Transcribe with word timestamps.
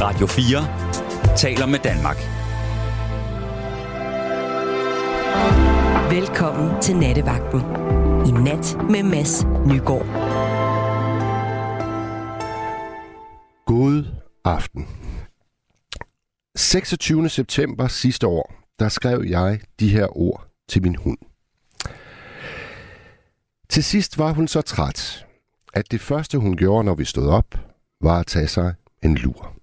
Radio 0.00 0.26
4 0.26 1.36
taler 1.36 1.66
med 1.66 1.78
Danmark. 1.78 2.16
Velkommen 6.10 6.82
til 6.82 6.96
Nattevagten. 6.96 7.60
I 8.26 8.30
nat 8.30 8.76
med 8.90 9.02
Mads 9.02 9.44
Nygaard. 9.44 10.06
God 13.66 14.04
aften. 14.44 14.86
26. 16.56 17.28
september 17.28 17.88
sidste 17.88 18.26
år, 18.26 18.54
der 18.78 18.88
skrev 18.88 19.24
jeg 19.28 19.60
de 19.80 19.88
her 19.88 20.18
ord 20.18 20.46
til 20.68 20.82
min 20.82 20.94
hund. 20.94 21.18
Til 23.68 23.84
sidst 23.84 24.18
var 24.18 24.32
hun 24.32 24.48
så 24.48 24.60
træt, 24.60 25.26
at 25.74 25.90
det 25.90 26.00
første 26.00 26.38
hun 26.38 26.56
gjorde, 26.56 26.84
når 26.84 26.94
vi 26.94 27.04
stod 27.04 27.28
op, 27.28 27.54
var 28.00 28.20
at 28.20 28.26
tage 28.26 28.48
sig 28.48 28.74
en 29.02 29.14
lur. 29.14 29.57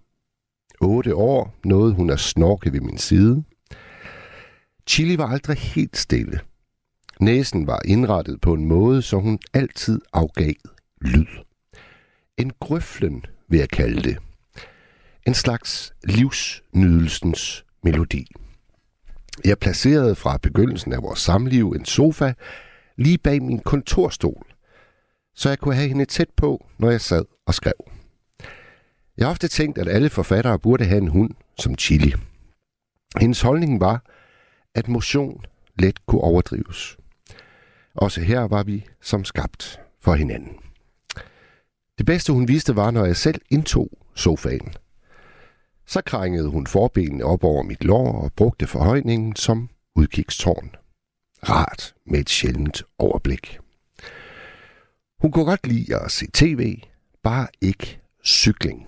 Otte 0.86 1.16
år 1.16 1.56
nåede 1.64 1.94
hun 1.94 2.10
at 2.10 2.20
snorke 2.20 2.74
ved 2.74 2.80
min 2.80 2.98
side. 2.98 3.44
Chili 4.88 5.18
var 5.18 5.28
aldrig 5.28 5.58
helt 5.58 5.98
stille. 5.98 6.40
Næsen 7.20 7.68
var 7.68 7.82
indrettet 7.86 8.42
på 8.42 8.54
en 8.54 8.66
måde, 8.66 9.02
så 9.02 9.18
hun 9.18 9.40
altid 9.54 10.02
afgav 10.14 10.54
lyd. 11.02 11.26
En 12.38 12.52
grøflen, 12.60 13.26
vil 13.48 13.60
jeg 13.60 13.70
kalde 13.70 14.02
det. 14.02 14.18
En 15.28 15.34
slags 15.34 15.94
livsnydelsens 16.04 17.66
melodi. 17.84 18.28
Jeg 19.46 19.60
placerede 19.60 20.16
fra 20.16 20.38
begyndelsen 20.38 20.94
af 20.94 21.02
vores 21.02 21.20
samliv 21.20 21.70
en 21.72 21.86
sofa 21.86 22.34
lige 22.98 23.18
bag 23.18 23.44
min 23.44 23.60
kontorstol, 23.60 24.46
så 25.36 25.50
jeg 25.50 25.60
kunne 25.60 25.76
have 25.76 25.88
hende 25.88 26.06
tæt 26.06 26.30
på, 26.38 26.66
når 26.78 26.92
jeg 26.92 27.02
sad 27.02 27.26
og 27.46 27.54
skrev. 27.54 27.95
Jeg 29.18 29.28
har 29.28 29.32
ofte 29.32 29.48
tænkt, 29.48 29.78
at 29.78 29.88
alle 29.88 30.10
forfattere 30.10 30.60
burde 30.60 30.86
have 30.86 31.02
en 31.02 31.08
hund 31.08 31.32
som 31.60 31.78
Chili. 31.78 32.14
Hendes 33.20 33.42
holdning 33.42 33.80
var, 33.80 34.04
at 34.76 34.88
motion 34.88 35.46
let 35.80 36.06
kunne 36.06 36.22
overdrives. 36.22 36.98
Også 37.96 38.22
her 38.22 38.42
var 38.42 38.64
vi 38.64 38.86
som 39.02 39.24
skabt 39.24 39.80
for 40.02 40.14
hinanden. 40.14 40.58
Det 41.98 42.06
bedste 42.06 42.34
hun 42.34 42.48
viste 42.48 42.76
var, 42.76 42.92
når 42.92 43.06
jeg 43.06 43.16
selv 43.16 43.42
indtog 43.50 43.90
sofaen. 44.16 44.74
Så 45.88 46.02
krængede 46.02 46.48
hun 46.48 46.68
forbenene 46.68 47.24
op 47.26 47.44
over 47.44 47.64
mit 47.64 47.84
lår 47.84 48.22
og 48.22 48.34
brugte 48.34 48.68
forhøjningen 48.68 49.36
som 49.36 49.70
udkigstårn. 49.96 50.72
Rart 51.44 51.94
med 52.06 52.20
et 52.20 52.30
sjældent 52.30 52.84
overblik. 52.98 53.60
Hun 55.22 55.32
kunne 55.32 55.46
godt 55.46 55.68
lide 55.68 55.96
at 55.96 56.12
se 56.12 56.28
tv, 56.34 56.82
bare 57.24 57.48
ikke 57.62 58.00
cykling. 58.24 58.88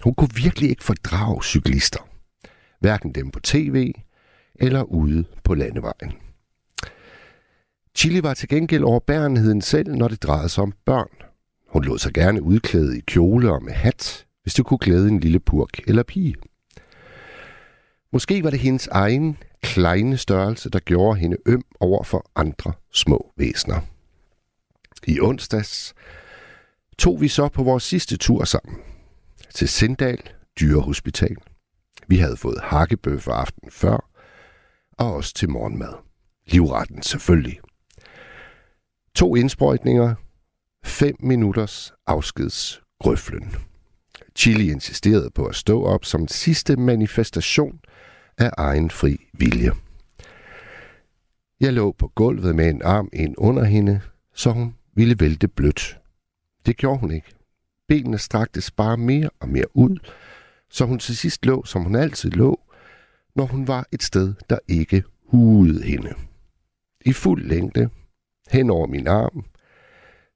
Hun 0.00 0.14
kunne 0.14 0.34
virkelig 0.34 0.70
ikke 0.70 0.84
fordrage 0.84 1.42
cyklister. 1.42 2.08
Hverken 2.80 3.12
dem 3.12 3.30
på 3.30 3.40
tv 3.40 3.92
eller 4.54 4.82
ude 4.82 5.24
på 5.44 5.54
landevejen. 5.54 6.12
Chili 7.96 8.22
var 8.22 8.34
til 8.34 8.48
gengæld 8.48 8.84
overbærenheden 8.84 9.62
selv, 9.62 9.94
når 9.94 10.08
det 10.08 10.22
drejede 10.22 10.48
sig 10.48 10.62
om 10.62 10.72
børn. 10.84 11.08
Hun 11.68 11.84
lod 11.84 11.98
sig 11.98 12.12
gerne 12.12 12.42
udklæde 12.42 12.98
i 12.98 13.00
kjole 13.00 13.52
og 13.52 13.62
med 13.62 13.72
hat, 13.72 14.26
hvis 14.42 14.54
det 14.54 14.66
kunne 14.66 14.78
glæde 14.78 15.08
en 15.08 15.20
lille 15.20 15.40
purk 15.40 15.80
eller 15.86 16.02
pige. 16.02 16.34
Måske 18.12 18.44
var 18.44 18.50
det 18.50 18.58
hendes 18.58 18.86
egen 18.86 19.36
kleine 19.62 20.16
størrelse, 20.16 20.70
der 20.70 20.78
gjorde 20.78 21.18
hende 21.18 21.36
øm 21.46 21.64
over 21.80 22.04
for 22.04 22.30
andre 22.36 22.72
små 22.92 23.32
væsner. 23.36 23.80
I 25.06 25.20
onsdags 25.20 25.94
tog 26.98 27.20
vi 27.20 27.28
så 27.28 27.48
på 27.48 27.62
vores 27.62 27.82
sidste 27.82 28.16
tur 28.16 28.44
sammen 28.44 28.76
til 29.54 29.68
Sindal 29.68 30.18
Dyrehospital. 30.60 31.36
Vi 32.08 32.16
havde 32.16 32.36
fået 32.36 32.60
hakkebøf 32.62 33.28
aften 33.28 33.70
før, 33.70 34.10
og 34.92 35.14
også 35.14 35.34
til 35.34 35.50
morgenmad. 35.50 35.94
Livretten 36.46 37.02
selvfølgelig. 37.02 37.60
To 39.14 39.36
indsprøjtninger, 39.36 40.14
fem 40.84 41.16
minutters 41.20 41.92
afskedsgrøflen. 42.06 43.54
Chili 44.36 44.70
insisterede 44.70 45.30
på 45.30 45.46
at 45.46 45.54
stå 45.54 45.84
op 45.84 46.04
som 46.04 46.28
sidste 46.28 46.76
manifestation 46.76 47.80
af 48.38 48.50
egen 48.58 48.90
fri 48.90 49.16
vilje. 49.32 49.72
Jeg 51.60 51.72
lå 51.72 51.92
på 51.92 52.08
gulvet 52.08 52.56
med 52.56 52.70
en 52.70 52.82
arm 52.82 53.08
ind 53.12 53.34
under 53.38 53.64
hende, 53.64 54.00
så 54.34 54.50
hun 54.50 54.74
ville 54.94 55.16
vælte 55.20 55.48
blødt. 55.48 55.98
Det 56.66 56.76
gjorde 56.76 57.00
hun 57.00 57.10
ikke. 57.10 57.34
Benene 57.88 58.18
straktes 58.18 58.70
bare 58.70 58.96
mere 58.96 59.30
og 59.40 59.48
mere 59.48 59.76
ud, 59.76 59.96
så 60.70 60.84
hun 60.84 60.98
til 60.98 61.16
sidst 61.16 61.46
lå, 61.46 61.64
som 61.64 61.82
hun 61.82 61.96
altid 61.96 62.30
lå, 62.30 62.60
når 63.34 63.44
hun 63.44 63.68
var 63.68 63.86
et 63.92 64.02
sted, 64.02 64.34
der 64.50 64.58
ikke 64.68 65.02
hudede 65.26 65.82
hende. 65.82 66.14
I 67.04 67.12
fuld 67.12 67.44
længde, 67.44 67.90
hen 68.50 68.70
over 68.70 68.86
min 68.86 69.06
arm. 69.06 69.44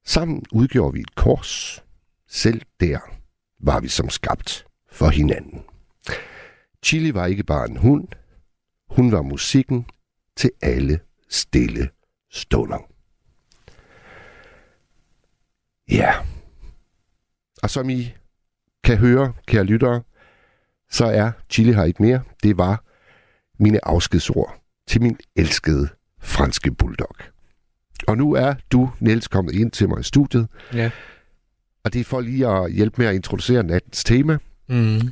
Sammen 0.05 0.43
udgjorde 0.51 0.93
vi 0.93 0.99
et 0.99 1.15
kors. 1.15 1.83
Selv 2.27 2.61
der 2.79 2.99
var 3.59 3.79
vi 3.79 3.87
som 3.87 4.09
skabt 4.09 4.65
for 4.91 5.09
hinanden. 5.09 5.63
Chili 6.83 7.13
var 7.13 7.25
ikke 7.25 7.43
bare 7.43 7.69
en 7.69 7.77
hund. 7.77 8.07
Hun 8.89 9.11
var 9.11 9.21
musikken 9.21 9.85
til 10.35 10.51
alle 10.61 10.99
stille 11.29 11.89
stunder. 12.31 12.79
Ja. 15.91 16.13
Og 17.63 17.69
som 17.69 17.89
I 17.89 18.13
kan 18.83 18.97
høre, 18.97 19.33
kære 19.47 19.63
lyttere, 19.63 20.01
så 20.91 21.05
er 21.05 21.31
Chili 21.49 21.73
her 21.73 21.83
ikke 21.83 22.03
mere. 22.03 22.21
Det 22.43 22.57
var 22.57 22.83
mine 23.59 23.85
afskedsord 23.87 24.61
til 24.87 25.01
min 25.01 25.17
elskede 25.35 25.89
franske 26.21 26.71
bulldog. 26.71 27.15
Og 28.07 28.17
nu 28.17 28.33
er 28.33 28.53
du, 28.71 28.91
Niels, 28.99 29.27
kommet 29.27 29.55
ind 29.55 29.71
til 29.71 29.89
mig 29.89 29.99
i 29.99 30.03
studiet. 30.03 30.47
Ja. 30.73 30.91
Og 31.83 31.93
det 31.93 31.99
er 31.99 32.03
for 32.03 32.21
lige 32.21 32.47
at 32.47 32.71
hjælpe 32.71 33.01
med 33.01 33.07
at 33.07 33.15
introducere 33.15 33.63
nattens 33.63 34.03
tema. 34.03 34.37
Mm. 34.69 35.11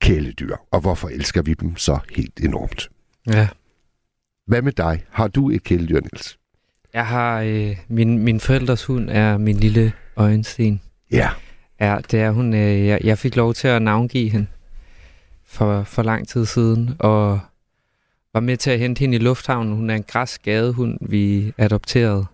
Kæledyr. 0.00 0.56
Og 0.70 0.80
hvorfor 0.80 1.08
elsker 1.08 1.42
vi 1.42 1.54
dem 1.54 1.76
så 1.76 1.98
helt 2.16 2.40
enormt? 2.40 2.88
Ja. 3.26 3.48
Hvad 4.46 4.62
med 4.62 4.72
dig? 4.72 5.04
Har 5.10 5.28
du 5.28 5.50
et 5.50 5.62
kæledyr, 5.62 6.00
Niels? 6.00 6.38
Jeg 6.94 7.06
har... 7.06 7.40
Øh, 7.40 7.76
min, 7.88 8.18
min 8.18 8.40
forældres 8.40 8.84
hund 8.84 9.10
er 9.10 9.38
min 9.38 9.56
lille 9.56 9.92
øjensten. 10.16 10.80
Ja. 11.12 11.30
Ja, 11.80 11.98
det 12.10 12.20
er 12.20 12.30
hun. 12.30 12.54
Øh, 12.54 12.86
jeg, 12.86 13.00
jeg 13.04 13.18
fik 13.18 13.36
lov 13.36 13.54
til 13.54 13.68
at 13.68 13.82
navngive 13.82 14.30
hende 14.30 14.46
for, 15.46 15.82
for 15.82 16.02
lang 16.02 16.28
tid 16.28 16.46
siden, 16.46 16.96
og 16.98 17.40
var 18.34 18.40
med 18.40 18.56
til 18.56 18.70
at 18.70 18.78
hente 18.78 19.00
hende 19.00 19.16
i 19.16 19.18
lufthavnen. 19.18 19.76
Hun 19.76 19.90
er 19.90 19.94
en 19.94 20.02
græsgadehund, 20.02 20.98
vi 21.00 21.52
adopterede. 21.58 22.26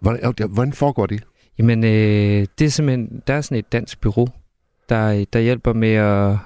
Hvordan, 0.00 0.48
hvordan 0.48 0.72
foregår 0.72 1.06
det? 1.06 1.22
Jamen, 1.58 1.84
øh, 1.84 2.46
det 2.58 2.64
er 2.64 2.68
simpelthen, 2.68 3.22
der 3.26 3.34
er 3.34 3.40
sådan 3.40 3.58
et 3.58 3.72
dansk 3.72 4.00
bureau, 4.00 4.28
der, 4.88 5.24
der 5.32 5.40
hjælper 5.40 5.72
med 5.72 5.92
at, 5.92 6.36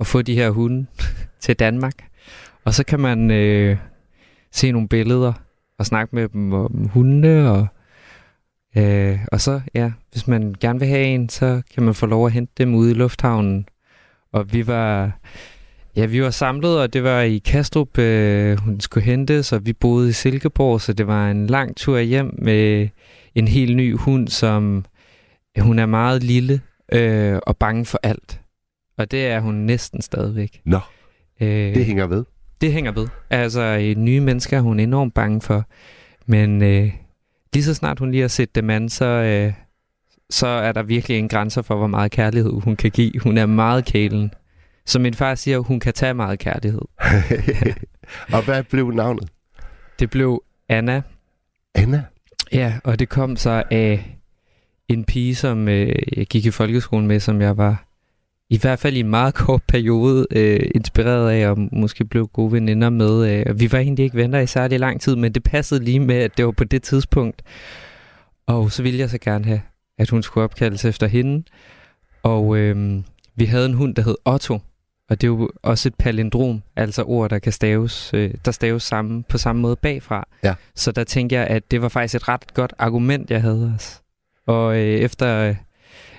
at 0.00 0.06
få 0.06 0.22
de 0.22 0.34
her 0.34 0.50
hunde 0.50 0.86
til 1.40 1.56
Danmark. 1.56 1.94
Og 2.64 2.74
så 2.74 2.84
kan 2.84 3.00
man 3.00 3.30
øh, 3.30 3.76
se 4.52 4.72
nogle 4.72 4.88
billeder 4.88 5.32
og 5.78 5.86
snakke 5.86 6.16
med 6.16 6.28
dem 6.28 6.52
om 6.52 6.88
hundene. 6.88 7.50
Og, 7.50 7.66
øh, 8.76 9.18
og 9.32 9.40
så, 9.40 9.60
ja, 9.74 9.92
hvis 10.12 10.26
man 10.28 10.54
gerne 10.60 10.78
vil 10.78 10.88
have 10.88 11.04
en, 11.04 11.28
så 11.28 11.62
kan 11.74 11.82
man 11.82 11.94
få 11.94 12.06
lov 12.06 12.26
at 12.26 12.32
hente 12.32 12.52
dem 12.58 12.74
ude 12.74 12.90
i 12.90 12.94
lufthavnen. 12.94 13.68
Og 14.32 14.52
vi 14.52 14.66
var, 14.66 15.18
ja, 15.96 16.06
vi 16.06 16.22
var 16.22 16.30
samlet, 16.30 16.80
og 16.80 16.92
det 16.92 17.02
var 17.04 17.20
i 17.20 17.38
Kastrup, 17.38 17.98
øh, 17.98 18.58
hun 18.58 18.80
skulle 18.80 19.04
hentes, 19.04 19.52
og 19.52 19.66
vi 19.66 19.72
boede 19.72 20.08
i 20.08 20.12
Silkeborg, 20.12 20.80
så 20.80 20.92
det 20.92 21.06
var 21.06 21.30
en 21.30 21.46
lang 21.46 21.76
tur 21.76 21.98
hjem 21.98 22.34
med 22.38 22.88
en 23.34 23.48
helt 23.48 23.76
ny 23.76 23.96
hund, 23.96 24.28
som 24.28 24.84
hun 25.58 25.78
er 25.78 25.86
meget 25.86 26.22
lille 26.22 26.60
øh, 26.92 27.38
og 27.46 27.56
bange 27.56 27.84
for 27.84 28.00
alt. 28.02 28.40
Og 28.98 29.10
det 29.10 29.26
er 29.26 29.40
hun 29.40 29.54
næsten 29.54 30.02
stadigvæk. 30.02 30.60
Nå, 30.64 30.78
Øh, 31.40 31.74
det 31.74 31.84
hænger 31.84 32.06
ved. 32.06 32.24
det 32.60 32.72
hænger 32.72 32.92
ved. 32.92 33.08
Altså, 33.30 33.94
nye 33.96 34.20
mennesker 34.20 34.56
er 34.56 34.60
hun 34.60 34.80
enormt 34.80 35.14
bange 35.14 35.40
for. 35.40 35.64
Men 36.26 36.62
øh, 36.62 36.90
lige 37.52 37.64
så 37.64 37.74
snart 37.74 37.98
hun 37.98 38.10
lige 38.10 38.20
har 38.20 38.28
set 38.28 38.54
dem 38.54 38.70
an, 38.70 38.88
så, 38.88 39.04
øh, 39.04 39.52
så 40.30 40.46
er 40.46 40.72
der 40.72 40.82
virkelig 40.82 41.18
en 41.18 41.28
grænse 41.28 41.62
for, 41.62 41.76
hvor 41.76 41.86
meget 41.86 42.10
kærlighed 42.10 42.52
hun 42.60 42.76
kan 42.76 42.90
give. 42.90 43.12
Hun 43.22 43.38
er 43.38 43.46
meget 43.46 43.84
kælen. 43.84 44.34
Som 44.86 45.02
min 45.02 45.14
far 45.14 45.34
siger, 45.34 45.58
hun 45.58 45.80
kan 45.80 45.92
tage 45.92 46.14
meget 46.14 46.38
kærlighed. 46.38 46.80
og 48.34 48.44
hvad 48.44 48.62
blev 48.62 48.90
navnet? 48.90 49.28
Det 49.98 50.10
blev 50.10 50.42
Anna. 50.68 51.02
Anna? 51.74 52.04
Ja, 52.52 52.74
og 52.84 52.98
det 52.98 53.08
kom 53.08 53.36
så 53.36 53.62
af 53.70 54.16
en 54.88 55.04
pige, 55.04 55.34
som 55.34 55.68
øh, 55.68 55.94
jeg 56.16 56.26
gik 56.26 56.46
i 56.46 56.50
folkeskolen 56.50 57.06
med, 57.06 57.20
som 57.20 57.40
jeg 57.40 57.56
var 57.56 57.86
i 58.50 58.58
hvert 58.58 58.78
fald 58.78 58.96
i 58.96 59.00
en 59.00 59.10
meget 59.10 59.34
kort 59.34 59.62
periode 59.68 60.26
øh, 60.30 60.70
inspireret 60.74 61.30
af, 61.30 61.48
og 61.48 61.58
måske 61.72 62.04
blev 62.04 62.26
gode 62.26 62.52
veninder 62.52 62.90
med. 62.90 63.30
Øh. 63.30 63.60
Vi 63.60 63.72
var 63.72 63.78
egentlig 63.78 64.04
ikke 64.04 64.16
venner 64.16 64.40
i 64.40 64.46
særlig 64.46 64.80
lang 64.80 65.00
tid, 65.00 65.16
men 65.16 65.32
det 65.32 65.42
passede 65.42 65.84
lige 65.84 66.00
med, 66.00 66.16
at 66.16 66.36
det 66.36 66.44
var 66.44 66.52
på 66.52 66.64
det 66.64 66.82
tidspunkt. 66.82 67.42
Og 68.46 68.72
så 68.72 68.82
ville 68.82 68.98
jeg 68.98 69.10
så 69.10 69.18
gerne 69.18 69.44
have, 69.44 69.60
at 69.98 70.10
hun 70.10 70.22
skulle 70.22 70.44
opkaldes 70.44 70.84
efter 70.84 71.06
hende. 71.06 71.44
Og 72.22 72.56
øh, 72.56 73.02
vi 73.36 73.44
havde 73.44 73.66
en 73.66 73.74
hund, 73.74 73.94
der 73.94 74.02
hed 74.02 74.16
Otto. 74.24 74.58
Og 75.10 75.20
det 75.20 75.26
er 75.26 75.28
jo 75.28 75.50
også 75.62 75.88
et 75.88 75.94
palindrom, 75.94 76.62
altså 76.76 77.02
ord, 77.02 77.30
der 77.30 77.38
kan 77.38 77.52
staves, 77.52 78.10
øh, 78.14 78.34
der 78.44 78.50
staves 78.50 78.82
sammen, 78.82 79.22
på 79.22 79.38
samme 79.38 79.62
måde 79.62 79.76
bagfra. 79.76 80.28
Ja. 80.44 80.54
Så 80.74 80.92
der 80.92 81.04
tænkte 81.04 81.36
jeg, 81.36 81.46
at 81.46 81.70
det 81.70 81.82
var 81.82 81.88
faktisk 81.88 82.14
et 82.14 82.28
ret 82.28 82.54
godt 82.54 82.74
argument, 82.78 83.30
jeg 83.30 83.42
havde 83.42 83.72
også. 83.74 84.00
Og 84.46 84.76
øh, 84.76 84.82
efter 84.82 85.48
øh, 85.48 85.56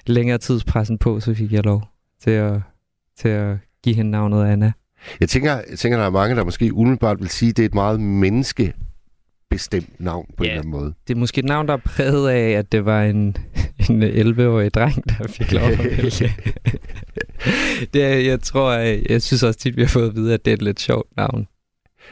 længere 0.07 0.37
tidspressen 0.37 0.97
på, 0.97 1.19
så 1.19 1.33
fik 1.33 1.51
jeg 1.51 1.63
lov 1.63 1.96
til 2.27 2.33
at, 2.33 2.53
til 3.19 3.29
at 3.29 3.57
give 3.83 3.95
hende 3.95 4.11
navnet 4.11 4.45
Anna. 4.45 4.71
Jeg 5.19 5.29
tænker, 5.29 5.51
jeg 5.69 5.79
tænker, 5.79 5.97
der 5.97 6.05
er 6.05 6.09
mange, 6.09 6.35
der 6.35 6.43
måske 6.43 6.73
umiddelbart 6.73 7.19
vil 7.19 7.29
sige, 7.29 7.49
at 7.49 7.57
det 7.57 7.63
er 7.63 7.67
et 7.67 7.73
meget 7.73 7.99
menneskebestemt 7.99 9.99
navn 9.99 10.25
på 10.37 10.43
Ja. 10.43 10.49
en 10.49 10.51
eller 10.51 10.61
anden 10.61 10.71
måde. 10.71 10.93
Det 11.07 11.13
er 11.13 11.17
måske 11.19 11.39
et 11.39 11.45
navn, 11.45 11.67
der 11.67 11.73
er 11.73 11.77
præget 11.85 12.29
af, 12.29 12.49
at 12.51 12.71
det 12.71 12.85
var 12.85 13.03
en, 13.03 13.37
en 13.89 14.03
11-årig 14.03 14.73
dreng, 14.73 15.03
der 15.09 15.27
fik 15.27 15.51
lov 15.51 15.63
at 15.63 15.79
vælge. 15.79 16.33
det 17.93 18.03
er, 18.03 18.15
jeg 18.15 18.41
tror, 18.41 18.71
jeg, 18.73 19.03
jeg 19.09 19.21
synes 19.21 19.43
også 19.43 19.59
tit, 19.59 19.75
vi 19.77 19.81
har 19.81 19.89
fået 19.89 20.09
at 20.09 20.15
vide, 20.15 20.33
at 20.33 20.45
det 20.45 20.51
er 20.51 20.55
et 20.55 20.61
lidt 20.61 20.79
sjovt 20.79 21.17
navn. 21.17 21.47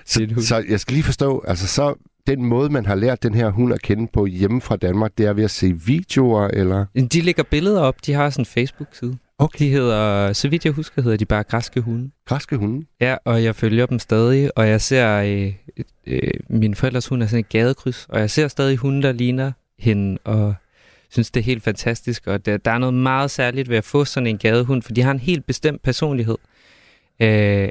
Så, 0.06 0.28
så 0.38 0.64
jeg 0.70 0.80
skal 0.80 0.94
lige 0.94 1.04
forstå, 1.04 1.44
altså 1.48 1.68
så 1.68 1.94
den 2.28 2.46
måde, 2.46 2.70
man 2.70 2.86
har 2.86 2.96
lært 2.96 3.24
den 3.24 3.34
her 3.34 3.50
hund 3.50 3.74
at 3.74 3.82
kende 3.82 4.08
på 4.14 4.26
hjemme 4.26 4.62
fra 4.62 4.76
Danmark, 4.76 5.12
det 5.18 5.26
er 5.26 5.34
ved 5.34 5.44
at 5.44 5.52
se 5.52 5.74
videoer, 5.86 6.48
eller? 6.48 6.86
De 7.14 7.22
lægger 7.22 7.44
billeder 7.44 7.82
op. 7.82 7.96
De 8.06 8.14
har 8.14 8.30
sådan 8.30 8.42
en 8.42 8.46
Facebook-side. 8.46 9.18
Okay. 9.38 9.66
De 9.66 9.70
hedder, 9.70 10.34
så 10.34 10.50
vidt 10.50 10.66
jeg 10.66 10.74
husker, 10.74 11.02
hedder 11.02 11.18
de 11.18 11.26
bare 11.26 11.44
græske 11.44 11.82
hunde. 11.82 12.12
Græske 12.26 12.58
hunde? 12.58 12.86
Ja, 13.02 13.16
og 13.26 13.44
jeg 13.44 13.56
følger 13.56 13.86
dem 13.86 14.00
stadig, 14.00 14.58
og 14.58 14.68
jeg 14.68 14.82
ser, 14.82 15.16
øh, 15.18 15.54
øh, 16.08 16.32
min 16.50 16.76
forældres 16.76 17.08
hund 17.08 17.24
er 17.24 17.28
sådan 17.28 17.40
et 17.40 17.50
gadekryds, 17.50 18.06
og 18.10 18.20
jeg 18.20 18.30
ser 18.30 18.48
stadig 18.48 18.78
hunde, 18.78 19.02
der 19.04 19.12
ligner 19.12 19.52
hende, 19.80 20.18
og 20.24 20.56
synes, 21.10 21.32
det 21.32 21.40
er 21.40 21.44
helt 21.44 21.64
fantastisk, 21.64 22.28
og 22.28 22.46
der, 22.46 22.58
der 22.58 22.72
er 22.72 22.78
noget 22.78 22.94
meget 22.94 23.32
særligt 23.32 23.70
ved 23.70 23.78
at 23.78 23.84
få 23.84 24.06
sådan 24.06 24.28
en 24.28 24.38
gadehund, 24.38 24.82
for 24.82 24.92
de 24.94 25.02
har 25.02 25.12
en 25.12 25.20
helt 25.20 25.46
bestemt 25.46 25.82
personlighed. 25.84 26.38
Øh, 27.20 27.70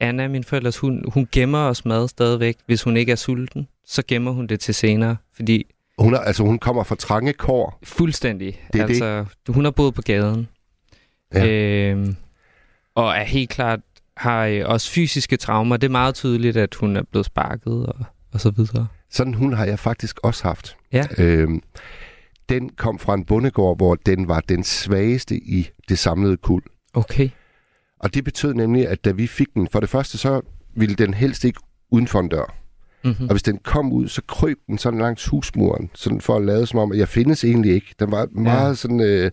Anna, 0.00 0.28
min 0.28 0.44
forældres 0.44 0.78
hund, 0.78 1.10
hun 1.12 1.28
gemmer 1.32 1.58
os 1.58 1.84
mad 1.84 2.08
stadigvæk. 2.08 2.56
Hvis 2.66 2.82
hun 2.82 2.96
ikke 2.96 3.12
er 3.12 3.16
sulten, 3.16 3.68
så 3.86 4.02
gemmer 4.08 4.30
hun 4.30 4.46
det 4.46 4.60
til 4.60 4.74
senere, 4.74 5.16
fordi 5.36 5.66
Hun 5.98 6.14
er, 6.14 6.18
altså 6.18 6.42
hun 6.42 6.58
kommer 6.58 6.82
fra 6.84 6.94
trange 6.94 7.32
kår. 7.32 7.78
fuldstændig, 7.84 8.60
Det 8.72 8.80
er 8.80 8.86
det. 8.86 8.92
altså, 9.02 9.24
hun 9.48 9.64
har 9.64 9.70
boet 9.70 9.94
på 9.94 10.02
gaden. 10.02 10.48
Ja. 11.34 11.46
Øhm, 11.46 12.16
og 12.94 13.10
er 13.10 13.24
helt 13.24 13.50
klart 13.50 13.80
har 14.16 14.44
øh, 14.44 14.62
også 14.66 14.90
fysiske 14.90 15.36
traumer. 15.36 15.76
Det 15.76 15.86
er 15.86 15.90
meget 15.92 16.14
tydeligt, 16.14 16.56
at 16.56 16.74
hun 16.74 16.96
er 16.96 17.02
blevet 17.02 17.26
sparket 17.26 17.86
og, 17.86 18.04
og 18.32 18.40
så 18.40 18.50
videre. 18.50 18.86
Sådan 19.10 19.32
en 19.32 19.38
hund 19.38 19.54
har 19.54 19.64
jeg 19.64 19.78
faktisk 19.78 20.18
også 20.22 20.42
haft. 20.44 20.76
Ja. 20.92 21.04
Øhm, 21.18 21.62
den 22.48 22.68
kom 22.68 22.98
fra 22.98 23.14
en 23.14 23.24
bondegård, 23.24 23.76
hvor 23.76 23.94
den 23.94 24.28
var 24.28 24.40
den 24.40 24.64
svageste 24.64 25.36
i 25.36 25.68
det 25.88 25.98
samlede 25.98 26.36
kuld. 26.36 26.64
Okay. 26.94 27.28
Og 28.00 28.14
det 28.14 28.24
betød 28.24 28.54
nemlig, 28.54 28.88
at 28.88 29.04
da 29.04 29.10
vi 29.10 29.26
fik 29.26 29.54
den, 29.54 29.68
for 29.72 29.80
det 29.80 29.88
første 29.88 30.18
så 30.18 30.40
ville 30.76 30.94
den 30.94 31.14
helst 31.14 31.44
ikke 31.44 31.60
uden 31.90 32.08
for 32.08 32.20
en 32.20 32.28
dør. 32.28 32.54
Mm-hmm. 33.04 33.24
Og 33.24 33.30
hvis 33.30 33.42
den 33.42 33.58
kom 33.58 33.92
ud, 33.92 34.08
så 34.08 34.22
krøb 34.26 34.58
den 34.66 34.78
sådan 34.78 35.00
langs 35.00 35.26
husmuren, 35.26 35.90
sådan 35.94 36.20
for 36.20 36.36
at 36.36 36.44
lade 36.44 36.66
som 36.66 36.78
om, 36.78 36.92
at 36.92 36.98
jeg 36.98 37.08
findes 37.08 37.44
egentlig 37.44 37.74
ikke. 37.74 37.94
Den 37.98 38.10
var 38.10 38.28
meget 38.32 38.68
ja. 38.68 38.74
sådan, 38.74 39.00
øh, 39.00 39.30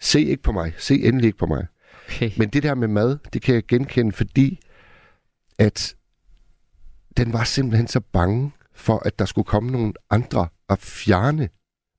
se 0.00 0.20
ikke 0.24 0.42
på 0.42 0.52
mig, 0.52 0.72
se 0.78 0.94
endelig 1.04 1.26
ikke 1.26 1.38
på 1.38 1.46
mig. 1.46 1.66
Okay. 2.08 2.30
Men 2.38 2.48
det 2.48 2.62
der 2.62 2.74
med 2.74 2.88
mad, 2.88 3.18
det 3.32 3.42
kan 3.42 3.54
jeg 3.54 3.66
genkende, 3.66 4.12
fordi 4.12 4.60
at 5.58 5.94
den 7.16 7.32
var 7.32 7.44
simpelthen 7.44 7.88
så 7.88 8.00
bange 8.00 8.52
for, 8.74 8.98
at 9.04 9.18
der 9.18 9.24
skulle 9.24 9.44
komme 9.44 9.70
nogle 9.70 9.92
andre 10.10 10.48
og 10.68 10.78
fjerne 10.78 11.48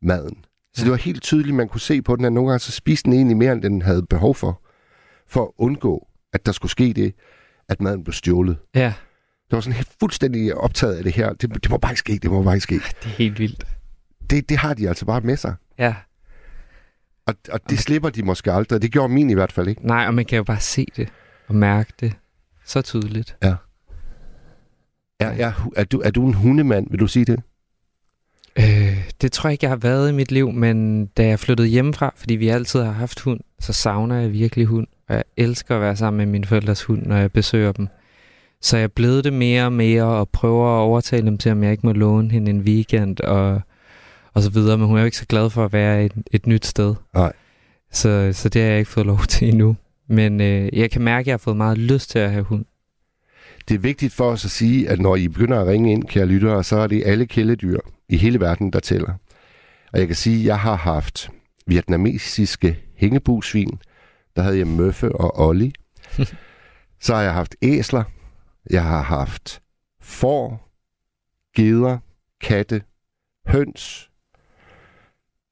maden. 0.01 0.45
Så 0.73 0.81
Ja. 0.81 0.83
det 0.83 0.91
var 0.91 0.97
helt 0.97 1.23
tydeligt, 1.23 1.55
man 1.55 1.67
kunne 1.69 1.81
se 1.81 2.01
på 2.01 2.15
den, 2.15 2.25
at 2.25 2.33
nogle 2.33 2.49
gange 2.49 2.59
så 2.59 2.71
spiste 2.71 3.05
den 3.05 3.13
egentlig 3.13 3.37
mere, 3.37 3.53
end 3.53 3.61
den 3.61 3.81
havde 3.81 4.05
behov 4.05 4.35
for, 4.35 4.61
for 5.27 5.43
at 5.45 5.51
undgå, 5.57 6.07
at 6.33 6.45
der 6.45 6.51
skulle 6.51 6.71
ske 6.71 6.93
det, 6.93 7.15
at 7.69 7.81
maden 7.81 8.03
blev 8.03 8.13
stjålet. 8.13 8.57
Ja, 8.75 8.93
Det 9.49 9.55
var 9.55 9.59
sådan 9.61 9.75
helt 9.75 9.89
fuldstændig 9.99 10.55
optaget 10.55 10.95
af 10.95 11.03
det 11.03 11.13
her. 11.13 11.33
Det, 11.33 11.63
det 11.63 11.69
må 11.71 11.77
bare 11.77 11.91
ikke 11.91 11.99
ske, 11.99 12.13
det 12.21 12.31
må 12.31 12.43
bare 12.43 12.55
ikke 12.55 12.63
ske. 12.63 12.75
det 12.75 13.05
er 13.05 13.09
helt 13.09 13.39
vildt. 13.39 13.63
Det, 14.29 14.49
det 14.49 14.57
har 14.57 14.73
de 14.73 14.87
altså 14.89 15.05
bare 15.05 15.21
med 15.21 15.37
sig. 15.37 15.55
Ja. 15.77 15.95
Og, 17.29 17.35
og 17.51 17.69
det 17.69 17.79
slipper 17.79 18.09
de 18.09 18.23
måske 18.23 18.51
aldrig. 18.51 18.81
Det 18.81 18.91
gjorde 18.91 19.13
min 19.13 19.29
i 19.29 19.33
hvert 19.33 19.51
fald 19.51 19.67
ikke. 19.67 19.87
Nej, 19.87 20.07
og 20.07 20.13
man 20.13 20.25
kan 20.25 20.37
jo 20.37 20.43
bare 20.43 20.59
se 20.59 20.87
det 20.95 21.09
og 21.47 21.55
mærke 21.55 21.93
det 21.99 22.13
så 22.65 22.81
tydeligt. 22.81 23.37
Er, 23.41 23.55
er, 25.19 25.53
er, 25.75 25.83
du, 25.83 25.99
er 25.99 26.11
du 26.11 26.27
en 26.27 26.33
hundemand, 26.33 26.87
vil 26.89 26.99
du 26.99 27.07
sige 27.07 27.25
det? 27.25 27.41
Øh, 28.59 29.11
det 29.21 29.31
tror 29.31 29.47
jeg 29.47 29.51
ikke, 29.51 29.63
jeg 29.63 29.71
har 29.71 29.77
været 29.77 30.09
i 30.09 30.13
mit 30.13 30.31
liv, 30.31 30.51
men 30.51 31.05
da 31.05 31.27
jeg 31.27 31.39
flyttede 31.39 31.67
hjemmefra, 31.67 32.13
fordi 32.15 32.35
vi 32.35 32.47
altid 32.47 32.81
har 32.81 32.91
haft 32.91 33.19
hund, 33.19 33.39
så 33.59 33.73
savner 33.73 34.15
jeg 34.15 34.31
virkelig 34.31 34.65
hund. 34.65 34.87
Og 35.07 35.15
jeg 35.15 35.23
elsker 35.37 35.75
at 35.75 35.81
være 35.81 35.95
sammen 35.95 36.17
med 36.17 36.25
mine 36.25 36.45
forældres 36.45 36.83
hund, 36.83 37.05
når 37.05 37.17
jeg 37.17 37.31
besøger 37.31 37.71
dem. 37.71 37.87
Så 38.61 38.77
jeg 38.77 38.91
blevet 38.91 39.23
det 39.23 39.33
mere 39.33 39.65
og 39.65 39.73
mere, 39.73 40.03
og 40.03 40.29
prøver 40.29 40.77
at 40.77 40.81
overtale 40.81 41.25
dem 41.25 41.37
til, 41.37 41.51
om 41.51 41.63
jeg 41.63 41.71
ikke 41.71 41.85
må 41.85 41.91
låne 41.91 42.31
hende 42.31 42.51
en 42.51 42.61
weekend, 42.61 43.19
og, 43.19 43.61
og 44.33 44.43
så 44.43 44.49
videre. 44.49 44.77
Men 44.77 44.87
hun 44.87 44.95
er 44.95 45.01
jo 45.01 45.05
ikke 45.05 45.17
så 45.17 45.25
glad 45.25 45.49
for 45.49 45.65
at 45.65 45.73
være 45.73 46.05
et, 46.05 46.13
et 46.31 46.47
nyt 46.47 46.65
sted. 46.65 46.95
Nej. 47.13 47.33
Så, 47.91 48.29
så 48.33 48.49
det 48.49 48.61
har 48.61 48.69
jeg 48.69 48.79
ikke 48.79 48.91
fået 48.91 49.05
lov 49.05 49.19
til 49.19 49.49
endnu. 49.49 49.75
Men 50.07 50.41
øh, 50.41 50.69
jeg 50.73 50.91
kan 50.91 51.01
mærke, 51.01 51.19
at 51.19 51.27
jeg 51.27 51.33
har 51.33 51.37
fået 51.37 51.57
meget 51.57 51.77
lyst 51.77 52.09
til 52.09 52.19
at 52.19 52.31
have 52.31 52.43
hund. 52.43 52.65
Det 53.67 53.75
er 53.75 53.79
vigtigt 53.79 54.13
for 54.13 54.31
os 54.31 54.45
at 54.45 54.51
sige, 54.51 54.89
at 54.89 54.99
når 54.99 55.15
I 55.15 55.27
begynder 55.27 55.59
at 55.61 55.67
ringe 55.67 55.91
ind, 55.91 56.03
kære 56.03 56.25
lyttere, 56.25 56.63
så 56.63 56.77
er 56.77 56.87
det 56.87 57.03
alle 57.05 57.25
kæledyr 57.25 57.79
i 58.09 58.17
hele 58.17 58.39
verden, 58.39 58.73
der 58.73 58.79
tæller. 58.79 59.13
Og 59.93 59.99
jeg 59.99 60.07
kan 60.07 60.15
sige, 60.15 60.39
at 60.39 60.45
jeg 60.45 60.59
har 60.59 60.75
haft 60.75 61.29
vietnamesiske 61.67 62.79
hængebusvin. 62.95 63.79
Der 64.35 64.41
havde 64.41 64.57
jeg 64.57 64.67
Møffe 64.67 65.15
og 65.15 65.47
Olli. 65.47 65.73
så 67.01 67.15
har 67.15 67.21
jeg 67.21 67.33
haft 67.33 67.55
æsler. 67.61 68.03
Jeg 68.69 68.83
har 68.83 69.01
haft 69.01 69.61
får, 70.01 70.69
geder, 71.55 71.97
katte, 72.41 72.81
høns, 73.47 74.08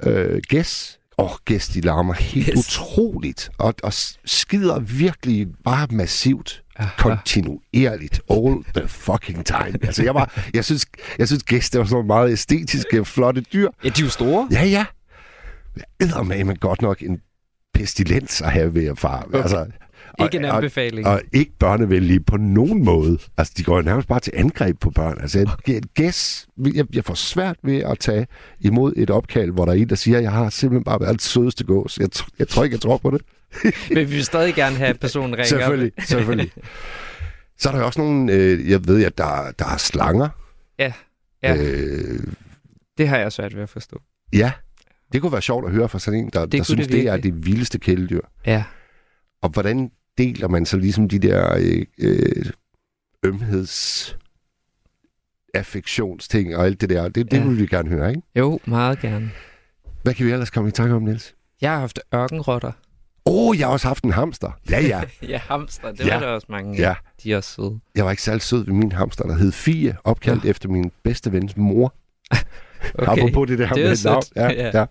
øh, 0.03 0.41
gæs. 0.47 0.99
Åh, 1.19 1.25
oh, 1.25 1.37
gæs, 1.45 1.67
de 1.67 1.81
larmer 1.81 2.13
helt 2.13 2.45
Gæs. 2.45 2.57
utroligt. 2.57 3.49
Og, 3.57 3.73
og 3.83 3.93
skider 4.25 4.79
virkelig 4.79 5.47
bare 5.63 5.87
massivt 5.91 6.63
Aha. 6.75 6.89
kontinuerligt 6.97 8.21
all 8.29 8.63
the 8.75 8.87
fucking 8.87 9.45
time. 9.45 9.77
Altså, 9.81 10.03
jeg, 10.03 10.15
var, 10.15 10.41
jeg 10.53 10.65
synes, 10.65 10.85
jeg 11.17 11.27
synes 11.27 11.43
gæster 11.43 11.79
var 11.79 11.85
sådan 11.85 12.07
meget 12.07 12.31
æstetiske, 12.31 13.05
flotte 13.05 13.41
dyr. 13.41 13.69
Ja, 13.83 13.89
de 13.89 14.01
er 14.01 14.05
jo 14.05 14.09
store. 14.09 14.47
Ja, 14.51 14.65
ja. 14.65 14.85
Jeg 15.99 16.25
med, 16.25 16.55
godt 16.59 16.81
nok 16.81 17.01
en 17.01 17.21
pestilens 17.73 18.41
at 18.41 18.51
have 18.51 18.73
ved 18.73 18.85
at 18.85 18.99
far. 18.99 19.23
Okay. 19.23 19.41
Altså, 19.41 19.65
Ikke 20.23 20.37
en 20.37 20.45
og, 20.45 20.55
anbefaling. 20.55 21.07
og, 21.07 21.13
og 21.13 21.21
ikke 21.33 21.51
børnevenlige 21.59 22.19
på 22.19 22.37
nogen 22.37 22.85
måde. 22.85 23.19
Altså, 23.37 23.53
de 23.57 23.63
går 23.63 23.81
nærmest 23.81 24.07
bare 24.07 24.19
til 24.19 24.33
angreb 24.35 24.79
på 24.79 24.89
børn. 24.89 25.17
Altså, 25.21 25.39
et, 25.39 25.75
et 25.75 25.93
gæs, 25.93 26.47
jeg, 26.73 26.85
jeg 26.95 27.05
får 27.05 27.13
svært 27.13 27.55
ved 27.63 27.77
at 27.77 27.99
tage 27.99 28.27
imod 28.59 28.93
et 28.95 29.09
opkald, 29.09 29.51
hvor 29.51 29.65
der 29.65 29.71
er 29.71 29.77
en, 29.77 29.89
der 29.89 29.95
siger, 29.95 30.19
jeg 30.19 30.31
har 30.31 30.49
simpelthen 30.49 30.83
bare 30.83 30.99
været 30.99 31.13
det 31.13 31.21
sødeste 31.21 31.63
gås. 31.63 31.97
Jeg, 31.99 32.09
jeg 32.39 32.47
tror 32.47 32.63
ikke, 32.63 32.73
jeg 32.73 32.81
tror 32.81 32.97
på 32.97 33.11
det. 33.11 33.21
Men 33.89 33.97
vi 33.97 34.03
vil 34.05 34.25
stadig 34.25 34.53
gerne 34.55 34.75
have, 34.75 34.89
at 34.89 34.99
personen 34.99 35.31
ringer. 35.33 35.45
Selvfølgelig, 35.45 35.91
selvfølgelig. 35.99 36.51
Så 37.59 37.69
er 37.69 37.73
der 37.75 37.83
også 37.83 38.01
nogle, 38.01 38.33
øh, 38.33 38.69
jeg 38.69 38.87
ved, 38.87 39.05
at 39.05 39.17
der, 39.17 39.51
der 39.59 39.65
er 39.65 39.77
slanger. 39.77 40.29
Ja, 40.79 40.93
ja. 41.43 41.55
Øh, 41.55 42.19
Det 42.97 43.07
har 43.07 43.17
jeg 43.17 43.31
svært 43.31 43.55
ved 43.55 43.63
at 43.63 43.69
forstå. 43.69 44.01
ja, 44.33 44.51
det 45.13 45.21
kunne 45.21 45.31
være 45.31 45.41
sjovt 45.41 45.65
at 45.65 45.71
høre 45.71 45.89
fra 45.89 45.99
sådan 45.99 46.19
en, 46.19 46.29
der, 46.33 46.41
Det 46.41 46.51
der 46.51 46.63
synes, 46.63 46.87
det 46.87 46.91
det, 46.95 47.07
er 47.07 47.17
det 47.17 47.45
vildeste 47.45 47.79
kæledyr. 47.79 48.21
Ja. 48.45 48.63
Og 49.41 49.49
hvordan 49.49 49.91
deler 50.17 50.47
man 50.47 50.65
så 50.65 50.77
ligesom 50.77 51.09
de 51.09 51.19
der 51.19 51.55
øh, 51.59 51.85
øh, 51.99 52.45
ømheds 53.25 54.17
affektionsting 55.53 56.55
og 56.57 56.65
alt 56.65 56.81
det 56.81 56.89
der. 56.89 57.03
Det, 57.09 57.31
det 57.31 57.37
Ja. 57.37 57.43
vil 57.45 57.57
vi 57.59 57.65
gerne 57.67 57.89
høre, 57.89 58.09
ikke? 58.09 58.21
Jo, 58.35 58.59
meget 58.65 58.99
gerne. 58.99 59.31
Hvad 60.03 60.13
kan 60.13 60.25
vi 60.25 60.31
ellers 60.31 60.49
komme 60.49 60.69
i 60.69 60.71
tanke 60.71 60.95
om, 60.95 61.01
Niels? 61.01 61.35
Jeg 61.61 61.71
har 61.71 61.79
haft 61.79 61.99
ørkenrotter. 62.15 62.71
Åh, 63.25 63.47
oh, 63.49 63.59
jeg 63.59 63.67
har 63.67 63.71
også 63.73 63.87
haft 63.87 64.03
en 64.03 64.11
hamster. 64.11 64.51
Ja, 64.69 64.79
ja. 64.81 65.01
ja, 65.29 65.37
hamster. 65.37 65.91
Det 65.91 66.05
Ja. 66.07 66.13
var 66.13 66.19
der 66.19 66.27
også 66.27 66.47
mange 66.49 66.77
ja. 66.77 66.95
De 67.23 67.31
er 67.33 67.37
også 67.37 67.53
søde. 67.53 67.79
Jeg 67.95 68.05
var 68.05 68.11
ikke 68.11 68.23
særlig 68.23 68.41
sød 68.41 68.65
ved 68.65 68.73
min 68.73 68.91
hamster, 68.91 69.23
der 69.25 69.35
hed 69.37 69.51
Fie, 69.51 69.97
opkaldt 70.03 70.43
Nå. 70.43 70.49
efter 70.49 70.69
min 70.69 70.91
bedste 71.03 71.31
vens 71.31 71.57
mor. 71.57 71.93
Okay. 72.95 73.11
Apropos 73.11 73.47
det 73.47 73.59
der 73.59 73.69
Det 73.69 73.83
med 73.83 74.03
navn. 74.05 74.23
Ja, 74.35 74.51
Ja. 74.51 74.71
ja. 74.79 74.85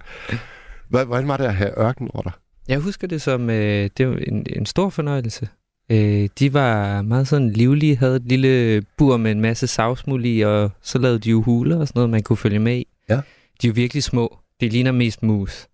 Hvordan 1.04 1.28
var 1.28 1.36
det 1.36 1.44
at 1.44 1.54
have 1.54 1.78
ørkenrotter? 1.78 2.30
Jeg 2.68 2.78
husker 2.78 3.06
det 3.06 3.22
som 3.22 3.50
øh, 3.50 3.90
det 3.96 4.08
var 4.08 4.16
en, 4.16 4.46
en 4.56 4.66
stor 4.66 4.90
fornøjelse. 4.90 5.48
Øh, 5.90 6.28
de 6.38 6.52
var 6.52 7.02
meget 7.02 7.28
sådan 7.28 7.50
livlige, 7.50 7.96
havde 7.96 8.16
et 8.16 8.26
lille 8.26 8.82
bur 8.98 9.16
med 9.16 9.30
en 9.30 9.40
masse 9.40 9.66
savsmuld 9.66 10.26
i, 10.26 10.40
og 10.40 10.70
så 10.82 10.98
lavede 10.98 11.18
de 11.18 11.30
jo 11.30 11.42
huler 11.42 11.76
og 11.78 11.88
sådan 11.88 11.98
noget, 11.98 12.10
man 12.10 12.22
kunne 12.22 12.36
følge 12.36 12.58
med 12.58 12.76
i. 12.76 12.86
Ja. 13.08 13.14
De 13.62 13.66
er 13.66 13.68
jo 13.68 13.72
virkelig 13.72 14.02
små. 14.02 14.38
Det 14.60 14.72
ligner 14.72 14.92
mest 14.92 15.22
mus. 15.22 15.68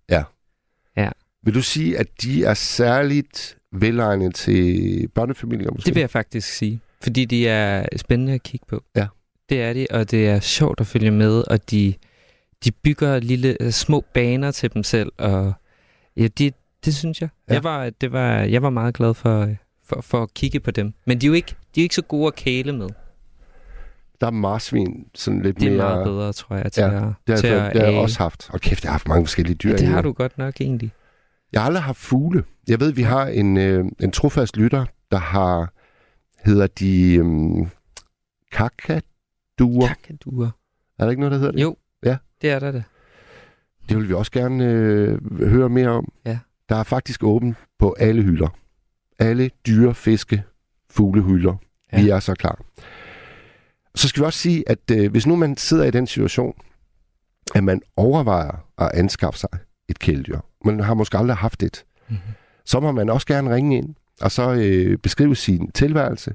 Vil 1.45 1.55
du 1.55 1.63
sige, 1.63 1.99
at 1.99 2.07
de 2.23 2.45
er 2.45 2.55
særligt 2.55 3.59
velegnet 3.73 4.35
til 4.35 5.09
børnefamilier 5.15 5.71
måske? 5.71 5.87
Det 5.87 5.95
vil 5.95 6.01
jeg 6.01 6.11
faktisk 6.11 6.49
sige. 6.49 6.81
Fordi 7.03 7.25
de 7.25 7.49
er 7.49 7.87
spændende 7.97 8.33
at 8.33 8.43
kigge 8.43 8.67
på. 8.69 8.83
Ja. 8.97 9.07
Det 9.49 9.63
er 9.63 9.73
de, 9.73 9.87
og 9.91 10.11
det 10.11 10.29
er 10.29 10.41
sjovt 10.41 10.81
at 10.81 10.87
følge 10.87 11.11
med, 11.11 11.45
og 11.51 11.71
de, 11.71 11.95
de 12.65 12.71
bygger 12.71 13.21
lille 13.21 13.73
små 13.73 14.05
baner 14.15 14.51
til 14.51 14.75
dem 14.75 14.83
selv, 14.83 15.13
og 15.19 15.53
ja, 16.17 16.27
de, 16.27 16.53
Det 16.85 16.95
synes 16.95 17.21
jeg. 17.21 17.29
Ja. 17.49 17.55
Jeg, 17.55 17.65
var, 17.65 17.91
det 17.91 18.12
var, 18.12 18.33
jeg 18.39 18.62
var 18.62 18.71
meget 18.71 18.95
glad 18.95 19.15
for, 19.15 19.41
øh, 19.41 19.57
for, 19.85 20.01
for 20.01 20.23
at 20.23 20.35
kigge 20.35 20.61
på 20.61 20.71
dem. 20.71 20.95
Men 21.07 21.19
de 21.21 21.27
er 21.27 21.29
jo 21.29 21.35
ikke, 21.35 21.55
de 21.75 21.81
er 21.81 21.83
ikke 21.83 21.95
så 21.95 22.03
gode 22.03 22.27
at 22.27 22.35
kæle 22.35 22.73
med. 22.73 22.89
Der 24.21 24.27
er 24.27 24.31
marsvin 24.31 25.07
sådan 25.15 25.43
lidt 25.43 25.61
Det 25.61 25.67
er 25.67 25.71
mere... 25.71 25.79
meget 25.79 26.05
bedre, 26.05 26.33
tror 26.33 26.57
jeg, 26.57 26.73
til 26.73 26.81
Ja, 26.81 26.87
at, 26.87 26.93
Det 27.27 27.35
har, 27.35 27.37
til 27.37 27.49
jeg, 27.49 27.57
at 27.59 27.62
fået- 27.62 27.73
det 27.75 27.83
har 27.83 27.91
jeg 27.93 28.01
også 28.01 28.19
haft. 28.19 28.51
Og 28.53 28.61
kæft, 28.61 28.85
jeg 28.85 28.89
har 28.91 28.93
haft 28.95 29.09
mange 29.09 29.27
forskellige 29.27 29.57
dyr. 29.57 29.71
Ja, 29.71 29.77
det 29.77 29.87
har 29.87 30.03
du 30.03 30.12
godt 30.12 30.39
nok 30.39 30.61
egentlig. 30.61 30.93
Jeg 31.53 31.61
har 31.61 31.67
aldrig 31.67 31.83
haft 31.83 31.99
fugle. 31.99 32.45
Jeg 32.69 32.81
ved, 32.81 32.93
vi 32.93 33.03
har 33.03 33.27
en, 33.27 33.57
øh, 33.57 33.85
en 34.01 34.11
trofast 34.12 34.57
lytter, 34.57 34.85
der 35.11 35.19
har, 35.19 35.73
hedder 36.45 36.67
de 36.67 37.19
um, 37.21 37.71
kakaduer. 38.53 39.87
Kakaduer. 39.87 40.51
Er 40.99 41.05
der 41.05 41.11
ikke 41.11 41.21
noget, 41.21 41.33
der 41.33 41.39
hedder 41.39 41.53
det? 41.53 41.62
Jo, 41.62 41.77
Ja. 42.05 42.17
det 42.43 42.51
er 42.51 42.59
der 42.59 42.71
det. 42.73 42.85
Det 43.89 43.97
vil 43.97 44.09
vi 44.09 44.15
også 44.15 44.33
gerne 44.33 44.65
øh, 44.65 45.49
høre 45.49 45.69
mere 45.69 45.89
om. 45.89 46.12
Ja. 46.27 46.39
Der 46.69 46.76
er 46.76 46.83
faktisk 46.83 47.23
åben 47.25 47.57
på 47.78 47.97
alle 47.99 48.23
hylder. 48.23 48.49
Alle 49.19 49.50
dyre, 49.66 49.95
fiske, 49.95 50.42
fuglehylder. 50.90 51.54
Ja. 51.92 52.02
Vi 52.02 52.09
er 52.09 52.21
så 52.21 52.35
klar. 52.35 52.61
Så 53.95 54.09
skal 54.09 54.21
vi 54.21 54.26
også 54.26 54.38
sige, 54.38 54.64
at 54.71 54.90
øh, 54.92 55.11
hvis 55.11 55.26
nu 55.26 55.37
man 55.37 55.57
sidder 55.57 55.85
i 55.85 55.90
den 55.90 56.07
situation, 56.07 56.54
at 57.54 57.64
man 57.64 57.83
overvejer 57.97 58.66
at 58.78 58.90
anskaffe 58.95 59.38
sig 59.38 59.49
et 59.88 59.99
kæledyr, 59.99 60.40
man 60.64 60.81
har 60.81 60.95
måske 60.95 61.19
aldrig 61.19 61.37
haft 61.37 61.62
et, 61.62 61.85
Mm-hmm. 62.09 62.33
så 62.64 62.81
må 62.81 62.92
man 62.92 63.11
også 63.11 63.26
gerne 63.26 63.54
ringe 63.54 63.76
ind, 63.76 63.95
og 64.21 64.31
så 64.31 64.52
øh, 64.52 64.99
beskrive 64.99 65.37
sin 65.37 65.71
tilværelse, 65.71 66.35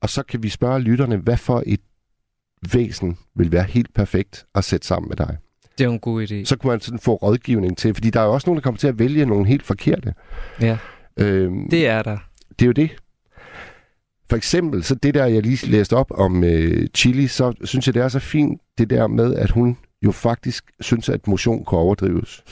og 0.00 0.10
så 0.10 0.22
kan 0.22 0.42
vi 0.42 0.48
spørge 0.48 0.80
lytterne, 0.80 1.16
hvad 1.16 1.36
for 1.36 1.62
et 1.66 1.80
væsen 2.72 3.18
vil 3.34 3.52
være 3.52 3.62
helt 3.62 3.94
perfekt 3.94 4.46
at 4.54 4.64
sætte 4.64 4.86
sammen 4.86 5.08
med 5.08 5.16
dig. 5.16 5.38
Det 5.78 5.84
er 5.84 5.88
jo 5.88 5.92
en 5.92 5.98
god 6.00 6.22
idé. 6.30 6.44
Så 6.44 6.56
kunne 6.56 6.70
man 6.70 6.80
sådan 6.80 6.98
få 6.98 7.14
rådgivning 7.14 7.76
til, 7.78 7.94
fordi 7.94 8.10
der 8.10 8.20
er 8.20 8.24
jo 8.24 8.32
også 8.32 8.46
nogen, 8.50 8.56
der 8.56 8.62
kommer 8.62 8.78
til 8.78 8.88
at 8.88 8.98
vælge 8.98 9.26
nogle 9.26 9.46
helt 9.46 9.62
forkerte. 9.62 10.14
Ja, 10.60 10.78
Øhm, 11.16 11.70
det 11.70 11.86
er 11.86 12.02
der. 12.02 12.18
det 12.58 12.62
er 12.62 12.66
jo 12.66 12.72
det. 12.72 12.90
For 14.30 14.36
eksempel, 14.36 14.84
så 14.84 14.94
det 14.94 15.14
der, 15.14 15.26
jeg 15.26 15.42
lige 15.42 15.66
læste 15.70 15.96
op 15.96 16.10
om 16.10 16.44
øh, 16.44 16.86
Chili, 16.94 17.26
så 17.26 17.52
synes 17.64 17.86
jeg, 17.86 17.94
det 17.94 18.02
er 18.02 18.08
så 18.08 18.18
fint, 18.18 18.60
det 18.78 18.90
der 18.90 19.06
med, 19.06 19.34
at 19.34 19.50
hun 19.50 19.76
jo 20.04 20.12
faktisk 20.12 20.64
synes, 20.80 21.08
at 21.08 21.26
motion 21.28 21.64
kan 21.64 21.78
overdrives. 21.78 22.44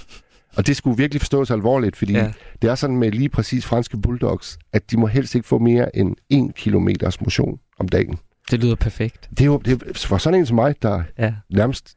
Og 0.56 0.66
det 0.66 0.76
skulle 0.76 0.96
virkelig 0.96 1.20
forstås 1.20 1.50
alvorligt, 1.50 1.96
fordi 1.96 2.12
ja. 2.12 2.32
Det 2.62 2.70
er 2.70 2.74
sådan 2.74 2.96
med 2.96 3.10
lige 3.12 3.28
præcis 3.28 3.66
franske 3.66 3.96
bulldogs, 3.96 4.58
at 4.72 4.90
de 4.90 4.96
må 4.96 5.06
helst 5.06 5.34
ikke 5.34 5.48
få 5.48 5.58
mere 5.58 5.96
end 5.96 6.16
en 6.28 6.52
kilometers 6.52 7.20
motion 7.20 7.58
om 7.78 7.88
dagen. 7.88 8.18
Det 8.50 8.60
lyder 8.60 8.74
perfekt. 8.74 9.28
Det 9.30 9.40
er 9.40 9.44
jo 9.44 9.58
det 9.64 9.72
er, 9.82 9.92
for 9.94 10.18
sådan 10.18 10.38
en 10.38 10.46
som 10.46 10.54
mig, 10.54 10.74
der 10.82 11.02
Ja, 11.18 11.34
nærmest 11.50 11.96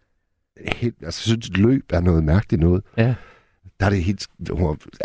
helt, 0.76 0.96
altså, 1.04 1.22
synes, 1.22 1.50
at 1.50 1.58
løb 1.58 1.84
er 1.94 2.02
noget 2.02 2.24
mærkeligt 2.24 2.60
noget. 2.62 2.84
ja, 2.98 3.14
Der 3.80 3.86
er 3.86 3.90
det 3.90 4.04
helt... 4.04 4.28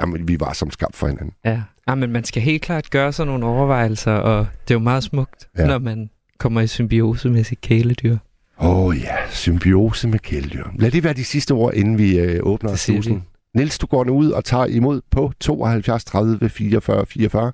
Jamen, 0.01 0.29
vi 0.29 0.41
var 0.41 0.53
som 0.53 0.71
skabt 0.71 0.97
for 0.97 1.07
hinanden. 1.07 1.33
ja. 1.45 1.63
ja 1.89 1.95
men 1.95 2.13
man 2.13 2.25
skal 2.25 2.43
helt 2.43 2.63
klart 2.63 2.91
gøre 2.91 3.13
sig 3.13 3.27
nogle 3.27 3.47
overvejelser, 3.47 4.13
og 4.13 4.47
det 4.69 4.75
er 4.75 4.79
jo 4.79 4.83
meget 4.85 5.03
smukt, 5.05 5.49
Ja. 5.59 5.67
når 5.67 5.79
man 5.79 6.11
kommer 6.39 6.61
i 6.61 6.67
symbiose 6.67 7.31
med 7.31 7.45
sit 7.45 7.61
kæledyr. 7.61 8.17
Åh 8.61 8.77
oh, 8.79 8.97
ja, 9.01 9.17
symbiose 9.31 10.09
med 10.09 10.19
kæledyr. 10.19 10.65
Lad 10.79 10.91
det 10.91 11.05
være 11.05 11.13
de 11.15 11.25
sidste 11.25 11.53
ord, 11.53 11.75
inden 11.75 11.99
vi 11.99 12.19
øh, 12.19 12.41
åbner 12.43 12.75
slusen. 12.75 13.25
Niels, 13.55 13.79
du 13.79 13.87
går 13.87 14.05
nu 14.05 14.13
ud 14.17 14.31
og 14.31 14.45
tager 14.45 14.67
imod 14.67 15.01
på 15.11 15.33
72 15.41 16.05
30 16.05 16.49
44 16.49 17.07
44. 17.07 17.53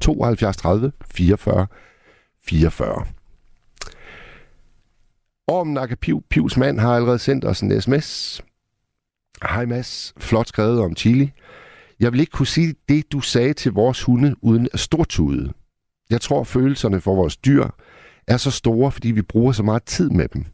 72 0.00 0.56
30 0.56 0.92
44 1.10 1.66
44. 2.46 3.04
Om 5.48 5.66
Nakapiv, 5.66 6.22
Pivs 6.30 6.56
mand, 6.56 6.80
har 6.80 6.94
allerede 6.94 7.18
sendt 7.18 7.44
os 7.44 7.60
en 7.60 7.80
sms. 7.80 8.40
Hej 9.42 9.66
Mads, 9.66 10.14
flot 10.18 10.48
skrevet 10.48 10.80
om 10.80 10.96
chili. 10.96 11.32
Jeg 12.00 12.12
vil 12.12 12.20
ikke 12.20 12.30
kunne 12.30 12.46
sige 12.46 12.74
det, 12.88 13.12
du 13.12 13.20
sagde 13.20 13.52
til 13.52 13.72
vores 13.72 14.02
hunde, 14.02 14.34
uden 14.42 14.68
at 14.72 14.80
stortude. 14.80 15.52
Jeg 16.10 16.20
tror, 16.20 16.44
følelserne 16.44 17.00
for 17.00 17.14
vores 17.14 17.36
dyr 17.36 17.66
er 18.26 18.36
så 18.36 18.50
store, 18.50 18.92
fordi 18.92 19.10
vi 19.10 19.22
bruger 19.22 19.52
så 19.52 19.62
meget 19.62 19.82
tid 19.82 20.10
med 20.10 20.28
dem. 20.28 20.44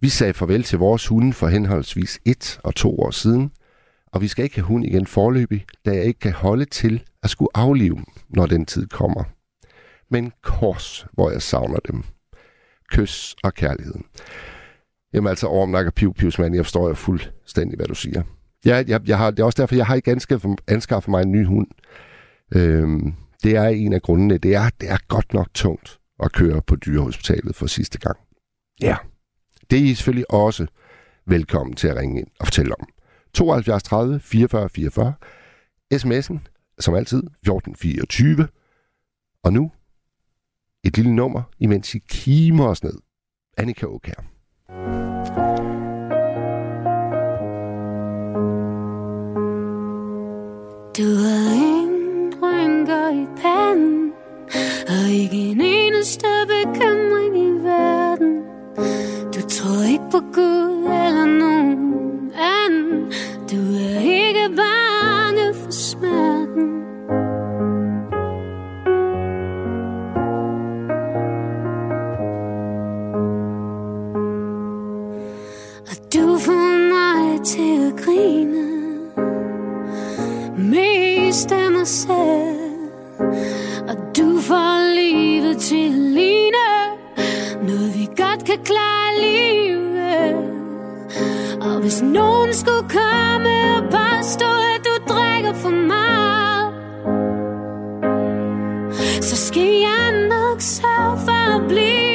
Vi 0.00 0.08
sagde 0.08 0.34
farvel 0.34 0.62
til 0.62 0.78
vores 0.78 1.06
hunde 1.06 1.32
for 1.32 1.48
henholdsvis 1.48 2.20
et 2.24 2.60
og 2.64 2.74
to 2.74 2.98
år 3.00 3.10
siden, 3.10 3.50
og 4.06 4.22
vi 4.22 4.28
skal 4.28 4.44
ikke 4.44 4.56
have 4.56 4.66
hund 4.66 4.84
igen 4.84 5.06
forløbig, 5.06 5.64
da 5.86 5.90
jeg 5.90 6.04
ikke 6.04 6.20
kan 6.20 6.32
holde 6.32 6.64
til 6.64 7.02
at 7.22 7.30
skulle 7.30 7.50
aflive 7.54 7.94
dem, 7.94 8.04
når 8.28 8.46
den 8.46 8.66
tid 8.66 8.86
kommer. 8.86 9.24
Men 10.10 10.32
kors, 10.42 11.06
hvor 11.12 11.30
jeg 11.30 11.42
savner 11.42 11.78
dem. 11.78 12.04
Kys 12.88 13.36
og 13.44 13.54
kærligheden. 13.54 14.04
Jamen 15.12 15.28
altså, 15.28 15.46
Orm 15.46 15.74
og 15.74 15.94
Piv 15.94 16.14
mand, 16.38 16.54
jeg 16.54 16.64
forstår 16.64 16.88
jo 16.88 16.94
fuldstændig, 16.94 17.76
hvad 17.76 17.86
du 17.86 17.94
siger. 17.94 18.22
Ja, 18.64 18.84
jeg, 18.88 19.08
jeg 19.08 19.18
har, 19.18 19.30
det 19.30 19.40
er 19.40 19.44
også 19.44 19.62
derfor, 19.62 19.74
jeg 19.74 19.86
har 19.86 19.94
ikke 19.94 20.10
anskaffet, 20.10 20.60
anskaffet 20.68 21.10
mig 21.10 21.22
en 21.22 21.32
ny 21.32 21.46
hund. 21.46 21.66
Øhm, 22.54 23.14
det 23.42 23.56
er 23.56 23.64
en 23.64 23.92
af 23.92 24.02
grundene. 24.02 24.38
Det 24.38 24.54
er, 24.54 24.70
det 24.80 24.90
er 24.90 24.98
godt 25.08 25.34
nok 25.34 25.48
tungt 25.54 25.98
at 26.22 26.32
køre 26.32 26.62
på 26.62 26.76
dyrehospitalet 26.76 27.56
for 27.56 27.66
sidste 27.66 27.98
gang. 27.98 28.16
Ja, 28.80 28.96
det 29.70 29.78
er 29.78 29.82
I 29.82 29.94
selvfølgelig 29.94 30.30
også 30.30 30.66
velkommen 31.26 31.76
til 31.76 31.88
at 31.88 31.96
ringe 31.96 32.20
ind 32.20 32.28
og 32.40 32.46
fortælle 32.46 32.80
om. 32.80 32.88
72 33.34 33.82
30 33.82 34.20
44 34.20 34.68
44. 34.68 35.14
SMS'en, 35.94 36.38
som 36.78 36.94
altid, 36.94 37.18
1424. 37.18 38.48
Og 39.44 39.52
nu 39.52 39.72
et 40.84 40.96
lille 40.96 41.14
nummer, 41.14 41.42
imens 41.58 41.94
I 41.94 41.98
kimer 41.98 42.66
os 42.66 42.84
ned. 42.84 42.98
Annika 43.56 43.86
Åkær. 43.86 44.24
Du 50.98 51.08
har 51.24 51.52
ingen 51.54 52.32
rynker 52.42 53.08
i 53.22 53.26
panden 53.42 54.12
Og 54.88 55.10
ikke 55.10 55.36
en 55.36 55.60
eneste 55.60 56.26
bekymring 56.48 57.36
i 57.36 57.50
verden 57.64 58.42
Du 59.34 59.40
tror 59.48 59.82
ikke 59.92 60.08
på 60.10 60.20
Gud 60.32 60.84
eller 61.06 61.26
nogen 61.38 62.32
anden 62.56 63.12
Du 63.50 63.56
er 63.56 64.00
ikke 64.00 64.56
bange 64.56 65.54
for 65.54 65.70
smerten 65.70 66.47
til 77.48 77.86
at 77.88 78.04
grine. 78.04 78.64
Mest 80.56 81.52
af 81.52 81.70
mig 81.72 81.86
selv. 81.86 82.58
Og 83.88 83.96
du 84.16 84.40
får 84.40 84.94
livet 84.94 85.58
til 85.58 85.86
at 85.88 85.94
ligne 85.94 86.68
Noget 87.62 87.94
vi 87.94 88.08
godt 88.16 88.44
kan 88.44 88.58
klare 88.64 89.10
livet. 89.20 90.34
Og 91.60 91.80
hvis 91.80 92.02
nogen 92.02 92.54
skulle 92.54 92.88
komme 92.88 93.50
og 93.76 93.82
påstå 93.82 94.46
At 94.74 94.80
du 94.84 95.14
drikker 95.14 95.52
for 95.54 95.70
meget 95.70 96.74
Så 99.24 99.36
skal 99.36 99.62
jeg 99.62 100.28
nok 100.28 100.60
sørge 100.60 101.18
for 101.26 101.56
at 101.56 101.68
blive 101.68 102.07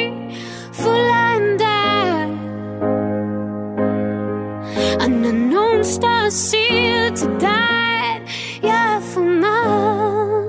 der 6.04 6.30
siger 6.30 7.14
til 7.14 7.28
dig, 7.40 8.00
at 8.14 8.22
jeg 8.62 8.96
er 8.96 9.00
for 9.00 9.20
meget, 9.20 10.44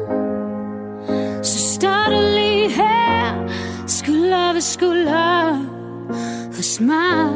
så 1.46 1.74
står 1.74 2.06
du 2.10 2.20
lige 2.36 2.70
her, 2.70 3.48
skulder 3.88 4.54
ved 4.54 4.62
skulder 4.62 5.54
hos 6.56 6.82
mig. 6.82 7.30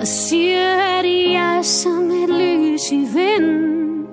Og 0.00 0.06
siger, 0.06 0.70
at 0.98 1.04
jeg 1.32 1.58
er 1.58 1.62
som 1.62 2.10
et 2.10 2.28
lys 2.28 2.92
i 2.92 3.08
vinden. 3.14 4.06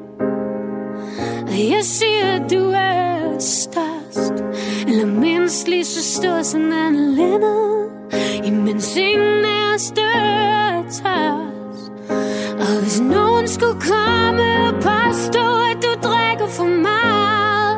Og 1.48 1.70
jeg 1.70 1.84
siger, 1.84 2.27
at 2.36 2.51
du 2.51 2.72
er 2.75 3.39
størst, 3.39 4.34
eller 4.88 5.06
mindst 5.06 5.68
lige 5.68 5.86
så 5.86 6.03
stor 6.03 6.41
som 6.41 6.72
Anne 6.72 7.15
Lennon. 7.15 7.89
Imens 8.44 8.98
ingen 8.98 9.46
af 9.46 9.75
os 9.75 9.91
dør 9.96 10.84
tør 10.91 11.50
og 12.60 12.82
hvis 12.82 13.00
nogen 13.01 13.48
skulle 13.48 13.82
komme 13.82 14.68
og 14.68 14.74
påstå 14.74 15.46
At 15.72 15.77
du 15.84 15.91
drikker 16.08 16.48
for 16.48 16.70
meget 16.89 17.77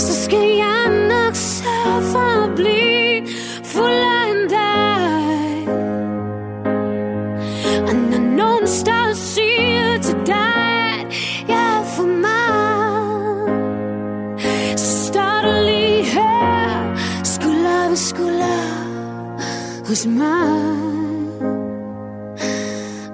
Så 0.00 0.24
skal 0.24 0.48
jeg 0.64 1.08
nok 1.08 1.34
sørge 1.34 2.02
for 2.12 2.44
at 2.44 2.50
blive 2.56 3.26
Fuld 3.64 4.02
af 4.18 4.30
en 4.34 4.48
dag 4.48 5.68
Og 7.88 7.94
når 7.94 8.36
nogen 8.36 8.66
står 8.66 9.08
og 9.10 9.16
siger 9.16 9.98
til 10.02 10.16
dig 10.26 10.34
At 11.00 11.48
jeg 11.48 11.78
er 11.78 11.84
for 11.96 12.06
meget 12.06 12.30
så 14.76 15.06
står 15.06 15.42
du 15.44 15.66
lige 15.66 16.04
her, 16.04 16.96
skulder 17.24 17.88
ved 17.88 17.96
skulder 17.96 18.60
hos 19.88 20.06
mig. 20.06 20.79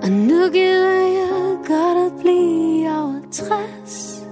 Og 0.06 0.12
nu 0.12 0.50
gider 0.52 1.06
jeg 1.20 1.56
godt 1.66 1.98
at 2.06 2.12
blive 2.20 2.90
over 2.98 3.20
60 3.32 4.22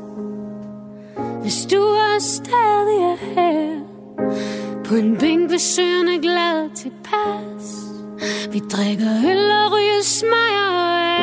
Hvis 1.43 1.67
du 1.67 1.77
er 1.77 2.19
stadig 2.19 2.99
er 3.13 3.17
her 3.35 3.81
På 4.85 4.95
en 4.95 5.17
bænk 5.19 5.51
ved 5.51 5.59
søerne 5.59 6.23
glad 6.23 6.71
tilpas. 6.75 7.67
Vi 8.53 8.59
drikker 8.59 9.11
øl 9.31 9.51
og 9.51 9.73
ryger 9.73 10.03
smager 10.03 10.71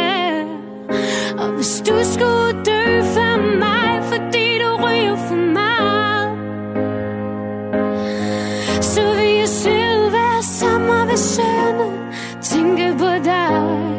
af. 0.03 0.45
Og 1.37 1.51
hvis 1.55 1.83
du 1.87 1.95
skulle 2.13 2.63
dø 2.65 3.01
for 3.01 3.57
mig 3.59 4.03
Fordi 4.03 4.59
du 4.59 4.85
ryger 4.85 5.15
for 5.15 5.35
mig 5.35 6.21
Så 8.81 9.01
vil 9.01 9.35
jeg 9.35 9.49
selv 9.49 10.11
være 10.11 10.43
sammen 10.43 11.07
ved 11.07 11.17
søerne 11.17 12.13
Tænke 12.41 12.95
på 12.97 13.23
dig. 13.23 13.90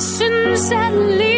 Jeg 0.00 0.30
går 0.30 0.50
og 0.50 0.58
synes, 0.58 0.72
at 0.72 1.18
liv 1.18 1.29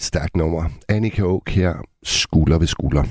et 0.00 0.04
stærkt 0.04 0.36
nummer. 0.36 0.68
Annika 0.88 1.22
Åk 1.22 1.48
her, 1.48 1.74
skulder 2.02 2.58
ved 2.58 2.66
skulder. 2.66 3.04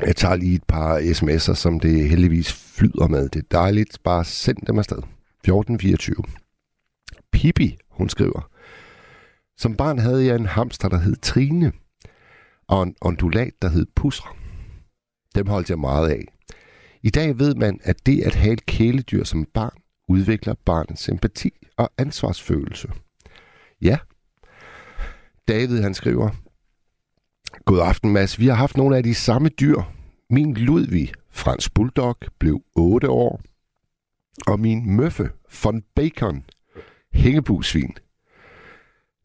Jeg 0.00 0.16
tager 0.16 0.36
lige 0.36 0.54
et 0.54 0.64
par 0.68 0.98
sms'er, 0.98 1.54
som 1.54 1.80
det 1.80 2.08
heldigvis 2.08 2.52
flyder 2.52 3.08
med. 3.08 3.28
Det 3.28 3.38
er 3.38 3.48
dejligt. 3.50 3.98
Bare 4.04 4.24
send 4.24 4.56
dem 4.66 4.78
afsted. 4.78 4.98
1424. 4.98 6.16
Pippi, 7.32 7.78
hun 7.90 8.08
skriver. 8.08 8.50
Som 9.58 9.76
barn 9.76 9.98
havde 9.98 10.26
jeg 10.26 10.36
en 10.36 10.46
hamster, 10.46 10.88
der 10.88 10.98
hed 10.98 11.16
Trine, 11.16 11.72
og 12.68 12.82
en 12.82 12.94
ondulat, 13.00 13.52
der 13.62 13.68
hed 13.68 13.86
Pusser. 13.96 14.36
Dem 15.34 15.46
holdt 15.46 15.70
jeg 15.70 15.78
meget 15.78 16.10
af. 16.10 16.24
I 17.02 17.10
dag 17.10 17.38
ved 17.38 17.54
man, 17.54 17.80
at 17.82 18.06
det 18.06 18.22
at 18.22 18.34
have 18.34 18.52
et 18.52 18.66
kæledyr 18.66 19.24
som 19.24 19.46
barn 19.54 19.78
udvikler 20.08 20.54
barnets 20.64 21.08
empati 21.08 21.50
og 21.76 21.92
ansvarsfølelse. 21.98 22.88
Ja, 23.82 23.98
David 25.48 25.82
han 25.82 25.94
skriver, 25.94 26.30
God 27.64 27.80
aften 27.80 28.12
Mads, 28.12 28.38
vi 28.38 28.46
har 28.46 28.54
haft 28.54 28.76
nogle 28.76 28.96
af 28.96 29.02
de 29.02 29.14
samme 29.14 29.48
dyr. 29.48 29.82
Min 30.30 30.54
Ludvig, 30.54 31.12
fransk 31.30 31.74
bulldog, 31.74 32.16
blev 32.38 32.62
8 32.76 33.10
år. 33.10 33.40
Og 34.46 34.60
min 34.60 34.96
Møffe, 34.96 35.30
von 35.64 35.82
Bacon, 35.94 36.44
hængebusvin. 37.12 37.96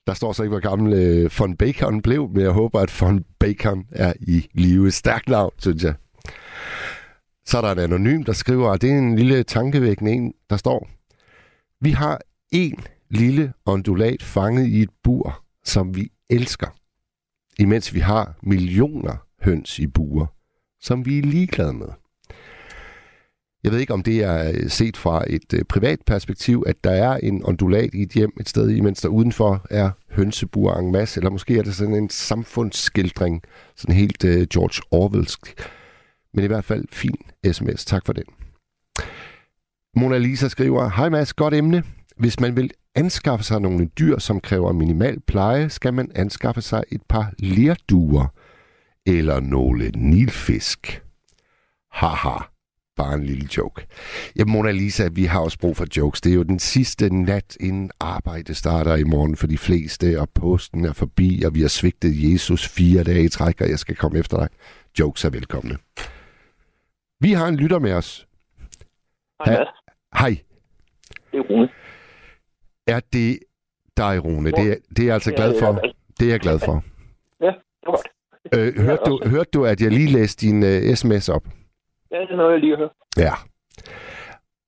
Der 0.07 0.13
står 0.13 0.33
så 0.33 0.43
ikke, 0.43 0.49
hvor 0.49 0.59
gammel 0.59 0.93
øh, 0.93 1.31
von 1.39 1.57
Bacon 1.57 2.01
blev, 2.01 2.29
men 2.29 2.41
jeg 2.41 2.51
håber, 2.51 2.79
at 2.79 3.01
von 3.01 3.25
Bacon 3.39 3.85
er 3.91 4.13
i 4.19 4.49
live. 4.53 4.91
Stærkt 4.91 5.29
navn, 5.29 5.51
synes 5.57 5.83
jeg. 5.83 5.93
Så 7.45 7.57
er 7.57 7.61
der 7.61 7.71
en 7.71 7.79
anonym, 7.79 8.23
der 8.23 8.33
skriver, 8.33 8.69
og 8.69 8.81
det 8.81 8.91
er 8.91 8.97
en 8.97 9.15
lille 9.15 9.43
tankevækkende 9.43 10.11
en, 10.11 10.33
der 10.49 10.57
står, 10.57 10.89
vi 11.81 11.91
har 11.91 12.21
en 12.51 12.79
lille 13.09 13.53
ondulat 13.65 14.23
fanget 14.23 14.67
i 14.67 14.81
et 14.81 14.89
bur, 15.03 15.43
som 15.63 15.95
vi 15.95 16.11
elsker, 16.29 16.67
imens 17.59 17.93
vi 17.93 17.99
har 17.99 18.33
millioner 18.43 19.15
høns 19.41 19.79
i 19.79 19.87
buer, 19.87 20.25
som 20.81 21.05
vi 21.05 21.17
er 21.17 21.21
ligeglade 21.21 21.73
med. 21.73 21.87
Jeg 23.63 23.71
ved 23.71 23.79
ikke, 23.79 23.93
om 23.93 24.03
det 24.03 24.23
er 24.23 24.51
øh, 24.51 24.69
set 24.69 24.97
fra 24.97 25.23
et 25.27 25.53
øh, 25.53 25.63
privat 25.63 25.99
perspektiv, 26.05 26.63
at 26.67 26.83
der 26.83 26.91
er 26.91 27.17
en 27.17 27.45
ondulat 27.45 27.93
i 27.93 28.01
et 28.01 28.09
hjem 28.09 28.33
et 28.39 28.49
sted, 28.49 28.69
imens 28.69 29.01
der 29.01 29.09
udenfor 29.09 29.65
er 29.69 29.91
hønsebuer 30.11 30.75
en 30.75 30.91
masse, 30.91 31.19
eller 31.19 31.29
måske 31.29 31.57
er 31.57 31.63
det 31.63 31.75
sådan 31.75 31.95
en 31.95 32.09
samfundsskildring, 32.09 33.41
sådan 33.75 33.95
helt 33.95 34.25
øh, 34.25 34.47
George 34.47 34.81
Orwellsk. 34.91 35.69
Men 36.33 36.43
i 36.43 36.47
hvert 36.47 36.63
fald 36.63 36.85
fin 36.91 37.17
sms. 37.51 37.85
Tak 37.85 38.05
for 38.05 38.13
den. 38.13 38.23
Mona 39.95 40.17
Lisa 40.17 40.47
skriver, 40.47 40.89
Hej 40.89 41.09
Mads, 41.09 41.33
godt 41.33 41.53
emne. 41.53 41.83
Hvis 42.17 42.39
man 42.39 42.55
vil 42.55 42.71
anskaffe 42.95 43.45
sig 43.45 43.61
nogle 43.61 43.85
dyr, 43.85 44.17
som 44.17 44.39
kræver 44.39 44.71
minimal 44.71 45.19
pleje, 45.19 45.69
skal 45.69 45.93
man 45.93 46.11
anskaffe 46.15 46.61
sig 46.61 46.83
et 46.91 47.01
par 47.09 47.33
lerduer 47.39 48.33
eller 49.05 49.39
nogle 49.39 49.91
nilfisk. 49.95 51.03
Haha, 51.91 52.37
bare 52.95 53.13
en 53.13 53.23
lille 53.23 53.49
joke. 53.57 53.87
Ja, 54.35 54.45
Mona 54.45 54.71
Lisa, 54.71 55.07
vi 55.07 55.25
har 55.25 55.39
også 55.39 55.59
brug 55.59 55.77
for 55.77 55.85
jokes. 55.97 56.21
Det 56.21 56.31
er 56.31 56.35
jo 56.35 56.43
den 56.43 56.59
sidste 56.59 57.09
nat, 57.23 57.57
inden 57.59 57.91
arbejde 57.99 58.53
starter 58.53 58.95
i 58.95 59.03
morgen 59.03 59.35
for 59.35 59.47
de 59.47 59.57
fleste, 59.57 60.21
og 60.21 60.29
posten 60.29 60.85
er 60.85 60.93
forbi, 60.93 61.43
og 61.45 61.55
vi 61.55 61.61
har 61.61 61.67
svigtet 61.67 62.31
Jesus 62.31 62.67
fire 62.67 63.03
dage 63.03 63.23
i 63.23 63.29
træk, 63.29 63.61
og 63.61 63.69
jeg 63.69 63.79
skal 63.79 63.95
komme 63.95 64.19
efter 64.19 64.37
dig. 64.37 64.47
Jokes 64.99 65.25
er 65.25 65.29
velkomne. 65.29 65.77
Vi 67.19 67.31
har 67.31 67.47
en 67.47 67.55
lytter 67.55 67.79
med 67.79 67.93
os. 67.93 68.27
Hej. 69.45 69.65
Hej. 70.19 70.37
Det 71.31 71.37
er 71.37 71.43
Rune. 71.49 71.69
Er 72.87 72.99
det 73.13 73.39
dig, 73.97 74.25
Rune? 74.25 74.51
Det, 74.51 74.71
er, 74.71 74.75
det 74.89 74.99
er 74.99 75.05
jeg 75.05 75.13
altså 75.13 75.29
Ja, 75.31 75.35
glad 75.35 75.59
for. 75.59 75.65
jeg. 75.83 75.91
Det 76.19 76.27
er 76.27 76.31
jeg 76.31 76.39
glad 76.39 76.59
for. 76.59 76.83
Ja, 77.41 77.45
det 77.47 77.85
var 77.85 77.91
godt. 77.91 78.07
Øh, 78.59 78.79
hørte, 78.85 79.01
du, 79.05 79.19
hørte 79.25 79.49
du, 79.53 79.65
at 79.65 79.81
jeg 79.81 79.91
lige 79.91 80.11
læste 80.11 80.45
din 80.47 80.63
uh, 80.63 80.95
sms 80.95 81.29
op? 81.29 81.43
Ja, 82.11 82.19
det 82.21 82.31
er 82.31 82.35
noget, 82.35 82.51
jeg 82.51 82.59
lige 82.59 82.69
har 82.71 82.77
hørt. 82.77 82.91
Ja. 83.17 83.33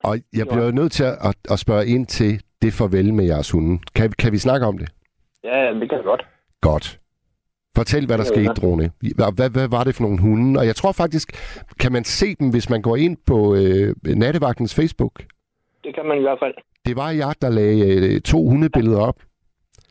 Og 0.03 0.17
jeg 0.33 0.47
bliver 0.47 0.71
nødt 0.71 0.91
til 0.91 1.03
at, 1.03 1.17
at, 1.21 1.35
at 1.51 1.59
spørge 1.59 1.87
ind 1.87 2.07
til 2.07 2.41
det 2.61 2.73
farvel 2.73 3.13
med 3.13 3.25
jeres 3.25 3.51
hunde. 3.51 3.79
Kan, 3.95 4.11
kan 4.11 4.31
vi 4.31 4.37
snakke 4.37 4.65
om 4.65 4.77
det? 4.77 4.89
Ja, 5.43 5.57
ja, 5.63 5.73
det 5.73 5.89
kan 5.89 5.97
jeg 5.97 6.03
godt. 6.05 6.25
Godt. 6.61 6.99
Fortæl, 7.75 8.05
hvad 8.05 8.17
der 8.17 8.23
Ja, 8.35 8.39
ja. 8.41 8.45
skete, 8.53 8.67
Rune. 8.67 8.91
Hvad, 9.15 9.35
hvad, 9.35 9.49
hvad 9.49 9.67
var 9.67 9.83
det 9.83 9.95
for 9.95 10.03
nogle 10.03 10.19
hunde? 10.21 10.59
Og 10.59 10.65
jeg 10.65 10.75
tror 10.75 10.91
faktisk, 10.91 11.31
kan 11.79 11.91
man 11.91 12.03
se 12.03 12.35
dem, 12.35 12.49
hvis 12.49 12.69
man 12.69 12.81
går 12.81 12.95
ind 12.95 13.17
på 13.25 13.55
øh, 13.55 13.95
Nattevagtens 14.05 14.75
Facebook? 14.75 15.23
Det 15.93 16.01
kan 16.01 16.07
man 16.07 16.17
i 16.17 16.21
hvert 16.21 16.39
fald. 16.39 16.55
Det 16.85 16.95
var 16.95 17.09
jeg, 17.09 17.33
der 17.41 17.49
lagde 17.49 18.15
øh, 18.15 18.21
to 18.21 18.39
hundebilleder 18.49 19.01
op. 19.09 19.19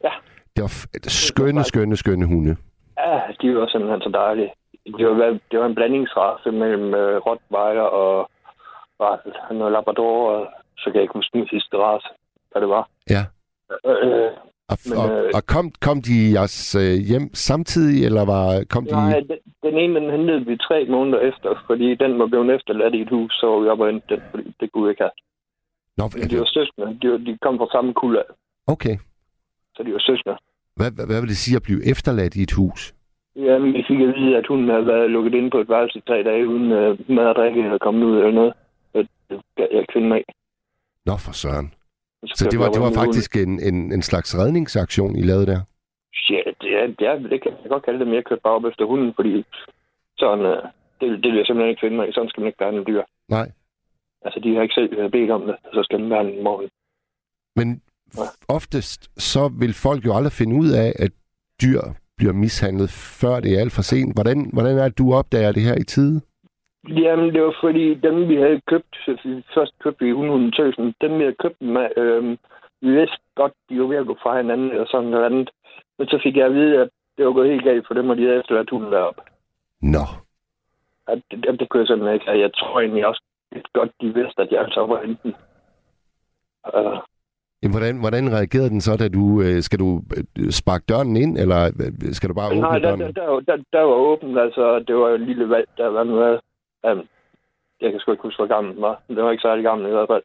Ja. 0.05 0.15
Det 0.57 0.63
var 0.63 0.73
skønne, 1.09 1.65
skønne, 1.65 1.97
skønne 1.97 2.27
hunde. 2.27 2.57
Ja, 2.99 3.21
de 3.41 3.57
var 3.57 3.67
simpelthen 3.67 4.01
så 4.01 4.11
dejlige. 4.15 4.53
Det 4.99 5.07
var, 5.07 5.39
det 5.51 5.59
var 5.61 5.67
en 5.67 5.75
blandingsrace 5.75 6.51
mellem 6.51 6.95
øh, 6.95 7.17
Rottweiler 7.27 7.89
og. 8.03 8.31
Noget 9.51 9.73
Labrador, 9.73 10.31
og 10.31 10.47
så 10.79 10.85
kan 10.85 10.95
jeg 10.95 11.03
ikke 11.03 11.15
huske 11.15 11.39
den 11.39 11.49
sidste 11.49 11.77
race, 11.77 12.09
hvad 12.51 12.63
det 12.63 12.69
var. 12.69 12.89
Ja. 13.11 13.23
Øh, 13.91 14.31
Og, 14.73 14.79
Men, 14.89 14.99
og, 14.99 15.07
øh, 15.11 15.31
og 15.37 15.43
kom, 15.55 15.67
kom 15.87 15.99
de 16.07 16.13
i 16.25 16.33
jeres 16.37 16.75
øh, 16.83 16.97
hjem 17.11 17.27
samtidig, 17.49 17.99
eller 18.09 18.25
var, 18.35 18.47
kom 18.75 18.85
de... 18.85 18.93
nej, 18.93 19.21
den, 19.31 19.39
den 19.67 19.75
ene, 19.83 20.01
den 20.01 20.11
hentede 20.17 20.47
vi 20.47 20.57
tre 20.69 20.79
måneder 20.95 21.21
efter, 21.31 21.51
fordi 21.69 21.89
den 21.95 22.19
var 22.19 22.27
blevet 22.27 22.55
efterladt 22.57 22.95
i 22.95 23.01
et 23.07 23.11
hus, 23.17 23.33
så 23.41 23.47
var 23.47 23.61
vi 23.61 23.69
oppe 23.69 23.85
og 23.85 23.93
den, 23.93 24.23
fordi 24.31 24.45
det 24.61 24.67
kunne 24.73 24.85
vi 24.85 24.91
ikke 24.91 25.03
have. 25.07 25.17
Nå, 25.99 26.05
Men 26.15 26.31
de 26.31 26.39
var 26.39 26.51
søskende. 26.59 26.99
De, 27.03 27.11
var, 27.11 27.19
de 27.19 27.39
kom 27.43 27.59
fra 27.59 27.69
samme 27.73 27.95
kulde, 27.95 28.23
okay. 28.67 28.97
så 29.77 29.83
de 29.83 29.93
var 29.93 29.99
søskende. 29.99 30.37
Hvad, 30.77 30.91
hvad, 30.97 31.07
hvad 31.07 31.21
vil 31.21 31.29
det 31.29 31.37
sige 31.37 31.57
at 31.57 31.63
blive 31.63 31.91
efterladt 31.93 32.37
i 32.37 32.43
et 32.43 32.53
hus? 32.53 32.95
Jamen, 33.37 33.73
vi 33.75 33.85
fik 33.89 34.01
at 34.01 34.15
vide, 34.19 34.37
at 34.37 34.47
hun 34.47 34.69
havde 34.69 34.87
været 34.87 35.11
lukket 35.11 35.35
inde 35.35 35.51
på 35.51 35.59
et 35.59 35.69
værelse 35.69 35.99
i 35.99 36.03
tre 36.07 36.23
dage, 36.23 36.49
uden 36.49 36.73
uh, 36.73 37.11
mad 37.17 37.27
og 37.27 37.35
drikke 37.35 37.61
eller 37.65 37.79
kommet 37.79 38.05
ud 38.07 38.17
eller 38.17 38.31
noget. 38.31 38.53
Og 38.95 39.01
Det 39.31 39.41
gav 39.57 39.67
jeg 39.73 39.81
ikke 39.81 39.93
finde 39.93 40.09
mig 40.09 40.17
af. 40.17 40.35
Nå, 41.07 41.13
for 41.17 41.33
søren. 41.33 41.75
Så, 42.27 42.33
Så 42.37 42.49
det 42.51 42.59
var, 42.61 42.69
det 42.69 42.81
var 42.81 42.93
faktisk 43.03 43.37
en, 43.37 43.61
en, 43.69 43.93
en 43.93 44.03
slags 44.03 44.39
redningsaktion, 44.39 45.17
I 45.17 45.23
lavede 45.23 45.47
der? 45.47 45.61
Ja, 46.31 46.43
det, 46.61 46.71
er, 46.81 46.87
det, 46.99 47.07
er, 47.11 47.15
det 47.33 47.43
kan 47.43 47.53
jeg 47.63 47.71
godt 47.71 47.85
kalde 47.85 47.99
det, 47.99 48.07
men 48.07 48.17
jeg 48.17 48.25
kørte 48.25 48.43
bare 48.45 48.55
op 48.55 48.65
efter 48.65 48.85
hunden, 48.85 49.13
fordi 49.15 49.45
sådan, 50.19 50.45
uh, 50.53 50.63
det, 51.01 51.07
det 51.23 51.29
vil 51.31 51.37
jeg 51.41 51.47
simpelthen 51.47 51.71
ikke 51.71 51.85
finde 51.85 51.97
mig 51.97 52.09
i. 52.09 52.13
Sådan 52.13 52.29
skal 52.29 52.41
man 52.41 52.47
ikke 52.47 52.59
behandle 52.59 52.85
dyr. 52.85 53.03
Nej. 53.29 53.47
Altså, 54.25 54.41
de 54.41 54.55
har 54.55 54.63
ikke 54.63 54.75
selv 54.75 54.93
øh, 54.99 55.11
bedt 55.11 55.31
om 55.31 55.43
det, 55.47 55.57
så 55.75 55.83
skal 55.83 56.09
behandle 56.09 56.35
dem 56.35 56.43
morgen. 56.45 56.69
Men 57.57 57.83
Ja. 58.19 58.23
oftest, 58.49 59.01
så 59.33 59.43
vil 59.61 59.75
folk 59.75 60.05
jo 60.07 60.15
aldrig 60.17 60.33
finde 60.33 60.55
ud 60.63 60.71
af, 60.85 60.93
at 61.05 61.13
dyr 61.63 61.81
bliver 62.17 62.33
mishandlet, 62.33 62.91
før 63.21 63.41
det 63.41 63.51
er 63.55 63.61
alt 63.61 63.73
for 63.73 63.83
sent. 63.83 64.15
Hvordan, 64.17 64.51
hvordan 64.53 64.79
er 64.79 64.89
det, 64.89 64.99
du 64.99 65.15
opdager 65.15 65.53
det 65.53 65.63
her 65.63 65.77
i 65.81 65.85
tide? 65.85 66.21
Jamen, 66.89 67.35
det 67.35 67.43
var 67.43 67.55
fordi 67.61 67.95
dem, 67.95 68.29
vi 68.29 68.37
havde 68.37 68.61
købt, 68.67 68.93
først 69.55 69.73
købte 69.83 70.05
vi 70.05 70.11
hunden 70.11 70.53
tøsen, 70.53 70.95
dem 71.01 71.13
vi 71.19 71.23
havde 71.25 71.41
købt 71.43 71.61
dem 71.61 71.77
af, 71.77 71.91
øhm, 71.97 72.39
vi 72.83 72.91
vidste 72.91 73.17
godt, 73.35 73.53
de 73.69 73.81
var 73.81 73.87
ved 73.87 73.97
at 73.97 74.07
gå 74.07 74.17
fra 74.23 74.37
hinanden 74.37 74.71
eller 74.71 74.87
sådan 74.87 75.09
noget 75.11 75.25
andet. 75.27 75.51
Men 75.99 76.07
så 76.09 76.21
fik 76.23 76.37
jeg 76.37 76.47
at 76.47 76.55
vide, 76.55 76.81
at 76.81 76.89
det 77.17 77.27
var 77.27 77.33
gået 77.33 77.51
helt 77.51 77.65
galt 77.65 77.87
for 77.87 77.95
dem, 77.95 78.11
og 78.11 78.17
de 78.17 78.23
havde 78.23 78.39
efterladt 78.41 78.71
hunden 78.71 78.93
deroppe. 78.93 79.21
Nå. 79.83 80.05
At 81.09 81.19
det, 81.31 81.61
det, 81.61 81.69
kunne 81.69 81.81
jeg 81.81 81.87
simpelthen 81.87 82.15
ikke. 82.15 82.41
Jeg 82.47 82.51
tror 82.55 82.81
egentlig 82.81 83.07
også 83.07 83.23
lidt 83.53 83.73
godt, 83.73 83.91
de 84.01 84.15
vidste, 84.15 84.43
at 84.43 84.53
jeg 84.53 84.61
altså 84.61 84.87
var 84.87 85.01
enten. 85.01 85.35
Uh, 86.75 86.99
Jamen, 87.63 87.75
hvordan, 87.77 88.01
hvordan 88.01 88.33
reagerede 88.33 88.71
den 88.71 88.81
så, 88.81 88.97
da 88.97 89.09
du... 89.09 89.43
Øh, 89.43 89.63
skal 89.63 89.79
du 89.79 90.03
øh, 90.17 90.51
sparke 90.51 90.85
døren 90.89 91.17
ind, 91.17 91.39
eller 91.39 91.61
øh, 91.83 92.13
skal 92.13 92.29
du 92.29 92.35
bare 92.35 92.51
åbne 92.51 92.61
Nej, 92.61 92.79
der, 92.79 92.89
døren? 92.89 93.01
der, 93.01 93.13
der, 93.13 93.41
der, 93.41 93.57
der 93.73 93.81
var 93.81 93.95
åbent, 93.95 94.39
altså, 94.39 94.79
det 94.87 94.95
var 94.97 95.09
jo 95.09 95.15
en 95.15 95.27
lille 95.27 95.49
valg, 95.49 95.69
der 95.77 95.89
var 95.89 96.05
noget, 96.05 96.41
um, 96.89 97.09
jeg 97.81 97.91
kan 97.91 98.01
sgu 98.01 98.13
ikke 98.13 98.23
huske, 98.23 98.41
hvor 98.41 98.55
gammel 98.55 98.75
den 98.75 98.83
var. 98.83 99.03
Det 99.09 99.23
var 99.25 99.31
ikke 99.31 99.43
særlig 99.49 99.65
gammel 99.65 99.87
i 99.89 99.91
hvert 99.91 100.09
fald. 100.09 100.23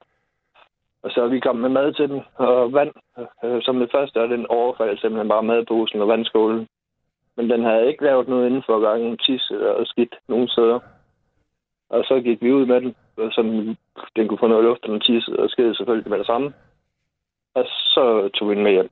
Og 1.04 1.12
så 1.12 1.22
er 1.24 1.28
vi 1.28 1.40
kommet 1.40 1.62
med 1.62 1.82
mad 1.82 1.94
til 1.94 2.10
den, 2.10 2.22
og 2.36 2.74
vand. 2.74 2.94
Som 3.62 3.80
det 3.80 3.90
første 3.92 4.20
er 4.20 4.28
den 4.28 4.46
overfald 4.48 4.98
simpelthen 4.98 5.30
bare 5.30 5.44
madposen 5.44 6.02
og 6.02 6.08
vandskålen. 6.08 6.68
Men 7.38 7.50
den 7.50 7.64
havde 7.64 7.88
ikke 7.88 8.04
lavet 8.04 8.28
noget 8.28 8.48
inden 8.48 8.64
for 8.66 8.80
hverken 8.80 9.18
tis 9.18 9.52
eller 9.52 9.86
skidt 9.86 10.16
nogen 10.28 10.48
steder. 10.48 10.80
Og 11.90 12.04
så 12.04 12.22
gik 12.22 12.42
vi 12.42 12.54
ud 12.54 12.66
med 12.66 12.82
den, 12.82 12.96
og 13.18 13.32
så 13.32 13.42
den 14.16 14.28
kunne 14.28 14.44
få 14.44 14.48
noget 14.48 14.64
luft, 14.64 14.84
og 14.86 14.90
den 14.94 15.02
tissede 15.02 15.40
og 15.40 15.50
skede 15.50 15.76
selvfølgelig 15.76 16.10
med 16.10 16.20
det 16.20 16.26
samme. 16.26 16.54
Og 17.56 17.64
så 17.66 18.30
tog 18.36 18.50
vi 18.50 18.56
den 18.56 18.64
med 18.64 18.72
hjem. 18.72 18.90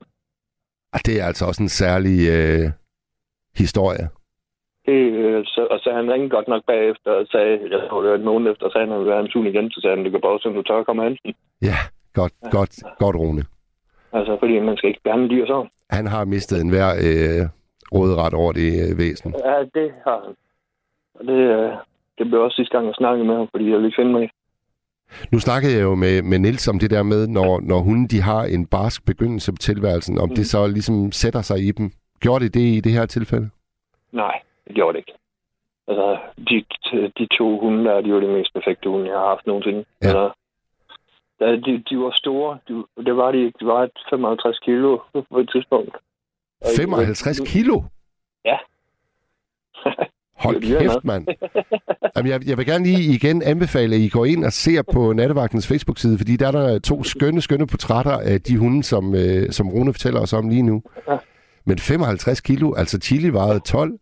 Ah, 0.92 1.00
det 1.06 1.20
er 1.20 1.26
altså 1.26 1.44
også 1.46 1.62
en 1.62 1.68
særlig 1.68 2.18
øh, 2.36 2.66
historie. 3.62 4.06
Det, 4.86 5.00
øh, 5.22 5.44
så, 5.44 5.66
og 5.70 5.78
så 5.82 5.92
han 5.92 6.12
ringede 6.12 6.30
godt 6.30 6.48
nok 6.48 6.62
bagefter 6.66 7.10
og 7.10 7.26
sagde, 7.26 7.52
jeg 7.70 7.80
tror 7.88 8.02
det 8.02 8.10
var 8.10 8.16
en 8.16 8.30
måned 8.30 8.52
efter, 8.52 8.70
sagde 8.70 8.86
han, 8.86 8.92
at 8.92 8.94
han 8.94 9.00
ville 9.00 9.12
være 9.12 9.24
en 9.24 9.30
tur 9.32 9.44
igen, 9.44 9.70
så 9.70 9.80
sagde 9.80 9.96
han, 9.96 10.04
det 10.04 10.12
kan 10.12 10.20
bare, 10.20 10.38
så 10.40 10.48
du 10.48 10.62
tør 10.62 10.78
at 10.78 10.86
komme 10.86 11.02
hen. 11.04 11.34
Ja, 11.62 11.78
godt, 12.14 12.32
godt, 12.50 12.74
godt, 12.98 13.16
Rune. 13.16 13.42
Altså, 14.12 14.36
fordi 14.40 14.58
man 14.58 14.76
skal 14.76 14.88
ikke 14.88 15.00
behandle 15.04 15.28
dyr 15.28 15.46
sådan. 15.46 15.70
Han 15.90 16.06
har 16.06 16.24
mistet 16.24 16.60
enhver 16.60 16.90
øh, 17.06 17.42
råderet 17.94 18.34
over 18.34 18.52
det 18.52 18.70
øh, 18.84 18.98
væsen. 18.98 19.34
Ja, 19.44 19.56
det 19.78 19.88
har 20.04 20.20
han. 20.24 20.34
Og 21.14 21.24
det, 21.26 21.40
øh, 21.56 21.72
det 22.18 22.26
blev 22.26 22.40
også 22.40 22.56
sidste 22.56 22.76
gang, 22.76 22.86
jeg 22.86 22.94
snakkede 22.94 23.26
med 23.26 23.36
ham, 23.36 23.48
fordi 23.50 23.64
jeg 23.64 23.72
ville 23.72 23.88
ikke 23.88 24.00
finde 24.00 24.12
mig. 24.12 24.24
i. 24.24 24.28
Nu 25.32 25.38
snakkede 25.38 25.72
jeg 25.76 25.82
jo 25.82 25.94
med, 25.94 26.22
med 26.22 26.38
Nils 26.38 26.68
om 26.68 26.78
det 26.78 26.90
der 26.90 27.02
med, 27.02 27.26
når, 27.26 27.60
når 27.60 27.78
hunde 27.78 28.08
de 28.08 28.20
har 28.20 28.42
en 28.44 28.66
barsk 28.66 29.06
begyndelse 29.06 29.52
på 29.52 29.56
tilværelsen, 29.56 30.18
om 30.18 30.28
mm. 30.28 30.34
det 30.34 30.46
så 30.46 30.66
ligesom 30.66 31.12
sætter 31.12 31.42
sig 31.42 31.58
i 31.68 31.70
dem. 31.70 31.90
Gjorde 32.20 32.44
det 32.44 32.54
det 32.54 32.60
i 32.60 32.80
det 32.80 32.92
her 32.92 33.06
tilfælde? 33.06 33.50
Nej, 34.12 34.40
det 34.66 34.74
gjorde 34.74 34.92
det 34.92 34.98
ikke. 34.98 35.12
Altså, 35.88 36.18
de, 36.48 36.64
de 37.18 37.26
to 37.38 37.60
hunde 37.60 37.84
der, 37.84 38.00
de 38.00 38.12
var 38.12 38.20
de 38.20 38.28
mest 38.28 38.54
perfekte 38.54 38.88
hunde, 38.88 39.10
jeg 39.10 39.18
har 39.18 39.28
haft 39.28 39.46
nogensinde. 39.46 39.84
Ja. 40.02 40.06
Altså, 40.06 40.32
de, 41.40 41.82
de 41.90 41.98
var 41.98 42.12
store. 42.14 42.58
De, 42.68 42.84
det 43.04 43.16
var 43.16 43.32
de 43.32 43.38
ikke. 43.44 43.58
De 43.60 43.66
var 43.66 43.82
et 43.82 43.98
55 44.10 44.58
kilo 44.58 44.98
på 45.30 45.38
et 45.38 45.50
tidspunkt. 45.52 45.96
Og 46.60 46.68
55 46.76 47.40
kilo? 47.40 47.82
Ja. 48.44 48.58
Hold 50.44 50.56
kæft, 50.80 51.04
mand. 51.04 51.26
Jamen, 52.16 52.30
jeg, 52.32 52.48
jeg 52.48 52.56
vil 52.58 52.66
gerne 52.66 52.84
lige 52.84 53.14
igen 53.14 53.42
anbefale, 53.42 53.94
at 53.94 54.00
I 54.00 54.08
går 54.08 54.24
ind 54.24 54.44
og 54.44 54.52
ser 54.52 54.82
på 54.94 55.12
Nattevagtens 55.12 55.68
Facebook-side, 55.68 56.18
fordi 56.18 56.36
der 56.36 56.46
er 56.48 56.52
der 56.52 56.78
to 56.78 57.04
skønne, 57.04 57.40
skønne 57.40 57.66
portrætter 57.66 58.16
af 58.32 58.40
de 58.40 58.58
hunde, 58.58 58.82
som, 58.84 59.14
øh, 59.14 59.50
som 59.50 59.68
Rune 59.68 59.92
fortæller 59.92 60.20
os 60.20 60.32
om 60.32 60.48
lige 60.48 60.62
nu. 60.62 60.82
Men 61.68 61.78
55 61.78 62.40
kilo, 62.40 62.74
altså 62.74 62.98
chili 62.98 63.30
vejede 63.32 63.60
12. 63.60 63.92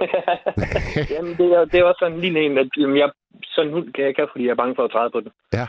Jamen, 1.14 1.34
det 1.40 1.48
er, 1.56 1.64
det 1.64 1.76
er 1.80 1.84
også 1.84 2.00
sådan 2.02 2.20
lige 2.20 2.40
en, 2.46 2.58
at 2.58 2.68
jamen, 2.78 2.96
jeg, 2.96 3.10
sådan 3.44 3.68
en 3.68 3.74
hund 3.74 3.92
kan 3.92 4.02
jeg 4.02 4.08
ikke 4.08 4.26
fordi 4.32 4.44
jeg 4.44 4.50
er 4.50 4.62
bange 4.62 4.74
for 4.76 4.84
at 4.84 4.90
træde 4.90 5.10
på 5.10 5.20
den. 5.20 5.30
Ja. 5.52 5.66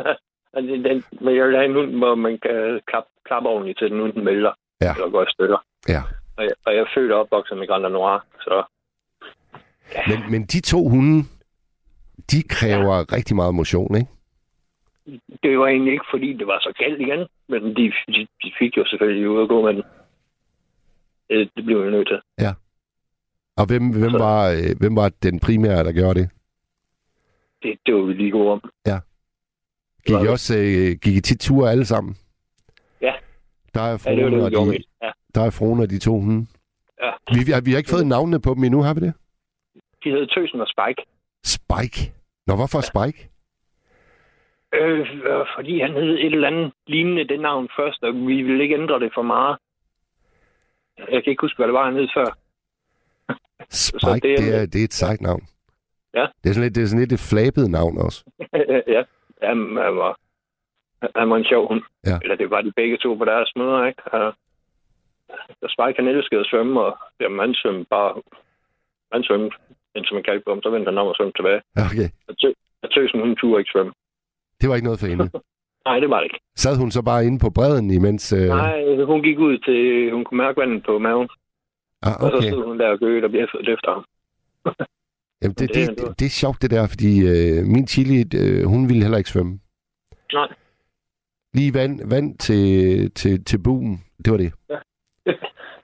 altså, 0.56 0.72
den, 0.88 1.04
men 1.24 1.36
jeg 1.36 1.44
vil 1.46 1.56
have 1.56 1.70
en 1.70 1.78
hund, 1.78 1.90
hvor 1.98 2.14
man 2.14 2.38
kan 2.46 2.80
klappe, 2.90 3.10
klappe 3.28 3.48
ordentligt 3.48 3.78
til 3.78 3.90
den, 3.90 4.00
uden 4.00 4.14
den 4.14 4.26
vælter. 4.26 4.52
Ja. 4.80 4.92
Eller 4.94 5.10
går 5.10 5.22
i 5.22 5.34
stykker. 5.36 5.58
Ja. 5.88 6.02
Og 6.36 6.42
jeg, 6.44 6.54
og 6.66 6.74
jeg 6.74 6.80
er 6.80 6.92
født 6.94 7.12
og 7.12 7.20
opvokset 7.20 7.58
med 7.58 7.66
Grand 7.66 7.82
Noir, 7.82 8.18
så 8.40 8.54
Men, 10.08 10.30
men 10.30 10.42
de 10.44 10.60
to 10.60 10.88
hunde, 10.88 11.24
de 12.30 12.42
kræver 12.42 12.96
ja. 12.96 13.02
rigtig 13.16 13.36
meget 13.36 13.54
motion, 13.54 13.96
ikke? 13.96 14.10
det 15.42 15.58
var 15.58 15.66
egentlig 15.66 15.92
ikke, 15.92 16.04
fordi 16.10 16.32
det 16.32 16.46
var 16.46 16.58
så 16.60 16.72
galt 16.78 17.00
igen. 17.00 17.26
Men 17.48 17.76
de, 17.76 17.92
de, 18.08 18.26
de 18.42 18.52
fik 18.58 18.76
jo 18.76 18.84
selvfølgelig 18.86 19.28
ud 19.28 19.42
at 19.42 19.48
gå 19.48 19.62
med 19.66 19.74
den. 19.74 19.82
Det, 21.30 21.50
det 21.56 21.64
blev 21.64 21.82
jeg 21.82 21.90
nødt 21.90 22.08
til. 22.08 22.20
Og 23.56 23.66
hvem, 23.66 23.90
hvem, 23.90 24.10
Så- 24.10 24.18
var, 24.18 24.50
øh, 24.50 24.78
hvem 24.80 24.96
var 24.96 25.08
den 25.22 25.40
primære, 25.40 25.84
der 25.84 25.92
gjorde 25.92 26.20
det? 26.20 26.30
Det, 27.62 27.78
det 27.86 27.94
var 27.94 28.02
vi 28.02 28.12
lige 28.12 28.30
gode 28.30 28.52
om. 28.52 28.70
Gik 30.06 30.14
Var 30.14 30.24
I 30.24 30.28
også 30.28 30.56
øh, 30.56 30.98
gik 31.02 31.16
I 31.16 31.20
tit 31.20 31.40
ture 31.40 31.70
alle 31.70 31.84
sammen? 31.84 32.16
Ja. 33.00 33.12
Der 33.74 33.80
er 33.80 33.86
Ja, 33.86 33.92
det 33.92 34.24
var 34.24 34.30
Frone, 34.30 34.36
det, 34.44 34.56
og 34.58 34.66
de. 34.66 34.78
Ja. 35.02 35.10
der 35.34 35.40
er 35.40 35.50
Frone 35.50 35.82
og 35.82 35.90
de 35.90 35.98
to 35.98 36.20
hunde. 36.20 36.46
Ja. 37.02 37.10
Vi, 37.34 37.44
vi, 37.46 37.52
har, 37.52 37.60
vi 37.60 37.70
har 37.70 37.78
ikke 37.78 37.90
fået 37.90 38.06
navnene 38.06 38.40
på 38.40 38.54
dem 38.54 38.64
endnu, 38.64 38.82
har 38.82 38.94
vi 38.94 39.00
det? 39.00 39.12
De 40.04 40.10
hed 40.10 40.26
Tøsen 40.26 40.60
og 40.60 40.68
Spike. 40.68 41.02
Spike. 41.44 42.12
Nå, 42.46 42.56
hvorfor 42.56 42.80
Spike? 42.80 43.30
Øh, 44.74 45.00
øh, 45.00 45.46
fordi 45.56 45.80
han 45.80 45.92
hed 45.92 46.12
et 46.18 46.24
eller 46.34 46.48
andet 46.48 46.72
lignende 46.86 47.28
det 47.28 47.40
navn 47.40 47.68
først, 47.76 48.02
og 48.02 48.14
vi 48.14 48.42
ville 48.42 48.62
ikke 48.62 48.74
ændre 48.74 49.00
det 49.00 49.10
for 49.14 49.22
meget. 49.22 49.56
Jeg 50.98 51.24
kan 51.24 51.30
ikke 51.30 51.40
huske, 51.40 51.56
hvad 51.58 51.66
det 51.66 51.74
var, 51.74 51.84
han 51.84 51.94
hed 51.94 52.08
før. 52.16 52.26
Spike, 53.86 54.28
det 54.28 54.38
det 54.38 54.54
er- 54.54 54.60
er, 54.62 54.66
det 54.66 54.80
er 54.80 54.84
et 54.84 54.92
sejt 54.92 55.20
navn. 55.20 55.42
Ja. 56.14 56.26
Det 56.42 56.48
er 56.50 56.54
sådan 56.54 56.62
lidt, 56.62 56.74
det 56.74 56.82
er 56.82 56.86
sådan 56.86 57.00
lidt 57.00 57.12
et 57.12 57.28
flabet 57.30 57.70
navn 57.70 57.98
også. 57.98 58.24
ja, 58.94 59.02
Jamen, 59.42 59.76
han 59.84 59.96
var, 59.96 60.18
han 61.16 61.30
var 61.30 61.36
en 61.36 61.44
sjov 61.44 61.68
hund. 61.68 61.82
Ja. 62.06 62.18
Eller 62.22 62.36
det 62.36 62.50
var 62.50 62.60
de 62.62 62.72
begge 62.72 62.96
to 62.96 63.14
på 63.14 63.24
deres 63.24 63.52
møder, 63.56 63.86
ikke? 63.86 64.02
Og, 64.12 64.34
og 65.62 65.68
Spike, 65.70 65.96
han 65.96 66.08
elskede 66.08 66.40
at 66.40 66.46
svømme, 66.46 66.80
og 66.80 66.98
jamen, 67.20 67.38
han 67.40 67.54
svømte 67.54 67.86
bare... 67.90 68.22
Han 69.12 69.22
svømte, 69.24 69.56
indtil 69.96 70.14
man 70.14 70.42
på 70.44 70.50
ham, 70.52 70.62
så 70.62 70.70
vendte 70.70 70.88
han 70.90 70.98
om 70.98 71.06
og 71.12 71.16
svømte 71.16 71.36
tilbage. 71.38 71.60
Okay. 71.86 72.08
Og, 72.28 72.34
tø, 72.40 72.48
og 72.82 72.88
tøsen, 72.94 73.20
hun 73.20 73.36
turde 73.36 73.60
ikke 73.60 73.72
svømme. 73.74 73.92
Det 74.60 74.68
var 74.68 74.74
ikke 74.74 74.88
noget 74.88 75.00
for 75.00 75.06
hende. 75.12 75.26
Nej, 75.88 76.00
det 76.02 76.10
var 76.10 76.18
det 76.20 76.24
ikke. 76.24 76.40
Sad 76.56 76.76
hun 76.82 76.90
så 76.90 77.02
bare 77.02 77.26
inde 77.26 77.38
på 77.44 77.50
bredden, 77.50 77.90
imens... 77.90 78.32
Øh... 78.32 78.48
Nej, 78.48 79.04
hun 79.04 79.22
gik 79.22 79.38
ud 79.38 79.58
til... 79.58 80.12
Hun 80.14 80.24
kunne 80.24 80.38
mærke 80.44 80.60
vandet 80.60 80.82
på 80.88 80.98
maven. 80.98 81.28
Ah, 82.02 82.14
Og 82.22 82.30
så 82.30 82.36
okay. 82.36 82.48
stod 82.50 82.64
hun 82.64 82.78
der 82.78 82.88
og 82.88 82.98
gøede 82.98 83.24
og 83.24 83.30
bjeffede 83.30 83.72
efter 83.74 83.90
ham. 83.94 84.04
Jamen, 85.42 85.54
det, 85.58 85.68
det 85.74 85.88
det, 85.88 85.98
det, 85.98 86.18
det 86.18 86.26
er 86.26 86.38
sjovt, 86.42 86.62
det 86.62 86.70
der, 86.70 86.86
fordi 86.94 87.12
øh, 87.32 87.58
min 87.74 87.86
chili, 87.86 88.16
øh, 88.42 88.64
hun 88.72 88.88
ville 88.88 89.02
heller 89.02 89.18
ikke 89.18 89.30
svømme. 89.30 89.54
Nej. 90.32 90.48
Lige 91.54 91.74
vand, 91.74 91.94
vand 92.10 92.38
til, 92.38 92.64
til, 93.20 93.44
til 93.44 93.58
buen, 93.64 94.04
det 94.24 94.30
var 94.32 94.38
det. 94.44 94.52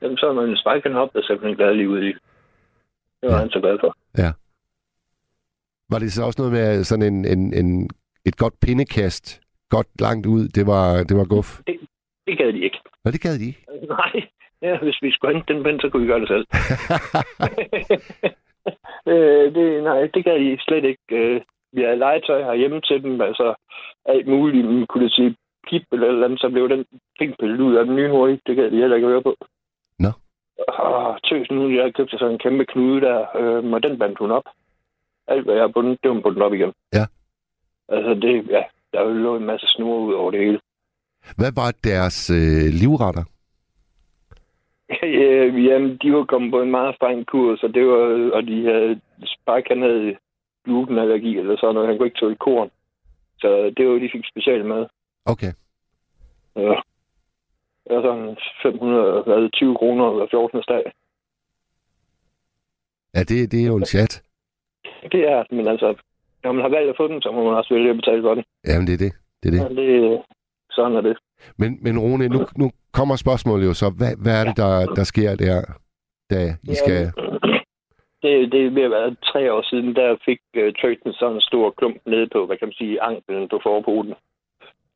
Jamen, 0.03 0.17
så 0.17 0.27
er 0.29 0.33
man 0.33 0.57
Spike, 0.57 0.89
han 0.89 0.99
hoppede 1.01 1.27
simpelthen 1.27 1.57
glad 1.57 1.75
lige 1.75 1.89
ud 1.89 2.03
i. 2.03 2.13
Det 3.21 3.27
var 3.29 3.31
Ja. 3.31 3.35
ja. 3.37 3.41
han 3.41 3.51
så 3.51 3.61
glad 3.61 3.79
for. 3.81 3.97
Var 5.91 5.99
det 5.99 6.13
så 6.13 6.25
også 6.25 6.43
noget 6.43 6.53
med 6.53 6.85
sådan 6.85 7.15
en, 7.15 7.25
en, 7.25 7.55
en, 7.55 7.91
et 8.29 8.37
godt 8.37 8.55
pindekast, 8.61 9.41
godt 9.71 10.01
langt 10.01 10.27
ud, 10.27 10.49
det 10.49 10.67
var, 10.67 11.03
det 11.09 11.17
var 11.17 11.25
guf? 11.25 11.61
Det 12.27 12.39
gad 12.39 12.53
de 12.53 12.61
ikke. 12.61 12.79
Nå, 13.05 13.11
det 13.11 13.21
gad 13.21 13.39
de 13.39 13.47
ikke. 13.47 13.65
Nej, 13.89 14.15
ja, 14.63 14.79
hvis 14.83 14.99
vi 15.03 15.11
skulle 15.13 15.35
hente 15.35 15.55
den 15.55 15.65
pind, 15.65 15.81
så 15.81 15.89
kunne 15.89 16.03
vi 16.03 16.09
gøre 16.09 16.21
det 16.21 16.29
selv. 16.29 16.47
øh, 19.13 19.55
det, 19.57 19.83
nej, 19.83 20.01
det 20.15 20.25
gad 20.25 20.39
de 20.41 20.59
slet 20.61 20.85
ikke. 20.85 21.05
Øh, 21.11 21.41
vi 21.73 21.83
havde 21.83 21.97
legetøj 21.99 22.43
herhjemme 22.43 22.81
til 22.81 23.03
dem, 23.03 23.21
altså 23.21 23.55
alt 24.05 24.27
muligt. 24.27 24.67
Man 24.67 24.87
kunne 24.87 25.11
sige 25.11 25.37
kip 25.69 25.83
eller 25.93 26.09
eller 26.09 26.25
andet, 26.25 26.41
så 26.41 26.49
blev 26.49 26.69
den 26.69 26.85
ting 27.19 27.35
pillet 27.41 27.61
ud 27.61 27.75
af 27.77 27.85
den 27.85 27.97
nye 27.97 28.11
hurtigt. 28.11 28.43
Det 28.47 28.57
gad 28.57 28.71
de 28.71 28.77
heller 28.83 28.97
ikke 28.97 29.09
høre 29.09 29.23
på. 29.23 29.37
Nå. 30.59 30.65
Og 30.69 31.23
tøsen, 31.23 31.57
hun 31.59 31.75
jeg 31.75 31.95
købte 31.95 32.19
sådan 32.19 32.33
en 32.33 32.39
kæmpe 32.39 32.65
knude 32.65 33.01
der, 33.01 33.37
øh, 33.37 33.73
og 33.73 33.83
den 33.83 33.99
bandt 33.99 34.19
hun 34.19 34.31
op. 34.31 34.45
Alt, 35.29 35.45
hvad 35.45 35.55
jeg 35.55 35.63
har 35.63 35.69
bundet, 35.69 35.99
det 36.03 36.09
var 36.09 36.15
hun 36.15 36.23
bundet 36.23 36.43
op 36.43 36.55
igen. 36.55 36.73
Ja. 36.93 37.07
Altså, 37.89 38.15
det, 38.15 38.51
ja, 38.51 38.63
der 38.93 39.15
lå 39.15 39.37
en 39.37 39.45
masse 39.45 39.67
snore 39.69 40.01
ud 40.01 40.15
over 40.15 40.31
det 40.31 40.41
hele. 40.41 40.61
Hvad 41.37 41.53
var 41.55 41.75
deres 41.85 42.31
øh, 42.31 42.67
livretter? 42.81 43.25
Øh, 45.03 45.65
Jamen, 45.65 45.97
de 46.03 46.13
var 46.13 46.25
kommet 46.25 46.51
på 46.51 46.63
en 46.63 46.71
meget 46.71 46.95
streng 46.97 47.27
kur, 47.27 47.57
så 47.57 47.69
det 47.69 47.87
var, 47.87 48.31
og 48.37 48.43
de 48.47 48.65
havde, 48.65 49.01
Spark, 49.25 49.65
han 49.69 49.83
havde 49.83 50.17
glutenallergi 50.65 51.39
eller 51.39 51.57
sådan 51.57 51.75
noget, 51.75 51.89
han 51.89 51.99
kunne 51.99 52.07
ikke 52.07 52.19
tåle 52.21 52.37
korn. 52.37 52.71
Så 53.39 53.73
det 53.77 53.89
var, 53.89 53.99
de 53.99 54.11
fik 54.13 54.25
specielt 54.31 54.67
med. 54.67 54.87
Okay. 55.25 55.53
Ja. 56.57 56.75
Var 57.91 58.03
sådan 58.03 58.37
520 58.63 59.77
kroner 59.77 60.11
hver 60.15 60.27
14. 60.31 60.63
dag. 60.69 60.85
Ja, 63.15 63.21
det, 63.21 63.53
det 63.53 63.63
er 63.63 63.67
jo 63.67 63.77
en 63.77 63.85
chat. 63.85 64.23
Det 65.13 65.29
er, 65.29 65.45
men 65.51 65.69
altså, 65.69 65.95
når 66.45 66.53
man 66.53 66.63
har 66.63 66.69
valgt 66.69 66.91
at 66.91 66.97
få 66.97 67.09
den, 67.09 67.23
så 67.23 67.31
må 67.31 67.45
man 67.45 67.55
også 67.55 67.75
vælge 67.75 67.91
at 67.91 67.97
betale 67.97 68.23
for 68.23 68.35
den. 68.35 68.45
Jamen, 68.67 68.87
det 68.87 68.95
er 68.95 69.03
det. 69.07 69.13
Det 69.43 69.49
er 69.49 69.53
det. 69.53 69.77
Ja, 69.77 69.83
det 69.83 70.23
sådan 70.71 70.97
er 70.97 71.01
det. 71.01 71.17
Men, 71.59 71.79
men 71.83 71.99
Rune, 71.99 72.29
nu, 72.29 72.41
nu 72.57 72.71
kommer 72.93 73.17
spørgsmålet 73.17 73.67
jo 73.67 73.75
så. 73.75 73.89
Hvad, 73.99 74.13
hvad 74.23 74.35
er 74.41 74.45
det, 74.45 74.57
der, 74.57 74.73
der 74.99 75.05
sker 75.05 75.31
der, 75.37 75.57
da 76.31 76.39
I 76.73 76.75
skal... 76.75 77.01
Det, 78.23 78.53
det 78.53 78.61
er 78.67 78.71
ved 78.71 78.83
at 78.83 78.91
være 78.91 79.17
tre 79.33 79.53
år 79.53 79.63
siden, 79.71 79.97
der 79.97 80.17
fik 80.25 80.41
uh, 80.57 80.73
Trøjten 80.81 81.13
sådan 81.13 81.35
en 81.35 81.41
stor 81.41 81.71
klump 81.79 81.97
nede 82.07 82.29
på, 82.33 82.47
hvad 82.47 82.57
kan 82.57 82.69
man 82.69 82.79
sige, 82.81 83.03
anklen 83.03 83.49
på 83.49 83.61
forpoten. 83.63 84.15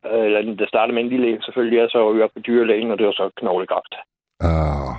Uh, 0.04 0.24
eller 0.26 0.54
det 0.54 0.68
startede 0.68 0.94
med 0.94 1.02
en 1.02 1.08
lille, 1.08 1.42
selvfølgelig, 1.42 1.82
og 1.82 1.90
så 1.90 1.98
var 1.98 2.12
vi 2.12 2.22
oppe 2.22 2.40
på 2.40 2.44
dyrlægen, 2.46 2.90
og 2.90 2.98
det 2.98 3.06
var 3.06 3.12
så 3.12 3.30
knoglekraft. 3.36 3.94
Ah, 4.40 4.96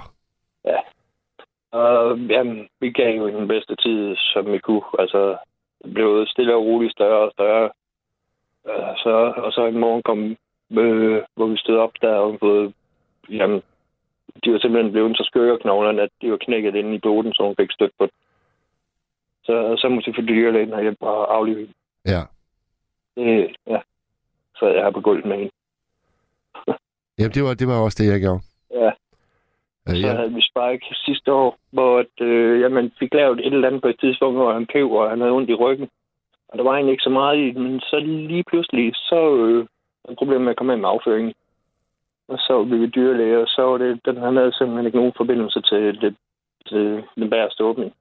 Og 1.72 2.18
jamen, 2.18 2.70
vi 2.80 2.92
gav 2.92 3.18
jo 3.18 3.28
den 3.28 3.48
bedste 3.48 3.76
tid, 3.76 4.16
som 4.34 4.52
vi 4.52 4.58
kunne. 4.58 4.82
Altså, 5.00 5.38
det 5.84 5.94
blev 5.94 6.26
stille 6.28 6.56
og 6.56 6.66
roligt 6.66 6.92
større 6.92 7.22
og 7.26 7.32
større. 7.32 7.70
Uh, 8.66 8.94
så, 9.04 9.34
og 9.38 9.52
så 9.54 9.66
en 9.66 9.80
morgen 9.80 10.04
kom 10.04 10.38
øh, 10.80 11.24
hvor 11.36 11.46
vi 11.46 11.58
stod 11.58 11.78
op 11.78 11.94
der 12.02 12.16
og 12.16 12.38
fået, 12.40 12.74
jamen, 13.30 13.62
de 14.44 14.52
var 14.52 14.60
simpelthen 14.60 14.92
blevet 14.92 15.18
så 15.18 15.24
skøre 15.24 15.60
knoglerne, 15.60 16.02
at 16.02 16.10
de 16.22 16.32
var 16.32 16.38
knækket 16.38 16.76
inde 16.76 16.96
i 16.96 17.00
boden, 17.00 17.34
så 17.34 17.44
hun 17.44 17.56
fik 17.60 17.72
støt 17.72 17.92
på 17.98 18.06
det. 18.06 18.14
Så, 19.44 19.76
så 19.78 19.90
måtte 19.90 20.10
jeg 20.10 20.16
få 20.16 20.22
dyrlægen 20.22 20.74
og 20.74 20.82
hjælpe 20.82 21.08
og 21.08 21.36
aflive. 21.36 21.68
Ja. 22.06 22.22
Det, 23.16 23.56
ja. 23.68 23.80
Så 24.62 24.68
jeg 24.68 24.84
har 24.84 24.92
på 24.92 25.02
gulvet 25.02 25.26
med 25.26 25.38
hende. 25.38 25.52
Jamen, 27.18 27.34
det 27.36 27.44
var, 27.44 27.54
det 27.54 27.68
var 27.68 27.80
også 27.86 28.04
det, 28.04 28.12
jeg 28.12 28.22
gjorde. 28.22 28.42
Ja. 28.82 28.92
Øh, 29.88 29.96
Så 30.02 30.08
ja. 30.08 30.14
havde 30.16 30.34
vi 30.34 30.42
Spike 30.50 30.86
sidste 31.06 31.34
år, 31.34 31.58
hvor 31.72 32.00
at, 32.00 32.16
øh, 32.28 32.62
jamen, 32.62 32.92
fik 33.00 33.14
lavet 33.14 33.40
et 33.40 33.54
eller 33.54 33.68
andet 33.68 33.82
på 33.82 33.88
et 33.88 34.00
tidspunkt, 34.00 34.38
hvor 34.38 34.54
han 34.54 34.68
pev, 34.74 34.92
og 34.92 35.10
han 35.10 35.20
havde 35.22 35.34
ondt 35.38 35.50
i 35.50 35.54
ryggen. 35.54 35.90
Og 36.50 36.58
der 36.58 36.64
var 36.64 36.74
egentlig 36.74 36.92
ikke 36.92 37.10
så 37.10 37.10
meget 37.10 37.38
i 37.38 37.48
det, 37.48 37.56
men 37.56 37.80
så 37.80 38.00
lige 38.06 38.44
pludselig, 38.50 38.96
så 38.96 39.36
øh, 39.36 39.68
var 40.06 40.16
problemet 40.16 40.44
med 40.44 40.52
at 40.52 40.58
komme 40.58 40.74
ind 40.74 40.82
med 40.82 40.90
afføringen. 40.90 41.34
Og 42.28 42.38
så 42.38 42.64
blev 42.64 42.82
vi 42.82 42.88
dyrlæge, 42.88 43.40
og 43.40 43.48
så 43.48 43.62
var 43.62 43.78
det, 43.78 44.06
den, 44.06 44.18
han 44.18 44.36
havde 44.36 44.54
simpelthen 44.54 44.86
ikke 44.86 44.98
nogen 44.98 45.14
forbindelse 45.18 45.62
til, 45.62 46.02
det, 46.02 46.16
til 46.68 47.04
den 47.16 47.30
bagerste 47.30 47.64
åbning. 47.64 47.94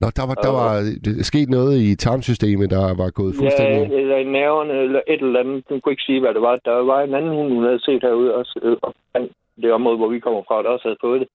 Nå, 0.00 0.06
der 0.18 0.24
var, 0.30 0.34
der 0.46 0.52
var 0.60 0.70
øh, 1.08 1.22
sket 1.30 1.48
noget 1.48 1.72
i 1.88 1.96
tarmsystemet, 1.96 2.70
der 2.70 2.94
var 3.02 3.10
gået 3.10 3.32
Ja, 3.34 3.38
fuldstændig... 3.40 3.98
eller 4.00 4.16
i 4.16 4.24
nerverne, 4.24 4.72
eller 4.72 5.00
et 5.12 5.20
eller 5.22 5.40
andet. 5.40 5.64
Hun 5.68 5.80
kunne 5.80 5.92
ikke 5.92 6.02
sige, 6.08 6.20
hvad 6.20 6.34
det 6.34 6.42
var. 6.42 6.56
Der 6.64 6.72
var 6.92 7.00
en 7.02 7.14
anden 7.14 7.34
hund, 7.36 7.52
hun 7.54 7.64
havde 7.64 7.80
set 7.80 8.02
herude, 8.02 8.34
også, 8.34 8.60
øh, 8.62 8.76
og 8.82 8.94
han- 9.14 9.30
det 9.62 9.72
område, 9.72 9.96
hvor 9.96 10.08
vi 10.08 10.20
kommer 10.20 10.42
fra, 10.48 10.62
der 10.62 10.68
også 10.68 10.88
havde 10.88 11.02
fået 11.06 11.20
det. 11.20 11.28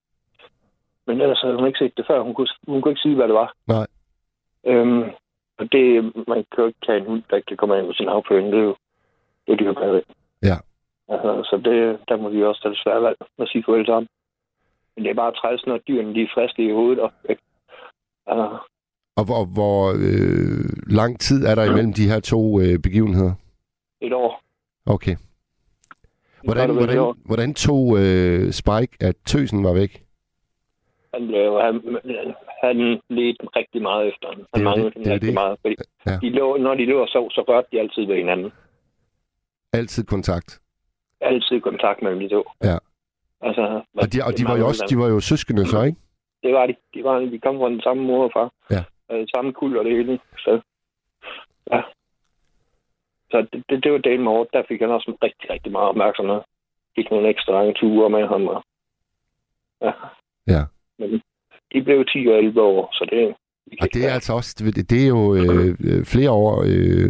Men 1.07 1.21
ellers 1.21 1.41
havde 1.41 1.55
hun 1.55 1.67
ikke 1.67 1.79
set 1.79 1.97
det 1.97 2.05
før. 2.07 2.21
Hun 2.21 2.33
kunne, 2.33 2.47
hun 2.67 2.81
kunne 2.81 2.91
ikke 2.91 3.01
sige, 3.05 3.15
hvad 3.15 3.27
det 3.27 3.33
var. 3.43 3.53
Nej. 3.67 3.87
Øhm, 4.71 5.03
og 5.59 5.65
det, 5.71 5.85
man 6.27 6.39
kan 6.51 6.59
jo 6.63 6.65
ikke 6.67 6.85
tage 6.85 6.97
en 6.99 7.05
hund, 7.05 7.21
der 7.29 7.35
ikke 7.35 7.45
kan 7.45 7.57
komme 7.57 7.77
ind 7.77 7.85
med 7.87 7.93
sin 7.95 8.07
afføring. 8.15 8.47
Det 8.51 8.59
er 8.59 8.63
jo 8.63 8.75
det 9.47 9.53
er 9.53 9.57
dyrt 9.57 10.03
Ja. 10.49 10.57
Altså, 11.13 11.31
så 11.49 11.55
det, 11.65 11.99
der 12.09 12.17
må 12.17 12.29
vi 12.29 12.43
også 12.43 12.61
tage 12.61 12.73
det 12.73 12.81
svære 12.83 13.01
valg 13.03 13.17
at 13.39 13.47
sige 13.47 13.63
farvel 13.65 13.85
til 13.85 13.93
ham. 13.93 14.07
Men 14.95 15.03
det 15.03 15.09
er 15.11 15.21
bare 15.23 15.31
træls, 15.39 15.65
når 15.65 15.77
dyrene 15.77 16.13
de 16.15 16.21
er 16.21 16.31
friske 16.33 16.63
i 16.67 16.71
hovedet. 16.71 16.99
Og, 16.99 17.11
altså, 18.27 18.57
Og 19.15 19.25
hvor, 19.25 19.45
hvor 19.45 19.91
øh, 19.91 20.65
lang 20.87 21.19
tid 21.19 21.45
er 21.45 21.55
der 21.55 21.63
imellem 21.65 21.93
de 21.93 22.07
her 22.09 22.19
to 22.19 22.59
øh, 22.61 22.79
begivenheder? 22.79 23.33
et 24.01 24.13
år. 24.13 24.41
Okay. 24.85 25.15
Hvordan, 26.43 26.67
Godt 26.67 26.77
og 26.79 26.83
vel 26.87 26.93
et 26.95 26.99
år. 26.99 27.03
hvordan, 27.05 27.25
hvordan 27.25 27.53
tog 27.53 27.97
øh, 27.97 28.51
Spike, 28.51 28.93
at 28.99 29.15
tøsen 29.25 29.63
var 29.63 29.73
væk? 29.73 30.01
Han, 31.13 31.27
blev, 31.27 31.59
han, 31.61 31.75
han 32.63 32.77
ledte 33.09 33.47
rigtig 33.55 33.81
meget 33.81 34.07
efter 34.07 34.27
ham. 34.27 34.37
Det 34.37 34.47
Han 34.53 34.63
manglede 34.63 34.89
det- 34.89 34.95
det 35.05 35.11
rigtig 35.13 35.27
det. 35.27 35.33
meget. 35.33 35.57
Fordi 35.61 35.75
Ja. 36.07 36.17
de 36.21 36.29
lå, 36.29 36.57
når 36.57 36.73
de 36.75 36.85
lå 36.85 37.01
og 37.01 37.07
sov, 37.07 37.31
så 37.31 37.41
rørte 37.47 37.67
de 37.71 37.79
altid 37.79 38.05
ved 38.05 38.15
hinanden. 38.15 38.51
Altid 39.73 40.03
kontakt. 40.03 40.59
Altid 41.21 41.61
kontakt 41.61 42.01
mellem 42.01 42.19
de 42.19 42.29
to. 42.29 42.43
Ja. 42.63 42.77
Altså, 43.41 43.81
Og 43.97 44.13
de, 44.13 44.17
og 44.27 44.37
de 44.37 44.43
var 44.45 44.57
jo 44.57 44.67
også 44.67 44.85
de 44.89 44.97
var 44.97 45.07
jo 45.07 45.19
søskende 45.19 45.65
så, 45.65 45.83
ikke? 45.83 45.97
Det 46.43 46.53
var 46.53 46.65
de. 46.65 46.75
De, 46.93 47.03
var, 47.03 47.19
de 47.19 47.39
kom 47.39 47.57
fra 47.57 47.69
den 47.69 47.81
samme 47.81 48.03
mor 48.03 48.23
og 48.23 48.31
far. 48.33 48.51
Ja. 48.71 48.83
Øh, 49.11 49.27
samme 49.35 49.53
kuld 49.53 49.77
og 49.77 49.85
det 49.85 49.93
hele. 49.93 50.19
Så, 50.37 50.61
ja. 51.71 51.81
Så 53.31 53.47
det, 53.53 53.63
det, 53.69 53.83
det 53.83 53.91
var 53.91 53.97
dagen 53.97 54.23
med 54.23 54.45
Der 54.53 54.63
fik 54.67 54.81
han 54.81 54.89
også 54.89 55.17
rigtig, 55.23 55.49
rigtig 55.49 55.71
meget 55.71 55.89
opmærksomhed. 55.89 56.41
Fik 56.95 57.11
nogle 57.11 57.29
ekstra 57.29 57.53
lange 57.53 57.73
ture 57.73 58.09
med 58.09 58.27
ham. 58.27 58.47
Og, 58.47 58.63
ja. 59.81 59.91
Ja. 60.47 60.63
Men 60.99 61.21
de 61.73 61.83
blev 61.83 62.05
10 62.05 62.27
og 62.27 62.37
11 62.37 62.61
år, 62.61 62.89
så 62.93 63.07
det... 63.11 63.35
Og 63.81 63.87
det 63.93 64.05
er 64.07 64.13
altså 64.13 64.33
også, 64.33 64.55
det, 64.59 64.89
det 64.89 65.03
er 65.03 65.07
jo 65.07 65.35
øh, 65.35 65.67
øh, 65.89 66.05
flere 66.05 66.31
år 66.31 66.61
øh, 66.61 67.09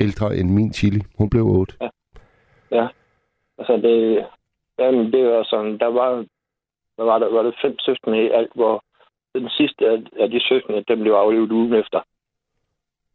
ældre 0.00 0.36
end 0.36 0.50
min 0.50 0.72
chili. 0.72 1.00
Hun 1.18 1.30
blev 1.30 1.46
8. 1.46 1.74
Altså, 3.60 3.76
det, 3.76 4.26
jamen, 4.78 5.12
det 5.12 5.26
var 5.26 5.44
sådan, 5.44 5.78
der 5.78 5.86
var, 5.86 6.26
der 7.00 7.06
var, 7.10 7.18
der 7.18 7.28
var 7.36 7.42
det 7.42 7.54
fem 7.62 7.74
søskende 7.86 8.18
i 8.24 8.30
alt, 8.38 8.52
hvor 8.54 8.84
den 9.34 9.48
sidste 9.58 9.82
af, 9.92 9.98
af 10.22 10.30
de 10.30 10.40
søskende, 10.48 10.84
den 10.88 11.00
blev 11.00 11.12
aflevet 11.12 11.50
ugen 11.52 11.74
efter. 11.74 12.00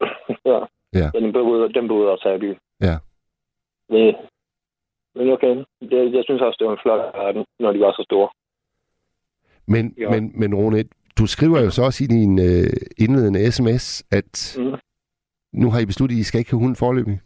ja. 0.51 0.59
Ja. 1.01 1.07
Den 1.19 1.33
boede, 1.33 1.73
den 1.73 1.87
boede 1.87 2.11
også 2.11 2.27
her 2.29 2.35
i 2.35 2.39
byen. 2.39 2.59
Ja. 2.81 2.95
Det, 3.91 4.15
men 5.15 5.29
okay, 5.35 5.55
det, 5.91 6.13
jeg 6.13 6.23
synes 6.23 6.41
også, 6.41 6.57
det 6.59 6.67
var 6.67 6.73
en 6.73 6.79
flot 6.85 6.99
verden, 7.13 7.45
når 7.59 7.71
de 7.71 7.79
var 7.79 7.91
så 7.91 8.03
store. 8.09 8.29
Men, 9.67 9.93
Ja. 9.97 10.09
men, 10.09 10.31
men 10.39 10.55
Rune, 10.55 10.83
du 11.19 11.25
skriver 11.27 11.59
jo 11.61 11.69
så 11.71 11.83
også 11.83 12.03
i 12.03 12.07
din 12.07 12.39
øh, 12.39 12.69
indledende 12.97 13.51
sms, 13.51 14.03
at 14.11 14.57
Mm. 14.59 14.75
nu 15.53 15.71
har 15.71 15.79
I 15.79 15.85
besluttet, 15.85 16.15
at 16.15 16.19
I 16.19 16.23
skal 16.23 16.39
ikke 16.39 16.51
have 16.51 16.59
hunden 16.59 16.75
forløbig. 16.75 17.19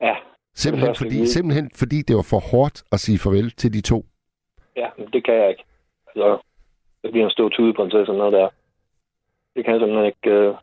Ja, 0.00 0.14
Simpelthen 0.54 0.94
fordi, 0.94 1.26
simpelthen 1.26 1.70
fordi 1.74 2.02
det 2.02 2.16
var 2.16 2.26
for 2.30 2.40
hårdt 2.52 2.82
at 2.92 3.00
sige 3.00 3.18
farvel 3.18 3.50
til 3.50 3.72
de 3.72 3.80
to. 3.80 4.06
ja, 4.76 4.88
men 4.98 5.06
det 5.12 5.24
kan 5.24 5.34
jeg 5.34 5.48
ikke. 5.50 5.64
Altså, 6.18 6.38
det 7.02 7.10
bliver 7.12 7.24
en 7.24 7.30
stor 7.36 7.48
tudeprinsesse, 7.48 8.12
når 8.12 8.30
det 8.30 8.40
er. 8.40 8.48
Det 9.54 9.64
kan 9.64 9.72
jeg 9.74 9.80
simpelthen 9.80 10.06
ikke. 10.06 10.30
øh, 10.30 10.54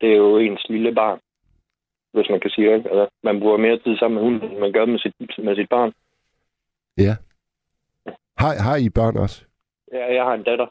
Det 0.00 0.12
er 0.12 0.16
jo 0.16 0.38
ens 0.38 0.64
lille 0.68 0.94
barn, 0.94 1.18
hvis 2.12 2.28
man 2.30 2.40
kan 2.40 2.50
sige 2.50 2.66
det. 2.72 2.86
Altså, 2.86 3.08
man 3.22 3.40
bruger 3.40 3.56
mere 3.56 3.78
tid 3.78 3.96
sammen 3.98 4.14
med 4.14 4.22
hunden, 4.24 4.50
end 4.50 4.58
man 4.60 4.72
gør 4.72 4.84
med 4.84 4.98
sit, 4.98 5.14
med 5.44 5.56
sit 5.56 5.68
barn. 5.68 5.92
Ja. 6.98 7.16
Har, 8.38 8.52
har 8.66 8.76
I 8.76 8.88
børn 8.88 9.16
også? 9.16 9.44
Ja, 9.92 10.14
jeg 10.14 10.24
har 10.24 10.34
en 10.34 10.42
datter. 10.42 10.66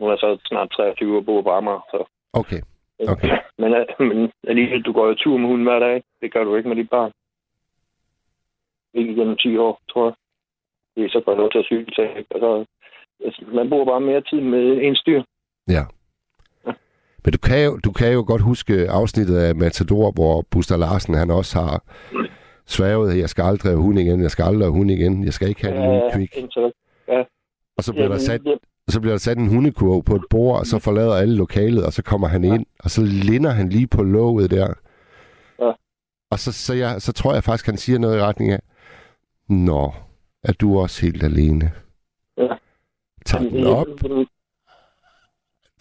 Hun 0.00 0.10
er 0.10 0.16
så 0.16 0.38
snart 0.44 0.70
23 0.70 1.16
og 1.16 1.24
bor 1.24 1.42
på 1.42 1.50
Amager. 1.50 1.80
Så. 1.90 2.04
Okay. 2.32 2.60
Okay. 3.08 3.28
Men, 3.58 3.74
øh, 3.74 3.86
men 3.98 4.32
alligevel, 4.48 4.82
du 4.82 4.92
går 4.92 5.06
jo 5.06 5.14
tur 5.14 5.36
med 5.36 5.48
hunden 5.48 5.66
hver 5.66 5.78
dag. 5.78 6.02
Det 6.20 6.32
gør 6.32 6.44
du 6.44 6.56
ikke 6.56 6.68
med 6.68 6.76
dit 6.76 6.90
barn. 6.90 7.12
Ikke 8.94 9.12
igennem 9.12 9.36
10 9.36 9.56
år, 9.56 9.80
tror 9.90 10.04
jeg. 10.06 10.14
Det 10.96 11.04
er 11.04 11.08
så 11.08 11.22
får 11.24 11.34
lov 11.34 11.50
til 11.50 11.58
at 11.58 11.64
cykle 11.64 11.94
til. 11.94 12.04
ikke? 12.18 12.30
Altså, 12.34 12.64
altså, 13.24 13.44
man 13.54 13.68
bruger 13.68 13.84
bare 13.84 14.00
mere 14.00 14.20
tid 14.20 14.40
med 14.40 14.78
ens 14.82 15.02
dyr. 15.06 15.22
Ja. 15.68 15.84
Men 17.24 17.32
du 17.32 17.38
kan, 17.38 17.64
jo, 17.64 17.78
du 17.84 17.92
kan 17.92 18.12
jo 18.12 18.24
godt 18.26 18.42
huske 18.42 18.90
afsnittet 18.90 19.36
af 19.36 19.54
Matador, 19.54 20.10
hvor 20.12 20.44
Buster 20.50 20.76
Larsen 20.76 21.14
han 21.14 21.30
også 21.30 21.58
har 21.58 21.82
sværget, 22.66 23.12
at 23.12 23.18
jeg 23.18 23.28
skal 23.28 23.42
aldrig 23.42 23.72
have 23.72 23.82
hund 23.82 23.98
igen, 23.98 24.22
jeg 24.22 24.30
skal 24.30 24.42
aldrig 24.42 24.64
have 24.66 24.72
hund 24.72 24.90
igen, 24.90 25.24
jeg 25.24 25.32
skal 25.32 25.48
ikke 25.48 25.66
have 25.66 25.76
en 25.76 25.96
ny 25.96 26.00
kvik. 26.14 26.36
indtil, 26.36 26.72
Og 27.76 27.84
så 27.84 27.92
bliver, 27.92 28.08
der 28.08 28.18
sat, 28.18 28.40
ja, 28.46 28.54
så 28.88 29.00
bliver 29.00 29.12
der 29.12 29.18
sat 29.18 29.38
en 29.38 29.48
hundekurv 29.48 30.02
på 30.02 30.14
et 30.14 30.24
bord, 30.30 30.58
og 30.58 30.66
så 30.66 30.78
forlader 30.78 31.14
alle 31.14 31.36
lokalet, 31.36 31.86
og 31.86 31.92
så 31.92 32.02
kommer 32.02 32.28
han 32.28 32.44
ind, 32.44 32.66
og 32.78 32.90
så 32.90 33.02
linder 33.02 33.50
han 33.50 33.68
lige 33.68 33.86
på 33.86 34.02
låget 34.02 34.50
der. 34.50 34.68
Ja. 35.60 35.72
Og 36.30 36.38
så, 36.38 36.52
så, 36.52 36.74
jeg, 36.74 37.02
så 37.02 37.12
tror 37.12 37.34
jeg 37.34 37.44
faktisk, 37.44 37.66
han 37.66 37.76
siger 37.76 37.98
noget 37.98 38.18
i 38.18 38.20
retning 38.20 38.50
af, 38.52 38.60
Nå, 39.48 39.92
er 40.44 40.52
du 40.52 40.78
også 40.78 41.06
helt 41.06 41.22
alene? 41.22 41.72
Ja. 43.34 43.40
Tag 43.40 43.50
den 43.50 43.66
op, 43.66 43.86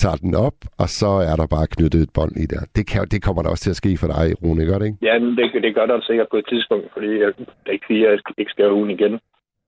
tager 0.03 0.15
den 0.15 0.35
op, 0.47 0.57
og 0.81 0.87
så 0.99 1.11
er 1.29 1.35
der 1.41 1.47
bare 1.55 1.67
knyttet 1.75 2.01
et 2.01 2.13
bånd 2.17 2.35
i 2.43 2.45
der. 2.53 2.61
Det, 2.75 2.83
kan, 2.89 3.07
det 3.13 3.23
kommer 3.25 3.41
der 3.41 3.49
også 3.49 3.63
til 3.63 3.75
at 3.75 3.81
ske 3.83 3.97
for 4.01 4.07
dig, 4.15 4.25
Rune, 4.43 4.65
gør 4.69 4.77
det 4.79 4.85
ikke? 4.85 4.97
Ja, 5.09 5.15
det, 5.37 5.63
det 5.65 5.75
gør 5.75 5.85
der 5.85 6.01
sikkert 6.01 6.27
på 6.31 6.37
et 6.37 6.47
tidspunkt, 6.51 6.87
fordi 6.93 7.09
jeg, 7.21 7.29
ikke 7.73 7.85
fordi, 7.87 7.99
jeg 8.05 8.19
ikke 8.37 8.51
skal 8.51 8.69
hunden 8.69 8.95
igen. 8.97 9.13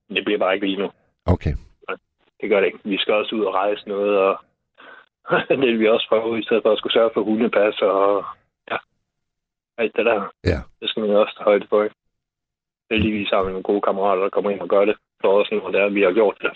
Men 0.08 0.16
det 0.16 0.26
bliver 0.26 0.40
bare 0.40 0.54
ikke 0.56 0.68
lige 0.68 0.82
nu. 0.84 0.90
Okay. 1.26 1.54
Det 2.42 2.50
gør 2.50 2.60
det 2.60 2.68
ikke. 2.68 2.80
Vi 2.84 2.98
skal 2.98 3.14
også 3.14 3.36
ud 3.36 3.44
og 3.50 3.54
rejse 3.54 3.88
noget, 3.88 4.18
og 4.18 4.34
det 5.50 5.60
vil 5.60 5.80
vi 5.80 5.88
også 5.88 6.08
prøve, 6.10 6.40
i 6.40 6.44
stedet 6.44 6.64
for 6.64 6.72
at 6.72 6.78
skulle 6.78 6.94
sørge 6.94 7.12
for 7.14 7.24
hundepas 7.24 7.78
og 7.82 8.26
ja, 8.72 8.78
alt 9.78 9.96
det 9.98 10.06
der. 10.06 10.20
Ja. 10.52 10.60
Det 10.80 10.90
skal 10.90 11.02
man 11.02 11.16
også 11.16 11.36
tage 11.38 11.50
højde 11.52 11.68
for. 11.70 11.88
Heldigvis 12.92 13.30
har 13.30 13.44
vi 13.44 13.50
nogle 13.50 13.70
gode 13.70 13.82
kammerater, 13.82 14.22
der 14.22 14.30
kommer 14.30 14.52
ind 14.52 14.62
og 14.62 14.70
gør 14.70 14.86
det 14.86 14.96
for 15.22 15.32
os, 15.40 15.52
når 15.52 15.72
det 15.72 15.82
er, 15.82 15.90
vi 15.90 16.02
har 16.02 16.14
gjort 16.14 16.38
det. 16.42 16.52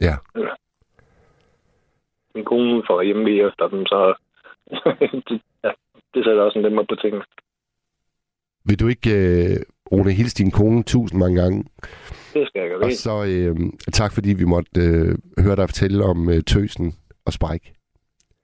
Ja. 0.00 0.14
ja. 0.36 0.52
Min 2.34 2.44
kone 2.44 2.82
får 2.86 3.02
hjemme 3.02 3.30
efter 3.48 3.68
dem, 3.68 3.86
så 3.86 4.14
det, 5.28 5.40
ja, 5.64 5.70
det 6.14 6.24
sætter 6.24 6.42
også 6.42 6.58
en 6.58 6.64
lemmer 6.64 6.84
på 6.88 6.94
tingene. 6.94 7.24
Vil 8.64 8.80
du 8.80 8.86
ikke, 8.88 9.10
øh, 9.10 9.56
Rune, 9.92 10.12
hilse 10.12 10.36
din 10.44 10.50
kone 10.50 10.82
tusind 10.82 11.20
mange 11.20 11.42
gange? 11.42 11.64
Det 12.34 12.48
skal 12.48 12.60
jeg 12.60 12.68
gøre. 12.70 12.80
Og 12.84 12.92
så 12.92 13.14
øh, 13.30 13.56
tak, 13.92 14.12
fordi 14.14 14.30
vi 14.38 14.44
måtte 14.44 14.80
øh, 14.80 15.42
høre 15.44 15.56
dig 15.56 15.68
fortælle 15.68 16.04
om 16.04 16.28
øh, 16.28 16.42
tøsen 16.42 16.92
og 17.26 17.32
spræk. 17.32 17.72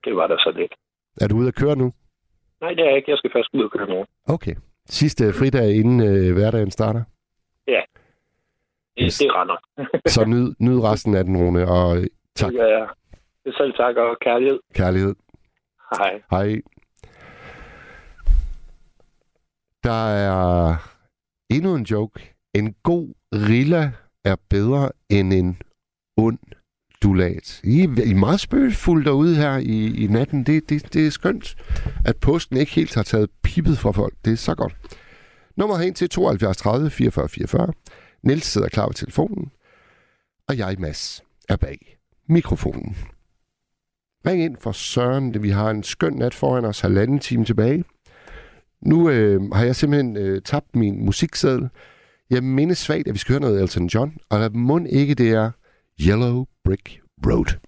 Det 0.05 0.17
var 0.17 0.27
da 0.27 0.35
så 0.38 0.53
lidt. 0.57 0.75
Er 1.21 1.29
du 1.29 1.37
ude 1.37 1.49
at 1.49 1.55
køre 1.55 1.77
nu? 1.77 1.93
Nej, 2.61 2.71
det 2.71 2.81
er 2.81 2.88
jeg 2.88 2.97
ikke. 2.97 3.11
Jeg 3.11 3.19
skal 3.19 3.31
først 3.35 3.55
ud 3.55 3.65
og 3.65 3.71
køre 3.71 3.88
nu. 3.88 4.05
Okay. 4.27 4.55
Sidste 4.87 5.33
fridag, 5.33 5.75
inden 5.75 6.01
øh, 6.01 6.35
hverdagen 6.35 6.71
starter. 6.71 7.03
Det, 8.96 9.05
Yes. 9.05 9.18
det 9.18 9.26
render. 9.35 9.57
Så 10.14 10.24
nyd, 10.24 10.55
nyd 10.59 10.81
resten 10.81 11.14
af 11.14 11.24
den, 11.24 11.37
Rune, 11.37 11.68
og 11.68 11.96
øh, 11.98 12.07
tak. 12.37 12.50
Det 12.52 12.59
gør 12.61 12.66
jeg. 12.78 12.88
Selv 13.57 13.72
tak 13.76 13.96
og 13.96 14.16
kærlighed. 14.20 14.59
Kærlighed. 14.74 15.14
Hej. 15.98 16.22
Hej. 16.31 16.61
Der 19.85 20.09
er 20.09 20.74
endnu 21.50 21.74
en 21.74 21.83
joke. 21.83 22.35
En 22.55 22.74
god 22.83 23.14
rilla 23.33 23.92
er 24.24 24.37
bedre 24.50 24.90
end 25.11 25.33
en 25.33 25.62
ond 26.16 26.38
dulat. 27.02 27.61
I, 27.64 27.81
I 27.83 28.11
er 28.11 28.14
meget 28.14 28.40
spøgefulde 28.40 29.05
derude 29.05 29.37
her 29.37 29.57
i, 29.57 30.05
i 30.05 30.07
natten. 30.07 30.44
Det, 30.46 30.68
det, 30.70 30.94
det 30.94 31.07
er 31.07 31.11
skønt, 31.11 31.57
at 32.07 32.16
posten 32.16 32.57
ikke 32.57 32.72
helt 32.72 32.94
har 32.94 33.02
taget 33.02 33.31
pippet 33.42 33.78
fra 33.78 33.90
folk. 33.90 34.14
Det 34.24 34.33
er 34.33 34.37
så 34.37 34.55
godt. 34.55 34.76
Nummer 35.57 35.76
hen 35.78 35.94
til 35.94 36.09
72 36.11 36.57
30 36.57 36.90
44 36.90 37.28
44. 37.28 37.72
Niels 38.23 38.45
sidder 38.45 38.69
klar 38.69 38.87
ved 38.87 38.95
telefonen. 38.95 39.53
Og 40.49 40.59
jeg, 40.59 40.77
Mads, 40.79 41.23
er 41.49 41.57
bag 41.57 41.99
mikrofonen. 42.29 42.97
Ring 44.27 44.43
ind 44.43 44.57
for 44.61 44.73
Søren. 44.73 45.43
Vi 45.43 45.51
har 45.51 45.71
en 45.71 45.83
skøn 45.83 46.13
nat 46.13 46.35
foran 46.35 46.65
os, 46.65 46.81
halvanden 46.81 47.19
time 47.19 47.45
tilbage. 47.45 47.85
Nu 48.81 49.11
øh, 49.11 49.53
har 49.53 49.65
jeg 49.65 49.77
simpelthen 49.77 50.17
øh, 50.17 50.43
tabt 50.43 50.77
min 50.77 51.05
musikseddel. 51.05 51.69
Jeg 52.31 52.45
mindes 52.45 52.79
svagt, 52.79 53.09
at 53.09 53.15
vi 53.15 53.19
skal 53.19 53.33
høre 53.33 53.41
noget 53.41 53.63
Elton 53.63 53.87
John, 53.87 54.17
og 54.31 54.39
der 54.39 54.51
må 54.51 54.79
ikke 54.79 55.15
det 55.15 55.31
er 55.31 55.51
Yellow 56.01 56.45
Brick 56.65 57.01
Road. 57.27 57.59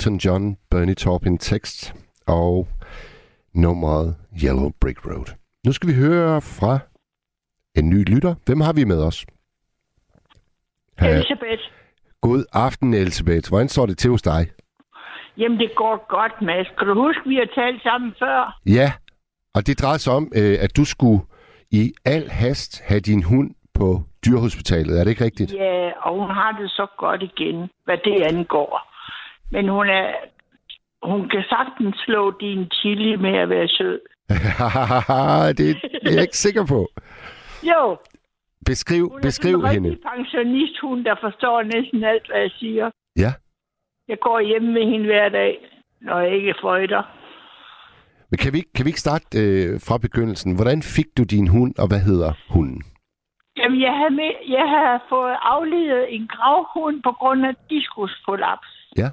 Elton 0.00 0.16
John, 0.16 0.56
Bernie 0.70 0.94
Taupin 0.94 1.38
tekst 1.38 1.94
og 2.26 2.68
nummeret 3.54 4.16
Yellow 4.44 4.70
Brick 4.80 5.06
Road. 5.06 5.36
Nu 5.66 5.72
skal 5.72 5.88
vi 5.88 5.94
høre 5.94 6.40
fra 6.40 6.78
en 7.76 7.90
ny 7.90 8.14
lytter. 8.14 8.34
Hvem 8.46 8.60
har 8.60 8.72
vi 8.72 8.84
med 8.84 9.02
os? 9.04 9.26
Elisabeth. 10.98 11.62
God 12.20 12.44
aften, 12.52 12.94
Elisabeth. 12.94 13.48
Hvordan 13.48 13.68
står 13.68 13.86
det 13.86 13.98
til 13.98 14.10
hos 14.10 14.22
dig? 14.22 14.46
Jamen, 15.38 15.58
det 15.58 15.70
går 15.76 16.06
godt, 16.08 16.42
Mads. 16.42 16.68
Kan 16.78 16.86
du 16.86 16.94
huske, 16.94 17.28
vi 17.28 17.34
har 17.34 17.48
talt 17.54 17.82
sammen 17.82 18.12
før? 18.18 18.60
Ja, 18.66 18.92
og 19.54 19.66
det 19.66 19.80
drejer 19.82 19.98
sig 19.98 20.12
om, 20.12 20.32
øh, 20.36 20.56
at 20.60 20.76
du 20.76 20.84
skulle 20.84 21.20
i 21.70 21.92
al 22.04 22.28
hast 22.30 22.82
have 22.88 23.00
din 23.00 23.22
hund 23.22 23.50
på 23.74 24.02
dyrehospitalet. 24.26 25.00
Er 25.00 25.04
det 25.04 25.10
ikke 25.10 25.24
rigtigt? 25.24 25.52
Ja, 25.54 25.90
og 26.02 26.20
hun 26.20 26.30
har 26.30 26.52
det 26.60 26.70
så 26.70 26.86
godt 26.98 27.22
igen, 27.22 27.68
hvad 27.84 27.98
det 28.04 28.22
angår. 28.22 28.89
Men 29.50 29.68
hun 29.68 29.86
er... 29.88 30.14
Hun 31.02 31.28
kan 31.28 31.44
sagtens 31.48 31.96
slå 32.04 32.30
din 32.40 32.70
chili 32.72 33.16
med 33.16 33.34
at 33.38 33.48
være 33.48 33.68
sød. 33.68 34.00
det 35.58 35.68
er 36.02 36.12
jeg 36.12 36.22
ikke 36.22 36.36
sikker 36.36 36.66
på. 36.66 36.88
Jo, 37.62 37.96
Beskriv, 38.66 39.08
hun 39.08 39.18
er 39.18 39.22
beskriv 39.22 39.60
sådan 39.60 39.66
en 39.66 39.74
hende. 39.74 39.90
rigtig 39.90 40.06
pensionisthund, 40.16 41.04
der 41.04 41.14
forstår 41.20 41.62
næsten 41.62 42.04
alt, 42.04 42.26
hvad 42.30 42.40
jeg 42.40 42.50
siger. 42.50 42.90
Ja. 43.16 43.32
Jeg 44.08 44.18
går 44.20 44.40
hjemme 44.40 44.72
med 44.72 44.84
hende 44.90 45.06
hver 45.06 45.28
dag, 45.28 45.54
når 46.00 46.20
jeg 46.20 46.32
ikke 46.36 46.54
fløjter. 46.60 47.02
Men 48.30 48.38
kan 48.38 48.52
vi, 48.52 48.60
kan 48.74 48.84
vi 48.84 48.88
ikke 48.88 49.00
starte 49.00 49.26
øh, 49.44 49.80
fra 49.86 49.98
begyndelsen? 49.98 50.54
Hvordan 50.54 50.82
fik 50.82 51.06
du 51.18 51.22
din 51.22 51.48
hund, 51.48 51.74
og 51.78 51.86
hvad 51.88 52.00
hedder 52.00 52.32
hunden? 52.54 52.82
Jamen, 53.56 53.80
jeg 53.80 53.94
havde, 53.98 54.14
med, 54.20 54.30
jeg 54.48 54.66
havde 54.74 55.00
fået 55.08 55.36
afledet 55.42 56.14
en 56.14 56.26
gravhund 56.34 57.02
på 57.02 57.12
grund 57.12 57.46
af 57.46 57.54
diskusprolaps. 57.70 58.68
Ja. 58.96 59.08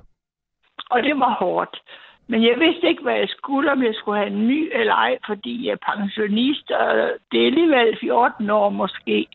Og 0.89 1.03
det 1.03 1.19
var 1.19 1.33
hårdt. 1.39 1.81
Men 2.27 2.43
jeg 2.43 2.59
vidste 2.59 2.87
ikke, 2.87 3.03
hvad 3.03 3.15
jeg 3.15 3.29
skulle, 3.29 3.71
om 3.71 3.83
jeg 3.83 3.95
skulle 3.95 4.17
have 4.17 4.31
en 4.31 4.47
ny 4.47 4.69
eller 4.73 4.93
ej, 4.93 5.17
fordi 5.25 5.65
jeg 5.65 5.71
er 5.71 5.95
pensionist, 5.95 6.71
og 6.71 7.09
det 7.31 7.41
er 7.41 7.45
alligevel 7.45 7.97
14 7.99 8.49
år 8.49 8.69
måske. 8.69 9.27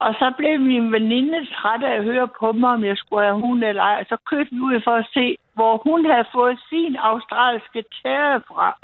Og 0.00 0.14
så 0.14 0.32
blev 0.38 0.60
min 0.60 0.92
veninde 0.92 1.46
træt 1.46 1.82
af 1.82 1.96
at 1.96 2.04
høre 2.04 2.28
på 2.40 2.52
mig, 2.52 2.70
om 2.70 2.84
jeg 2.84 2.96
skulle 2.96 3.24
have 3.24 3.40
hund 3.40 3.64
eller 3.64 3.82
ej. 3.82 4.04
Så 4.08 4.16
kørte 4.30 4.50
vi 4.50 4.60
ud 4.60 4.80
for 4.84 4.94
at 4.94 5.08
se, 5.14 5.36
hvor 5.54 5.76
hun 5.86 6.10
havde 6.10 6.28
fået 6.32 6.58
sin 6.68 6.96
australske 6.96 7.84
terrier 8.02 8.40
fra. 8.48 8.78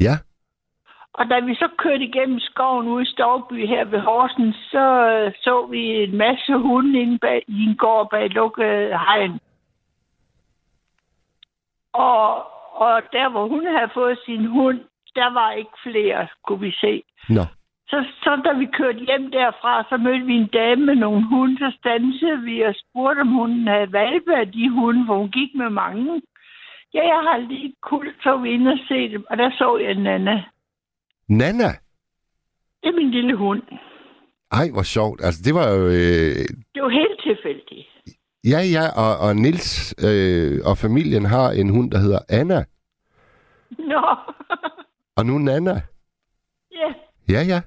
Ja. 0.00 0.14
Og 1.14 1.30
da 1.30 1.40
vi 1.40 1.54
så 1.54 1.68
kørte 1.78 2.04
igennem 2.04 2.40
skoven 2.40 2.88
ude 2.88 3.02
i 3.02 3.06
Stovby 3.06 3.66
her 3.66 3.84
ved 3.84 4.00
Horsens, 4.00 4.56
så 4.56 4.86
så 5.44 5.66
vi 5.66 6.02
en 6.02 6.16
masse 6.16 6.52
hunde 6.52 7.00
inde 7.00 7.18
bag, 7.18 7.42
i 7.48 7.64
en 7.64 7.76
gård 7.76 8.10
bag 8.10 8.30
lukket 8.30 8.98
hegn. 8.98 9.40
Og, 11.92 12.26
og 12.84 13.02
der, 13.12 13.28
hvor 13.30 13.48
hun 13.48 13.66
havde 13.66 13.90
fået 13.94 14.18
sin 14.26 14.46
hund, 14.46 14.80
der 15.14 15.32
var 15.32 15.52
ikke 15.52 15.76
flere, 15.82 16.28
kunne 16.46 16.60
vi 16.60 16.72
se. 16.80 17.02
Nå. 17.28 17.44
Så, 17.88 18.04
så 18.22 18.42
da 18.44 18.52
vi 18.58 18.66
kørte 18.66 18.98
hjem 18.98 19.30
derfra, 19.30 19.84
så 19.88 19.96
mødte 19.96 20.24
vi 20.26 20.34
en 20.34 20.46
dame 20.46 20.86
med 20.86 20.94
nogle 20.94 21.28
hunde, 21.28 21.58
så 21.58 21.76
stansede 21.78 22.40
vi 22.40 22.60
og 22.60 22.74
spurgte, 22.82 23.20
om 23.20 23.28
hun 23.28 23.66
havde 23.68 23.92
valpe 23.92 24.36
af 24.36 24.52
de 24.52 24.70
hunde, 24.70 25.04
hvor 25.04 25.16
hun 25.18 25.30
gik 25.30 25.54
med 25.54 25.70
mange. 25.70 26.22
Ja, 26.94 27.02
jeg 27.14 27.20
har 27.28 27.38
lige 27.38 27.74
kult, 27.82 28.16
så 28.22 28.36
vi 28.36 28.50
inde 28.50 28.70
og 28.72 28.78
se 28.88 29.08
dem, 29.12 29.24
og 29.30 29.38
der 29.38 29.50
så 29.50 29.76
jeg 29.76 29.94
Nana. 29.94 30.44
Nana? 31.28 31.68
Det 32.82 32.88
er 32.88 32.96
min 32.96 33.10
lille 33.10 33.34
hund. 33.36 33.62
Ej, 34.52 34.66
hvor 34.72 34.82
sjovt. 34.82 35.20
Altså, 35.24 35.40
det 35.44 35.54
var 35.54 35.66
jo... 35.76 35.86
Øh, 35.86 36.44
Det 36.74 36.82
var 36.82 36.88
helt 36.88 37.20
tilfældigt. 37.22 37.88
Ja, 38.44 38.60
ja, 38.76 38.84
og, 39.02 39.28
og 39.28 39.36
Nils 39.36 39.94
øh, 40.06 40.60
og 40.70 40.78
familien 40.78 41.24
har 41.24 41.50
en 41.50 41.68
hund, 41.70 41.90
der 41.90 41.98
hedder 41.98 42.18
Anna. 42.28 42.64
Nå, 43.78 44.02
Og 45.16 45.26
nu 45.26 45.38
Nana. 45.38 45.74
ja. 46.80 46.88
Ja, 47.28 47.42
ja. 47.52 47.60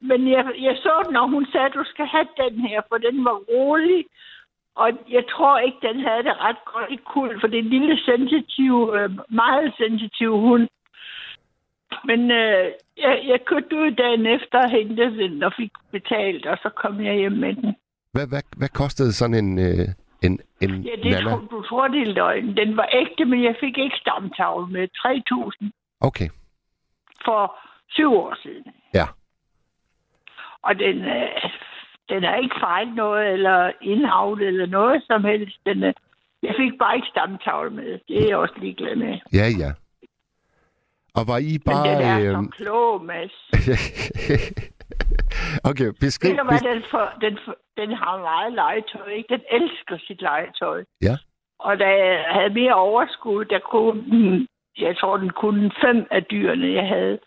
Men 0.00 0.30
jeg, 0.30 0.44
jeg 0.58 0.76
så 0.82 1.04
den, 1.08 1.16
og 1.16 1.28
hun 1.30 1.46
sagde, 1.52 1.66
at 1.66 1.74
du 1.74 1.84
skal 1.84 2.06
have 2.06 2.26
den 2.36 2.60
her, 2.60 2.80
for 2.88 2.98
den 2.98 3.24
var 3.24 3.36
rolig. 3.52 4.04
Og 4.74 4.88
jeg 5.10 5.24
tror 5.30 5.58
ikke, 5.58 5.78
den 5.82 6.00
havde 6.00 6.22
det 6.22 6.40
ret 6.40 6.56
godt 6.72 6.90
i 6.90 6.98
kul, 7.12 7.40
for 7.40 7.46
det 7.46 7.58
er 7.58 7.62
en 7.62 7.68
lille 7.78 7.98
sensitiv, 8.04 8.92
øh, 8.96 9.10
meget 9.30 9.74
sensitiv 9.76 10.30
hund. 10.38 10.68
Men 12.04 12.30
øh, 12.30 12.66
jeg, 12.96 13.14
jeg 13.26 13.40
kørte 13.46 13.76
ud 13.76 13.90
dagen 13.90 14.26
efter 14.26 14.58
og 14.58 14.70
hentede 14.70 15.18
den 15.18 15.42
og 15.42 15.52
fik 15.56 15.72
betalt, 15.92 16.46
og 16.46 16.58
så 16.62 16.68
kom 16.76 17.04
jeg 17.04 17.14
hjem 17.14 17.32
med 17.32 17.54
den. 17.54 17.74
Hvad, 18.12 18.26
hvad, 18.26 18.42
hvad 18.56 18.68
kostede 18.68 19.12
sådan 19.12 19.34
en, 19.44 19.58
øh, 19.58 19.88
en, 20.22 20.40
en 20.60 20.82
Ja, 20.82 20.96
det 21.02 21.04
Nana? 21.12 21.30
tror, 21.30 21.38
du 21.50 21.62
tror, 21.62 21.88
det 21.88 22.02
er 22.08 22.12
løgn. 22.12 22.56
Den 22.56 22.76
var 22.76 22.88
ægte, 22.92 23.24
men 23.24 23.42
jeg 23.44 23.56
fik 23.60 23.78
ikke 23.78 23.96
stamtavle 24.00 24.66
med 24.72 24.88
3.000 25.62 25.70
Okay. 26.00 26.28
for 27.24 27.56
syv 27.88 28.12
år 28.12 28.36
siden. 28.42 28.64
Ja. 28.94 29.06
Og 30.62 30.74
den, 30.78 30.96
øh, 30.98 31.28
den 32.08 32.24
er 32.24 32.36
ikke 32.36 32.56
fejl 32.60 32.88
noget, 32.88 33.32
eller 33.32 33.72
indhavlet, 33.82 34.46
eller 34.48 34.66
noget 34.66 35.02
som 35.06 35.24
helst. 35.24 35.58
Den, 35.66 35.82
øh, 35.84 35.94
jeg 36.42 36.54
fik 36.58 36.78
bare 36.78 36.96
ikke 36.96 37.08
stamtavle 37.10 37.70
med. 37.70 37.98
Det 38.08 38.16
er 38.24 38.28
jeg 38.28 38.36
også 38.36 38.54
ligeglad 38.56 38.96
med. 38.96 39.18
Ja, 39.32 39.46
ja. 39.58 39.70
Og 41.14 41.26
var 41.28 41.38
I 41.38 41.52
Men 41.52 41.60
bare... 41.66 41.88
den 41.88 42.02
er 42.02 42.18
øh, 42.38 42.44
så 42.44 42.50
klog, 42.56 43.04
Mads. 43.04 43.32
okay, 45.70 45.92
beskriv... 46.00 46.30
Ved 46.30 46.38
du 46.38 46.44
hvad, 46.44 46.74
den, 46.74 46.82
for, 46.90 47.12
den, 47.20 47.38
for, 47.44 47.56
den 47.76 47.92
har 47.92 48.18
meget 48.18 48.52
legetøj, 48.52 49.08
ikke? 49.08 49.34
Den 49.34 49.42
elsker 49.50 49.98
sit 50.06 50.20
legetøj. 50.22 50.84
Ja. 51.02 51.16
Og 51.58 51.78
da 51.78 51.88
jeg 51.88 52.24
havde 52.28 52.54
mere 52.54 52.74
overskud, 52.74 53.44
der 53.44 53.58
kunne 53.58 54.02
den, 54.02 54.48
jeg 54.78 54.96
tror, 54.96 55.16
den 55.16 55.30
kunne 55.30 55.70
fem 55.80 56.06
af 56.10 56.24
dyrene, 56.24 56.72
jeg 56.72 56.88
havde. 56.88 57.18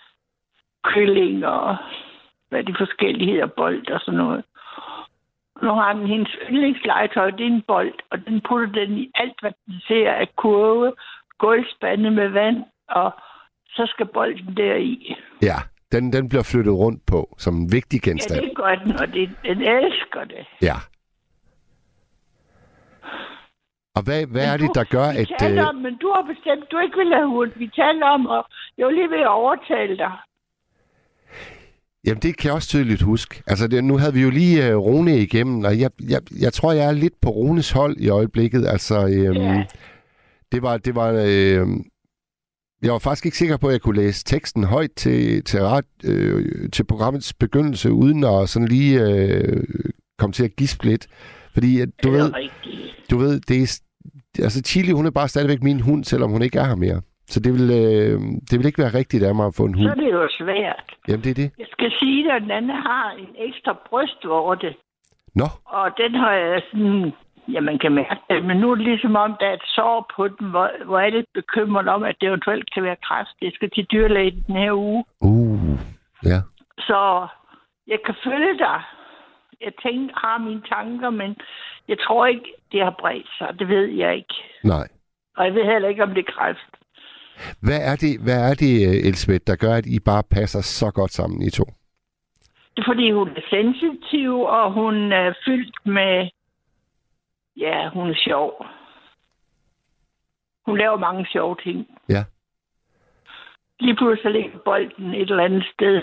Kylling 0.83 1.45
og 1.45 1.77
hvad 2.49 2.63
de 2.63 2.75
forskellige 2.77 3.31
hedder, 3.31 3.45
bold 3.45 3.91
og 3.91 3.99
sådan 3.99 4.17
noget. 4.17 4.43
Nu 5.61 5.69
har 5.69 5.93
den 5.93 6.07
hendes 6.07 6.35
yndlingslegetøj, 6.49 7.29
det 7.31 7.41
er 7.41 7.51
en 7.51 7.61
bold, 7.61 7.93
og 8.11 8.25
den 8.25 8.41
putter 8.41 8.85
den 8.85 8.97
i 8.97 9.11
alt, 9.15 9.41
hvad 9.41 9.51
den 9.65 9.81
ser 9.87 10.11
af 10.11 10.35
kurve, 10.35 10.93
gulvspande 11.37 12.11
med 12.11 12.29
vand, 12.29 12.63
og 12.89 13.11
så 13.69 13.85
skal 13.85 14.05
bolden 14.05 14.57
deri. 14.57 15.15
Ja, 15.41 15.55
den, 15.95 16.13
den 16.13 16.29
bliver 16.29 16.43
flyttet 16.43 16.73
rundt 16.73 17.05
på 17.05 17.35
som 17.37 17.53
en 17.61 17.71
vigtig 17.71 17.99
Ja, 18.05 18.09
genstand. 18.09 18.41
det 18.41 18.51
gør 18.55 18.75
den, 18.83 18.91
og 19.01 19.07
det, 19.07 19.29
den 19.43 19.61
elsker 19.61 20.23
det. 20.33 20.43
Ja. 20.61 20.75
Og 23.95 24.01
hvad, 24.03 24.25
hvad 24.25 24.45
er 24.45 24.57
Men 24.57 24.67
det, 24.67 24.75
der 24.75 24.83
gør, 24.83 25.11
vi 25.11 25.17
at... 25.17 25.27
taler 25.39 25.63
Øh, 25.63 25.69
om, 25.69 25.75
men 25.75 25.97
du 25.97 26.07
har 26.15 26.23
bestemt, 26.33 26.71
du 26.71 26.77
ikke 26.79 26.97
vil 26.97 27.13
have 27.13 27.27
hund. 27.29 27.51
Vi 27.55 27.67
taler 27.75 28.05
om, 28.05 28.25
og 28.27 28.45
jeg 28.77 28.85
var 28.85 28.91
lige 28.91 29.09
ved 29.09 29.19
at 29.19 29.27
overtale 29.27 29.97
dig. 29.97 30.11
jamen, 32.05 32.21
det 32.21 32.37
kan 32.37 32.47
jeg 32.47 32.53
også 32.55 32.67
tydeligt 32.67 33.01
huske. 33.01 33.43
Altså, 33.47 33.67
det, 33.67 33.83
nu 33.83 33.97
havde 33.97 34.13
vi 34.13 34.21
jo 34.21 34.29
lige 34.29 34.67
øh, 34.67 34.75
Rune 34.77 35.17
igennem, 35.17 35.63
og 35.63 35.79
jeg, 35.79 35.91
jeg, 36.09 36.21
jeg 36.41 36.53
tror, 36.53 36.71
jeg 36.71 36.85
er 36.85 36.91
lidt 36.91 37.13
på 37.21 37.29
Runes 37.29 37.71
hold 37.71 37.95
i 37.97 38.09
øjeblikket. 38.09 38.67
Altså, 38.67 38.95
øhm, 39.07 39.35
Ja. 39.35 39.65
det 40.51 40.61
var... 40.61 40.77
Det 40.77 40.95
var 40.95 41.09
øh, 41.27 41.67
jeg 42.85 42.93
var 42.93 42.99
faktisk 42.99 43.25
ikke 43.25 43.37
sikker 43.37 43.57
på, 43.57 43.67
at 43.67 43.73
jeg 43.73 43.81
kunne 43.81 43.95
læse 44.03 44.23
teksten 44.25 44.63
højt 44.63 44.91
til, 44.95 45.43
til, 45.43 45.59
ret, 45.61 45.85
øh, 46.05 46.69
til 46.71 46.83
programmets 46.83 47.33
begyndelse, 47.33 47.91
uden 47.91 48.23
at 48.23 48.49
sådan 48.49 48.67
lige 48.67 49.01
øh, 49.01 49.63
komme 50.19 50.33
til 50.33 50.43
at 50.45 50.55
gispe 50.55 50.85
lidt. 50.85 51.07
Fordi, 51.53 51.81
at, 51.81 51.89
du 52.03 52.09
ved, 52.11 52.33
du 53.11 53.17
ved, 53.17 53.39
det 53.39 53.57
er, 53.63 53.81
altså 54.43 54.61
Chili, 54.61 54.91
hun 54.91 55.05
er 55.05 55.11
bare 55.11 55.27
stadigvæk 55.27 55.63
min 55.63 55.79
hund, 55.79 56.03
selvom 56.03 56.31
hun 56.31 56.41
ikke 56.41 56.59
er 56.59 56.63
her 56.65 56.75
mere. 56.75 57.01
Så 57.27 57.39
det 57.39 57.53
vil, 57.53 57.67
øh, 57.71 58.19
det 58.49 58.55
vil 58.59 58.65
ikke 58.65 58.81
være 58.83 58.93
rigtigt 58.93 59.23
af 59.23 59.35
mig 59.35 59.45
at 59.47 59.55
få 59.55 59.65
en 59.65 59.73
Så 59.73 59.79
hund. 59.79 59.89
er 59.89 59.95
det 59.95 60.11
jo 60.11 60.27
svært. 60.39 60.83
Jamen, 61.07 61.23
det 61.23 61.29
er 61.29 61.33
det. 61.43 61.51
Jeg 61.59 61.67
skal 61.71 61.91
sige 61.99 62.31
at 62.33 62.41
den 62.41 62.51
anden 62.51 62.71
har 62.71 63.11
en 63.19 63.29
ekstra 63.47 63.73
brystvorte, 63.89 64.75
Nå, 65.35 65.47
og 65.65 65.85
den 65.97 66.11
har 66.15 66.33
jeg 66.33 66.61
sådan... 66.71 67.11
Ja, 67.53 67.59
man 67.61 67.79
kan 67.79 67.91
mærke 67.91 68.21
det, 68.29 68.45
men 68.45 68.57
nu 68.57 68.71
er 68.71 68.75
det 68.75 68.85
ligesom 68.85 69.15
om, 69.15 69.35
der 69.39 69.47
er 69.47 69.53
et 69.53 69.69
sår 69.75 70.11
på 70.15 70.27
den, 70.27 70.49
hvor, 70.49 70.85
hvor 70.85 70.99
er 70.99 71.09
det 71.09 71.25
bekymret 71.33 71.87
om, 71.87 72.03
at 72.03 72.15
det 72.21 72.27
eventuelt 72.27 72.73
kan 72.73 72.83
være 72.83 73.03
kræft. 73.03 73.29
Det 73.41 73.53
skal 73.53 73.69
til 73.69 73.85
dyrlægen 73.91 74.43
den 74.47 74.55
her 74.55 74.73
uge. 74.73 75.05
uh, 75.21 75.79
ja. 76.23 76.39
Så 76.77 77.27
jeg 77.87 77.99
kan 78.05 78.15
følge 78.23 78.57
dig. 78.57 78.81
Jeg 79.61 79.73
tænker, 79.83 80.15
har 80.15 80.37
mine 80.37 80.61
tanker, 80.61 81.09
men 81.09 81.35
jeg 81.87 81.97
tror 81.99 82.25
ikke, 82.25 82.53
det 82.71 82.83
har 82.83 82.95
bredt 82.99 83.27
sig. 83.37 83.59
Det 83.59 83.67
ved 83.67 83.85
jeg 83.85 84.15
ikke. 84.15 84.35
Nej. 84.63 84.87
Og 85.37 85.45
jeg 85.45 85.53
ved 85.53 85.65
heller 85.65 85.89
ikke, 85.89 86.03
om 86.03 86.13
det 86.13 86.25
er 86.27 86.31
kræft. 86.31 86.71
Hvad 87.61 87.81
er 87.91 87.95
det, 87.95 88.13
hvad 88.23 88.39
er 88.49 88.53
det 88.53 88.73
øh, 88.87 89.07
Elsebeth, 89.07 89.43
der 89.47 89.55
gør, 89.55 89.73
at 89.75 89.85
I 89.85 89.99
bare 89.99 90.23
passer 90.31 90.61
så 90.61 90.91
godt 90.91 91.11
sammen, 91.11 91.41
I 91.41 91.49
to? 91.49 91.65
Det 92.73 92.81
er 92.81 92.89
fordi, 92.91 93.11
hun 93.11 93.29
er 93.29 93.45
sensitiv, 93.49 94.31
og 94.41 94.73
hun 94.73 95.11
er 95.11 95.33
fyldt 95.45 95.75
med... 95.85 96.29
Ja, 97.57 97.89
hun 97.89 98.09
er 98.09 98.15
sjov. 98.15 98.65
Hun 100.65 100.77
laver 100.77 100.97
mange 100.97 101.25
sjove 101.25 101.55
ting. 101.63 101.87
Ja. 102.09 102.23
Lige 103.79 103.95
pludselig 103.95 104.31
ligger 104.31 104.59
bolden 104.65 105.13
et 105.13 105.29
eller 105.29 105.43
andet 105.43 105.65
sted, 105.73 106.01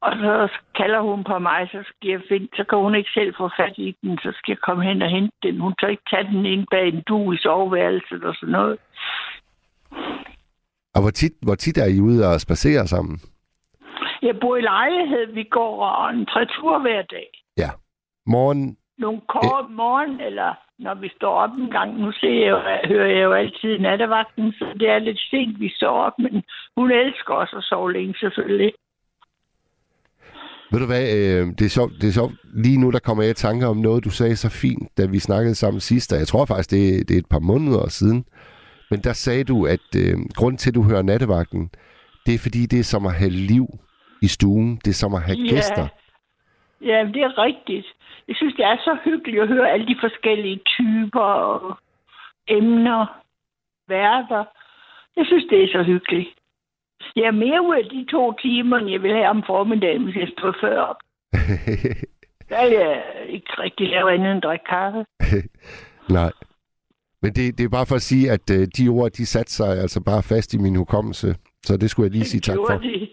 og 0.00 0.12
så 0.12 0.48
kalder 0.74 1.00
hun 1.00 1.24
på 1.24 1.38
mig, 1.38 1.68
så 1.72 1.82
skal 1.86 2.10
jeg 2.10 2.20
finde, 2.28 2.48
så 2.56 2.64
kan 2.64 2.78
hun 2.78 2.94
ikke 2.94 3.10
selv 3.14 3.34
få 3.36 3.50
fat 3.56 3.74
i 3.76 3.96
den, 4.02 4.18
så 4.18 4.32
skal 4.38 4.52
jeg 4.52 4.58
komme 4.58 4.84
hen 4.84 5.02
og 5.02 5.10
hente 5.10 5.36
den. 5.42 5.60
Hun 5.60 5.74
tør 5.80 5.88
ikke 5.88 6.10
tage 6.10 6.24
den 6.24 6.46
ind 6.46 6.66
bag 6.70 6.88
en 6.88 7.02
du 7.08 7.32
i 7.32 7.36
soveværelset 7.36 8.24
og 8.24 8.34
sådan 8.34 8.52
noget. 8.52 8.78
Og 10.94 11.00
hvor 11.02 11.10
tit, 11.10 11.32
hvor 11.42 11.54
tit 11.54 11.78
er 11.78 11.88
I 11.96 12.00
ude 12.00 12.28
og 12.28 12.40
spacere 12.40 12.86
sammen? 12.86 13.20
Jeg 14.22 14.34
bor 14.40 14.56
i 14.56 14.60
lejlighed, 14.60 15.32
vi 15.32 15.42
går 15.42 16.08
en 16.08 16.26
tre 16.26 16.46
tur 16.46 16.78
hver 16.78 17.02
dag. 17.02 17.28
Ja. 17.56 17.70
Morgen, 18.26 18.76
nogle 18.98 19.20
kort 19.28 19.66
morgen, 19.70 20.20
eller 20.20 20.50
når 20.78 20.94
vi 20.94 21.08
står 21.16 21.34
op 21.44 21.50
en 21.58 21.70
gang. 21.70 21.98
Nu 22.00 22.12
ser 22.12 22.34
jeg, 22.40 22.50
jo- 22.50 22.88
hører 22.88 23.06
jeg 23.16 23.24
jo 23.24 23.32
altid 23.32 23.78
nattevagten, 23.78 24.52
så 24.52 24.66
det 24.80 24.88
er 24.88 24.98
lidt 24.98 25.20
sent, 25.30 25.60
vi 25.60 25.68
står 25.76 25.94
op, 26.06 26.12
men 26.18 26.42
hun 26.76 26.90
elsker 26.90 27.34
også 27.34 27.56
at 27.56 27.64
sove 27.64 27.92
længe, 27.92 28.14
selvfølgelig. 28.20 28.72
ved 30.70 30.80
du 30.80 30.86
hvad, 30.86 31.04
øh, 31.18 31.46
det, 31.58 31.64
er 31.64 31.68
sjovt, 31.68 31.92
det 32.00 32.08
er 32.08 32.12
sjovt. 32.12 32.34
Lige 32.64 32.80
nu, 32.80 32.90
der 32.90 32.98
kommer 32.98 33.22
jeg 33.22 33.30
i 33.30 33.34
tanke 33.34 33.66
om 33.66 33.76
noget, 33.76 34.04
du 34.04 34.10
sagde 34.10 34.36
så 34.36 34.48
fint, 34.50 34.98
da 34.98 35.06
vi 35.06 35.18
snakkede 35.18 35.54
sammen 35.54 35.80
sidst, 35.80 36.12
og 36.12 36.18
jeg 36.18 36.26
tror 36.28 36.44
faktisk, 36.44 36.70
det, 36.70 36.88
er- 36.98 37.04
det 37.04 37.14
er 37.14 37.18
et 37.18 37.28
par 37.30 37.38
måneder 37.38 37.88
siden. 37.88 38.24
Men 38.90 39.00
der 39.00 39.12
sagde 39.12 39.44
du, 39.44 39.66
at 39.66 39.86
øh, 39.96 40.14
grund 40.34 40.58
til, 40.58 40.70
at 40.70 40.74
du 40.74 40.82
hører 40.82 41.02
nattevagten, 41.02 41.70
det 42.26 42.34
er 42.34 42.38
fordi, 42.38 42.66
det 42.66 42.78
er 42.78 42.84
som 42.84 43.06
at 43.06 43.14
have 43.14 43.30
liv 43.30 43.66
i 44.22 44.26
stuen. 44.26 44.76
Det 44.84 44.90
er 44.90 44.94
som 44.94 45.14
at 45.14 45.22
have 45.22 45.38
Ja. 45.38 45.50
gæster. 45.54 45.86
Ja, 46.86 46.98
det 47.14 47.22
er 47.22 47.38
rigtigt. 47.38 47.86
Jeg 48.28 48.36
synes, 48.36 48.54
det 48.54 48.64
er 48.64 48.76
så 48.76 48.98
hyggeligt 49.04 49.42
at 49.42 49.48
høre 49.48 49.70
alle 49.70 49.86
de 49.86 49.96
forskellige 50.00 50.60
typer 50.66 51.20
og 51.20 51.78
emner, 52.48 53.06
værter. 53.88 54.44
Jeg 55.16 55.26
synes, 55.26 55.44
det 55.50 55.64
er 55.64 55.68
så 55.72 55.82
hyggeligt. 55.82 56.28
Jeg 57.16 57.24
er 57.24 57.30
mere 57.44 57.62
ud 57.62 57.74
af 57.74 57.84
de 57.84 58.06
to 58.10 58.32
timer, 58.32 58.76
end 58.76 58.90
jeg 58.90 59.02
vil 59.02 59.12
have 59.12 59.28
om 59.28 59.42
formiddagen, 59.46 60.04
hvis 60.04 60.16
jeg 60.16 60.28
står 60.38 60.54
før 60.60 60.80
op. 60.80 60.96
Der 62.48 62.56
er 62.56 62.66
jeg 62.66 63.02
ikke 63.28 63.52
rigtig 63.58 63.88
lave 63.88 64.12
andet 64.12 64.32
end 64.32 64.42
drikke 64.42 64.64
kaffe. 64.64 65.04
Nej. 66.18 66.32
Men 67.22 67.32
det, 67.32 67.58
det 67.58 67.64
er 67.64 67.68
bare 67.68 67.86
for 67.86 67.94
at 67.94 68.02
sige, 68.02 68.30
at 68.30 68.50
øh, 68.50 68.66
de 68.76 68.88
ord, 68.88 69.10
de 69.10 69.26
satte 69.26 69.52
sig 69.52 69.68
altså 69.68 70.00
bare 70.00 70.22
fast 70.22 70.54
i 70.54 70.58
min 70.58 70.76
hukommelse. 70.76 71.36
Så 71.62 71.76
det 71.76 71.90
skulle 71.90 72.06
jeg 72.06 72.12
lige 72.12 72.24
sige 72.24 72.40
tak 72.40 72.56
for. 72.56 72.78
De? 72.78 73.08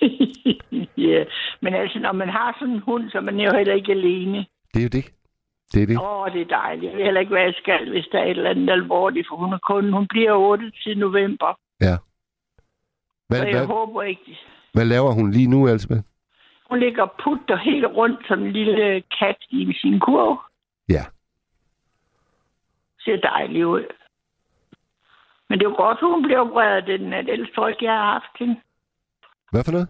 ja, 1.08 1.24
men 1.60 1.74
altså, 1.74 1.98
når 1.98 2.12
man 2.12 2.28
har 2.28 2.56
sådan 2.58 2.74
en 2.74 2.80
hund, 2.80 3.10
så 3.10 3.18
er 3.18 3.22
man 3.22 3.40
jo 3.40 3.50
heller 3.56 3.74
ikke 3.74 3.92
alene. 3.92 4.46
Det 4.74 4.80
er 4.80 4.82
jo 4.82 4.88
det. 4.92 5.04
Det 5.72 5.82
er 5.82 5.86
det. 5.86 5.98
Åh, 5.98 6.20
oh, 6.20 6.32
det 6.32 6.40
er 6.40 6.44
dejligt. 6.60 6.90
Jeg 6.90 6.96
ved 6.98 7.04
heller 7.04 7.20
ikke, 7.20 7.32
hvad 7.32 7.42
jeg 7.42 7.54
skal, 7.62 7.90
hvis 7.90 8.08
der 8.12 8.18
er 8.18 8.24
et 8.24 8.30
eller 8.30 8.50
andet 8.50 8.70
alvorligt, 8.70 9.28
for 9.28 9.36
hun 9.36 9.52
er 9.52 9.58
kun, 9.58 9.92
hun 9.92 10.06
bliver 10.08 10.32
8 10.32 10.72
til 10.82 10.98
november. 10.98 11.58
Ja. 11.80 11.96
Hvad, 13.28 13.38
Så 13.38 13.44
jeg 13.44 13.56
hvad, 13.56 13.66
håber 13.66 14.02
ikke. 14.02 14.38
hvad 14.72 14.84
laver 14.84 15.12
hun 15.12 15.30
lige 15.30 15.50
nu, 15.50 15.68
Elsebeth? 15.68 16.02
Hun 16.70 16.78
ligger 16.80 17.02
og 17.02 17.12
putter 17.24 17.56
helt 17.56 17.86
rundt 17.86 18.20
som 18.28 18.42
en 18.42 18.52
lille 18.52 19.02
kat 19.18 19.36
i 19.50 19.72
sin 19.80 20.00
kurv. 20.00 20.38
Ja. 20.88 21.04
Ser 23.00 23.16
dejligt 23.16 23.64
ud. 23.64 23.84
Men 25.48 25.58
det 25.58 25.66
er 25.66 25.70
jo 25.70 25.76
godt, 25.76 26.00
hun 26.00 26.22
bliver 26.22 26.38
opereret 26.40 26.86
den. 26.86 27.12
Ellers 27.12 27.48
tror 27.54 27.66
jeg 27.66 27.74
ikke, 27.74 27.84
jeg 27.84 27.92
har 27.92 28.12
haft 28.12 28.38
hende. 28.38 28.56
Hvad 29.52 29.64
for 29.64 29.72
noget? 29.72 29.88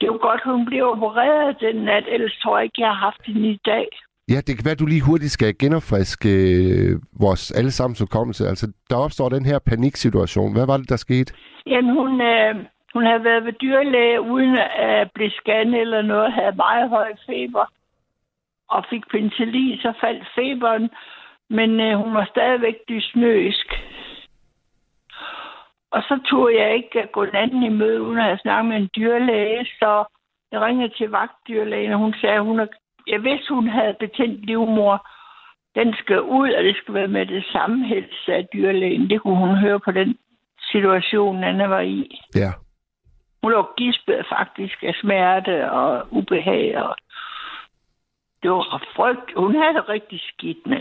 Det 0.00 0.06
er 0.06 0.12
jo 0.12 0.18
godt, 0.22 0.42
hun 0.44 0.66
bliver 0.66 0.84
opereret 0.84 1.56
den 1.60 1.76
nat. 1.76 2.04
Ellers 2.08 2.36
tror 2.42 2.58
jeg 2.58 2.64
ikke, 2.64 2.80
jeg 2.80 2.88
har 2.88 3.00
haft 3.08 3.22
hende 3.26 3.50
i 3.50 3.60
dag. 3.64 3.88
Ja, 4.32 4.38
det 4.46 4.56
kan 4.56 4.64
være, 4.64 4.72
at 4.78 4.78
du 4.84 4.86
lige 4.86 5.08
hurtigt 5.10 5.32
skal 5.32 5.58
genopfriske 5.58 6.32
øh, 6.62 7.00
vores 7.20 7.50
allesammens 7.50 8.00
hukommelse. 8.00 8.48
Altså, 8.48 8.66
der 8.90 8.96
opstår 8.96 9.28
den 9.28 9.44
her 9.44 9.58
paniksituation. 9.58 10.52
Hvad 10.52 10.66
var 10.66 10.76
det, 10.76 10.88
der 10.88 10.96
skete? 10.96 11.34
Jamen, 11.66 11.94
hun, 11.98 12.20
øh, 12.20 12.54
hun 12.94 13.04
havde 13.06 13.24
været 13.24 13.44
ved 13.44 13.52
dyrlæge 13.52 14.20
uden 14.20 14.58
at 14.90 15.10
blive 15.14 15.30
scannet 15.30 15.80
eller 15.80 16.02
noget, 16.02 16.32
havde 16.32 16.56
meget 16.56 16.88
høj 16.88 17.10
feber 17.26 17.64
og 18.68 18.84
fik 18.90 19.04
penicillin, 19.10 19.78
så 19.78 19.92
faldt 20.00 20.24
feberen, 20.34 20.90
men 21.50 21.80
øh, 21.80 21.98
hun 22.02 22.14
var 22.14 22.26
stadigvæk 22.30 22.74
dysnøisk. 22.88 23.68
Og 25.92 26.02
så 26.02 26.20
tog 26.30 26.54
jeg 26.54 26.74
ikke 26.74 27.02
at 27.02 27.12
gå 27.12 27.26
den 27.26 27.36
anden 27.36 27.62
i 27.62 27.68
møde, 27.68 28.02
uden 28.02 28.18
at 28.18 28.24
have 28.24 28.38
snakket 28.38 28.68
med 28.68 28.76
en 28.76 28.90
dyrlæge, 28.96 29.64
så 29.64 30.04
jeg 30.52 30.60
ringede 30.60 30.94
til 30.98 31.10
vagtdyrlægen, 31.10 31.92
og 31.92 31.98
hun 31.98 32.14
sagde, 32.20 32.36
at 32.36 32.44
hun 32.44 32.60
er, 32.60 32.66
jeg 33.06 33.22
vidste, 33.24 33.54
hun 33.54 33.68
havde 33.68 33.96
betændt 34.00 34.46
livmor. 34.46 35.06
Den 35.74 35.94
skal 35.94 36.20
ud, 36.20 36.50
og 36.50 36.64
det 36.64 36.76
skal 36.76 36.94
være 36.94 37.08
med 37.08 37.26
det 37.26 37.44
samme 37.52 37.86
helst, 37.86 38.24
sagde 38.26 38.46
dyrlægen. 38.52 39.10
Det 39.10 39.22
kunne 39.22 39.36
hun 39.36 39.56
høre 39.56 39.80
på 39.80 39.90
den 39.90 40.18
situation, 40.72 41.44
Anna 41.44 41.66
var 41.66 41.80
i. 41.80 42.20
Ja. 42.34 42.52
Hun 43.42 43.52
lå 43.52 43.68
gispet 43.76 44.26
faktisk 44.28 44.82
af 44.82 44.94
smerte 45.00 45.70
og 45.70 46.06
ubehag. 46.10 46.82
Og 46.82 46.96
det 48.42 48.50
var 48.50 48.82
frygt. 48.96 49.32
Hun 49.36 49.54
havde 49.54 49.74
det 49.74 49.88
rigtig 49.88 50.20
skidt 50.20 50.66
med. 50.66 50.80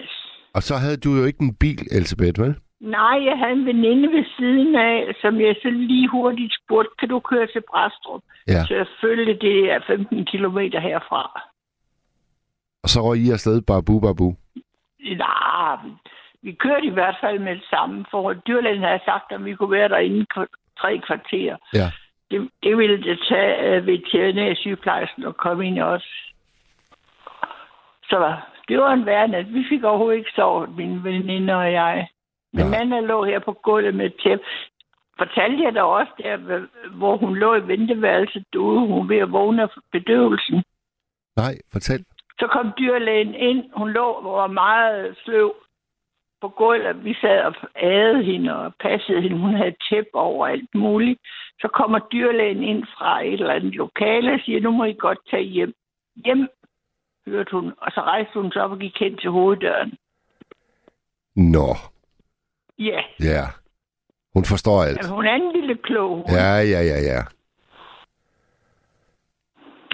Og 0.53 0.63
så 0.63 0.75
havde 0.75 0.97
du 0.97 1.09
jo 1.15 1.23
ikke 1.25 1.41
en 1.41 1.55
bil, 1.55 1.81
Elsebeth, 1.91 2.41
vel? 2.41 2.55
Nej, 2.79 3.25
jeg 3.25 3.37
havde 3.37 3.51
en 3.51 3.65
veninde 3.65 4.07
ved 4.11 4.25
siden 4.37 4.75
af, 4.75 5.15
som 5.21 5.41
jeg 5.41 5.55
så 5.61 5.69
lige 5.69 6.07
hurtigt 6.07 6.53
spurgte, 6.63 6.91
kan 6.99 7.09
du 7.09 7.19
køre 7.19 7.47
til 7.47 7.63
Brastrup? 7.69 8.21
Ja. 8.47 8.65
Selvfølgelig, 8.65 9.41
det 9.41 9.71
er 9.71 9.79
15 9.87 10.25
kilometer 10.25 10.79
herfra. 10.79 11.41
Og 12.83 12.89
så 12.89 13.01
røg 13.01 13.17
I 13.17 13.31
afsted, 13.31 13.61
babu, 13.61 13.99
babu. 13.99 14.35
Nej, 14.99 15.77
vi 16.41 16.51
kørte 16.51 16.85
i 16.85 16.89
hvert 16.89 17.15
fald 17.21 17.39
med 17.39 17.55
det 17.55 17.65
samme, 17.69 18.05
for 18.11 18.33
dyrlægen 18.33 18.83
havde 18.83 19.01
sagt, 19.05 19.31
at 19.31 19.45
vi 19.45 19.55
kunne 19.55 19.71
være 19.71 19.89
der 19.89 19.97
inden 19.97 20.25
for 20.33 20.47
tre 20.79 21.01
kvarter. 21.07 21.57
Ja. 21.73 21.91
Det, 22.31 22.49
det 22.63 22.77
ville 22.77 23.03
det 23.03 23.19
tage 23.29 23.81
uh, 23.81 23.87
veterinærsygeplejersken 23.87 25.23
at 25.23 25.37
komme 25.37 25.67
ind 25.67 25.79
også. 25.79 26.07
Så 28.03 28.35
det 28.67 28.77
var 28.77 28.93
en 28.93 29.05
værre 29.05 29.27
nat. 29.27 29.53
Vi 29.53 29.65
fik 29.69 29.83
overhovedet 29.83 30.17
ikke 30.17 30.31
sovet, 30.35 30.75
min 30.75 31.03
veninde 31.03 31.55
og 31.55 31.71
jeg. 31.71 32.07
Men 32.53 32.65
Nej. 32.65 32.69
manden 32.69 33.05
lå 33.05 33.23
her 33.23 33.39
på 33.39 33.53
gulvet 33.53 33.95
med 33.95 34.09
tæp. 34.23 34.39
Fortalte 35.17 35.63
jeg 35.63 35.75
da 35.75 35.81
også 35.81 36.11
der, 36.17 36.37
hvor 36.97 37.17
hun 37.17 37.35
lå 37.35 37.55
i 37.55 37.67
venteværelset 37.67 38.43
derude. 38.53 38.79
Hun 38.79 39.09
ved 39.09 39.17
at 39.17 39.31
vågne 39.31 39.63
af 39.63 39.69
bedøvelsen. 39.91 40.63
Nej, 41.35 41.53
fortæl. 41.71 42.05
Så 42.39 42.47
kom 42.47 42.73
dyrlægen 42.77 43.33
ind. 43.33 43.71
Hun 43.73 43.89
lå 43.89 44.05
og 44.05 44.33
var 44.33 44.47
meget 44.47 45.17
sløv 45.23 45.53
på 46.41 46.49
gulvet. 46.49 47.03
Vi 47.03 47.13
sad 47.21 47.39
og 47.43 47.53
adede 47.75 48.23
hende 48.23 48.55
og 48.55 48.73
passede 48.79 49.21
hende. 49.21 49.37
Hun 49.37 49.53
havde 49.53 49.75
tæp 49.89 50.05
over 50.13 50.47
alt 50.47 50.75
muligt. 50.75 51.19
Så 51.61 51.67
kommer 51.67 51.99
dyrlægen 51.99 52.63
ind 52.63 52.83
fra 52.97 53.25
et 53.25 53.33
eller 53.33 53.53
andet 53.53 53.75
lokale 53.75 54.33
og 54.33 54.39
siger, 54.45 54.59
nu 54.61 54.71
må 54.71 54.83
I 54.83 54.93
godt 54.93 55.19
tage 55.31 55.43
hjem. 55.43 55.73
Hjem, 56.25 56.47
hørte 57.27 57.51
hun. 57.51 57.73
Og 57.77 57.91
så 57.91 58.01
rejste 58.01 58.33
hun 58.33 58.51
sig 58.51 58.61
op 58.61 58.71
og 58.71 58.79
gik 58.79 58.99
hen 58.99 59.17
til 59.17 59.29
hoveddøren. 59.29 59.93
Nå, 61.35 61.67
Ja, 62.79 63.01
ja. 63.19 63.43
Hun 64.33 64.45
forstår 64.45 64.83
alt. 64.83 64.97
altså, 64.97 65.13
hun 65.13 65.25
er 65.25 65.35
en 65.35 65.51
lille 65.55 65.75
klog. 65.83 66.15
hun. 66.15 66.35
Ja, 66.37 66.51
ja, 66.73 66.81
ja, 66.91 66.99
ja. 67.11 67.21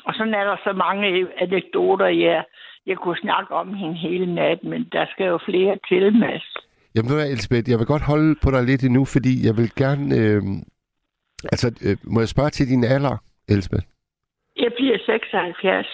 Og 0.06 0.14
sådan 0.14 0.34
er 0.34 0.44
der 0.44 0.58
så 0.64 0.74
mange 0.74 1.28
anekdoter, 1.38 2.08
ja. 2.08 2.42
Jeg 2.86 2.98
kunne 2.98 3.18
snakke 3.18 3.54
om 3.54 3.74
hende 3.74 3.96
hele 3.96 4.36
natten, 4.36 4.70
men 4.70 4.88
der 4.92 5.06
skal 5.12 5.26
jo 5.26 5.40
flere 5.46 5.78
til, 5.90 6.14
Mads. 6.20 6.48
Jamen, 6.96 7.10
ved 7.10 7.18
du 7.18 7.32
Elisabeth, 7.32 7.70
jeg 7.70 7.80
vil 7.80 7.86
godt 7.86 8.02
holde 8.02 8.36
på 8.44 8.52
dig 8.52 8.64
lidt 8.64 8.84
endnu, 8.84 9.06
fordi 9.06 9.46
jeg 9.48 9.58
vil 9.58 9.76
gerne... 9.76 10.16
Øh, 10.20 10.42
altså, 11.54 11.68
øh, 11.86 11.98
må 12.04 12.20
jeg 12.20 12.28
spørge 12.28 12.50
til 12.50 12.68
din 12.68 12.84
alder, 12.84 13.18
Elisabeth? 13.50 13.86
Jeg 14.58 14.72
bliver 14.78 14.98
76. 15.06 15.88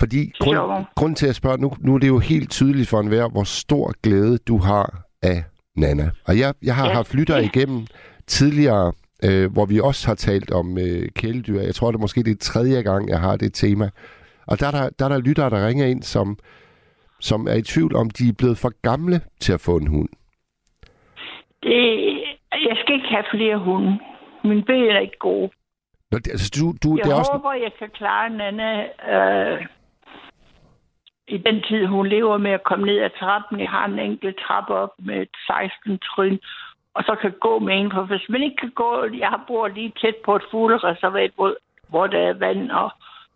Fordi 0.00 0.32
grund, 0.40 0.84
grund 0.96 1.16
til 1.16 1.28
at 1.28 1.34
spørge, 1.34 1.58
nu, 1.58 1.72
nu 1.80 1.94
er 1.94 1.98
det 1.98 2.08
jo 2.08 2.18
helt 2.18 2.50
tydeligt 2.50 2.88
for 2.88 3.00
enhver, 3.00 3.28
hvor 3.28 3.44
stor 3.44 3.92
glæde 4.02 4.38
du 4.38 4.58
har 4.58 4.86
af 5.22 5.38
Nana. 5.76 6.10
Og 6.26 6.38
jeg, 6.38 6.54
jeg 6.62 6.74
har 6.74 6.86
ja. 6.86 6.92
Haft 6.92 7.14
lytter 7.14 7.38
igennem 7.38 7.86
tidligere, 8.26 8.92
øh, 9.24 9.52
hvor 9.52 9.66
vi 9.66 9.80
også 9.80 10.06
har 10.06 10.14
talt 10.14 10.50
om 10.50 10.78
øh, 10.78 11.08
kæledyr. 11.14 11.60
Jeg 11.60 11.74
tror, 11.74 11.90
det 11.90 11.96
er 11.96 12.00
måske 12.00 12.22
det 12.22 12.30
er 12.30 12.36
tredje 12.40 12.82
gang, 12.82 13.08
jeg 13.08 13.20
har 13.20 13.36
det 13.36 13.54
tema. 13.54 13.90
Og 14.46 14.60
der 14.60 14.66
er 14.66 14.70
der, 14.70 14.88
der, 14.98 15.04
er 15.04 15.08
der 15.08 15.18
lyttere, 15.18 15.50
der 15.50 15.66
ringer 15.66 15.86
ind, 15.86 16.02
som, 16.02 16.38
som 17.20 17.46
er 17.48 17.54
i 17.54 17.62
tvivl 17.62 17.96
om, 17.96 18.10
de 18.10 18.28
er 18.28 18.32
blevet 18.38 18.58
for 18.58 18.72
gamle 18.82 19.20
til 19.40 19.52
at 19.52 19.60
få 19.60 19.76
en 19.76 19.86
hund. 19.86 20.08
Det, 21.62 21.78
jeg 22.52 22.76
skal 22.80 22.94
ikke 22.94 23.08
have 23.08 23.24
flere 23.30 23.58
hunde. 23.58 23.98
Min 24.44 24.62
ben 24.64 24.90
er 24.96 24.98
ikke 24.98 25.18
gode. 25.18 25.50
Nå, 26.10 26.18
det, 26.18 26.30
altså, 26.30 26.50
du, 26.56 26.74
du, 26.82 26.96
Jeg 26.96 27.04
det 27.04 27.12
er 27.12 27.16
også, 27.16 27.32
håber, 27.32 27.52
jeg 27.52 27.72
kan 27.78 27.90
klare 27.94 28.30
Nana 28.30 28.70
øh, 29.14 29.66
i 31.28 31.38
den 31.38 31.62
tid, 31.62 31.86
hun 31.86 32.06
lever 32.06 32.38
med 32.38 32.50
at 32.50 32.64
komme 32.64 32.86
ned 32.86 32.98
ad 32.98 33.10
trappen. 33.20 33.60
Jeg 33.60 33.70
har 33.70 33.84
en 33.86 33.98
enkelt 33.98 34.36
trappe 34.46 34.74
op 34.74 34.94
med 34.98 35.16
et 35.22 35.34
16 35.46 35.98
tryn, 35.98 36.38
og 36.94 37.02
så 37.02 37.16
kan 37.22 37.34
gå 37.40 37.58
med 37.58 37.74
en. 37.74 37.90
For 37.92 38.02
hvis 38.02 38.28
man 38.28 38.42
ikke 38.42 38.56
kan 38.56 38.70
gå, 38.70 38.90
jeg 39.22 39.28
har 39.28 39.44
bor 39.46 39.68
lige 39.68 39.92
tæt 40.00 40.16
på 40.24 40.36
et 40.36 40.42
fuglereservat, 40.50 41.30
hvor, 41.34 41.56
hvor 41.88 42.06
der 42.06 42.18
er 42.18 42.32
vand 42.32 42.70
og 42.70 42.90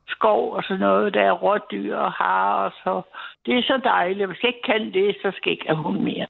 skov 0.08 0.52
og 0.52 0.62
sådan 0.64 0.80
noget. 0.80 1.14
Der 1.14 1.22
er 1.22 1.32
rådyr 1.32 1.96
og 1.96 2.12
har, 2.12 2.74
så 2.84 3.02
det 3.46 3.58
er 3.58 3.62
så 3.62 3.80
dejligt. 3.84 4.28
Hvis 4.28 4.42
jeg 4.42 4.48
ikke 4.48 4.66
kan 4.72 4.92
det, 4.92 5.16
så 5.22 5.32
skal 5.36 5.50
jeg 5.50 5.52
ikke 5.52 5.66
have 5.66 5.82
hund 5.82 6.00
mere. 6.00 6.26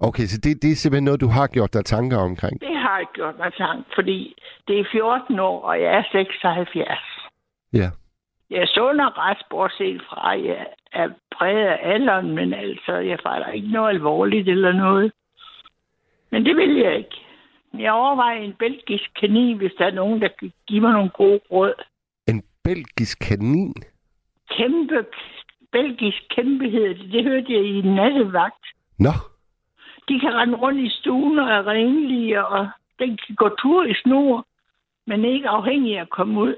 okay, 0.00 0.26
så 0.32 0.40
det, 0.44 0.62
det 0.62 0.70
er 0.70 0.76
simpelthen 0.76 1.04
noget, 1.04 1.20
du 1.20 1.28
har 1.28 1.46
gjort 1.46 1.72
dig 1.74 1.84
tanker 1.84 2.18
omkring. 2.18 2.60
Det 2.60 2.76
har 2.76 2.96
jeg 2.98 3.06
gjort 3.14 3.38
mig 3.38 3.52
tanke, 3.52 3.84
fordi 3.94 4.34
det 4.68 4.80
er 4.80 4.84
14 4.92 5.38
år, 5.40 5.62
og 5.62 5.80
jeg 5.80 5.90
er 5.98 6.02
76. 6.12 6.98
Ja. 7.72 7.90
Jeg 8.50 8.58
er 8.62 8.66
sund 8.66 9.00
og 9.00 9.18
rask, 9.18 9.40
bortset 9.50 10.02
fra, 10.02 10.34
at 10.34 10.44
jeg 10.44 10.66
er 10.92 11.08
præget 11.36 11.66
af 11.66 11.78
alderen, 11.82 12.34
men 12.34 12.54
altså, 12.54 12.92
jeg 12.92 13.18
fejler 13.22 13.48
ikke 13.48 13.68
noget 13.68 13.88
alvorligt 13.88 14.48
eller 14.48 14.72
noget. 14.72 15.12
Men 16.30 16.44
det 16.44 16.56
vil 16.56 16.76
jeg 16.76 16.96
ikke. 16.96 17.16
Jeg 17.78 17.92
overvejer 17.92 18.40
en 18.40 18.52
belgisk 18.58 19.10
kanin, 19.20 19.56
hvis 19.56 19.72
der 19.78 19.86
er 19.86 19.90
nogen, 19.90 20.22
der 20.22 20.28
kan 20.28 20.52
give 20.66 20.80
mig 20.80 20.92
nogle 20.92 21.10
gode 21.10 21.40
råd. 21.50 21.74
En 22.28 22.42
belgisk 22.64 23.18
kanin? 23.18 23.74
Kæmpe, 24.50 25.06
belgisk 25.72 26.22
kæmpe 26.30 26.70
hedder 26.70 26.94
det. 26.94 27.12
Det 27.12 27.24
hørte 27.24 27.52
jeg 27.52 27.64
i 27.64 27.78
en 27.78 27.94
nattevagt. 27.94 28.64
Nå, 28.98 29.12
De 30.08 30.20
kan 30.20 30.34
rende 30.34 30.56
rundt 30.56 30.80
i 30.80 30.88
stuen 30.88 31.38
og 31.38 31.48
er 31.48 31.66
renlige, 31.66 32.46
og 32.46 32.68
den 32.98 33.18
kan 33.26 33.34
gå 33.34 33.48
tur 33.48 33.84
i 33.84 33.94
snor, 33.94 34.46
men 35.06 35.24
ikke 35.24 35.48
afhængig 35.48 35.96
af 35.98 36.00
at 36.00 36.10
komme 36.10 36.40
ud. 36.40 36.54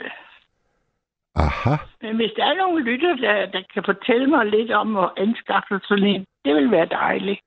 aha. 1.36 1.74
Men 2.02 2.16
hvis 2.16 2.32
der 2.36 2.44
er 2.44 2.54
nogle 2.54 2.84
lytter, 2.84 3.16
der, 3.16 3.46
der 3.54 3.62
kan 3.74 3.82
fortælle 3.86 4.26
mig 4.26 4.46
lidt 4.46 4.70
om 4.70 4.96
at 4.96 5.10
anskaffe 5.16 5.74
sådan 5.88 6.04
en, 6.06 6.24
det 6.44 6.54
vil 6.54 6.70
være 6.70 6.86
dejligt. 6.86 7.40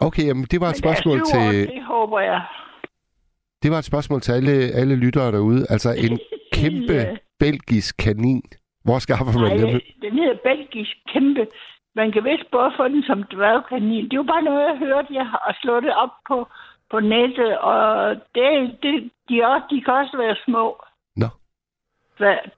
Okay, 0.00 0.26
jamen 0.26 0.44
det 0.44 0.60
var 0.60 0.66
et 0.66 0.74
Men 0.76 0.82
spørgsmål 0.84 1.18
syv 1.18 1.38
år, 1.38 1.50
til... 1.50 1.68
Det 1.68 1.82
håber 1.84 2.20
jeg. 2.20 2.42
Det 3.62 3.70
var 3.70 3.78
et 3.78 3.84
spørgsmål 3.84 4.20
til 4.20 4.32
alle, 4.32 4.52
alle 4.80 4.96
lyttere 4.96 5.32
derude. 5.32 5.66
Altså 5.70 5.90
en 6.06 6.18
kæmpe 6.58 6.92
Ja. 6.92 7.16
belgisk 7.38 7.96
kanin. 7.98 8.42
Hvor 8.84 8.98
skaffer 8.98 9.40
man 9.40 9.58
dem? 9.58 9.80
den 10.02 10.12
hedder 10.18 10.36
belgisk 10.44 10.96
kæmpe. 11.12 11.46
Man 11.94 12.12
kan 12.12 12.24
vist 12.24 12.50
både 12.52 12.70
få 12.76 12.88
den 12.88 13.02
som 13.02 13.22
dværgkanin. 13.22 14.04
Det 14.04 14.16
jo 14.16 14.22
bare 14.22 14.42
noget, 14.42 14.62
jeg 14.68 14.78
hørte. 14.78 15.14
Jeg 15.14 15.26
har 15.26 15.56
slået 15.62 15.82
det 15.82 15.94
op 15.94 16.14
på, 16.28 16.48
på 16.90 17.00
nettet, 17.00 17.58
og 17.58 17.80
det, 18.34 18.48
det, 18.82 19.10
de, 19.28 19.34
også, 19.52 19.66
de 19.70 19.80
kan 19.84 19.94
også 19.94 20.16
være 20.16 20.36
små 20.46 20.64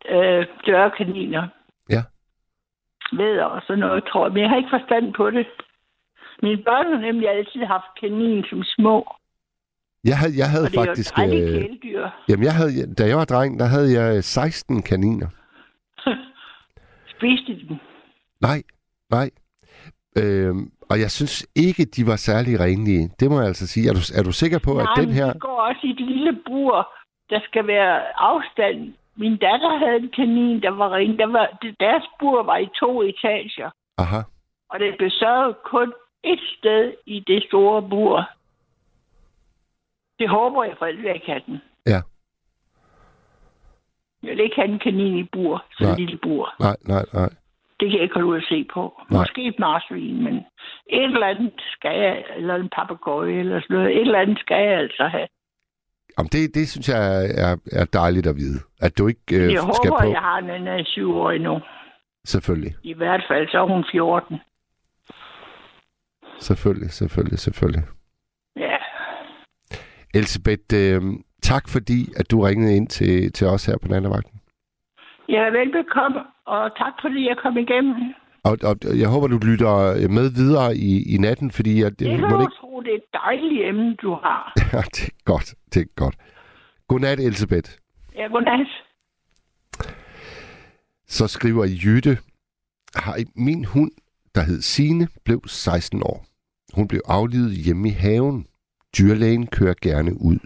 øh, 0.09 0.47
dværgkaniner. 0.67 1.49
ja. 1.91 2.03
Ved 3.13 3.39
og 3.41 3.63
sådan 3.67 3.79
noget, 3.79 4.05
tror 4.05 4.27
jeg. 4.27 4.33
Men 4.33 4.43
jeg 4.43 4.51
har 4.51 4.57
ikke 4.57 4.71
forstand 4.79 5.15
på 5.15 5.31
det. 5.31 5.47
Mine 6.43 6.63
børn 6.63 6.93
har 6.93 7.01
nemlig 7.01 7.29
altid 7.29 7.65
haft 7.65 7.85
kanin 8.01 8.45
som 8.51 8.63
små. 8.65 9.15
Jeg 10.05 10.19
havde, 10.19 10.33
jeg 10.39 10.51
havde 10.51 10.65
Og 10.65 10.71
det 10.71 10.79
er 10.79 10.85
faktisk... 10.85 11.19
jo 11.19 11.23
et 11.23 11.29
dejligt 11.29 11.49
Øh, 11.57 11.63
kæledyr. 11.63 12.09
jamen, 12.29 12.45
jeg 12.45 12.55
havde, 12.55 12.95
da 12.95 13.07
jeg 13.07 13.17
var 13.17 13.25
dreng, 13.25 13.59
der 13.61 13.67
havde 13.67 13.91
jeg 14.01 14.25
16 14.25 14.83
kaniner. 14.83 15.29
Spiste 17.17 17.53
de 17.55 17.69
dem? 17.69 17.77
Nej, 18.41 18.63
nej. 19.11 19.31
Øh, 20.19 20.55
Og 20.91 21.01
jeg 21.01 21.11
synes 21.11 21.47
ikke, 21.57 21.85
de 21.85 22.07
var 22.07 22.17
særlig 22.17 22.61
renlige. 22.61 23.11
Det 23.21 23.31
må 23.31 23.37
jeg 23.39 23.47
altså 23.49 23.67
sige. 23.67 23.89
Er 23.89 23.93
du, 23.93 24.03
er 24.19 24.23
du 24.23 24.33
sikker 24.33 24.59
på, 24.65 24.73
Nej, 24.73 24.83
at 24.83 24.89
den 25.05 25.11
her... 25.13 25.33
de 25.33 25.39
går 25.39 25.61
også 25.69 25.81
i 25.85 25.91
et 25.91 26.01
lille 26.01 26.33
bur. 26.47 26.93
Der 27.31 27.41
skal 27.49 27.67
være 27.67 28.21
afstand. 28.31 28.95
Min 29.21 29.37
datter 29.37 29.77
havde 29.79 29.97
en 29.97 30.11
kanin, 30.17 30.63
der 30.63 30.71
var 30.71 30.89
ren. 30.95 31.19
Der 31.19 31.27
var, 31.27 31.47
det- 31.63 31.77
deres 31.81 32.05
bur 32.19 32.43
var 32.43 32.57
i 32.57 32.69
to 32.81 33.03
etager. 33.03 33.71
Aha. 33.99 34.21
Og 34.71 34.81
det 34.81 34.95
blev 34.99 35.11
sørget 35.11 35.57
kun 35.65 35.93
et 36.25 36.41
sted 36.59 36.95
i 37.07 37.21
det 37.27 37.45
store 37.49 37.83
bur. 37.83 38.25
Det 40.19 40.29
håber 40.29 40.65
jeg 40.65 40.75
for 40.79 40.87
at 40.87 41.05
jeg 41.05 41.23
kan 41.27 41.43
den. 41.47 41.61
Ja. 41.87 42.01
Jeg 44.23 44.31
vil 44.31 44.41
ikke 44.41 44.57
have 44.57 44.69
en 44.69 44.79
kanin 44.79 45.19
i 45.19 45.23
bur, 45.33 45.65
så 45.73 45.85
Nej. 45.85 45.93
en 45.93 45.99
lille 45.99 46.19
bur. 46.23 46.55
Nej, 46.61 46.77
nej, 46.85 47.05
nej. 47.13 47.29
Det 47.81 47.89
kan 47.91 47.93
jeg 47.97 48.03
ikke 48.03 48.15
holde 48.15 48.29
ud 48.29 48.37
at 48.37 48.45
se 48.49 48.65
på. 48.75 49.01
Nej. 49.11 49.21
Måske 49.21 49.47
et 49.47 49.59
marsvin, 49.59 50.25
men 50.25 50.35
et 50.87 51.05
eller 51.05 51.27
andet 51.27 51.53
skal 51.73 51.99
jeg, 52.01 52.25
eller 52.37 52.55
en 52.55 52.69
papegøje, 52.69 53.33
eller 53.33 53.61
sådan 53.61 53.77
noget. 53.77 53.91
Et 53.97 54.01
eller 54.01 54.19
andet 54.21 54.39
skal 54.39 54.57
jeg 54.67 54.79
altså 54.79 55.05
have. 55.09 55.29
Jamen, 56.19 56.29
det, 56.33 56.55
det 56.55 56.69
synes 56.69 56.89
jeg 56.89 56.99
er, 56.99 57.29
er, 57.47 57.57
er 57.73 57.85
dejligt 57.85 58.27
at 58.27 58.37
vide. 58.37 58.59
At 58.81 58.99
du 58.99 59.07
ikke 59.09 59.21
øh, 59.33 59.53
Jeg 59.53 59.61
skal 59.75 59.91
håber, 59.91 60.03
på. 60.05 60.11
jeg 60.11 60.21
har 60.21 60.41
den 60.41 60.69
af 60.69 60.83
syv 60.87 61.11
år 61.15 61.31
endnu. 61.31 61.61
Selvfølgelig. 62.25 62.73
I 62.83 62.95
hvert 62.95 63.23
fald, 63.31 63.49
så 63.49 63.59
er 63.59 63.67
hun 63.75 63.85
14. 63.93 64.37
Selvfølgelig, 66.39 66.91
selvfølgelig, 66.91 67.39
selvfølgelig. 67.39 67.85
Ja, 68.57 68.77
Elisabeth, 70.15 70.65
øh, 70.75 71.03
tak 71.43 71.69
fordi, 71.69 72.01
at 72.17 72.31
du 72.31 72.41
ringede 72.41 72.77
ind 72.77 72.89
til, 72.89 73.33
til 73.33 73.47
os 73.47 73.67
her 73.67 73.77
på 73.83 73.89
nattevagten. 73.89 74.41
jeg 75.29 75.43
er 75.47 75.51
velbekomme, 75.51 76.21
og 76.47 76.77
tak 76.79 76.93
fordi 77.03 77.29
jeg 77.29 77.37
kom 77.43 77.57
igennem. 77.59 77.95
Og, 78.45 78.57
og 78.63 78.77
jeg 79.03 79.09
håber, 79.09 79.27
du 79.27 79.39
lytter 79.51 79.75
med 80.09 80.27
videre 80.41 80.77
i, 80.77 81.15
i 81.15 81.19
natten, 81.19 81.51
fordi 81.51 81.83
jeg, 81.83 81.99
Det 81.99 82.09
kan 82.11 82.21
må 82.21 82.41
ikke... 82.41 82.53
tro, 82.61 82.70
det 82.81 82.91
er 82.93 82.97
et 82.97 83.13
dejligt 83.13 83.69
emne, 83.69 83.95
du 83.95 84.11
har. 84.11 84.53
Ja, 84.73 84.81
det 84.81 85.05
er 85.05 85.25
godt. 85.25 85.55
Det 85.75 85.81
er 85.81 85.87
godt. 85.97 86.17
Godnat, 86.89 87.21
Elisabeth. 87.21 87.71
Ja, 88.15 88.27
godnat. 88.27 88.67
Så 91.07 91.27
skriver 91.27 91.65
Jytte, 91.85 92.19
Hej, 93.05 93.25
min 93.35 93.65
hund, 93.65 93.91
der 94.35 94.43
hed 94.43 94.61
Sine, 94.61 95.09
blev 95.25 95.43
16 95.47 96.03
år. 96.03 96.27
Hun 96.75 96.89
blev 96.89 97.01
aflivet 97.05 97.53
hjemme 97.53 97.89
i 97.89 97.93
haven. 97.93 98.47
Dyrlægen 98.99 99.47
kører 99.47 99.75
gerne 99.83 100.21
ud. 100.21 100.39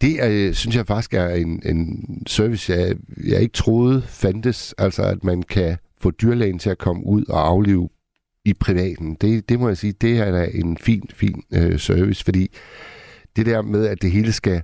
Det 0.00 0.24
er, 0.24 0.52
synes 0.52 0.76
jeg 0.76 0.86
faktisk 0.86 1.14
er 1.14 1.28
en, 1.28 1.62
en 1.66 2.06
service, 2.26 2.72
jeg, 2.72 2.96
jeg 3.26 3.40
ikke 3.40 3.52
troede 3.52 4.02
fandtes. 4.02 4.74
Altså, 4.78 5.02
at 5.02 5.24
man 5.24 5.42
kan 5.42 5.78
få 6.00 6.10
dyrlægen 6.10 6.58
til 6.58 6.70
at 6.70 6.78
komme 6.78 7.06
ud 7.06 7.24
og 7.24 7.48
aflive 7.48 7.88
i 8.44 8.54
privaten. 8.54 9.14
Det, 9.14 9.48
det 9.48 9.60
må 9.60 9.68
jeg 9.68 9.76
sige, 9.76 9.92
det 9.92 10.18
er 10.18 10.30
da 10.30 10.50
en 10.54 10.76
fin, 10.76 11.10
fin 11.14 11.42
øh, 11.54 11.78
service, 11.78 12.24
fordi 12.24 12.48
det 13.36 13.46
der 13.46 13.62
med, 13.62 13.86
at 13.86 14.02
det 14.02 14.10
hele 14.10 14.32
skal 14.32 14.62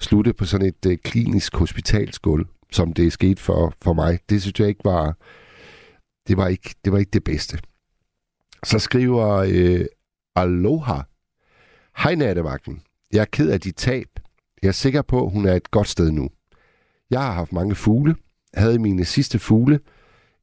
slutte 0.00 0.32
på 0.32 0.44
sådan 0.44 0.66
et 0.66 0.86
øh, 0.86 0.98
klinisk 0.98 1.56
hospitalsgulv, 1.56 2.46
som 2.72 2.92
det 2.92 3.06
er 3.06 3.10
sket 3.10 3.40
for, 3.40 3.74
for 3.82 3.92
mig, 3.92 4.18
det 4.30 4.42
synes 4.42 4.60
jeg 4.60 4.68
ikke 4.68 4.84
var, 4.84 5.16
det 6.28 6.36
var 6.36 6.48
ikke 6.48 6.74
det, 6.84 6.92
var 6.92 6.98
ikke 6.98 7.10
det 7.10 7.24
bedste. 7.24 7.58
Så 8.64 8.78
skriver 8.78 9.28
øh, 9.28 9.84
Aloha. 10.36 11.00
Hej 11.98 12.14
nattevagten. 12.14 12.82
Jeg 13.12 13.20
er 13.20 13.24
ked 13.32 13.50
af 13.50 13.60
dit 13.60 13.76
tab. 13.76 14.08
Jeg 14.62 14.68
er 14.68 14.72
sikker 14.72 15.02
på, 15.02 15.26
at 15.26 15.32
hun 15.32 15.46
er 15.46 15.54
et 15.54 15.70
godt 15.70 15.88
sted 15.88 16.10
nu. 16.10 16.28
Jeg 17.10 17.20
har 17.20 17.32
haft 17.32 17.52
mange 17.52 17.74
fugle. 17.74 18.16
Havde 18.54 18.78
mine 18.78 19.04
sidste 19.04 19.38
fugle 19.38 19.80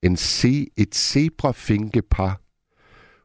en 0.04 0.18
se, 0.18 0.68
et 0.78 0.96
zebrafinkepar. 0.96 2.42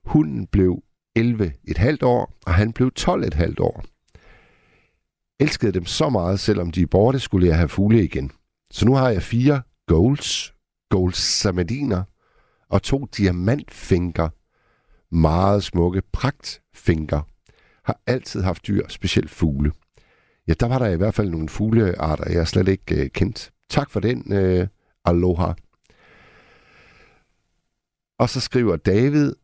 Hunden 0.04 0.46
blev 0.46 0.82
11 1.16 1.52
et 1.64 1.78
halvt 1.78 2.02
år, 2.02 2.38
og 2.46 2.54
han 2.54 2.72
blev 2.72 2.90
12 2.90 3.24
et 3.24 3.34
halvt 3.34 3.60
år. 3.60 3.84
Elskede 5.40 5.72
dem 5.72 5.86
så 5.86 6.08
meget, 6.08 6.40
selvom 6.40 6.70
de 6.70 6.82
er 6.82 6.86
borte, 6.86 7.20
skulle 7.20 7.46
jeg 7.46 7.56
have 7.56 7.68
fugle 7.68 8.04
igen. 8.04 8.30
Så 8.70 8.86
nu 8.86 8.94
har 8.94 9.08
jeg 9.08 9.22
fire 9.22 9.62
goals, 9.86 10.54
goals 10.90 11.16
samadiner, 11.16 12.02
og 12.68 12.82
to 12.82 13.06
diamantfinker, 13.16 14.28
meget 15.14 15.62
smukke 15.62 16.02
pragtfinker. 16.12 17.22
Har 17.84 18.00
altid 18.06 18.42
haft 18.42 18.66
dyr, 18.66 18.88
specielt 18.88 19.30
fugle. 19.30 19.72
Ja, 20.48 20.52
der 20.52 20.68
var 20.68 20.78
der 20.78 20.88
i 20.88 20.96
hvert 20.96 21.14
fald 21.14 21.30
nogle 21.30 21.48
fuglearter, 21.48 22.32
jeg 22.32 22.48
slet 22.48 22.68
ikke 22.68 23.04
øh, 23.04 23.10
kendt. 23.10 23.50
Tak 23.70 23.90
for 23.90 24.00
den, 24.00 24.32
øh, 24.32 24.66
aloha. 25.04 25.52
Og 28.18 28.28
så 28.28 28.40
skriver 28.40 28.76
David, 28.76 29.34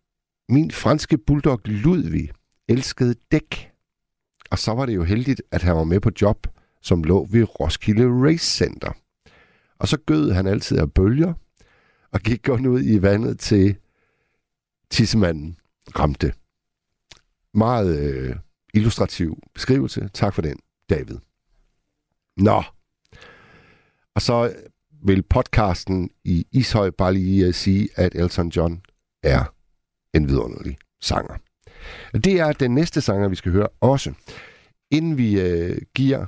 min 0.48 0.70
franske 0.70 1.18
bulldog 1.18 1.60
Ludvig 1.64 2.30
elskede 2.68 3.14
dæk. 3.32 3.72
Og 4.50 4.58
så 4.58 4.72
var 4.72 4.86
det 4.86 4.94
jo 4.94 5.04
heldigt, 5.04 5.42
at 5.50 5.62
han 5.62 5.76
var 5.76 5.84
med 5.84 6.00
på 6.00 6.10
job, 6.22 6.46
som 6.82 7.04
lå 7.04 7.26
ved 7.30 7.60
Roskilde 7.60 8.04
Race 8.04 8.56
Center. 8.56 8.92
Og 9.78 9.88
så 9.88 9.98
gød 10.06 10.32
han 10.32 10.46
altid 10.46 10.78
af 10.78 10.92
bølger, 10.92 11.34
og 12.12 12.20
gik 12.20 12.42
godt 12.42 12.66
ud 12.66 12.82
i 12.82 13.02
vandet 13.02 13.38
til 13.38 13.76
tissemanden 14.90 15.58
ramte. 15.98 16.32
Meget 17.54 17.98
øh, 17.98 18.36
illustrativ 18.74 19.42
beskrivelse. 19.54 20.10
Tak 20.14 20.34
for 20.34 20.42
den, 20.42 20.58
David. 20.90 21.18
Nå. 22.36 22.62
Og 24.14 24.22
så 24.22 24.54
vil 25.04 25.22
podcasten 25.22 26.10
i 26.24 26.46
Ishøj 26.52 26.90
bare 26.90 27.14
lige 27.14 27.46
øh, 27.46 27.54
sige, 27.54 27.88
at 27.96 28.14
Elton 28.14 28.48
John 28.48 28.82
er 29.22 29.55
en 30.16 30.28
vidunderlig 30.28 30.76
sanger. 31.00 31.34
Det 32.14 32.40
er 32.40 32.52
den 32.52 32.74
næste 32.74 33.00
sanger, 33.00 33.28
vi 33.28 33.36
skal 33.36 33.52
høre 33.52 33.68
også. 33.80 34.12
Inden 34.90 35.18
vi 35.18 35.40
øh, 35.40 35.78
giver 35.94 36.26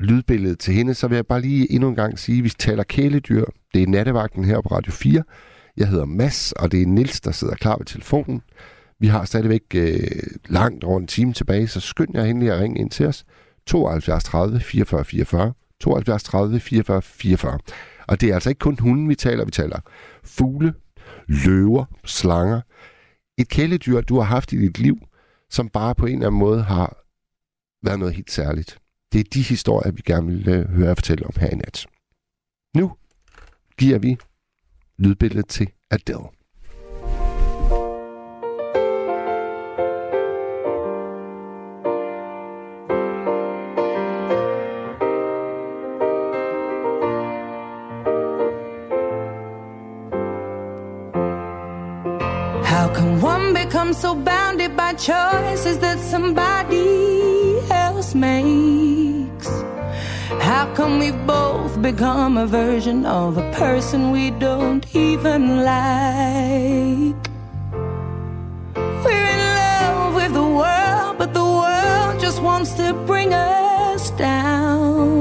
lydbilledet 0.00 0.58
til 0.58 0.74
hende, 0.74 0.94
så 0.94 1.08
vil 1.08 1.16
jeg 1.16 1.26
bare 1.26 1.40
lige 1.40 1.72
endnu 1.72 1.88
en 1.88 1.94
gang 1.94 2.18
sige, 2.18 2.38
at 2.38 2.44
vi 2.44 2.48
taler 2.48 2.82
kæledyr. 2.82 3.44
Det 3.74 3.82
er 3.82 3.86
nattevagten 3.86 4.44
her 4.44 4.60
på 4.60 4.68
Radio 4.68 4.92
4. 4.92 5.22
Jeg 5.76 5.88
hedder 5.88 6.04
Mass, 6.04 6.52
og 6.52 6.72
det 6.72 6.82
er 6.82 6.86
Nils 6.86 7.20
der 7.20 7.30
sidder 7.30 7.54
klar 7.54 7.76
ved 7.76 7.86
telefonen. 7.86 8.42
Vi 9.00 9.06
har 9.06 9.24
stadigvæk 9.24 9.62
øh, 9.74 10.00
langt 10.48 10.84
over 10.84 10.98
en 10.98 11.06
time 11.06 11.32
tilbage, 11.32 11.68
så 11.68 11.80
skynd 11.80 12.10
jer 12.14 12.24
endelig 12.24 12.52
at 12.52 12.60
ringe 12.60 12.80
ind 12.80 12.90
til 12.90 13.06
os. 13.06 13.24
72 13.66 14.24
30 14.24 14.60
44 14.60 15.04
44. 15.04 15.52
72 15.80 16.22
30 16.22 16.60
44 16.60 17.02
44. 17.02 17.58
Og 18.08 18.20
det 18.20 18.30
er 18.30 18.34
altså 18.34 18.48
ikke 18.48 18.58
kun 18.58 18.78
hunden, 18.78 19.08
vi 19.08 19.14
taler. 19.14 19.44
Vi 19.44 19.50
taler 19.50 19.80
fugle, 20.24 20.74
løver, 21.26 21.84
slanger. 22.04 22.60
Et 23.38 23.48
kæledyr, 23.48 24.00
du 24.00 24.16
har 24.16 24.24
haft 24.24 24.52
i 24.52 24.56
dit 24.56 24.78
liv, 24.78 24.98
som 25.50 25.68
bare 25.68 25.94
på 25.94 26.06
en 26.06 26.12
eller 26.12 26.26
anden 26.26 26.38
måde 26.38 26.62
har 26.62 27.04
været 27.82 27.98
noget 27.98 28.14
helt 28.14 28.30
særligt. 28.30 28.78
Det 29.12 29.20
er 29.20 29.24
de 29.34 29.42
historier, 29.42 29.92
vi 29.92 30.02
gerne 30.04 30.26
vil 30.26 30.48
øh, 30.48 30.68
høre 30.68 30.90
og 30.90 30.96
fortælle 30.96 31.26
om 31.26 31.32
her 31.36 31.50
i 31.50 31.54
nat. 31.54 31.86
Nu 32.76 32.96
giver 33.78 33.98
vi 33.98 34.16
lydbilledet 34.98 35.48
til 35.48 35.70
Adele. 35.90 36.37
So 53.98 54.14
bounded 54.14 54.76
by 54.76 54.92
choices 54.92 55.80
that 55.80 55.98
somebody 55.98 57.58
else 57.68 58.14
makes? 58.14 59.48
How 60.48 60.72
come 60.76 61.00
we 61.00 61.10
both 61.10 61.82
become 61.82 62.38
a 62.38 62.46
version 62.46 63.04
of 63.04 63.36
a 63.36 63.50
person 63.52 64.12
we 64.12 64.30
don't 64.30 64.84
even 64.94 65.64
like? 65.64 67.22
We're 69.04 69.28
in 69.36 69.42
love 69.62 70.14
with 70.14 70.32
the 70.32 70.48
world, 70.60 71.18
but 71.18 71.34
the 71.34 71.48
world 71.62 72.20
just 72.20 72.40
wants 72.40 72.74
to 72.74 72.92
bring 73.04 73.32
us 73.34 74.10
down 74.10 75.17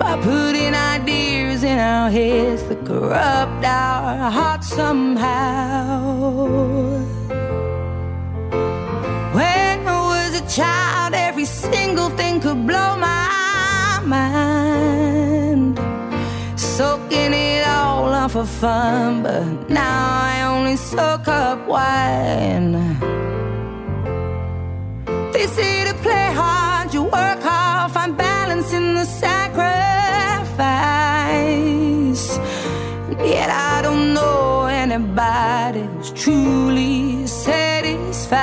by 0.00 0.16
putting 0.22 0.74
ideas 0.74 1.62
in 1.62 1.78
our 1.78 2.10
heads 2.10 2.62
that 2.68 2.80
corrupt 2.86 3.62
our 3.64 4.30
hearts 4.38 4.68
somehow. 4.68 6.00
When 9.36 9.76
I 9.96 9.98
was 10.12 10.30
a 10.42 10.44
child, 10.58 11.12
every 11.28 11.44
single 11.44 12.10
thing 12.18 12.40
could 12.40 12.66
blow 12.66 12.90
my 12.96 14.00
mind. 14.16 15.78
Soaking 16.58 17.32
it 17.34 17.62
all 17.68 18.06
up 18.22 18.30
for 18.30 18.46
fun, 18.46 19.22
but 19.22 19.68
now 19.68 20.06
I 20.32 20.34
only 20.52 20.76
soak 20.76 21.28
up 21.28 21.58
wine. 21.68 22.72
They 25.34 25.46
say 25.56 25.74
to 25.88 25.94
play 26.04 26.26
hard, 26.40 26.59
anybody 34.92 35.82
was 35.98 36.10
truly 36.12 37.26
satisfied. 37.26 38.40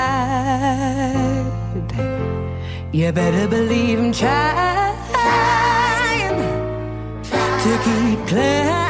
You 2.94 3.12
better 3.12 3.48
believe 3.50 4.00
I'm 4.00 4.14
trying, 4.14 4.98
trying. 5.12 6.40
to 7.64 7.72
keep 7.84 8.28
playing. 8.28 8.87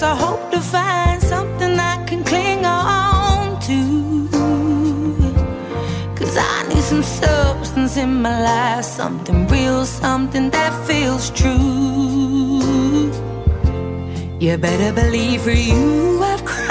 sometimes 0.00 0.02
I 0.02 0.26
hope 0.26 0.50
to 0.52 0.60
find 0.60 1.22
something 1.22 1.78
I 1.78 2.04
can 2.06 2.24
cling 2.24 2.64
on 2.64 3.60
to. 3.60 4.28
Cause 6.16 6.36
I 6.36 6.68
need 6.68 6.82
some 6.82 7.02
substance 7.02 7.96
in 7.96 8.22
my 8.22 8.42
life, 8.42 8.84
something 8.84 9.46
real, 9.48 9.84
something 9.84 10.50
that 10.50 10.72
feels 10.86 11.30
true. 11.30 12.60
You 14.40 14.56
better 14.56 14.92
believe 14.92 15.42
for 15.42 15.50
you, 15.50 16.22
I've 16.22 16.44
cried. 16.44 16.69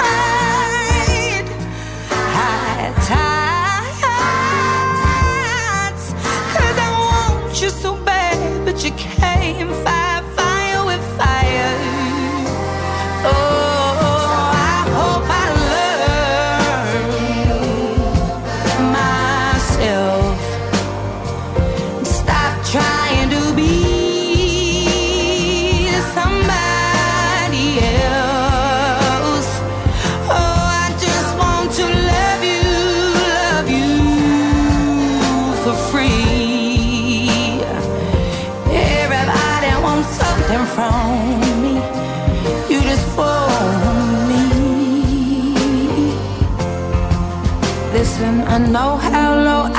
I 48.52 48.58
know 48.58 48.96
how 48.96 49.30
low 49.46 49.69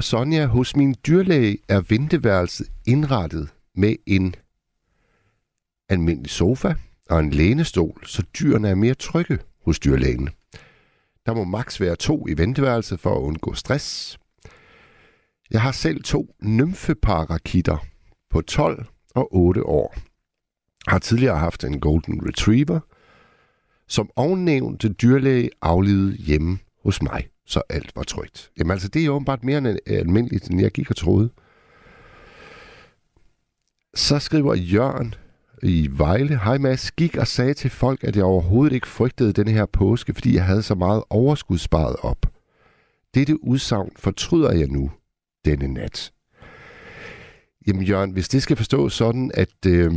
skriver 0.00 0.22
Sonja, 0.22 0.46
hos 0.46 0.76
min 0.76 0.94
dyrlæge 1.06 1.58
er 1.68 1.80
venteværelset 1.80 2.72
indrettet 2.86 3.48
med 3.74 3.96
en 4.06 4.34
almindelig 5.88 6.30
sofa 6.30 6.74
og 7.10 7.20
en 7.20 7.30
lænestol, 7.30 8.02
så 8.06 8.22
dyrene 8.22 8.68
er 8.68 8.74
mere 8.74 8.94
trygge 8.94 9.38
hos 9.64 9.78
dyrlægen. 9.78 10.28
Der 11.26 11.34
må 11.34 11.44
maks 11.44 11.80
være 11.80 11.96
to 11.96 12.26
i 12.28 12.38
venteværelset 12.38 13.00
for 13.00 13.16
at 13.16 13.20
undgå 13.20 13.54
stress. 13.54 14.18
Jeg 15.50 15.62
har 15.62 15.72
selv 15.72 16.02
to 16.02 16.34
nymfeparakitter 16.42 17.86
på 18.30 18.40
12 18.40 18.86
og 19.14 19.34
8 19.34 19.66
år. 19.66 19.94
Har 20.88 20.98
tidligere 20.98 21.38
haft 21.38 21.64
en 21.64 21.80
golden 21.80 22.28
retriever, 22.28 22.80
som 23.88 24.10
ovennævnte 24.16 24.88
dyrlæge 24.88 25.50
aflivede 25.62 26.16
hjemme 26.16 26.58
hos 26.84 27.02
mig, 27.02 27.28
så 27.46 27.62
alt 27.68 27.96
var 27.96 28.02
trygt. 28.02 28.50
Jamen 28.58 28.70
altså, 28.70 28.88
det 28.88 29.04
er 29.04 29.10
åbenbart 29.10 29.44
mere 29.44 29.58
end 29.58 29.68
øh, 29.68 29.76
almindeligt, 29.86 30.50
end 30.50 30.60
jeg 30.60 30.70
gik 30.70 30.90
og 30.90 30.96
troede. 30.96 31.30
Så 33.94 34.18
skriver 34.18 34.54
Jørgen 34.54 35.14
i 35.62 35.88
Vejle, 35.92 36.38
Hej 36.38 36.58
Mads, 36.58 36.92
gik 36.92 37.16
og 37.16 37.26
sagde 37.26 37.54
til 37.54 37.70
folk, 37.70 38.04
at 38.04 38.16
jeg 38.16 38.24
overhovedet 38.24 38.74
ikke 38.74 38.88
frygtede 38.88 39.32
den 39.32 39.48
her 39.48 39.66
påske, 39.66 40.14
fordi 40.14 40.34
jeg 40.34 40.44
havde 40.44 40.62
så 40.62 40.74
meget 40.74 41.04
overskud 41.10 41.58
sparet 41.58 41.96
op. 42.02 42.26
Dette 43.14 43.44
udsagn 43.44 43.92
fortryder 43.96 44.52
jeg 44.52 44.68
nu 44.68 44.90
denne 45.44 45.68
nat. 45.68 46.12
Jamen 47.66 47.82
Jørgen, 47.82 48.10
hvis 48.10 48.28
det 48.28 48.42
skal 48.42 48.56
forstås 48.56 48.92
sådan, 48.92 49.30
at, 49.34 49.66
øh, 49.66 49.92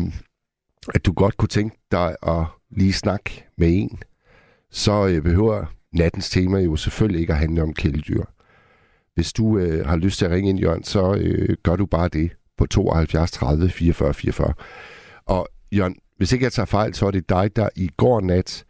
at 0.93 1.05
du 1.05 1.13
godt 1.13 1.37
kunne 1.37 1.49
tænke 1.49 1.77
dig 1.91 2.15
at 2.23 2.45
lige 2.69 2.93
snakke 2.93 3.45
med 3.57 3.67
en, 3.71 3.99
så 4.71 5.07
øh, 5.07 5.21
behøver 5.21 5.65
nattens 5.93 6.29
tema 6.29 6.59
jo 6.59 6.75
selvfølgelig 6.75 7.21
ikke 7.21 7.33
at 7.33 7.39
handle 7.39 7.63
om 7.63 7.73
kæledyr. 7.73 8.23
Hvis 9.15 9.33
du 9.33 9.57
øh, 9.57 9.85
har 9.85 9.95
lyst 9.95 10.17
til 10.17 10.25
at 10.25 10.31
ringe 10.31 10.49
ind, 10.49 10.59
Jørgen, 10.59 10.83
så 10.83 11.15
øh, 11.15 11.57
gør 11.63 11.75
du 11.75 11.85
bare 11.85 12.07
det 12.07 12.31
på 12.57 12.65
72 12.65 13.31
30 13.31 13.69
44 13.69 14.13
44. 14.13 14.53
Og 15.25 15.47
Jørgen, 15.71 15.95
hvis 16.17 16.31
ikke 16.31 16.43
jeg 16.43 16.53
tager 16.53 16.65
fejl, 16.65 16.93
så 16.93 17.07
er 17.07 17.11
det 17.11 17.29
dig, 17.29 17.55
der 17.55 17.69
i 17.75 17.89
går 17.97 18.21
nat 18.21 18.65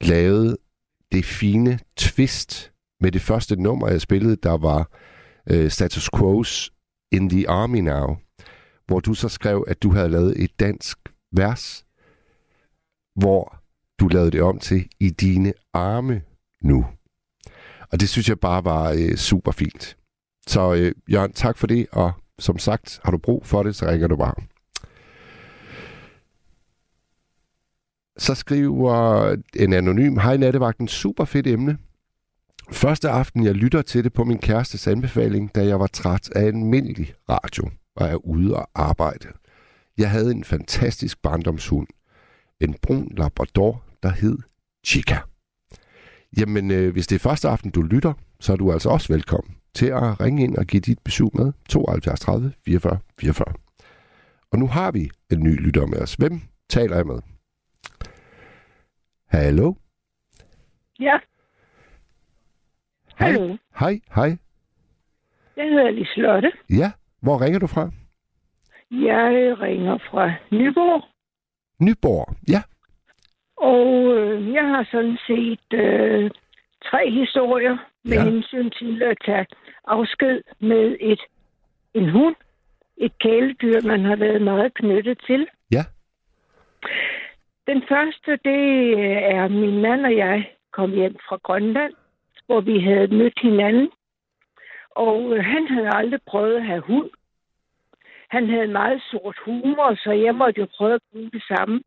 lavede 0.00 0.56
det 1.12 1.24
fine 1.24 1.78
twist 1.96 2.72
med 3.00 3.12
det 3.12 3.20
første 3.20 3.62
nummer, 3.62 3.88
jeg 3.88 4.00
spillede, 4.00 4.36
der 4.36 4.56
var 4.56 4.90
øh, 5.50 5.70
Status 5.70 6.10
Quo's 6.16 6.68
In 7.12 7.28
the 7.28 7.48
Army 7.50 7.78
Now, 7.78 8.16
hvor 8.86 9.00
du 9.00 9.14
så 9.14 9.28
skrev, 9.28 9.64
at 9.68 9.82
du 9.82 9.92
havde 9.92 10.08
lavet 10.08 10.42
et 10.42 10.60
dansk 10.60 10.98
vers, 11.32 11.86
hvor 13.14 13.58
du 14.00 14.08
lavede 14.08 14.30
det 14.30 14.42
om 14.42 14.58
til 14.58 14.88
I 15.00 15.10
dine 15.10 15.52
arme 15.72 16.22
nu. 16.62 16.86
Og 17.92 18.00
det 18.00 18.08
synes 18.08 18.28
jeg 18.28 18.40
bare 18.40 18.64
var 18.64 18.90
øh, 18.90 19.16
super 19.16 19.52
fint. 19.52 19.96
Så 20.46 20.74
øh, 20.74 20.92
Jørgen, 21.12 21.32
tak 21.32 21.58
for 21.58 21.66
det, 21.66 21.86
og 21.92 22.12
som 22.38 22.58
sagt, 22.58 23.00
har 23.04 23.10
du 23.10 23.18
brug 23.18 23.46
for 23.46 23.62
det, 23.62 23.76
så 23.76 23.86
ringer 23.86 24.08
du 24.08 24.16
bare. 24.16 24.34
Så 28.18 28.34
skriver 28.34 29.36
en 29.56 29.72
anonym, 29.72 30.16
Hej 30.16 30.36
nattevagten, 30.36 30.88
super 30.88 31.24
fedt 31.24 31.46
emne. 31.46 31.78
Første 32.72 33.08
aften, 33.08 33.44
jeg 33.44 33.54
lytter 33.54 33.82
til 33.82 34.04
det 34.04 34.12
på 34.12 34.24
min 34.24 34.38
kærestes 34.38 34.86
anbefaling, 34.86 35.54
da 35.54 35.66
jeg 35.66 35.80
var 35.80 35.86
træt 35.86 36.30
af 36.30 36.42
almindelig 36.42 37.14
radio 37.28 37.70
og 37.96 38.06
er 38.06 38.26
ude 38.26 38.56
og 38.56 38.68
arbejde. 38.74 39.28
Jeg 39.98 40.10
havde 40.10 40.30
en 40.30 40.44
fantastisk 40.44 41.22
barndomshund. 41.22 41.86
En 42.60 42.74
brun 42.82 43.08
labrador, 43.16 43.84
der 44.02 44.08
hed 44.08 44.38
Chica. 44.86 45.18
Jamen, 46.38 46.70
øh, 46.70 46.92
hvis 46.92 47.06
det 47.06 47.14
er 47.16 47.28
første 47.28 47.48
aften, 47.48 47.70
du 47.70 47.82
lytter, 47.82 48.12
så 48.40 48.52
er 48.52 48.56
du 48.56 48.72
altså 48.72 48.88
også 48.88 49.12
velkommen 49.12 49.56
til 49.74 49.86
at 49.86 50.20
ringe 50.20 50.44
ind 50.44 50.56
og 50.56 50.64
give 50.64 50.80
dit 50.80 50.98
besøg 51.04 51.28
med 51.34 51.52
72 51.68 52.20
30 52.20 52.52
44 52.64 52.98
44. 53.20 53.54
Og 54.52 54.58
nu 54.58 54.66
har 54.66 54.90
vi 54.92 55.10
en 55.32 55.40
ny 55.42 55.60
lytter 55.66 55.86
med 55.86 55.98
os. 56.02 56.14
Hvem 56.14 56.40
taler 56.68 56.96
jeg 56.96 57.06
med? 57.06 57.18
Hallo? 59.28 59.74
Ja. 61.00 61.18
Hej. 63.18 63.32
Hallo. 63.32 63.56
Hej, 63.78 64.00
hej. 64.14 64.36
Jeg 65.56 65.64
hedder 65.64 65.90
Liselotte. 65.90 66.52
Ja, 66.70 66.92
hvor 67.20 67.40
ringer 67.40 67.58
du 67.58 67.66
fra? 67.66 67.90
Jeg 68.90 69.56
ringer 69.60 69.98
fra 70.10 70.34
Nyborg, 70.52 71.04
Nyborg. 71.80 72.36
Ja, 72.48 72.62
og 73.56 73.86
øh, 74.16 74.52
jeg 74.52 74.64
har 74.68 74.88
sådan 74.90 75.18
set 75.26 75.72
øh, 75.80 76.30
tre 76.84 77.10
historier 77.10 77.76
med 78.04 78.12
Ja. 78.16 78.24
hensyn 78.24 78.70
til 78.70 79.02
at 79.02 79.16
tage 79.24 79.46
afsked 79.84 80.42
med 80.60 80.96
et 81.00 81.20
en 81.94 82.08
hund. 82.10 82.34
Et 82.96 83.18
kæledyr, 83.18 83.80
man 83.86 84.04
har 84.04 84.16
været 84.16 84.42
meget 84.42 84.74
knyttet 84.74 85.18
til. 85.26 85.46
ja, 85.72 85.84
Den 87.66 87.82
første, 87.88 88.30
det 88.44 88.62
øh, 88.98 89.16
er 89.36 89.48
min 89.48 89.82
mand 89.82 90.06
og 90.06 90.16
jeg 90.16 90.50
kom 90.72 90.90
hjem 90.92 91.16
fra 91.28 91.36
Grønland, 91.42 91.92
hvor 92.46 92.60
vi 92.60 92.80
havde 92.80 93.14
mødt 93.16 93.38
hinanden. 93.42 93.90
Og 94.90 95.36
øh, 95.36 95.44
han 95.44 95.68
havde 95.68 95.90
aldrig 95.94 96.20
prøvet 96.26 96.56
at 96.56 96.64
have 96.66 96.80
hund. 96.80 97.10
Han 98.28 98.48
havde 98.50 98.66
meget 98.68 99.02
sort 99.10 99.36
humor, 99.44 99.94
så 99.94 100.10
jeg 100.12 100.34
måtte 100.34 100.60
jo 100.60 100.66
prøve 100.76 100.94
at 100.94 101.00
bruge 101.12 101.30
det 101.30 101.42
samme. 101.48 101.82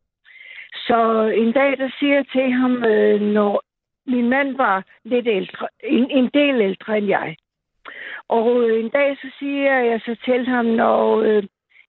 Så 0.74 1.32
en 1.36 1.52
dag, 1.52 1.78
der 1.78 1.90
siger 2.00 2.16
jeg 2.16 2.28
til 2.28 2.52
ham, 2.52 2.84
øh, 2.84 3.22
når 3.22 3.64
min 4.06 4.30
mand 4.30 4.58
var 4.58 4.84
lidt 5.04 5.28
ældre, 5.28 5.68
en, 5.84 6.12
en 6.12 6.30
del 6.34 6.62
ældre 6.62 6.98
end 6.98 7.08
jeg. 7.08 7.36
Og 8.28 8.70
øh, 8.70 8.80
en 8.80 8.90
dag, 8.90 9.18
så 9.22 9.28
siger 9.40 9.80
jeg 9.80 10.02
så 10.06 10.16
til 10.26 10.48
ham, 10.48 10.66
når 10.66 11.22
øh, 11.22 11.44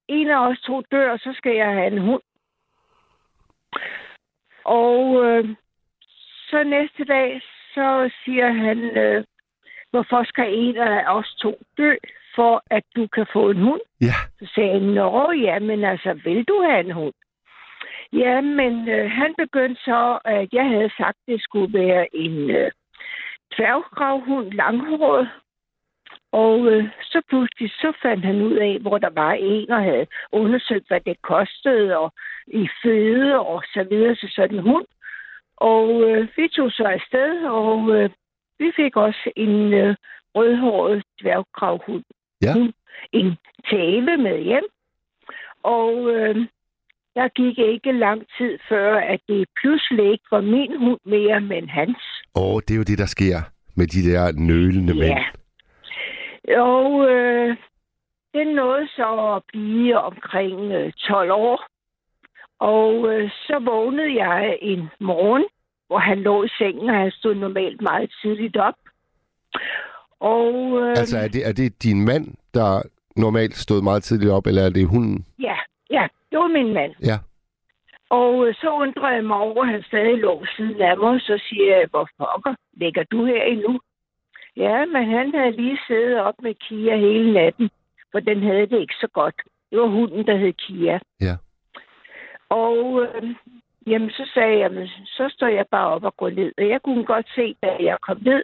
en 0.08 0.30
af 0.30 0.48
os 0.48 0.60
to 0.60 0.82
dør, 0.90 1.16
så 1.16 1.32
skal 1.36 1.56
jeg 1.56 1.72
have 1.72 1.86
en 1.86 1.98
hund. 1.98 2.22
Og 4.64 5.24
øh, 5.24 5.48
så 6.50 6.64
næste 6.64 7.04
dag, 7.04 7.40
så 7.74 8.10
siger 8.24 8.48
han, 8.52 8.78
øh, 8.78 9.24
hvorfor 9.90 10.24
skal 10.24 10.54
en 10.54 10.76
af 10.76 11.16
os 11.16 11.34
to 11.34 11.58
dø, 11.78 11.94
for 12.34 12.62
at 12.70 12.84
du 12.96 13.06
kan 13.06 13.26
få 13.32 13.50
en 13.50 13.62
hund? 13.62 13.80
ja. 14.00 14.14
Så 14.38 14.46
sagde 14.54 14.70
jeg, 14.70 14.80
nå 14.80 15.32
ja, 15.32 15.58
men 15.58 15.84
altså, 15.84 16.12
vil 16.24 16.44
du 16.44 16.62
have 16.62 16.80
en 16.80 16.90
hund? 16.90 17.14
Ja, 18.12 18.40
men 18.40 18.88
øh, 18.88 19.10
han 19.10 19.34
begyndte 19.38 19.80
så, 19.84 20.18
at 20.24 20.48
jeg 20.52 20.68
havde 20.68 20.90
sagt, 20.96 21.16
at 21.16 21.32
det 21.32 21.42
skulle 21.42 21.78
være 21.78 22.16
en 22.16 22.50
øh, 22.50 22.70
tværgravhund, 23.54 24.52
langhåret. 24.52 25.30
Og 26.32 26.66
øh, 26.66 26.84
så 27.02 27.22
pludselig 27.28 27.70
så 27.70 27.92
fandt 28.02 28.24
han 28.24 28.42
ud 28.42 28.56
af, 28.56 28.78
hvor 28.80 28.98
der 28.98 29.10
var 29.10 29.32
en, 29.32 29.70
og 29.70 29.82
havde 29.82 30.06
undersøgt, 30.32 30.88
hvad 30.88 31.00
det 31.00 31.22
kostede, 31.22 31.98
og 31.98 32.12
i 32.46 32.68
føde 32.82 33.38
og 33.40 33.62
så 33.74 33.86
videre 33.90 34.14
til 34.14 34.30
sådan 34.30 34.56
en 34.56 34.62
hund. 34.62 34.86
Og 35.56 36.02
øh, 36.02 36.28
vi 36.36 36.48
tog 36.48 36.70
så 36.70 36.84
afsted, 36.84 37.44
og 37.44 37.90
øh, 37.96 38.10
vi 38.58 38.72
fik 38.76 38.96
også 38.96 39.30
en 39.36 39.72
øh, 39.72 39.96
rødhåret 40.34 41.02
dværggravhund. 41.22 42.04
Ja. 42.42 42.54
En 43.12 43.36
tæve 43.70 44.16
med 44.16 44.38
hjem. 44.42 44.64
Og 45.62 46.10
øh, 46.10 46.46
der 47.14 47.28
gik 47.28 47.58
ikke 47.58 47.92
lang 47.92 48.20
tid 48.38 48.58
før, 48.68 48.96
at 48.96 49.20
det 49.28 49.48
pludselig 49.60 50.12
ikke 50.12 50.24
var 50.30 50.40
min 50.40 50.72
hund 50.78 51.00
mere, 51.04 51.40
men 51.40 51.68
hans. 51.68 51.98
Og 52.34 52.62
det 52.68 52.74
er 52.74 52.78
jo 52.78 52.82
det, 52.82 52.98
der 52.98 53.06
sker 53.06 53.38
med 53.74 53.86
de 53.86 54.10
der 54.10 54.32
nølende 54.32 54.94
mænd. 54.94 55.18
Ja. 56.48 56.60
Og 56.60 57.10
øh, 57.10 57.56
den 58.34 58.46
nåede 58.46 58.88
så 58.88 59.34
at 59.36 59.42
blive 59.48 59.98
omkring 59.98 60.72
øh, 60.72 60.92
12 60.92 61.30
år. 61.32 61.66
Og 62.60 63.12
øh, 63.12 63.30
så 63.30 63.58
vågnede 63.64 64.24
jeg 64.24 64.58
en 64.62 64.88
morgen, 65.00 65.44
hvor 65.86 65.98
han 65.98 66.18
lå 66.18 66.44
i 66.44 66.48
sengen, 66.58 66.90
og 66.90 66.96
han 66.96 67.10
stod 67.10 67.34
normalt 67.34 67.80
meget 67.80 68.10
tidligt 68.22 68.56
op. 68.56 68.74
Og 70.20 70.78
øh, 70.82 70.90
Altså, 70.90 71.18
er 71.18 71.28
det, 71.28 71.48
er 71.48 71.52
det 71.52 71.82
din 71.82 72.04
mand, 72.04 72.26
der 72.54 72.82
normalt 73.16 73.56
stod 73.56 73.82
meget 73.82 74.02
tidligt 74.02 74.30
op, 74.32 74.46
eller 74.46 74.62
er 74.62 74.70
det 74.70 74.88
hunden? 74.88 75.26
ja, 75.38 75.56
ja, 75.90 76.06
det 76.30 76.38
var 76.38 76.48
min 76.48 76.74
mand. 76.74 76.94
Ja. 77.02 77.18
Og 78.10 78.46
øh, 78.46 78.54
så 78.54 78.70
undrer 78.70 79.12
jeg 79.14 79.24
mig 79.24 79.36
over, 79.36 79.62
at 79.62 79.68
han 79.68 79.82
stadig 79.82 80.18
lå 80.18 80.44
siden 80.56 80.80
af 80.82 80.98
mig. 80.98 81.20
Så 81.20 81.40
siger 81.48 81.76
jeg, 81.76 81.86
hvor 81.90 82.08
pokker 82.18 82.54
ligger 82.72 83.04
du 83.04 83.24
her 83.24 83.42
endnu? 83.42 83.80
Ja, 84.56 84.84
men 84.84 85.10
han 85.10 85.34
havde 85.34 85.56
lige 85.56 85.78
siddet 85.86 86.20
op 86.20 86.34
med 86.42 86.54
Kia 86.54 86.96
hele 86.96 87.32
natten, 87.32 87.70
for 88.12 88.20
den 88.20 88.42
havde 88.42 88.66
det 88.66 88.80
ikke 88.80 88.94
så 89.00 89.08
godt. 89.12 89.34
Det 89.70 89.78
var 89.80 89.86
hunden, 89.86 90.26
der 90.26 90.36
hed 90.36 90.52
Kia. 90.52 90.98
Ja. 91.20 91.36
Og 92.48 93.02
øh, 93.02 93.34
jamen, 93.86 94.10
så 94.10 94.30
sagde 94.34 94.58
jeg, 94.58 94.70
men 94.72 94.88
så 94.88 95.28
står 95.34 95.46
jeg 95.46 95.66
bare 95.70 95.88
op 95.88 96.04
og 96.04 96.16
går 96.16 96.30
ned. 96.30 96.52
Og 96.58 96.68
jeg 96.68 96.82
kunne 96.82 97.04
godt 97.04 97.26
se, 97.34 97.54
da 97.62 97.76
jeg 97.80 97.98
kom 98.00 98.18
ned, 98.20 98.42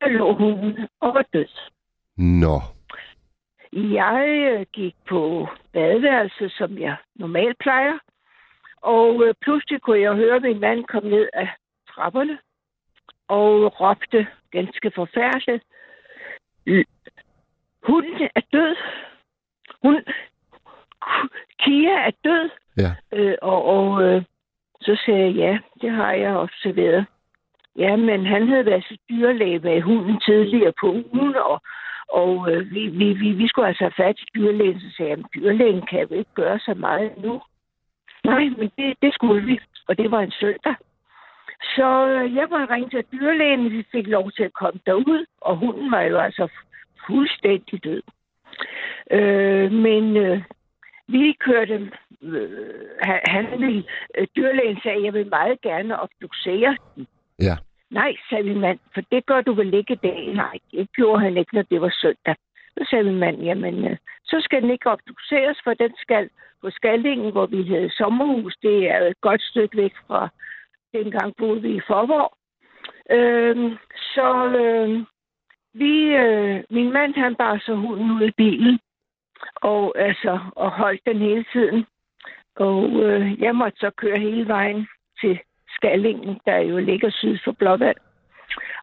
der 0.00 0.08
lå 0.08 0.34
hunden 0.34 0.88
og 1.00 1.14
var 1.14 1.24
død. 1.32 1.48
Nå. 2.16 2.60
Jeg 3.72 4.24
øh, 4.28 4.66
gik 4.72 4.94
på 5.08 5.48
badeværelset, 5.72 6.52
som 6.52 6.78
jeg 6.78 6.96
normalt 7.14 7.58
plejer. 7.58 7.98
Og 8.82 9.24
øh, 9.24 9.34
pludselig 9.40 9.80
kunne 9.82 10.00
jeg 10.00 10.14
høre 10.14 10.40
min 10.40 10.60
mand 10.60 10.84
komme 10.84 11.10
ned 11.10 11.28
af 11.32 11.48
trapperne. 11.94 12.38
og 13.28 13.80
råbte 13.80 14.26
ganske 14.50 14.92
forfærdeligt. 14.94 15.64
Hunden 17.82 18.28
er 18.34 18.40
død. 18.52 18.76
Hun, 19.82 20.04
Kia 21.58 21.94
er 22.08 22.10
død. 22.24 22.50
Ja. 22.76 22.94
Øh, 23.12 23.36
og 23.42 23.64
og 23.64 24.02
øh, 24.02 24.22
så 24.80 25.02
sagde 25.06 25.20
jeg, 25.26 25.34
ja, 25.34 25.58
det 25.80 25.90
har 25.90 26.12
jeg 26.12 26.36
observeret. 26.36 27.06
Ja, 27.76 27.96
men 27.96 28.26
han 28.26 28.48
havde 28.48 28.66
været 28.66 29.00
dyrlæge 29.10 29.58
med 29.58 29.82
hunden 29.82 30.20
tidligere 30.20 30.72
på 30.80 30.86
ugen, 30.86 31.36
og, 31.36 31.60
og 32.20 32.50
øh, 32.50 32.70
vi, 32.74 32.88
vi, 32.88 33.12
vi, 33.12 33.32
vi 33.32 33.48
skulle 33.48 33.68
altså 33.68 33.84
have 33.84 33.98
fat 34.04 34.20
i 34.20 34.26
dyrlægen, 34.34 34.80
så 34.80 34.86
sagde 34.96 35.10
jeg, 35.10 35.18
dyrlægen 35.34 35.82
kan 35.90 36.00
jo 36.00 36.14
ikke 36.14 36.34
gøre 36.34 36.58
så 36.58 36.74
meget 36.74 37.12
nu. 37.18 37.42
Nej, 38.24 38.44
men 38.58 38.70
det, 38.78 38.96
det 39.02 39.14
skulle 39.14 39.42
vi, 39.44 39.60
og 39.88 39.98
det 39.98 40.10
var 40.10 40.20
en 40.20 40.32
søndag. 40.40 40.74
Så 41.76 42.06
øh, 42.08 42.34
jeg 42.34 42.46
var 42.50 42.70
ringe 42.70 42.90
til 42.90 43.04
dyrlægen, 43.12 43.70
vi 43.70 43.84
fik 43.92 44.06
lov 44.06 44.30
til 44.32 44.42
at 44.42 44.52
komme 44.52 44.80
derud, 44.86 45.26
og 45.40 45.56
hunden 45.56 45.90
var 45.90 46.02
jo 46.02 46.18
altså 46.18 46.48
fuldstændig 47.06 47.84
død. 47.84 48.02
Øh, 49.10 49.72
men 49.72 50.16
øh, 50.16 50.42
vi 51.08 51.36
kørte, 51.40 51.90
øh, 52.22 52.50
han, 53.02 53.20
han 53.26 53.60
ville, 53.60 53.84
øh, 54.18 54.26
dyrlægen 54.36 54.78
sagde, 54.82 55.04
jeg 55.04 55.14
vil 55.14 55.28
meget 55.28 55.60
gerne 55.60 56.00
obducere 56.00 56.76
den. 56.96 57.06
Ja. 57.38 57.56
Nej, 57.92 58.16
sagde 58.28 58.44
min 58.44 58.60
mand, 58.60 58.78
for 58.94 59.00
det 59.00 59.26
gør 59.26 59.40
du 59.40 59.52
vel 59.52 59.74
ikke 59.74 59.92
i 59.92 60.02
dag? 60.02 60.34
Nej, 60.34 60.58
det 60.70 60.92
gjorde 60.92 61.20
han 61.22 61.36
ikke, 61.36 61.54
når 61.54 61.62
det 61.62 61.80
var 61.80 61.94
søndag. 62.00 62.36
Så 62.78 62.86
sagde 62.90 63.04
min 63.04 63.18
mand, 63.18 63.42
jamen, 63.42 63.84
øh, 63.84 63.96
så 64.24 64.40
skal 64.40 64.62
den 64.62 64.70
ikke 64.70 64.90
obduceres, 64.90 65.58
for 65.64 65.74
den 65.74 65.92
skal 65.96 66.30
på 66.62 66.70
Skaldingen, 66.70 67.32
hvor 67.32 67.46
vi 67.46 67.62
havde 67.62 67.90
sommerhus. 67.90 68.56
Det 68.62 68.90
er 68.90 68.98
et 69.06 69.20
godt 69.20 69.42
stykke 69.42 69.76
væk 69.76 69.92
fra 70.06 70.28
dengang 70.92 71.36
boede 71.36 71.62
vi 71.62 71.76
i 71.76 71.80
Forborg. 71.86 72.32
Øh, 73.10 73.78
så 74.14 74.28
øh, 74.62 75.04
vi, 75.74 75.94
øh, 76.24 76.64
min 76.70 76.92
mand, 76.92 77.14
han 77.14 77.34
bar 77.34 77.62
så 77.66 77.74
hunden 77.74 78.10
ud 78.10 78.22
i 78.22 78.30
bilen, 78.36 78.80
og, 79.54 79.98
altså, 79.98 80.38
og 80.56 80.70
holdt 80.70 81.00
den 81.06 81.18
hele 81.18 81.44
tiden. 81.52 81.86
Og 82.56 82.84
øh, 83.02 83.42
jeg 83.42 83.54
måtte 83.54 83.78
så 83.78 83.90
køre 83.90 84.18
hele 84.18 84.48
vejen 84.48 84.88
til 85.20 85.38
Skallingen, 85.76 86.40
der 86.46 86.58
jo 86.58 86.78
ligger 86.78 87.10
syd 87.10 87.38
for 87.44 87.52
Blåvand. 87.52 87.96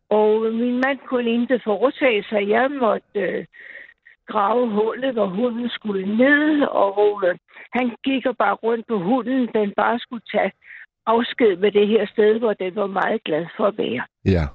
Og 0.09 0.53
min 0.53 0.81
mand 0.85 0.99
kunne 1.05 1.31
ikke 1.31 1.59
foretage 1.63 2.23
sig. 2.23 2.49
Jeg 2.49 2.71
måtte 2.71 3.19
øh, 3.19 3.45
grave 4.27 4.69
hullet, 4.69 5.13
hvor 5.13 5.25
hunden 5.25 5.69
skulle 5.69 6.17
ned, 6.17 6.61
og 6.61 7.21
øh, 7.27 7.37
han 7.73 7.95
gik 8.03 8.25
og 8.25 8.37
bare 8.37 8.53
rundt 8.53 8.87
på 8.87 8.97
hunden. 8.99 9.49
Den 9.55 9.73
bare 9.77 9.99
skulle 9.99 10.23
tage 10.33 10.51
afsked 11.05 11.55
med 11.57 11.71
det 11.71 11.87
her 11.87 12.05
sted, 12.07 12.39
hvor 12.39 12.53
den 12.53 12.75
var 12.75 12.87
meget 12.87 13.23
glad 13.23 13.45
for 13.57 13.65
at 13.65 13.77
være. 13.77 14.03
Ja. 14.25 14.45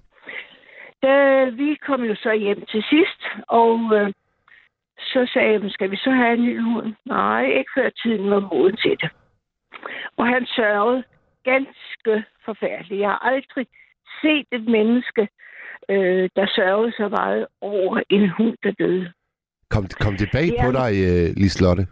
Da 1.03 1.45
vi 1.45 1.75
kom 1.87 2.03
jo 2.05 2.15
så 2.15 2.33
hjem 2.33 2.61
til 2.73 2.85
sidst, 2.91 3.21
og 3.49 3.79
øh, 3.95 4.13
så 4.99 5.31
sagde 5.33 5.53
jeg, 5.53 5.71
skal 5.71 5.91
vi 5.91 5.97
så 5.97 6.11
have 6.11 6.35
en 6.35 6.45
ny 6.45 6.61
hund? 6.61 6.95
Nej, 7.05 7.45
ikke 7.45 7.71
før 7.77 7.89
tiden 7.91 8.31
var 8.31 8.41
moden 8.41 8.77
til 8.77 8.97
det. 9.03 9.11
Og 10.17 10.27
han 10.27 10.47
sørgede 10.47 11.05
ganske 11.45 12.25
forfærdeligt. 12.45 13.01
Jeg 13.01 13.09
har 13.11 13.19
aldrig 13.19 13.67
set 14.23 14.47
et 14.53 14.65
menneske, 14.65 15.29
øh, 15.89 16.31
der 16.37 16.47
sørgede 16.57 16.93
så 16.93 17.09
meget 17.09 17.47
over 17.61 18.01
en 18.11 18.29
hund, 18.29 18.57
der 18.63 18.73
døde. 18.73 19.13
Kom, 19.71 19.87
kom 20.01 20.17
det 20.17 20.29
bag 20.33 20.49
på 20.49 20.55
Jamen. 20.67 20.75
dig, 20.75 20.93
øh, 21.09 21.27
Liselotte? 21.37 21.87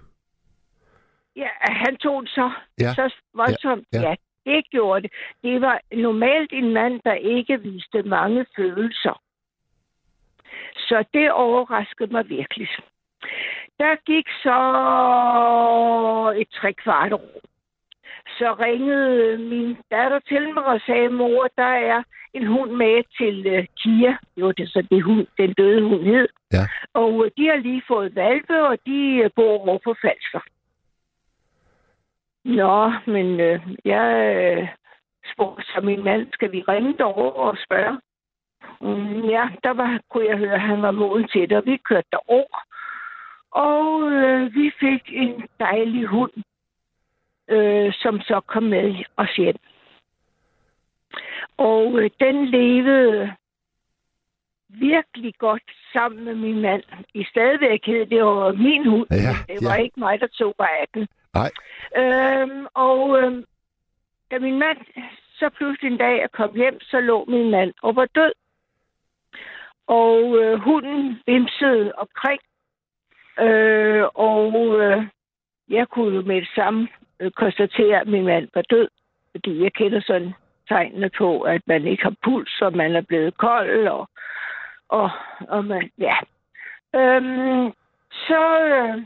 Ja, 1.36 1.48
han 1.62 1.96
tog 1.96 2.22
det 2.22 2.30
så, 2.30 2.50
Ja. 2.80 2.94
så 2.94 3.14
voldsomt. 3.34 3.86
Ja, 3.92 3.98
Ja, 4.00 4.03
ja. 4.09 4.09
ja. 4.46 4.50
det 4.55 4.70
gjorde 4.70 5.03
det. 5.03 5.12
Det 5.42 5.61
var 5.61 5.80
normalt 5.92 6.53
en 6.53 6.72
mand, 6.72 7.00
der 7.05 7.12
ikke 7.14 7.61
viste 7.61 8.03
mange 8.03 8.46
følelser. 8.57 9.20
Så 10.76 11.05
det 11.14 11.32
overraskede 11.32 12.12
mig 12.12 12.28
virkelig. 12.28 12.68
Der 13.78 13.96
gik 14.07 14.26
så 14.42 14.59
et 16.40 16.48
tre 16.61 16.72
kvart 16.72 17.12
år. 17.12 17.40
Så 18.38 18.54
ringede 18.60 19.38
min 19.38 19.76
datter 19.90 20.18
til 20.18 20.54
mig 20.54 20.64
og 20.64 20.80
sagde, 20.86 21.08
mor, 21.08 21.48
der 21.56 21.72
er 21.92 22.02
en 22.34 22.46
hund 22.46 22.70
med 22.70 23.02
til 23.18 23.58
uh, 23.58 23.64
Kia. 23.78 24.16
Det 24.34 24.44
var 24.44 24.52
det, 24.52 24.68
så 24.68 24.86
det 24.90 25.02
hund, 25.02 25.26
den 25.38 25.52
døde 25.52 25.82
hund 25.82 26.02
hed. 26.02 26.28
Ja. 26.52 26.64
Og 26.94 27.14
uh, 27.14 27.26
de 27.36 27.48
har 27.48 27.56
lige 27.56 27.82
fået 27.88 28.14
valpe, 28.14 28.62
og 28.62 28.78
de 28.86 29.22
uh, 29.24 29.30
bor 29.36 29.68
over 29.68 29.78
på 29.84 29.94
Falster. 30.02 30.40
Nå, 32.44 32.92
men 33.06 33.40
øh, 33.40 33.60
jeg 33.84 34.08
øh, 34.36 34.68
spurgte 35.32 35.62
så 35.62 35.80
min 35.80 36.04
mand, 36.04 36.26
skal 36.32 36.52
vi 36.52 36.62
ringe 36.68 36.94
derover 36.98 37.32
og 37.32 37.56
spørge? 37.66 38.00
Mm, 38.80 39.24
ja, 39.28 39.48
der 39.64 39.70
var, 39.70 40.00
kunne 40.10 40.28
jeg 40.28 40.38
høre, 40.38 40.54
at 40.54 40.60
han 40.60 40.82
var 40.82 40.90
moden 40.90 41.28
til 41.28 41.48
det, 41.50 41.56
og 41.56 41.62
vi 41.66 41.76
kørte 41.76 42.08
derover. 42.12 42.58
Og 43.50 44.12
øh, 44.12 44.54
vi 44.54 44.72
fik 44.80 45.02
en 45.12 45.48
dejlig 45.60 46.06
hund, 46.06 46.32
øh, 47.53 47.92
som 47.92 48.20
så 48.20 48.40
kom 48.46 48.62
med 48.62 49.05
os 49.16 49.36
hjem. 49.36 49.57
Og 51.57 51.98
øh, 51.98 52.11
den 52.20 52.46
levede 52.46 53.32
virkelig 54.68 55.34
godt 55.38 55.62
sammen 55.92 56.24
med 56.24 56.34
min 56.34 56.61
mand. 56.61 56.82
I 57.14 57.24
stadigvæk 57.24 57.86
hed 57.86 58.07
det 58.07 58.24
var 58.24 58.53
min 58.53 58.86
hund, 58.86 59.07
Ja, 59.11 59.55
det 59.55 59.64
var 59.64 59.74
ja. 59.74 59.82
ikke 59.82 60.00
mig, 60.00 60.20
der 60.20 60.26
tog 60.26 60.55
mig 60.59 60.68
af 60.80 60.86
den. 60.94 61.09
Nej. 61.34 61.50
Øhm, 61.96 62.66
og 62.74 63.18
øhm, 63.18 63.44
da 64.30 64.38
min 64.38 64.59
mand 64.59 64.78
så 65.38 65.48
pludselig 65.48 65.92
en 65.92 65.98
dag 65.98 66.20
jeg 66.20 66.30
kom 66.32 66.55
hjem, 66.55 66.80
så 66.80 67.00
lå 67.00 67.24
min 67.28 67.50
mand 67.50 67.72
og 67.82 67.96
var 67.96 68.07
død. 68.14 68.32
Og 69.86 70.38
øh, 70.38 70.59
hunden 70.59 71.20
vimsede 71.26 71.92
omkring. 71.96 72.40
Øh, 73.40 74.05
og 74.14 74.80
øh, 74.80 75.07
jeg 75.68 75.88
kunne 75.88 76.14
jo 76.14 76.22
med 76.22 76.36
det 76.36 76.48
samme 76.55 76.88
Øh, 77.22 77.30
konstatere, 77.30 78.00
at 78.00 78.08
min 78.08 78.24
mand 78.24 78.48
var 78.54 78.62
død. 78.62 78.88
Fordi 79.30 79.62
jeg 79.62 79.72
kender 79.72 80.00
sådan 80.00 80.34
tegnene 80.68 81.10
på, 81.18 81.40
at 81.40 81.62
man 81.66 81.86
ikke 81.86 82.02
har 82.02 82.14
puls, 82.24 82.60
og 82.60 82.76
man 82.76 82.96
er 82.96 83.00
blevet 83.00 83.36
kold, 83.36 83.88
og, 83.88 84.08
og, 84.88 85.10
og 85.48 85.64
man, 85.64 85.90
ja. 85.98 86.16
Øhm, 86.94 87.72
så 88.10 88.64
øh, 88.64 89.02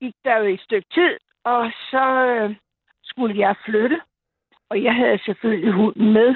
gik 0.00 0.14
der 0.24 0.38
jo 0.38 0.44
et 0.44 0.60
stykke 0.60 0.88
tid, 0.94 1.18
og 1.44 1.72
så 1.90 2.26
øh, 2.26 2.56
skulle 3.02 3.38
jeg 3.38 3.54
flytte. 3.64 4.00
Og 4.68 4.82
jeg 4.82 4.94
havde 4.94 5.18
selvfølgelig 5.24 5.72
hunden 5.72 6.12
med. 6.12 6.34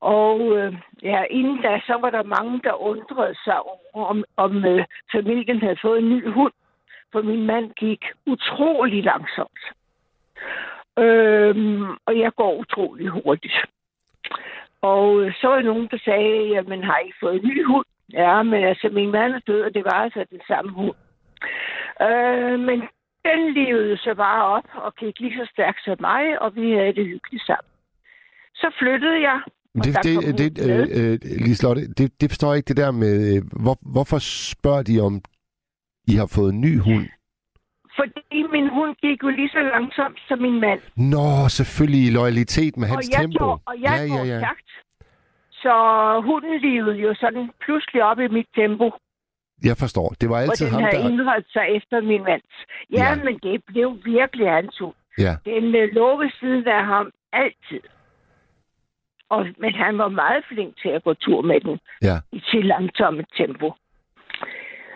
Og 0.00 0.56
øh, 0.56 0.74
ja, 1.02 1.24
inden 1.30 1.62
da, 1.62 1.80
så 1.86 1.98
var 2.00 2.10
der 2.10 2.22
mange, 2.22 2.60
der 2.64 2.72
undrede 2.72 3.34
sig 3.44 3.60
over, 3.62 4.06
om, 4.06 4.24
om 4.36 4.64
øh, 4.64 4.84
familien 5.12 5.60
havde 5.60 5.78
fået 5.82 5.98
en 5.98 6.08
ny 6.08 6.28
hund. 6.30 6.52
For 7.12 7.22
min 7.22 7.46
mand 7.46 7.70
gik 7.70 8.04
utrolig 8.26 9.04
langsomt. 9.04 9.62
Øhm, 10.98 11.90
og 12.06 12.18
jeg 12.18 12.32
går 12.36 12.54
utrolig 12.56 13.08
hurtigt. 13.08 13.56
Og 14.80 15.32
så 15.40 15.48
var 15.48 15.62
nogen, 15.62 15.88
der 15.90 15.98
sagde, 16.04 16.48
jamen 16.54 16.84
har 16.84 16.98
I 16.98 17.12
fået 17.20 17.34
en 17.34 17.48
ny 17.48 17.66
hund? 17.66 17.86
Ja, 18.12 18.42
men 18.42 18.64
altså 18.64 18.88
min 18.92 19.10
mand 19.10 19.32
er 19.34 19.40
død, 19.46 19.62
og 19.62 19.74
det 19.74 19.84
var 19.84 19.98
altså 20.04 20.24
den 20.30 20.40
samme 20.48 20.72
hund. 20.72 20.98
Øh, 22.02 22.60
men 22.60 22.78
den 23.28 23.40
levede 23.54 23.96
så 23.96 24.14
bare 24.14 24.44
op 24.44 24.68
og 24.74 24.94
gik 24.94 25.20
lige 25.20 25.36
så 25.36 25.48
stærkt 25.52 25.84
som 25.84 25.96
mig, 26.00 26.42
og 26.42 26.54
vi 26.54 26.72
havde 26.72 26.94
det 26.94 27.06
hyggeligt 27.06 27.46
sammen. 27.46 27.70
Så 28.54 28.68
flyttede 28.78 29.20
jeg. 29.20 29.40
Det, 29.84 29.94
det, 30.04 30.38
det, 30.38 30.70
øh, 30.70 30.78
øh, 30.78 31.12
Øh, 31.12 31.88
det, 31.98 32.20
det 32.20 32.30
forstår 32.30 32.48
jeg 32.48 32.56
ikke 32.56 32.68
det 32.68 32.76
der 32.76 32.90
med, 32.90 33.36
øh, 33.36 33.42
hvor, 33.62 33.76
hvorfor 33.92 34.18
spørger 34.52 34.82
de 34.82 35.00
om, 35.00 35.22
I 36.06 36.14
har 36.20 36.26
fået 36.36 36.52
en 36.52 36.60
ny 36.60 36.78
hund? 36.80 37.06
Fordi 37.98 38.38
min 38.52 38.68
hund 38.76 38.92
gik 39.04 39.22
jo 39.22 39.28
lige 39.28 39.48
så 39.48 39.60
langsomt 39.74 40.18
som 40.28 40.38
min 40.38 40.60
mand. 40.60 40.80
Nå, 40.96 41.48
selvfølgelig 41.48 42.02
i 42.06 42.10
loyalitet 42.10 42.76
med 42.76 42.86
hans 42.88 43.06
og 43.06 43.12
jeg 43.12 43.20
tempo. 43.20 43.44
Går, 43.44 43.62
og 43.66 43.74
jeg 43.80 43.96
ja, 44.08 44.14
går 44.16 44.24
ja, 44.24 44.32
ja. 44.34 44.38
stærkt. 44.40 44.70
Så 45.52 45.74
hunden 46.24 46.60
levede 46.60 46.96
jo 47.06 47.14
sådan 47.14 47.50
pludselig 47.64 48.02
op 48.04 48.18
i 48.20 48.28
mit 48.28 48.46
tempo, 48.54 48.90
Jeg 49.64 49.76
forstår. 49.76 50.08
Det 50.20 50.28
var 50.28 50.36
og 50.36 50.42
altid 50.42 50.66
den 50.66 50.74
ham, 50.74 50.82
havde 50.82 51.02
der... 51.02 51.08
indrettet 51.10 51.52
sig 51.52 51.66
efter 51.78 52.00
min 52.00 52.22
mands. 52.22 52.54
Ja, 52.92 52.96
Ja. 53.08 53.24
men 53.24 53.38
det 53.42 53.64
blev 53.66 53.88
virkelig 54.04 54.50
hans 54.50 54.78
hund. 54.78 54.94
Ja, 55.18 55.32
Den 55.44 55.64
øh, 55.74 55.88
lå 55.94 56.16
ved 56.22 56.30
siden 56.40 56.68
af 56.68 56.84
ham 56.84 57.10
altid. 57.32 57.80
Og, 59.30 59.46
men 59.58 59.74
han 59.74 59.98
var 59.98 60.08
meget 60.08 60.44
flink 60.48 60.72
til 60.82 60.88
at 60.88 61.04
gå 61.04 61.14
tur 61.14 61.42
med 61.42 61.60
den 61.60 61.78
ja. 62.02 62.16
i 62.32 62.42
til 62.50 62.64
langsomme 62.64 63.24
tempo. 63.36 63.72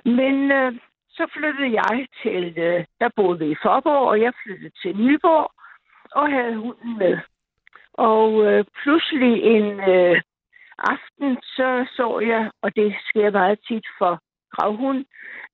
Men 0.05 0.51
øh, 0.53 0.73
så 1.17 1.27
flyttede 1.37 1.73
jeg 1.81 2.07
til, 2.23 2.59
øh, 2.59 2.85
der 3.01 3.09
boede 3.17 3.39
vi 3.39 3.51
i 3.51 3.63
Forborg, 3.63 4.09
og 4.09 4.21
jeg 4.21 4.33
flyttede 4.43 4.73
til 4.83 4.97
Nyborg 4.97 5.53
og 6.13 6.33
havde 6.33 6.57
hunden 6.57 6.99
med. 6.99 7.19
Og 7.95 8.45
øh, 8.47 8.65
pludselig 8.83 9.43
en 9.43 9.81
øh, 9.95 10.23
aften, 10.79 11.37
så 11.43 11.87
så 11.97 12.21
jeg, 12.21 12.51
og 12.63 12.77
det 12.77 12.97
sker 13.09 13.31
meget 13.31 13.59
tit 13.69 13.87
for 13.99 14.23
gravhund, 14.51 15.05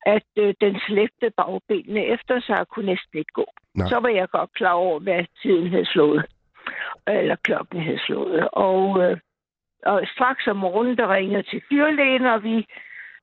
at 0.07 0.29
øh, 0.39 0.55
den 0.61 0.81
slæbte 0.87 1.31
bagbenene 1.37 2.05
efter 2.05 2.41
sig 2.41 2.61
og 2.61 2.69
kunne 2.69 2.87
næsten 2.87 3.19
ikke 3.19 3.33
gå. 3.33 3.47
Nej. 3.75 3.89
Så 3.89 3.99
var 4.01 4.09
jeg 4.09 4.29
godt 4.29 4.53
klar 4.53 4.73
over, 4.73 4.99
hvad 5.01 5.25
tiden 5.43 5.71
havde 5.71 5.87
slået. 5.87 6.25
Eller 7.07 7.37
klokken 7.37 7.81
havde 7.81 8.01
slået. 8.07 8.49
Og, 8.53 9.03
øh, 9.03 9.19
og 9.87 10.03
straks 10.15 10.47
om 10.47 10.57
morgenen, 10.57 10.97
der 10.97 11.15
ringede 11.15 11.43
til 11.43 11.63
dyrlægen, 11.71 12.27
og 12.27 12.43
vi 12.43 12.67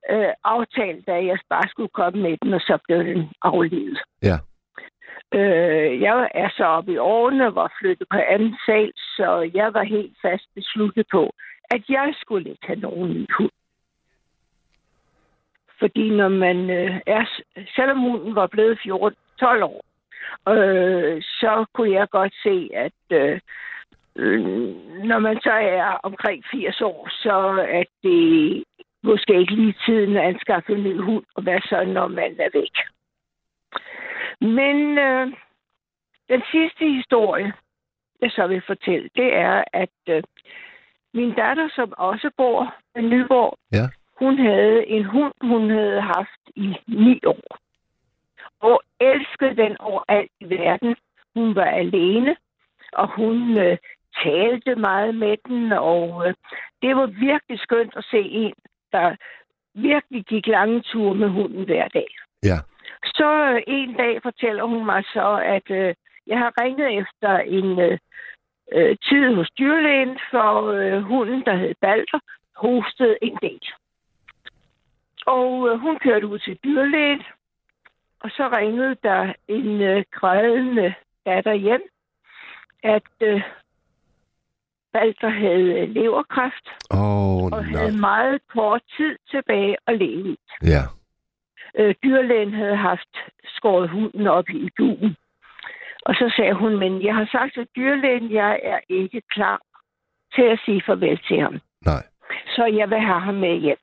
øh, 0.09 0.33
aftalte, 0.43 1.11
at 1.11 1.25
jeg 1.25 1.37
bare 1.49 1.69
skulle 1.69 1.89
komme 1.89 2.21
med 2.21 2.37
den, 2.41 2.53
og 2.53 2.61
så 2.61 2.77
blev 2.87 2.99
den 3.03 3.31
aflevet. 3.41 3.99
Ja. 4.23 4.37
Øh, 5.33 6.01
jeg 6.01 6.29
er 6.33 6.49
så 6.57 6.63
oppe 6.63 6.91
i 6.93 6.97
årene, 6.97 7.55
var 7.55 7.73
flyttet 7.79 8.07
på 8.09 8.17
anden 8.17 8.57
sal, 8.65 8.91
så 9.17 9.51
jeg 9.53 9.73
var 9.73 9.83
helt 9.83 10.17
fast 10.21 10.47
besluttet 10.55 11.05
på, 11.11 11.33
at 11.71 11.83
jeg 11.89 12.13
skulle 12.21 12.49
ikke 12.49 12.67
have 12.67 12.79
nogen 12.79 13.09
ny 13.13 13.25
hund. 13.37 13.51
Fordi 15.79 16.09
når 16.09 16.29
man 16.29 16.69
øh, 16.69 16.99
er, 17.07 17.25
selvom 17.75 17.99
hunden 17.99 18.35
var 18.35 18.47
blevet 18.47 18.79
14, 18.83 19.17
12 19.39 19.63
år, 19.63 19.85
øh, 20.49 21.21
så 21.21 21.65
kunne 21.73 21.91
jeg 21.91 22.09
godt 22.09 22.33
se, 22.43 22.69
at 22.73 23.01
øh, 23.11 23.39
øh, 24.15 24.45
når 25.03 25.19
man 25.19 25.39
så 25.43 25.51
er 25.51 25.99
omkring 26.03 26.43
80 26.51 26.81
år, 26.81 27.09
så 27.11 27.35
er 27.69 27.83
det 28.03 28.63
måske 29.03 29.39
ikke 29.39 29.55
lige 29.55 29.75
tiden 29.85 30.17
at 30.17 30.23
anskaffe 30.23 30.73
en 30.73 30.83
ny 30.83 31.01
hund, 31.01 31.25
og 31.35 31.43
hvad 31.43 31.59
så, 31.61 31.83
når 31.85 32.07
man 32.07 32.35
er 32.39 32.49
væk. 32.53 32.75
Men 34.41 34.97
øh, 34.97 35.27
den 36.29 36.41
sidste 36.51 36.85
historie, 36.89 37.53
jeg 38.21 38.31
så 38.31 38.47
vil 38.47 38.61
fortælle, 38.67 39.09
det 39.15 39.35
er, 39.35 39.63
at 39.73 39.89
øh, 40.09 40.23
min 41.13 41.33
datter, 41.35 41.69
som 41.75 41.93
også 41.97 42.29
bor 42.37 42.75
i 42.95 43.01
Nyborg, 43.01 43.57
Ja. 43.73 43.85
hun 44.19 44.37
havde 44.39 44.87
en 44.87 45.05
hund, 45.05 45.33
hun 45.41 45.69
havde 45.69 46.01
haft 46.01 46.41
i 46.55 46.75
ni 46.87 47.19
år. 47.25 47.57
Og 48.59 48.81
elskede 48.99 49.55
den 49.55 49.77
overalt 49.79 50.31
i 50.39 50.49
verden. 50.49 50.95
Hun 51.35 51.55
var 51.55 51.65
alene, 51.65 52.35
og 52.93 53.07
hun 53.15 53.57
øh, 53.57 53.77
talte 54.23 54.75
meget 54.75 55.15
med 55.15 55.37
den, 55.47 55.71
og 55.71 56.27
øh, 56.27 56.33
det 56.81 56.95
var 56.95 57.05
virkelig 57.05 57.59
skønt 57.59 57.93
at 57.95 58.05
se 58.11 58.17
en, 58.19 58.53
der 58.93 59.15
virkelig 59.73 60.25
gik 60.25 60.47
lange 60.47 60.81
ture 60.81 61.15
med 61.15 61.29
hunden 61.29 61.63
hver 61.65 61.87
dag. 61.87 62.07
Ja. 62.43 62.57
Så 63.05 63.29
øh, 63.51 63.61
en 63.67 63.93
dag 63.93 64.21
fortæller 64.23 64.63
hun 64.63 64.85
mig 64.85 65.03
så, 65.13 65.41
at 65.45 65.71
øh, 65.71 65.95
jeg 66.27 66.39
har 66.39 66.53
ringet 66.61 66.97
efter 67.01 67.37
en 67.37 67.79
øh, 67.79 67.97
øh, 68.71 68.97
tid 69.09 69.35
hos 69.35 69.49
dyrlægen, 69.59 70.19
for 70.31 70.71
øh, 70.71 71.01
hunden, 71.01 71.45
der 71.45 71.55
hed 71.55 71.75
Balder, 71.81 72.19
hostede 72.55 73.17
en 73.21 73.37
del. 73.41 73.65
Og 75.25 75.69
øh, 75.69 75.79
hun 75.79 75.99
kørte 75.99 76.27
ud 76.27 76.39
til 76.39 76.59
dyrlægen, 76.63 77.23
og 78.19 78.29
så 78.29 78.49
ringede 78.57 78.95
der 79.03 79.33
en 79.47 79.81
øh, 79.81 80.03
grædende 80.11 80.93
datter 81.25 81.53
hjem, 81.53 81.81
at 82.83 83.11
øh, 83.21 83.41
Balder 84.93 85.29
havde 85.29 85.69
øh, 85.79 85.89
leverkræft 85.89 86.65
oh, 86.89 87.43
og 87.43 87.61
nej. 87.63 87.79
havde 87.79 87.97
meget 87.97 88.41
kort 88.53 88.81
tid 88.97 89.17
tilbage 89.31 89.75
at 89.87 89.97
leve 89.97 90.29
i. 90.29 90.37
Ja. 90.63 90.83
Øh, 91.79 91.95
dyrlægen 92.03 92.53
havde 92.53 92.75
haft 92.75 93.13
skåret 93.45 93.89
hunden 93.89 94.27
op 94.27 94.49
i 94.49 94.69
duen. 94.77 95.15
Og 96.05 96.13
så 96.15 96.33
sagde 96.37 96.53
hun, 96.53 96.77
men 96.77 97.03
jeg 97.03 97.15
har 97.15 97.29
sagt 97.31 97.53
til 97.53 97.67
dyrlægen, 97.75 98.31
jeg 98.31 98.59
er 98.63 98.79
ikke 98.89 99.21
klar 99.31 99.59
til 100.35 100.41
at 100.41 100.59
sige 100.65 100.83
farvel 100.85 101.19
til 101.27 101.39
ham. 101.41 101.59
Nej. 101.85 102.03
Så 102.55 102.65
jeg 102.65 102.89
vil 102.89 102.99
have 102.99 103.19
ham 103.19 103.35
med 103.35 103.59
hjem. 103.59 103.77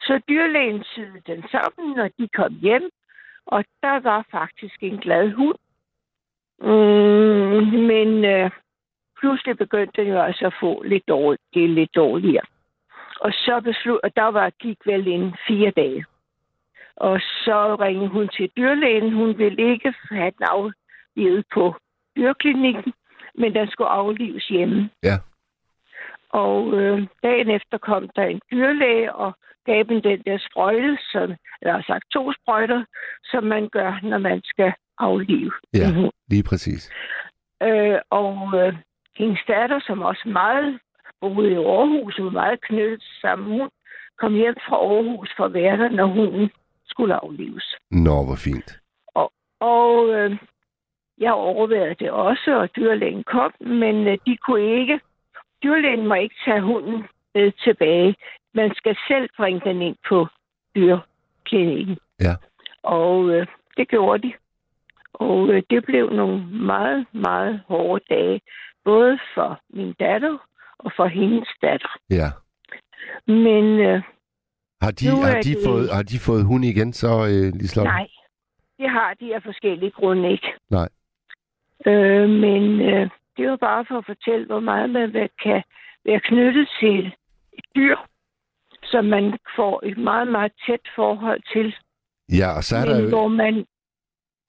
Så 0.00 0.20
dyrlægen 0.28 0.84
syede 0.84 1.20
den 1.26 1.44
sammen, 1.50 1.96
når 1.96 2.08
de 2.18 2.28
kom 2.28 2.52
hjem. 2.62 2.90
Og 3.46 3.64
der 3.82 4.00
var 4.00 4.26
faktisk 4.30 4.82
en 4.82 4.98
glad 4.98 5.30
hund. 5.32 5.58
Mm, 6.60 7.82
men 7.90 8.24
øh, 8.24 8.50
pludselig 9.24 9.58
begyndte 9.58 10.00
den 10.00 10.08
jo 10.08 10.20
altså 10.28 10.46
at 10.46 10.54
få 10.60 10.82
lidt, 10.82 11.08
dårligt, 11.08 11.42
det 11.54 11.64
er 11.64 11.68
lidt 11.68 11.94
dårligere. 11.94 12.46
Og 13.20 13.30
så 13.32 13.60
beslut, 13.64 14.00
og 14.04 14.10
der 14.16 14.28
var, 14.38 14.50
gik 14.50 14.78
vel 14.86 15.08
en 15.08 15.34
fire 15.48 15.70
dage. 15.70 16.04
Og 16.96 17.20
så 17.44 17.76
ringede 17.80 18.08
hun 18.08 18.28
til 18.28 18.50
dyrlægen. 18.56 19.12
Hun 19.12 19.38
ville 19.38 19.72
ikke 19.72 19.94
have 20.10 20.32
den 20.38 20.46
aflivet 20.56 21.44
på 21.54 21.74
dyrklinikken, 22.16 22.92
men 23.34 23.54
den 23.54 23.66
skulle 23.70 23.88
aflives 23.88 24.46
hjemme. 24.48 24.90
Ja. 25.02 25.16
Og 26.28 26.74
øh, 26.80 27.06
dagen 27.22 27.50
efter 27.50 27.78
kom 27.78 28.08
der 28.16 28.24
en 28.24 28.40
dyrlæge 28.52 29.14
og 29.14 29.32
gav 29.66 29.84
dem 29.88 30.02
den 30.02 30.22
der 30.26 30.38
sprøjte, 30.38 30.98
som, 31.12 31.34
eller 31.62 31.82
sagt 31.86 32.04
to 32.12 32.32
sprøjter, 32.32 32.84
som 33.24 33.44
man 33.44 33.68
gør, 33.68 34.00
når 34.02 34.18
man 34.18 34.40
skal 34.44 34.72
aflive 34.98 35.52
Ja, 35.74 35.88
lige 36.28 36.42
præcis. 36.42 36.90
Øh, 37.62 37.98
og 38.10 38.36
øh, 38.60 38.74
hendes 39.16 39.40
datter, 39.48 39.80
som 39.86 40.02
også 40.02 40.28
meget 40.28 40.80
boede 41.20 41.52
i 41.52 41.54
Aarhus, 41.54 42.18
og 42.18 42.32
meget 42.32 42.60
knyttet 42.60 43.00
til 43.00 43.20
samme 43.20 43.44
hund, 43.44 43.70
kom 44.18 44.34
hjem 44.34 44.54
fra 44.68 44.76
Aarhus 44.76 45.30
for 45.36 45.44
at 45.44 45.54
være 45.54 45.76
der, 45.76 45.88
når 45.88 46.06
hunden 46.06 46.50
skulle 46.86 47.14
aflives. 47.14 47.76
Nå, 47.90 48.24
hvor 48.24 48.38
fint. 48.44 48.80
Og 49.60 50.08
øh, 50.08 50.38
jeg 51.18 51.32
overvejede 51.32 51.94
det 51.94 52.10
også, 52.10 52.50
og 52.60 52.76
dyrlægen 52.76 53.24
kom, 53.24 53.52
men 53.60 54.06
øh, 54.06 54.18
de 54.26 54.36
kunne 54.36 54.80
ikke. 54.80 55.00
Dyrlægen 55.62 56.06
må 56.06 56.14
ikke 56.14 56.34
tage 56.44 56.60
hunden 56.60 57.04
med 57.34 57.52
tilbage. 57.64 58.16
Man 58.54 58.74
skal 58.74 58.96
selv 59.08 59.28
bringe 59.36 59.60
den 59.64 59.82
ind 59.82 59.96
på 60.08 60.26
dyrklinikken. 60.76 61.98
Ja. 62.20 62.34
Og 62.82 63.30
øh, 63.30 63.46
det 63.76 63.88
gjorde 63.88 64.28
de. 64.28 64.32
Og 65.14 65.48
øh, 65.48 65.62
det 65.70 65.84
blev 65.84 66.10
nogle 66.10 66.46
meget, 66.46 67.06
meget 67.12 67.60
hårde 67.68 68.04
dage, 68.10 68.40
både 68.84 69.18
for 69.34 69.60
min 69.70 69.92
datter 70.00 70.38
og 70.78 70.92
for 70.96 71.06
hendes 71.06 71.48
datter. 71.62 71.88
Ja. 72.10 72.28
Men 73.26 73.64
øh, 73.88 74.02
Har 74.82 74.90
de, 74.90 75.10
Nu 75.10 75.16
har 75.22 75.32
de, 75.40 75.54
det- 75.54 75.58
fået, 75.66 75.90
har 75.92 76.02
de 76.02 76.18
fået 76.18 76.44
hund 76.46 76.64
igen, 76.64 76.92
så 76.92 77.08
øh, 77.08 77.52
Liselotte? 77.60 77.90
nej, 77.92 78.06
det 78.78 78.90
har 78.90 79.14
de 79.20 79.34
af 79.34 79.42
forskellige 79.42 79.90
grunde 79.90 80.30
ikke. 80.32 80.48
Nej. 80.70 80.88
Øh, 81.86 82.28
men 82.30 82.80
øh, 82.80 83.10
det 83.36 83.50
var 83.50 83.56
bare 83.56 83.84
for 83.88 83.98
at 83.98 84.06
fortælle, 84.06 84.46
hvor 84.46 84.60
meget 84.60 84.90
man 84.90 85.28
kan 85.42 85.62
være 86.04 86.20
knyttet 86.20 86.68
til 86.80 87.06
et 87.52 87.64
dyr, 87.76 87.96
som 88.82 89.04
man 89.04 89.38
får 89.56 89.80
et 89.86 89.98
meget, 89.98 90.28
meget 90.28 90.52
tæt 90.66 90.80
forhold 90.96 91.42
til. 91.52 91.74
Ja, 92.38 92.48
og 92.56 92.64
så 92.64 92.76
er, 92.76 92.84
der 92.84 92.94
men 92.94 93.02
jo, 93.04 93.08
hvor 93.08 93.28
man... 93.28 93.66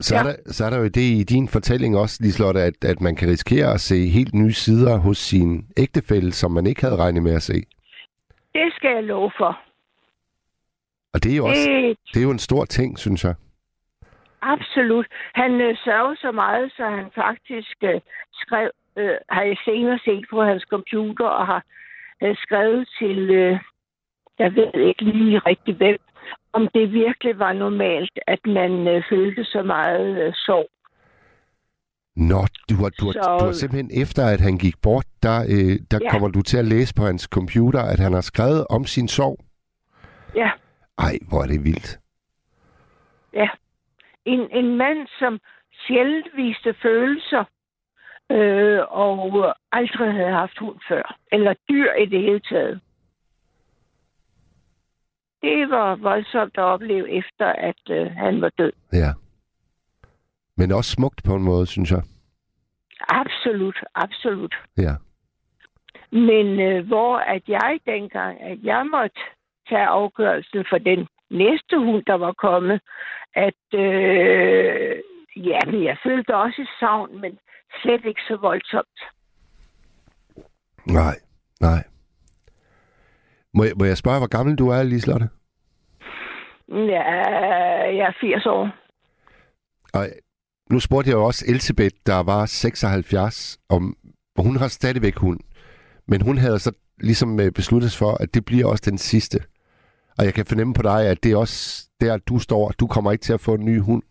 så, 0.07 0.15
er 0.15 0.19
ja. 0.19 0.29
der, 0.29 0.35
så 0.57 0.65
er 0.65 0.69
der 0.69 0.77
jo 0.77 0.87
det 0.99 1.07
i 1.21 1.23
din 1.23 1.47
fortælling 1.47 1.97
også, 1.97 2.15
Liselotte, 2.23 2.61
at, 2.61 2.77
at 2.91 3.01
man 3.01 3.15
kan 3.15 3.27
risikere 3.29 3.73
at 3.73 3.81
se 3.81 4.07
helt 4.17 4.33
nye 4.33 4.53
sider 4.53 4.97
hos 4.97 5.17
sin 5.17 5.49
ægtefælle, 5.77 6.31
som 6.31 6.51
man 6.51 6.65
ikke 6.67 6.81
havde 6.81 6.95
regnet 7.03 7.23
med 7.23 7.35
at 7.35 7.41
se. 7.41 7.53
Det 8.53 8.73
skal 8.75 8.91
jeg 8.95 9.03
love 9.03 9.31
for. 9.37 9.59
Og 11.13 11.23
det 11.23 11.31
er 11.33 11.37
jo, 11.37 11.45
også, 11.45 11.69
Det, 11.69 11.97
det 12.13 12.19
er 12.19 12.23
jo 12.23 12.31
en 12.31 12.39
stor 12.49 12.65
ting, 12.65 12.99
synes 12.99 13.23
jeg. 13.23 13.35
absolut. 14.41 15.07
Han 15.35 15.51
øh, 15.61 15.75
sørger 15.85 16.15
så 16.15 16.31
meget, 16.31 16.71
så 16.77 16.83
han 16.97 17.07
faktisk 17.15 17.75
øh, 17.83 18.01
skrev, 18.33 18.69
øh, 18.97 19.15
har 19.29 19.41
jeg 19.43 19.57
senere 19.65 19.99
set 20.05 20.25
på 20.29 20.43
hans 20.43 20.63
computer, 20.69 21.25
og 21.25 21.47
har 21.47 21.63
øh, 22.23 22.35
skrevet 22.37 22.89
til, 22.99 23.19
øh, 23.29 23.59
jeg 24.39 24.55
ved 24.55 24.71
ikke 24.89 25.03
lige 25.03 25.39
rigtig 25.39 25.75
hvem, 25.75 25.97
om 26.55 26.67
det 26.73 26.91
virkelig 26.93 27.39
var 27.39 27.53
normalt, 27.53 28.19
at 28.27 28.39
man 28.45 28.87
øh, 28.87 29.03
følte 29.09 29.43
så 29.43 29.61
meget 29.63 30.07
øh, 30.27 30.33
sorg. 30.33 30.67
Nå, 32.15 32.41
du 32.69 32.75
har, 32.75 32.89
du, 32.99 33.05
har, 33.05 33.11
Så- 33.13 33.37
du 33.39 33.45
har 33.45 33.51
simpelthen 33.51 34.01
efter, 34.01 34.23
at 34.27 34.41
han 34.41 34.57
gik 34.57 34.75
bort, 34.81 35.05
der, 35.23 35.37
øh, 35.53 35.75
der 35.91 35.99
Ja. 36.01 36.09
kommer 36.11 36.27
du 36.27 36.41
til 36.41 36.57
at 36.57 36.65
læse 36.65 36.93
på 36.95 37.03
hans 37.05 37.23
computer, 37.23 37.81
at 37.93 37.99
han 37.99 38.13
har 38.13 38.21
skrevet 38.21 38.67
om 38.69 38.85
sin 38.85 39.07
sorg. 39.07 39.37
Ja, 40.35 40.51
Ej, 40.97 41.13
hvor 41.29 41.41
er 41.43 41.47
det 41.47 41.63
vildt. 41.63 41.99
ja. 43.33 43.49
En, 44.25 44.39
en 44.51 44.77
mand, 44.77 45.07
som 45.19 45.39
sjældent 45.87 46.27
viste 46.35 46.75
følelser, 46.81 47.43
øh, 48.31 48.79
og 48.89 49.53
aldrig 49.71 50.13
havde 50.13 50.31
haft 50.31 50.57
hund 50.59 50.77
før. 50.89 51.17
Eller 51.31 51.53
dyr 51.69 51.91
i 51.93 52.05
det 52.05 52.21
hele 52.21 52.39
taget. 52.39 52.79
Det 55.45 55.69
var 55.69 55.95
voldsomt 55.95 56.57
at 56.57 56.63
opleve 56.63 57.11
efter, 57.11 57.47
at 57.69 57.81
øh, 57.89 58.11
han 58.11 58.41
var 58.41 58.49
død. 58.49 58.71
Ja. 58.93 59.11
Men 60.57 60.71
også 60.71 60.91
smukt 60.91 61.23
på 61.23 61.35
en 61.35 61.43
måde, 61.43 61.65
synes 61.65 61.91
jeg. 61.91 62.03
Absolut, 63.09 63.77
absolut. 63.95 64.55
Ja. 64.77 64.95
Men 66.11 66.59
øh, 66.59 66.87
hvor 66.87 67.17
at 67.17 67.43
jeg 67.47 67.79
dengang, 67.85 68.41
at 68.41 68.57
jeg 68.63 68.85
måtte 68.91 69.19
tage 69.69 69.85
afgørelsen 69.85 70.65
for 70.69 70.77
den 70.77 71.07
næste 71.29 71.77
hund, 71.77 72.03
der 72.07 72.13
var 72.13 72.33
kommet, 72.33 72.81
at 73.33 73.63
øh, 73.73 74.95
ja, 75.35 75.59
men 75.65 75.83
jeg 75.83 75.97
følte 76.03 76.35
også 76.35 76.61
et 76.61 76.69
savn, 76.79 77.21
men 77.21 77.39
slet 77.81 78.05
ikke 78.05 78.21
så 78.27 78.35
voldsomt. 78.35 78.99
Nej, 80.87 81.15
nej. 81.61 81.83
Må 83.55 83.63
jeg, 83.63 83.73
må 83.79 83.85
jeg 83.85 83.97
spørge, 83.97 84.17
hvor 84.17 84.37
gammel 84.37 84.55
du 84.55 84.69
er, 84.69 84.83
Liselotte? 84.83 85.27
Ja, 86.69 87.03
jeg 87.99 88.05
er 88.07 88.17
80 88.21 88.45
år. 88.45 88.69
Og 89.93 90.05
nu 90.71 90.79
spurgte 90.79 91.09
jeg 91.09 91.15
jo 91.15 91.25
også 91.25 91.45
Elisabeth, 91.47 91.95
der 92.05 92.23
var 92.23 92.45
76, 92.45 93.57
om 93.69 93.95
Og 94.37 94.43
hun 94.43 94.55
har 94.55 94.67
stadigvæk 94.67 95.17
hund. 95.17 95.39
Men 96.07 96.21
hun 96.21 96.37
havde 96.37 96.59
så 96.59 96.71
ligesom 96.99 97.39
øh, 97.39 97.51
besluttet 97.51 97.91
sig 97.91 97.99
for, 97.99 98.23
at 98.23 98.33
det 98.33 98.45
bliver 98.45 98.67
også 98.67 98.83
den 98.91 98.97
sidste. 98.97 99.39
Og 100.17 100.25
jeg 100.25 100.33
kan 100.33 100.45
fornemme 100.45 100.73
på 100.73 100.81
dig, 100.81 101.09
at 101.11 101.23
det 101.23 101.31
er 101.31 101.37
også 101.37 101.89
der, 102.01 102.17
du 102.17 102.39
står. 102.39 102.71
Du 102.79 102.87
kommer 102.87 103.11
ikke 103.11 103.21
til 103.21 103.33
at 103.33 103.45
få 103.45 103.53
en 103.53 103.65
ny 103.65 103.79
hund. 103.81 104.03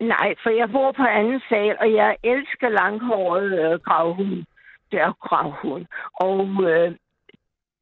Nej, 0.00 0.34
for 0.42 0.50
jeg 0.50 0.68
bor 0.70 0.92
på 0.92 1.02
anden 1.02 1.40
sal, 1.48 1.76
og 1.80 1.92
jeg 1.92 2.16
elsker 2.24 2.68
langhåret 2.68 3.50
øh, 3.62 3.80
gravhund. 3.80 4.44
Det 4.90 5.00
er 5.00 5.12
gravhund. 5.28 5.84
Og 6.14 6.48
øh, 6.70 6.94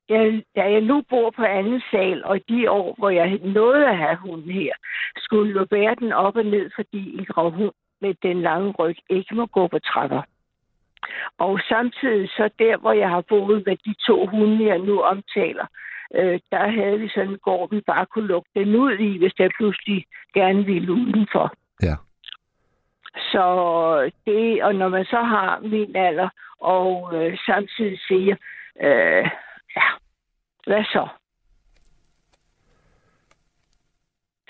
jeg, 0.09 0.43
da 0.57 0.63
jeg 0.71 0.81
nu 0.81 1.03
bor 1.11 1.31
på 1.31 1.45
anden 1.45 1.83
sal, 1.91 2.25
og 2.25 2.41
de 2.49 2.71
år, 2.71 2.95
hvor 2.99 3.11
jeg 3.11 3.41
nåede 3.45 3.89
at 3.89 3.97
have 3.97 4.17
hunden 4.17 4.51
her, 4.51 4.73
skulle 5.17 5.53
jo 5.53 5.65
bære 5.65 5.95
den 5.95 6.13
op 6.13 6.37
og 6.37 6.45
ned, 6.45 6.71
fordi 6.75 7.19
en 7.19 7.25
gravhund 7.25 7.73
med 8.01 8.15
den 8.23 8.43
lange 8.43 8.71
ryg 8.71 8.97
ikke 9.09 9.35
må 9.35 9.47
gå 9.47 9.67
på 9.67 9.79
trapper. 9.79 10.23
Og 11.39 11.61
samtidig 11.69 12.29
så 12.29 12.51
der, 12.59 12.77
hvor 12.77 12.93
jeg 12.93 13.09
har 13.09 13.21
boet 13.21 13.63
med 13.67 13.77
de 13.77 13.95
to 14.07 14.27
hunde, 14.27 14.67
jeg 14.67 14.79
nu 14.79 15.01
omtaler, 15.01 15.67
øh, 16.15 16.41
der 16.51 16.69
havde 16.71 16.99
vi 16.99 17.09
sådan 17.09 17.31
en 17.31 17.39
gård, 17.39 17.71
vi 17.71 17.81
bare 17.81 18.07
kunne 18.07 18.27
lukke 18.27 18.51
den 18.55 18.77
ud 18.77 18.93
i, 18.93 19.19
hvis 19.19 19.33
jeg 19.39 19.51
pludselig 19.57 20.05
gerne 20.35 20.65
ville 20.65 20.93
udenfor. 20.93 21.53
Ja. 21.83 21.95
Så 23.33 23.47
det, 24.27 24.65
og 24.65 24.75
når 24.75 24.89
man 24.89 25.05
så 25.05 25.21
har 25.23 25.61
min 25.61 25.97
alder, 25.97 26.29
og 26.61 27.11
øh, 27.15 27.39
samtidig 27.47 27.99
siger, 28.09 28.37
øh, 28.83 29.31
ja, 29.77 29.89
hvad 30.67 30.85
så? 30.85 31.09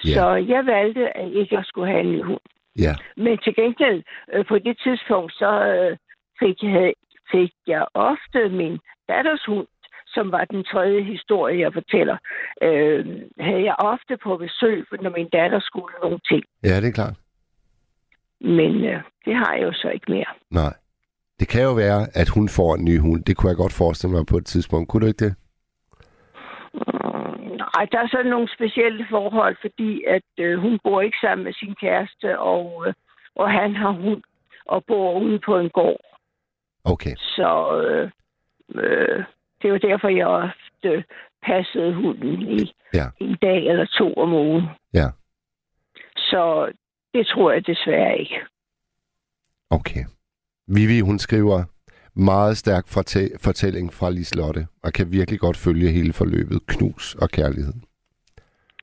Ja. 0.05 0.15
Så 0.15 0.35
jeg 0.35 0.67
valgte, 0.67 1.17
at 1.17 1.33
ikke 1.33 1.59
at 1.59 1.67
skulle 1.67 1.91
have 1.91 2.01
en 2.01 2.13
ny 2.13 2.23
hund. 2.23 2.41
Ja. 2.79 2.95
Men 3.17 3.39
til 3.39 3.55
gengæld, 3.55 4.03
øh, 4.33 4.47
på 4.47 4.59
det 4.59 4.79
tidspunkt, 4.85 5.33
så 5.33 5.51
øh, 5.67 5.97
fik, 6.39 6.63
jeg, 6.63 6.93
fik 7.33 7.53
jeg 7.67 7.87
ofte 7.95 8.49
min 8.49 8.79
datters 9.09 9.45
hund, 9.45 9.67
som 10.07 10.33
var 10.33 10.45
den 10.45 10.65
tredje 10.65 11.03
historie, 11.03 11.61
jeg 11.61 11.73
fortæller, 11.73 12.17
øh, 12.63 13.07
havde 13.41 13.65
jeg 13.65 13.77
ofte 13.79 14.17
på 14.17 14.37
besøg, 14.37 14.87
når 15.01 15.11
min 15.11 15.29
datter 15.29 15.61
skulle 15.61 15.95
nogle 16.03 16.19
ting. 16.31 16.45
Ja, 16.65 16.77
det 16.81 16.89
er 16.89 16.93
klart. 16.93 17.17
Men 18.41 18.85
øh, 18.85 19.03
det 19.25 19.35
har 19.37 19.55
jeg 19.55 19.63
jo 19.63 19.73
så 19.73 19.89
ikke 19.89 20.11
mere. 20.11 20.33
Nej. 20.51 20.75
Det 21.41 21.49
kan 21.49 21.63
jo 21.63 21.73
være, 21.73 22.07
at 22.15 22.29
hun 22.29 22.49
får 22.49 22.75
en 22.75 22.85
ny 22.85 22.99
hund. 23.01 23.25
Det 23.25 23.37
kunne 23.37 23.49
jeg 23.51 23.57
godt 23.57 23.73
forestille 23.73 24.17
mig 24.17 24.27
på 24.27 24.37
et 24.37 24.47
tidspunkt. 24.47 24.89
Kunne 24.89 25.01
du 25.01 25.07
ikke 25.07 25.25
det? 25.25 25.35
Mm, 26.75 27.57
Nej, 27.57 27.85
der 27.93 27.99
er 27.99 28.09
sådan 28.11 28.31
nogle 28.31 28.49
specielle 28.57 29.07
forhold, 29.11 29.57
fordi 29.61 30.05
at 30.05 30.23
øh, 30.39 30.59
hun 30.61 30.79
bor 30.85 31.01
ikke 31.01 31.17
sammen 31.21 31.45
med 31.45 31.53
sin 31.53 31.75
kæreste, 31.81 32.39
og, 32.39 32.85
øh, 32.87 32.95
og 33.35 33.51
han 33.51 33.75
har 33.77 33.91
hund 33.91 34.23
og 34.67 34.85
bor 34.85 35.21
ude 35.21 35.39
på 35.47 35.59
en 35.59 35.71
gård. 35.71 36.01
Okay. 36.85 37.15
Så 37.17 37.81
øh, 37.83 38.11
øh, 38.75 39.25
det 39.63 39.69
jo 39.69 39.77
derfor, 39.77 40.09
jeg 40.09 40.27
ofte 40.27 41.05
passede 41.47 41.95
hunden 41.95 42.43
i 42.43 42.73
Ja. 42.95 43.07
en 43.21 43.37
dag 43.43 43.67
eller 43.67 43.87
to 43.99 44.15
om 44.15 44.33
ugen. 44.33 44.65
Ja. 44.95 45.07
Så 46.17 46.73
det 47.15 47.27
tror 47.27 47.53
jeg 47.53 47.67
desværre 47.67 48.19
ikke. 48.19 48.41
Okay. 49.71 50.05
Vivi, 50.69 51.01
hun 51.01 51.19
skriver 51.19 51.65
meget 52.15 52.57
stærk 52.57 52.85
fortæ- 52.89 53.37
fortælling 53.41 53.93
fra 53.93 54.11
Liselotte, 54.11 54.67
og 54.83 54.93
kan 54.93 55.13
virkelig 55.13 55.41
godt 55.41 55.57
følge 55.57 55.89
hele 55.93 56.13
forløbet. 56.13 56.67
Knus 56.67 57.15
og 57.15 57.29
kærlighed. 57.29 57.73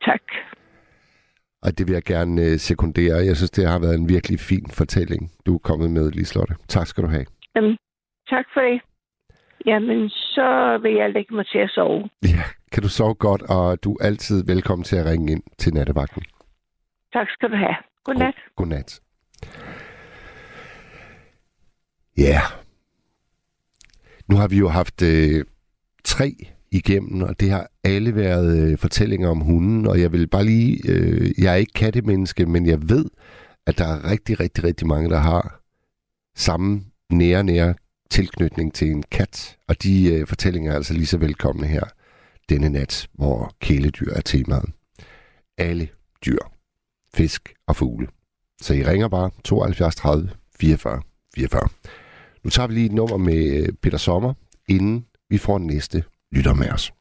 Tak. 0.06 0.22
Og 1.62 1.78
det 1.78 1.88
vil 1.88 1.94
jeg 1.94 2.04
gerne 2.04 2.42
øh, 2.42 2.58
sekundere. 2.58 3.26
Jeg 3.26 3.38
synes, 3.38 3.52
det 3.52 3.68
har 3.68 3.80
været 3.80 3.96
en 3.96 4.10
virkelig 4.10 4.40
fin 4.40 4.66
fortælling, 4.70 5.32
du 5.46 5.54
er 5.56 5.60
kommet 5.60 5.92
med, 5.92 6.12
Liselotte. 6.12 6.56
Tak 6.68 6.88
skal 6.88 7.04
du 7.04 7.10
have. 7.10 7.26
Jamen, 7.56 7.78
tak 8.30 8.46
for 8.54 8.62
det. 8.62 8.82
Jamen, 9.66 10.10
så 10.10 10.80
vil 10.82 10.94
jeg 10.94 11.10
lægge 11.14 11.36
mig 11.36 11.46
til 11.48 11.58
at 11.58 11.70
sove. 11.70 12.10
Ja, 12.24 12.44
kan 12.72 12.84
du 12.84 12.90
sove 12.90 13.14
godt, 13.16 13.42
og 13.42 13.84
du 13.84 13.94
er 13.94 14.06
altid 14.06 14.46
velkommen 14.46 14.84
til 14.84 14.96
at 14.96 15.06
ringe 15.06 15.32
ind 15.32 15.44
til 15.58 15.74
nattevagten. 15.74 16.24
Tak 17.14 17.28
skal 17.30 17.52
du 17.52 17.56
have. 17.56 17.76
Godnat. 18.04 18.36
Godnat. 18.56 19.00
Ja. 22.18 22.24
Yeah. 22.24 22.64
Nu 24.28 24.36
har 24.36 24.48
vi 24.48 24.58
jo 24.58 24.70
haft 24.70 25.02
øh, 25.02 25.46
tre 26.04 26.36
igennem, 26.72 27.22
og 27.22 27.40
det 27.40 27.50
har 27.50 27.68
alle 27.84 28.16
været 28.16 28.58
øh, 28.58 28.78
fortællinger 28.78 29.30
om 29.30 29.40
hunden, 29.40 29.88
og 29.88 30.02
jeg 30.02 30.12
vil 30.12 30.28
bare 30.28 30.46
lige, 30.46 30.90
øh, 30.90 31.32
jeg 31.38 31.52
er 31.52 31.58
ikke 31.58 31.74
kattemenneske, 31.74 32.46
men 32.46 32.66
jeg 32.66 32.90
ved, 32.90 33.06
at 33.66 33.78
der 33.78 33.86
er 33.86 34.12
rigtig, 34.12 34.40
rigtig, 34.40 34.64
rigtig 34.64 34.88
mange, 34.88 35.10
der 35.10 35.18
har 35.18 35.62
samme 36.36 36.86
nære, 37.10 37.44
nære 37.44 37.76
tilknytning 38.10 38.74
til 38.74 38.92
en 38.92 39.04
kat, 39.12 39.58
og 39.68 39.84
de 39.84 40.14
øh, 40.14 40.28
fortællinger 40.28 40.72
er 40.72 40.76
altså 40.76 40.94
lige 40.94 41.06
så 41.06 41.18
velkomne 41.18 41.68
her 41.68 41.84
denne 42.50 42.70
nat, 42.70 43.08
hvor 43.14 43.56
kæledyr 43.60 44.14
er 44.14 44.22
temaet. 44.22 44.70
Alle 45.58 45.90
dyr, 46.26 46.38
fisk 47.16 47.54
og 47.68 47.76
fugle. 47.76 48.08
Så 48.62 48.74
I 48.74 48.84
ringer 48.84 49.08
bare 49.08 49.32
72 49.44 49.96
30 49.96 50.30
44 50.60 51.02
44. 51.36 51.70
Nu 52.44 52.50
tager 52.50 52.68
vi 52.68 52.74
lige 52.74 52.86
et 52.86 52.92
nummer 52.92 53.18
med 53.18 53.36
øh, 53.36 53.74
Peter 53.82 53.98
Sommer, 53.98 54.34
inden 54.70 55.06
vi 55.30 55.38
får 55.38 55.58
næste 55.58 56.04
lytter 56.32 56.54
med 56.54 56.70
os. 56.72 56.94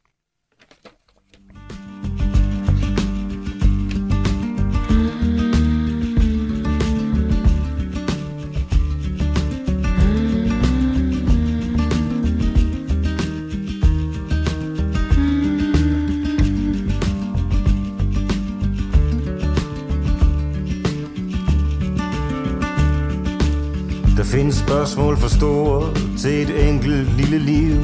Der 24.52 24.58
spørgsmål 24.58 25.16
for 25.16 25.28
store 25.28 25.94
til 26.18 26.42
et 26.42 26.68
enkelt 26.68 27.16
lille 27.16 27.38
liv. 27.38 27.76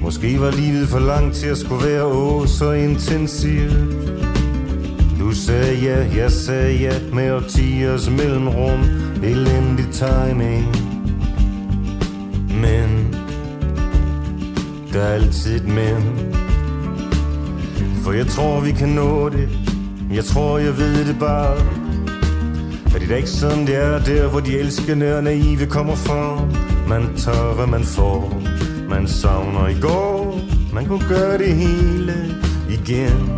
Måske 0.00 0.40
var 0.40 0.50
livet 0.50 0.88
for 0.88 0.98
langt 0.98 1.34
til 1.34 1.46
at 1.46 1.58
skulle 1.58 1.86
være 1.86 2.04
åh 2.04 2.46
så 2.46 2.72
intensivt. 2.72 3.72
Du 5.20 5.32
sagde 5.32 5.78
ja, 5.82 6.16
jeg 6.16 6.30
sagde 6.30 6.78
ja 6.78 6.92
med 7.12 7.32
årtiers 7.32 8.10
mellemrum. 8.10 8.80
Elendig 9.22 9.86
timing. 9.92 10.66
Men 12.48 13.14
der 14.92 15.00
er 15.00 15.14
altid 15.14 15.56
et 15.56 15.68
men. 15.68 16.32
For 18.04 18.12
jeg 18.12 18.26
tror, 18.26 18.60
vi 18.60 18.72
kan 18.72 18.88
nå 18.88 19.28
det. 19.28 19.48
Jeg 20.14 20.24
tror, 20.24 20.58
jeg 20.58 20.78
ved 20.78 21.04
det 21.04 21.18
bare. 21.18 21.85
For 22.96 23.00
det 23.00 23.08
da 23.08 23.16
ikke 23.16 23.30
sådan, 23.30 23.66
det 23.66 23.76
er 23.76 24.04
der, 24.04 24.28
hvor 24.28 24.40
de 24.40 24.58
elskende 24.58 25.16
og 25.16 25.24
naive 25.24 25.66
kommer 25.66 25.94
fra? 25.94 26.44
Man 26.88 27.16
tager, 27.16 27.54
hvad 27.54 27.66
man 27.66 27.84
får. 27.84 28.42
Man 28.88 29.08
savner 29.08 29.68
i 29.68 29.80
går. 29.80 30.40
Man 30.72 30.86
kunne 30.86 31.08
gøre 31.08 31.38
det 31.38 31.54
hele 31.54 32.14
igen. 32.70 33.30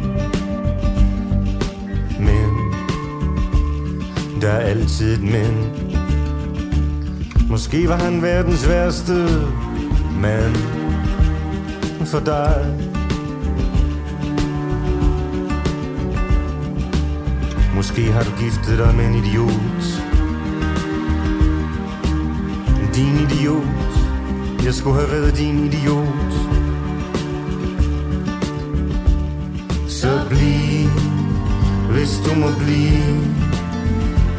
Men 2.21 2.51
der 4.41 4.49
er 4.49 4.61
altid 4.61 5.15
et 5.15 5.23
men. 5.23 5.73
Måske 7.51 7.89
var 7.89 7.97
han 7.97 8.23
verdens 8.23 8.69
værste 8.69 9.27
mand 10.21 10.57
for 12.07 12.21
dig. 12.21 12.88
Måske 17.89 18.13
har 18.13 18.23
du 18.23 18.31
giftet 18.39 18.79
dig 18.79 18.95
med 18.95 19.07
en 19.07 19.15
idiot. 19.15 19.85
Din 22.95 23.15
idiot. 23.25 23.95
Jeg 24.65 24.75
skulle 24.75 24.97
have 25.01 25.11
været 25.11 25.39
din 25.39 25.65
idiot. 25.65 26.33
Så 29.89 30.21
bliv 30.29 30.91
Hvis 31.91 32.13
du 32.27 32.35
må 32.41 32.47
blive. 32.59 33.21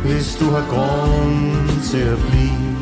Hvis 0.06 0.36
du 0.36 0.46
har 0.46 0.66
grund 0.70 1.82
til 1.84 2.04
at 2.14 2.18
blive. 2.30 2.78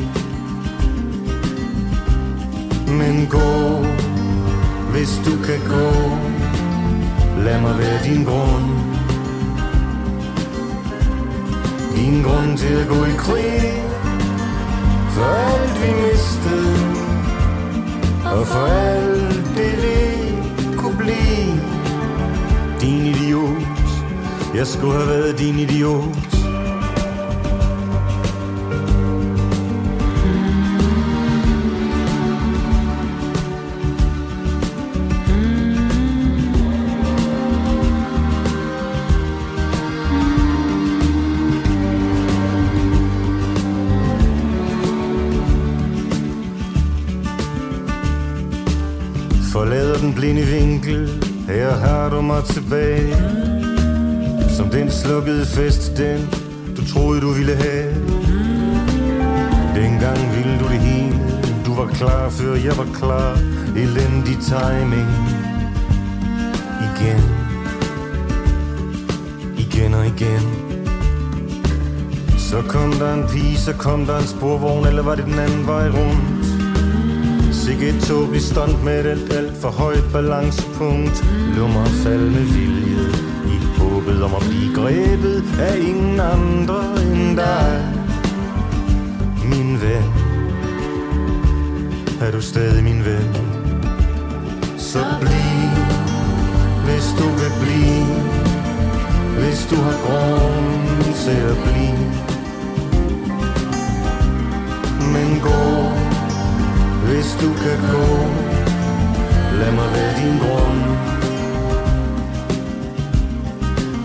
Men 2.98 3.26
gå 3.26 3.84
Hvis 4.92 5.20
du 5.26 5.42
kan 5.46 5.60
gå. 5.68 5.90
Lad 7.44 7.60
mig 7.60 7.78
være 7.78 8.04
din 8.04 8.24
grund. 8.24 8.77
Ingen 12.08 12.22
grund 12.22 12.58
til 12.58 12.74
at 12.74 12.88
gå 12.88 13.04
i 13.04 13.16
krig 13.18 13.84
For 15.10 15.24
alt 15.24 15.82
vi 15.82 15.90
mistede 16.02 16.76
Og 18.24 18.46
for 18.46 18.66
alt 18.66 19.44
det 19.56 19.74
vi 19.82 20.76
kunne 20.76 20.96
blive 20.98 21.60
Din 22.80 23.06
idiot. 23.06 23.88
Jeg 24.54 24.66
skulle 24.66 24.94
have 24.94 25.08
været 25.08 25.38
din 25.38 25.58
idiot. 25.58 26.27
Blinde 50.28 50.46
vinkel, 50.46 51.08
her 51.48 51.70
har 51.70 52.10
du 52.10 52.20
mig 52.20 52.44
tilbage. 52.44 53.16
Som 54.56 54.68
den 54.70 54.90
slukkede 54.90 55.46
fest, 55.46 55.96
den 55.96 56.28
du 56.76 56.84
troede 56.84 57.20
du 57.20 57.30
ville 57.32 57.54
have. 57.54 57.94
Dengang 59.74 60.18
ville 60.36 60.58
du 60.58 60.64
det 60.64 60.80
hele, 60.80 61.20
du 61.66 61.74
var 61.74 61.86
klar 61.86 62.28
før 62.30 62.54
jeg 62.54 62.78
var 62.78 62.88
klar. 62.94 63.38
Elendig 63.76 64.38
timing. 64.50 65.10
Igen. 66.88 67.22
Igen 69.58 69.94
og 69.94 70.06
igen. 70.06 70.44
Så 72.38 72.62
kom 72.68 72.92
der 72.92 73.14
en 73.14 73.24
pige, 73.28 73.58
så 73.58 73.72
kom 73.72 74.06
der 74.06 74.18
en 74.18 74.26
sporvogn, 74.26 74.86
eller 74.86 75.02
var 75.02 75.14
det 75.14 75.24
den 75.24 75.38
anden 75.38 75.66
vej 75.66 75.88
rundt? 75.88 76.37
Sikke 77.68 77.88
et 77.88 78.02
tåbeligt 78.02 78.44
stunt 78.44 78.84
med 78.84 79.00
et 79.00 79.06
alt, 79.06 79.32
alt 79.32 79.56
for 79.56 79.68
højt 79.68 80.04
balancepunkt. 80.12 81.24
Lummer 81.56 81.84
fald 81.84 82.30
med 82.30 82.46
vilje 82.56 83.08
i 83.54 83.56
håbet 83.78 84.22
om 84.22 84.34
at 84.34 84.42
blive 84.48 84.74
grebet 84.74 85.44
af 85.60 85.78
ingen 85.78 86.20
andre 86.20 86.80
end 87.02 87.36
dig. 87.36 87.94
Min 89.44 89.80
ven, 89.82 90.04
er 92.20 92.30
du 92.30 92.40
stadig 92.40 92.84
min 92.84 93.04
ven? 93.04 93.36
Så 94.78 95.04
bliv, 95.20 95.84
hvis 96.86 97.06
du 97.18 97.28
vil 97.40 97.52
blive, 97.62 98.06
hvis 99.40 99.66
du 99.70 99.76
har 99.76 99.96
grund 100.06 101.14
til 101.24 101.40
at 101.52 101.56
blive. 101.64 102.08
Men 105.12 105.40
gå, 105.40 105.97
hvis 107.08 107.30
du 107.42 107.50
kan 107.64 107.78
gå. 107.94 108.06
Lad 109.60 109.72
mig 109.78 109.88
være 109.96 110.12
din 110.20 110.36
grund 110.44 110.80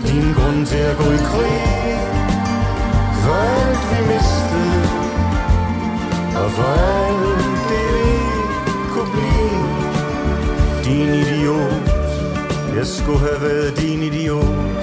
Din 0.08 0.26
grund 0.36 0.66
til 0.66 0.82
at 0.90 0.96
gå 0.96 1.08
i 1.18 1.20
krig. 1.30 1.60
For 3.22 3.36
alt 3.56 3.82
vi 3.90 4.00
mistede. 4.12 4.82
Og 6.40 6.50
for 6.56 6.70
alt 6.98 7.56
det 7.70 7.86
vi 7.96 8.10
kunne 8.92 9.10
blive. 9.16 9.64
Din 10.84 11.10
idiot. 11.22 11.84
Jeg 12.76 12.86
skulle 12.86 13.18
have 13.18 13.40
været 13.42 13.80
din 13.80 14.02
idiot. 14.02 14.73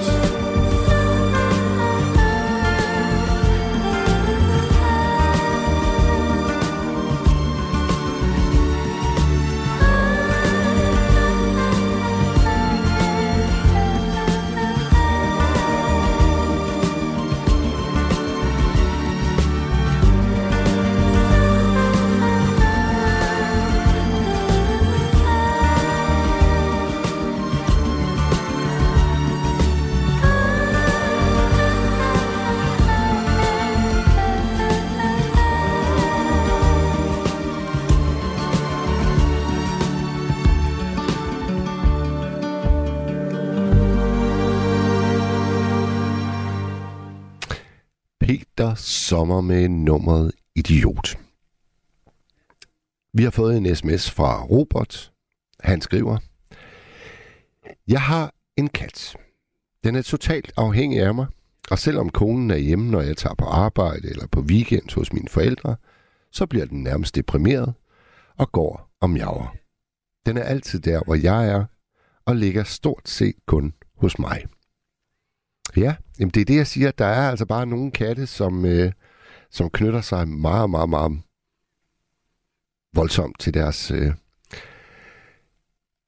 Peter 48.62 48.74
Sommer 48.74 49.40
med 49.40 49.68
nummeret 49.68 50.32
Idiot. 50.54 51.18
Vi 53.14 53.22
har 53.22 53.30
fået 53.30 53.56
en 53.56 53.76
sms 53.76 54.10
fra 54.10 54.44
Robert. 54.44 55.12
Han 55.60 55.80
skriver, 55.80 56.18
Jeg 57.88 58.02
har 58.02 58.34
en 58.56 58.68
kat. 58.68 59.16
Den 59.84 59.94
er 59.94 60.02
totalt 60.02 60.52
afhængig 60.56 61.00
af 61.00 61.14
mig, 61.14 61.26
og 61.70 61.78
selvom 61.78 62.10
konen 62.10 62.50
er 62.50 62.56
hjemme, 62.56 62.90
når 62.90 63.00
jeg 63.00 63.16
tager 63.16 63.34
på 63.34 63.44
arbejde 63.44 64.08
eller 64.08 64.26
på 64.26 64.40
weekend 64.40 64.94
hos 64.94 65.12
mine 65.12 65.28
forældre, 65.28 65.76
så 66.32 66.46
bliver 66.46 66.66
den 66.66 66.82
nærmest 66.82 67.14
deprimeret 67.14 67.74
og 68.38 68.52
går 68.52 68.90
og 69.00 69.10
miaver. 69.10 69.54
Den 70.26 70.36
er 70.36 70.42
altid 70.42 70.80
der, 70.80 71.04
hvor 71.04 71.14
jeg 71.14 71.48
er, 71.48 71.64
og 72.26 72.36
ligger 72.36 72.64
stort 72.64 73.08
set 73.08 73.36
kun 73.46 73.74
hos 73.96 74.18
mig. 74.18 74.44
Ja, 75.76 75.94
jamen 76.18 76.30
det 76.30 76.40
er 76.40 76.44
det, 76.44 76.56
jeg 76.56 76.66
siger. 76.66 76.90
Der 76.90 77.04
er 77.06 77.30
altså 77.30 77.46
bare 77.46 77.66
nogle 77.66 77.90
katte, 77.90 78.26
som, 78.26 78.64
øh, 78.64 78.92
som 79.50 79.70
knytter 79.70 80.00
sig 80.00 80.28
meget, 80.28 80.70
meget, 80.70 80.88
meget 80.88 81.20
voldsomt 82.94 83.40
til 83.40 83.54
deres 83.54 83.90
øh, 83.90 84.12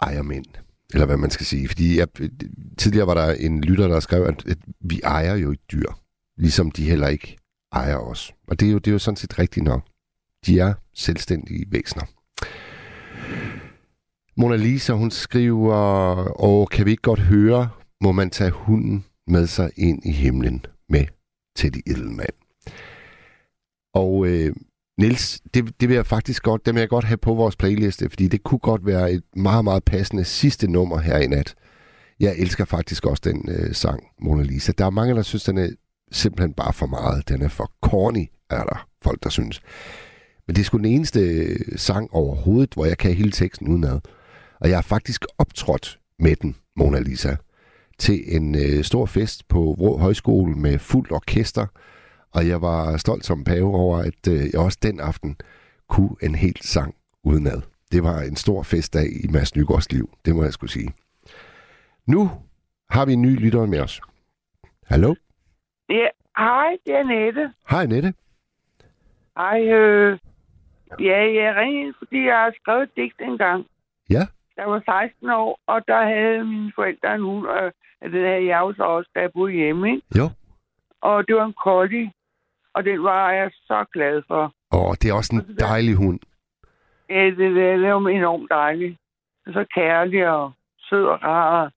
ejermænd. 0.03 0.47
Eller 0.93 1.07
hvad 1.07 1.16
man 1.16 1.31
skal 1.31 1.47
sige. 1.47 1.69
Fordi 1.69 1.99
jeg, 1.99 2.09
tidligere 2.78 3.07
var 3.07 3.15
der 3.15 3.32
en 3.32 3.61
lytter, 3.61 3.89
der 3.89 4.01
skrev, 4.01 4.23
at, 4.23 4.47
at 4.47 4.59
vi 4.81 5.01
ejer 5.05 5.35
jo 5.35 5.53
et 5.53 5.61
dyr. 5.73 5.89
Ligesom 6.36 6.70
de 6.70 6.89
heller 6.89 7.09
ikke 7.09 7.36
ejer 7.73 7.97
os. 7.97 8.35
Og 8.49 8.61
det 8.61 8.69
er 8.69 8.73
jo, 8.73 8.78
det 8.78 8.86
er 8.86 8.93
jo 8.93 8.99
sådan 8.99 9.16
set 9.16 9.39
rigtigt 9.39 9.65
nok. 9.65 9.82
De 10.47 10.61
er 10.61 10.74
selvstændige 10.95 11.65
væsener. 11.70 12.05
Mona 14.36 14.57
Lisa, 14.57 14.93
hun 14.93 15.11
skriver, 15.11 15.74
og 16.41 16.69
kan 16.69 16.86
vi 16.86 16.91
ikke 16.91 17.03
godt 17.03 17.20
høre, 17.20 17.69
må 18.01 18.12
man 18.12 18.31
tage 18.31 18.51
hunden 18.51 19.05
med 19.27 19.47
sig 19.47 19.71
ind 19.77 20.07
i 20.07 20.13
himlen 20.13 20.67
med 20.89 21.07
Teddy 21.57 21.79
Edelman. 21.87 22.27
Og 23.95 24.27
øh, 24.27 24.57
Nils, 24.99 25.41
det, 25.55 25.81
det 25.81 25.89
vil 25.89 25.95
jeg 25.95 26.07
faktisk 26.07 26.43
godt, 26.43 26.67
det 26.67 26.75
vil 26.75 26.81
jeg 26.81 26.89
godt 26.89 27.05
have 27.05 27.17
på 27.17 27.35
vores 27.35 27.57
playliste, 27.57 28.11
fordi 28.11 28.29
det 28.29 28.43
kunne 28.43 28.59
godt 28.59 28.87
være 28.87 29.13
et 29.13 29.23
meget, 29.37 29.65
meget 29.65 29.85
passende 29.85 30.25
sidste 30.25 30.71
nummer 30.71 30.99
her 30.99 31.19
i 31.19 31.27
nat. 31.27 31.55
Jeg 32.21 32.35
elsker 32.39 32.65
faktisk 32.65 33.07
også 33.07 33.23
den 33.25 33.49
øh, 33.49 33.75
sang, 33.75 34.05
Mona 34.21 34.43
Lisa. 34.43 34.73
Der 34.79 34.87
er 34.87 34.91
mange, 34.91 35.15
der 35.15 35.23
synes, 35.23 35.45
den 35.45 35.59
er 35.59 35.69
simpelthen 36.13 36.55
bare 36.55 36.73
for 36.73 36.87
meget. 36.87 37.29
Den 37.29 37.43
er 37.43 37.49
for 37.49 37.73
corny, 37.83 38.27
er 38.51 38.65
der 38.65 38.89
folk, 39.03 39.23
der 39.23 39.31
synes. 39.31 39.61
Men 40.47 40.57
det 40.57 40.61
er 40.61 40.65
sgu 40.65 40.77
den 40.77 40.85
eneste 40.85 41.21
øh, 41.21 41.59
sang 41.77 42.09
overhovedet, 42.13 42.75
hvor 42.75 42.85
jeg 42.85 42.99
kan 42.99 43.15
hele 43.15 43.31
teksten 43.31 43.69
udenad. 43.69 44.01
Og 44.61 44.69
jeg 44.69 44.77
har 44.77 44.83
faktisk 44.83 45.25
optrådt 45.39 45.99
med 46.19 46.37
den, 46.37 46.57
Mona 46.77 46.99
Lisa 46.99 47.37
til 47.99 48.37
en 48.37 48.55
øh, 48.55 48.85
stor 48.85 49.07
fest 49.07 49.49
på 49.49 49.59
Vrå 49.79 49.99
Højskole 49.99 50.55
med 50.55 50.79
fuldt 50.79 51.12
orkester, 51.12 51.66
og 52.35 52.49
jeg 52.49 52.62
var 52.62 52.97
stolt 52.97 53.25
som 53.25 53.45
pave 53.45 53.75
over, 53.75 53.99
at 53.99 54.29
øh, 54.29 54.41
jeg 54.53 54.61
også 54.61 54.79
den 54.83 55.01
aften 55.01 55.37
kunne 55.89 56.16
en 56.23 56.35
helt 56.35 56.65
sang 56.65 56.95
udenad. 57.25 57.62
Det 57.93 58.03
var 58.03 58.21
en 58.21 58.37
stor 58.37 58.62
festdag 58.62 59.07
i 59.25 59.29
Mads 59.29 59.57
Nygaards 59.57 59.93
liv, 59.93 60.11
det 60.25 60.35
må 60.35 60.43
jeg 60.43 60.53
skulle 60.53 60.71
sige. 60.71 60.91
Nu 62.07 62.31
har 62.91 63.07
vi 63.07 63.12
en 63.12 63.23
ny 63.23 63.41
lytter 63.41 63.66
med 63.66 63.81
os. 63.81 64.01
Hallo? 64.87 65.15
Ja, 65.89 66.09
hej, 66.39 66.77
det 66.87 66.95
er 66.95 67.03
Nette. 67.03 67.53
Hej, 67.71 67.87
Nette. 67.87 68.15
Hej, 69.37 69.61
øh, 69.61 70.19
ja, 71.01 71.19
jeg 71.43 71.55
ringede, 71.57 71.95
fordi 71.99 72.27
jeg 72.27 72.37
har 72.37 72.53
skrevet 72.62 72.83
et 72.83 72.91
digt 72.97 73.21
engang. 73.21 73.66
Ja? 74.11 74.27
Jeg 74.57 74.67
var 74.71 74.83
16 74.85 75.31
år, 75.31 75.61
og 75.67 75.87
der 75.89 76.03
havde 76.05 76.45
mine 76.45 76.73
forældre 76.75 77.15
en 77.15 77.21
hund, 77.21 77.47
og 77.47 77.73
det 78.03 78.21
havde 78.27 78.47
jeg 78.47 78.61
jo 78.61 78.75
så 78.77 78.83
også, 78.83 79.11
da 79.15 79.21
jeg 79.21 79.33
boede 79.33 79.53
hjemme, 79.53 79.91
ikke? 79.91 80.03
Jo. 80.19 80.31
Og 81.01 81.29
det 81.29 81.37
var 81.37 81.45
en 81.45 81.59
collie, 81.65 82.13
og 82.75 82.85
den 82.85 83.03
var 83.03 83.33
jeg 83.33 83.51
så 83.53 83.85
glad 83.93 84.23
for. 84.27 84.55
Åh, 84.73 84.95
det 85.03 85.11
er 85.11 85.15
også 85.15 85.33
en 85.37 85.57
dejlig 85.59 85.95
hund. 85.95 86.21
Ja, 87.11 87.25
det, 87.25 87.37
det, 87.39 87.79
det 87.79 87.95
var 87.95 88.09
enormt 88.09 88.51
dejligt. 88.51 88.97
Så 89.47 89.65
kærlig 89.75 90.29
og 90.29 90.53
sød 90.89 91.05
og 91.05 91.19
rar. 91.23 91.73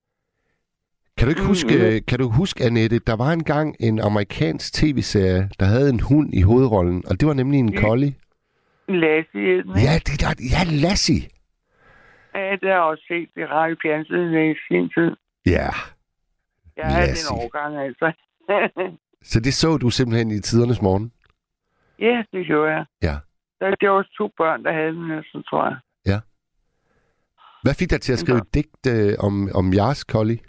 Kan 1.18 1.28
du 1.28 1.30
ikke 1.30 1.46
huske, 1.46 2.02
kan 2.02 2.20
du 2.20 2.30
huske, 2.30 2.64
Annette, 2.64 3.00
der 3.00 3.16
var 3.16 3.32
engang 3.32 3.76
en 3.80 4.00
amerikansk 4.00 4.74
tv-serie, 4.74 5.50
der 5.60 5.66
havde 5.66 5.90
en 5.90 6.00
hund 6.00 6.34
i 6.34 6.42
hovedrollen, 6.42 7.04
og 7.10 7.20
det 7.20 7.28
var 7.28 7.34
nemlig 7.34 7.60
en 7.60 7.78
collie. 7.78 8.14
Lassie, 8.88 9.64
den? 9.64 9.72
Ja, 9.88 9.94
det 10.08 10.22
der, 10.22 10.34
ja, 10.54 10.88
Lassie. 10.88 11.22
Ja, 12.38 12.52
det 12.52 12.70
har 12.70 12.76
jeg 12.76 12.82
også 12.82 13.04
set 13.08 13.30
det 13.36 13.50
radio 13.50 13.76
fjernsynet 13.82 14.56
i 14.56 14.56
sin 14.68 14.90
tid. 14.90 15.12
Ja, 15.46 15.70
Jeg 16.78 16.86
Lassie. 16.86 17.36
den 17.36 17.40
overgang, 17.40 17.78
altså. 17.78 18.08
så 19.32 19.40
det 19.40 19.54
så 19.54 19.78
du 19.78 19.90
simpelthen 19.90 20.32
i 20.32 20.40
tidernes 20.40 20.82
morgen. 20.82 21.12
ja, 22.00 22.24
det 22.32 22.46
gjorde 22.46 22.72
jeg. 22.72 22.86
Ja. 23.04 23.16
Der, 23.60 23.76
det 23.76 23.90
var 23.90 23.96
også 23.96 24.14
to 24.18 24.28
børn, 24.38 24.64
der 24.64 24.72
havde 24.74 24.94
den, 24.94 25.24
så 25.24 25.44
tror 25.50 25.66
jeg. 25.66 25.78
Hvad 27.64 27.74
fik 27.80 27.90
dig 27.90 28.02
til 28.02 28.14
at 28.14 28.20
skrive 28.20 28.38
et 28.38 28.54
digt 28.54 28.84
øh, 28.96 29.14
om, 29.28 29.34
om 29.60 29.66
jeres 29.74 30.00
collie? 30.14 30.40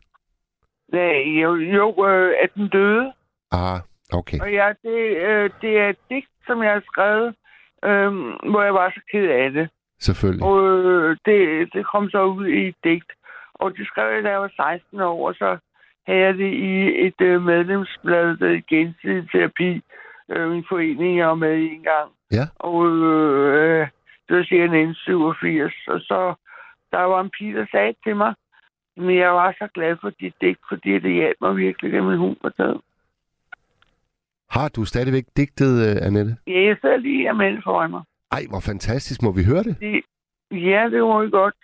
Nej, 0.93 1.19
jo, 1.43 1.51
jo 1.57 2.07
øh, 2.09 2.35
at 2.43 2.51
den 2.55 2.69
døde. 2.69 3.13
Ah, 3.53 3.81
okay. 4.13 4.39
Og 4.41 4.53
ja, 4.53 4.69
det, 4.83 4.99
øh, 5.29 5.51
det 5.63 5.73
er 5.79 5.89
et 5.89 5.99
digt, 6.11 6.31
som 6.47 6.63
jeg 6.63 6.73
har 6.73 6.83
skrevet, 6.93 7.29
øh, 7.85 8.11
hvor 8.51 8.63
jeg 8.63 8.75
var 8.75 8.91
så 8.91 9.01
ked 9.13 9.27
af 9.43 9.51
det. 9.51 9.69
Selvfølgelig. 10.01 10.45
Og 10.47 10.59
øh, 10.69 11.17
det, 11.25 11.69
det 11.73 11.87
kom 11.87 12.11
så 12.11 12.23
ud 12.25 12.47
i 12.47 12.69
et 12.69 12.75
digt. 12.85 13.13
Og 13.55 13.77
det 13.77 13.87
skrev 13.87 14.15
jeg, 14.15 14.25
da 14.25 14.31
jeg 14.31 14.41
var 14.41 14.53
16 14.57 15.01
år, 15.01 15.29
og 15.29 15.35
så 15.35 15.59
havde 16.07 16.21
jeg 16.21 16.35
det 16.35 16.53
i 16.53 17.07
et 17.07 17.21
øh, 17.21 17.43
medlemsblad, 17.43 18.37
der 18.37 18.49
er 18.49 18.69
gensidig 18.69 19.31
terapi, 19.31 19.81
øh, 20.31 20.51
min 20.51 20.65
forening, 20.69 21.19
jeg 21.19 21.29
var 21.29 21.35
med 21.35 21.57
i 21.57 21.69
en 21.75 21.83
gang. 21.83 22.11
Ja. 22.33 22.45
Og 22.57 22.87
øh, 22.87 23.87
det 24.29 24.37
var 24.37 24.45
cirka 24.45 24.65
1987. 24.65 25.75
Og 25.89 26.01
så 26.01 26.35
der 26.93 26.99
var 26.99 27.21
en 27.21 27.31
pige, 27.39 27.55
der 27.55 27.67
sagde 27.71 27.95
til 28.05 28.17
mig, 28.17 28.35
men 28.97 29.17
jeg 29.17 29.33
var 29.33 29.55
så 29.59 29.69
glad 29.75 29.97
for 30.01 30.11
dit 30.11 30.35
digt, 30.41 30.61
fordi 30.69 30.99
det 30.99 31.15
hjalp 31.15 31.37
mig 31.41 31.57
virkelig, 31.57 31.93
da 31.93 32.03
min 32.03 32.19
hund 32.19 32.37
var 32.43 32.53
død. 32.59 32.81
Har 34.51 34.69
du 34.69 34.85
stadigvæk 34.85 35.25
digtet, 35.37 35.73
uh, 35.87 36.07
Annette? 36.07 36.37
Ja, 36.47 36.61
jeg 36.69 36.77
sidder 36.81 36.97
lige 36.97 37.31
og 37.31 37.37
melde 37.37 37.63
foran 37.65 37.91
mig. 37.91 38.03
Ej, 38.31 38.43
hvor 38.49 38.61
fantastisk. 38.61 39.23
Må 39.23 39.33
vi 39.33 39.45
høre 39.45 39.63
det? 39.63 39.81
Det, 39.81 40.03
ja, 40.51 40.89
det 40.91 41.03
var 41.03 41.23
jo 41.23 41.29
godt. 41.31 41.55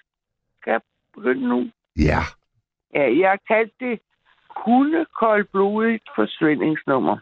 Skal 0.60 0.70
jeg 0.70 0.80
begynde 1.14 1.48
nu? 1.48 1.70
Ja. 1.96 2.22
Ja, 2.94 3.18
jeg 3.20 3.30
har 3.30 3.40
kaldt 3.48 3.72
det 3.80 4.00
hundekoldblodigt 4.56 6.08
forsvindingsnummer. 6.14 7.18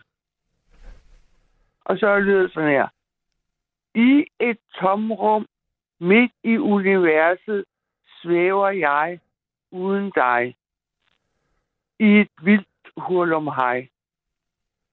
Og 1.85 1.99
så 1.99 2.19
lyder 2.19 2.43
det 2.43 2.53
sådan 2.53 2.71
her. 2.71 2.89
I 3.95 4.25
et 4.41 4.59
tomrum 4.81 5.47
midt 6.01 6.33
i 6.45 6.59
universet 6.59 7.65
svæver 8.23 8.69
jeg 8.69 9.21
uden 9.71 10.13
dig. 10.15 10.57
I 11.99 12.21
et 12.21 12.31
vildt 12.43 12.67
hurlumhej. 12.97 13.89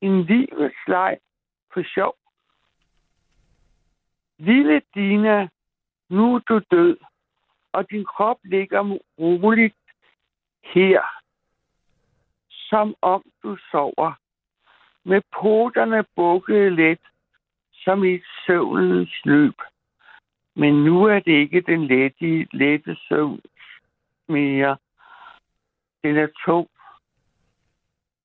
En 0.02 0.24
livets 0.24 0.88
leg 0.88 1.18
for 1.74 1.84
sjov. 1.94 2.16
Lille 4.40 4.82
Dina, 4.96 5.48
nu 6.10 6.36
er 6.36 6.40
du 6.40 6.62
død, 6.72 6.98
og 7.72 7.90
din 7.90 8.06
krop 8.06 8.40
ligger 8.44 8.98
roligt 9.20 9.76
her, 10.64 11.02
som 12.50 12.96
om 13.02 13.24
du 13.44 13.58
sover, 13.72 14.14
med 15.04 15.22
poterne 15.42 16.06
bukket 16.16 16.72
let, 16.74 17.00
som 17.74 18.04
i 18.04 18.20
søvnens 18.46 19.26
løb. 19.26 19.56
Men 20.56 20.84
nu 20.84 21.04
er 21.04 21.20
det 21.20 21.32
ikke 21.32 21.62
den 21.62 21.88
lette, 21.88 22.48
lette 22.52 22.98
søvn 23.08 23.42
mere. 24.28 24.78
Den 26.04 26.18
er 26.18 26.28
tung. 26.46 26.70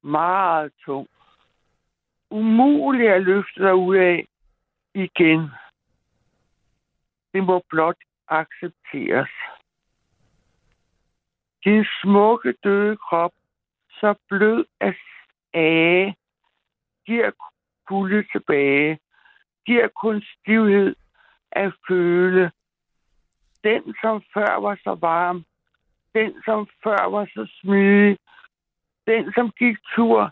Meget 0.03 0.73
tung. 0.85 1.09
Umulig 2.31 3.09
at 3.09 3.23
løfte 3.23 3.63
dig 3.63 3.75
ud 3.75 3.97
af 3.97 4.27
igen. 4.95 5.51
Det 7.35 7.45
må 7.45 7.63
blot 7.71 7.97
accepteres. 8.29 9.31
Din 11.65 11.85
smukke 12.03 12.55
døde 12.65 12.97
krop, 12.97 13.33
så 13.91 14.15
blød 14.29 14.65
af 14.81 14.95
age, 15.55 16.17
giver 17.07 17.31
kulde 17.89 18.25
tilbage, 18.33 18.99
giver 19.67 19.89
kun 19.89 20.23
stivhed 20.23 20.97
at 21.53 21.73
føle. 21.89 22.53
Den, 23.65 23.95
som 24.01 24.23
før 24.35 24.61
var 24.61 24.79
så 24.85 24.95
varm, 24.95 25.45
den, 26.15 26.43
som 26.45 26.69
før 26.85 27.05
var 27.11 27.25
så 27.25 27.49
smidig, 27.61 28.19
den, 29.07 29.33
som 29.33 29.51
gik 29.51 29.77
tur, 29.95 30.31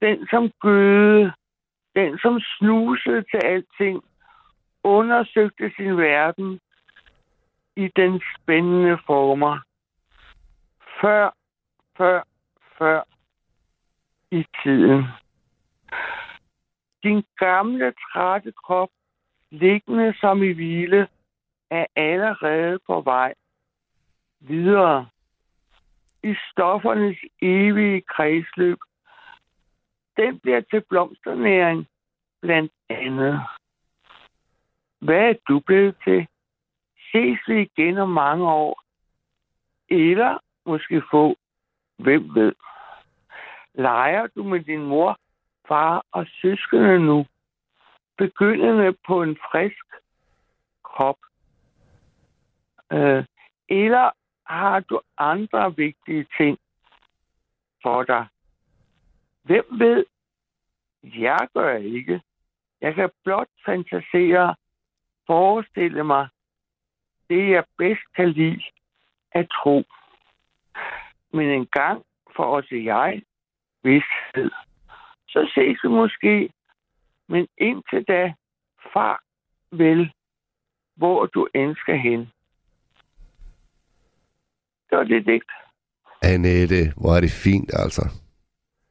den, 0.00 0.26
som 0.30 0.50
gøde, 0.60 1.32
den, 1.94 2.18
som 2.18 2.40
snusede 2.40 3.22
til 3.22 3.40
alting, 3.44 4.04
undersøgte 4.84 5.72
sin 5.76 5.96
verden 5.96 6.60
i 7.76 7.88
den 7.96 8.22
spændende 8.36 8.98
former. 9.06 9.58
Før, 11.00 11.30
før, 11.96 12.22
før 12.78 13.02
i 14.30 14.44
tiden. 14.62 15.04
Din 17.02 17.24
gamle, 17.36 17.94
trætte 18.12 18.52
krop, 18.64 18.88
liggende 19.50 20.14
som 20.20 20.42
i 20.42 20.52
hvile, 20.52 21.08
er 21.70 21.86
allerede 21.96 22.78
på 22.86 23.00
vej 23.00 23.34
videre 24.40 25.08
i 26.22 26.34
stoffernes 26.50 27.18
evige 27.42 28.00
kredsløb. 28.00 28.78
Den 30.16 30.40
bliver 30.40 30.60
til 30.60 30.80
blomsternæring 30.88 31.86
blandt 32.42 32.72
andet. 32.88 33.40
Hvad 35.02 35.28
er 35.30 35.34
du 35.48 35.60
blevet 35.60 35.96
til? 36.04 36.26
Ses 37.12 37.38
vi 37.46 37.62
igen 37.62 37.98
om 37.98 38.08
mange 38.08 38.48
år? 38.48 38.82
Eller 39.88 40.38
måske 40.66 41.02
få, 41.10 41.36
hvem 41.96 42.34
ved? 42.34 42.52
Leger 43.74 44.26
du 44.26 44.42
med 44.42 44.60
din 44.60 44.82
mor, 44.82 45.18
far 45.68 46.06
og 46.12 46.26
søskende 46.26 46.98
nu? 46.98 47.26
Begyndende 48.18 48.96
på 49.06 49.22
en 49.22 49.36
frisk 49.36 49.86
krop? 50.84 51.18
Øh, 52.92 53.24
eller 53.68 54.10
har 54.46 54.80
du 54.80 55.00
andre 55.18 55.76
vigtige 55.76 56.26
ting 56.36 56.58
for 57.82 58.02
dig? 58.02 58.26
Hvem 59.42 59.64
ved? 59.70 60.04
Jeg 61.02 61.48
gør 61.54 61.76
ikke. 61.76 62.22
Jeg 62.80 62.94
kan 62.94 63.10
blot 63.24 63.48
fantasere, 63.66 64.54
forestille 65.26 66.04
mig, 66.04 66.28
det 67.30 67.50
jeg 67.50 67.64
bedst 67.78 68.02
kan 68.16 68.30
lide 68.30 68.62
at 69.32 69.48
tro. 69.48 69.84
Men 71.32 71.48
en 71.48 71.66
gang 71.66 72.02
for 72.36 72.44
os 72.44 72.72
og 72.72 72.84
jeg, 72.84 73.22
vidsthed. 73.82 74.50
Så 75.28 75.50
ses 75.54 75.78
vi 75.84 75.88
måske, 75.88 76.52
men 77.28 77.48
indtil 77.58 78.04
da, 78.08 78.32
far 78.92 79.22
vel, 79.70 80.12
hvor 80.96 81.26
du 81.26 81.48
skal 81.76 81.98
hen. 81.98 82.20
Det 84.90 84.98
var 84.98 85.04
det 85.04 85.26
digt. 85.26 85.52
Annette, 86.22 86.92
hvor 86.96 87.16
er 87.16 87.20
det 87.20 87.30
fint, 87.44 87.70
altså. 87.72 88.02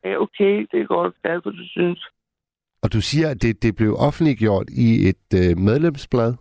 Ja, 0.04 0.18
okay, 0.18 0.68
det 0.72 0.82
er 0.82 0.86
godt. 0.86 1.22
Glad 1.24 1.42
for, 1.42 1.50
du 1.50 1.68
synes. 1.68 2.10
Og 2.84 2.94
du 2.94 3.02
siger, 3.02 3.30
at 3.30 3.42
det, 3.42 3.64
det 3.64 3.76
blev 3.76 3.96
offentliggjort 4.00 4.70
i 4.70 5.10
et 5.10 5.28
øh, 5.36 5.58
medlemsblad? 5.58 6.34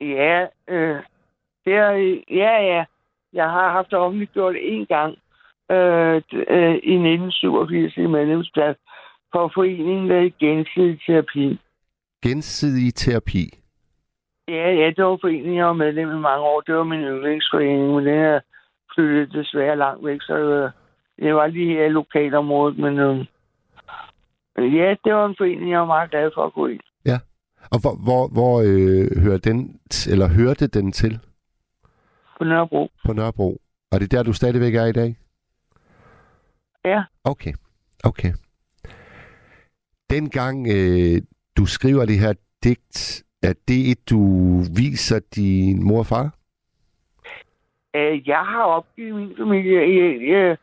Ja, 0.00 0.46
øh, 0.68 1.02
det 1.64 1.74
er, 1.74 1.92
ja, 2.30 2.62
ja. 2.72 2.84
Jeg 3.32 3.44
har 3.44 3.72
haft 3.72 3.90
det 3.90 3.98
offentliggjort 3.98 4.56
en 4.60 4.86
gang 4.86 5.18
øh, 5.70 6.22
øh, 6.48 6.74
i 6.74 6.94
1987 6.94 7.96
i 7.96 8.06
medlemsblad 8.06 8.74
for 9.32 9.50
foreningen 9.54 10.10
der 10.10 10.30
gensidig 10.40 11.00
terapi. 11.06 11.60
Gensidig 12.22 12.94
terapi? 12.94 13.44
Ja, 14.48 14.70
ja, 14.72 14.86
det 14.96 15.04
var 15.04 15.18
foreningen, 15.20 15.56
jeg 15.56 15.66
var 15.66 15.72
medlem 15.72 16.08
i 16.08 16.20
mange 16.28 16.44
år. 16.44 16.60
Det 16.60 16.74
var 16.74 16.84
min 16.84 17.00
yndlingsforening, 17.00 17.94
men 17.94 18.06
den 18.06 18.14
er 18.14 18.40
flyttet 18.94 19.32
desværre 19.32 19.76
langt 19.76 20.06
væk, 20.06 20.22
så 20.22 20.34
øh, 20.34 20.70
det 21.18 21.34
var 21.34 21.46
lige 21.46 21.74
her 21.74 21.84
i 21.84 21.88
lokalområdet, 21.88 22.78
men 22.78 22.98
øh, 22.98 23.26
ja, 24.62 24.94
det 25.04 25.14
var 25.14 25.26
en 25.26 25.34
forening, 25.38 25.70
jeg 25.70 25.80
var 25.80 25.86
meget 25.86 26.10
glad 26.10 26.30
for 26.34 26.44
at 26.46 26.52
gå 26.52 26.66
i. 26.66 26.78
Ja. 27.04 27.18
Og 27.72 27.80
hvor, 27.80 27.94
hvor, 28.04 28.28
hvor 28.28 28.54
øh, 28.66 29.22
hører 29.24 29.38
den, 29.38 29.80
eller 30.10 30.28
hørte 30.28 30.66
den 30.66 30.92
til? 30.92 31.20
På 32.38 32.44
Nørrebro. 32.44 32.90
På 33.06 33.12
Nørrebro. 33.12 33.60
Og 33.92 34.00
det 34.00 34.12
er 34.12 34.16
der, 34.16 34.22
du 34.22 34.32
stadigvæk 34.32 34.74
er 34.74 34.86
i 34.86 34.92
dag? 34.92 35.16
Ja. 36.84 37.02
Okay, 37.24 37.52
okay. 38.04 38.32
Dengang 40.10 40.66
øh, 40.66 41.22
du 41.56 41.66
skriver 41.66 42.04
det 42.04 42.18
her 42.18 42.32
digt, 42.64 43.24
er 43.42 43.54
det 43.68 43.90
et, 43.90 44.10
du 44.10 44.20
viser 44.76 45.20
din 45.36 45.86
mor 45.86 45.98
og 45.98 46.06
far? 46.06 46.34
Øh, 47.96 48.28
jeg 48.28 48.38
har 48.38 48.62
opgivet 48.62 49.14
min 49.14 49.34
familie. 49.38 49.80
Jeg, 49.80 50.28
jeg, 50.28 50.56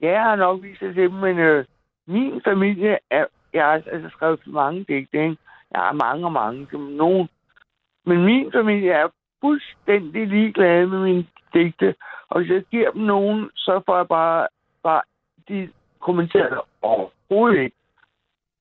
jeg 0.00 0.22
har 0.22 0.36
nok 0.36 0.62
vist 0.62 0.80
det 0.80 0.94
til 0.94 1.02
dem, 1.02 1.12
men 1.12 1.38
øh, 1.38 1.64
min 2.06 2.40
familie 2.44 2.98
er... 3.10 3.26
Jeg 3.52 3.64
har 3.64 3.72
altså 3.72 4.08
skrevet 4.08 4.40
mange 4.46 4.78
digte, 4.78 5.22
ikke? 5.22 5.36
Jeg 5.70 5.80
har 5.80 5.92
mange 5.92 6.26
og 6.26 6.32
mange, 6.32 6.66
som 6.70 6.80
nogen. 6.80 7.28
Men 8.06 8.24
min 8.24 8.52
familie 8.52 8.90
er 8.90 9.08
fuldstændig 9.40 10.26
ligeglade 10.28 10.86
med 10.86 11.00
mine 11.00 11.26
digte. 11.54 11.94
Og 12.28 12.40
hvis 12.40 12.50
jeg 12.50 12.62
giver 12.70 12.90
dem 12.90 13.02
nogen, 13.02 13.50
så 13.54 13.80
får 13.86 13.96
jeg 13.96 14.08
bare, 14.08 14.46
bare 14.82 15.02
de 15.48 15.68
kommenterer 16.00 16.48
det 16.48 16.60
overhovedet 16.82 17.62
ikke. 17.62 17.76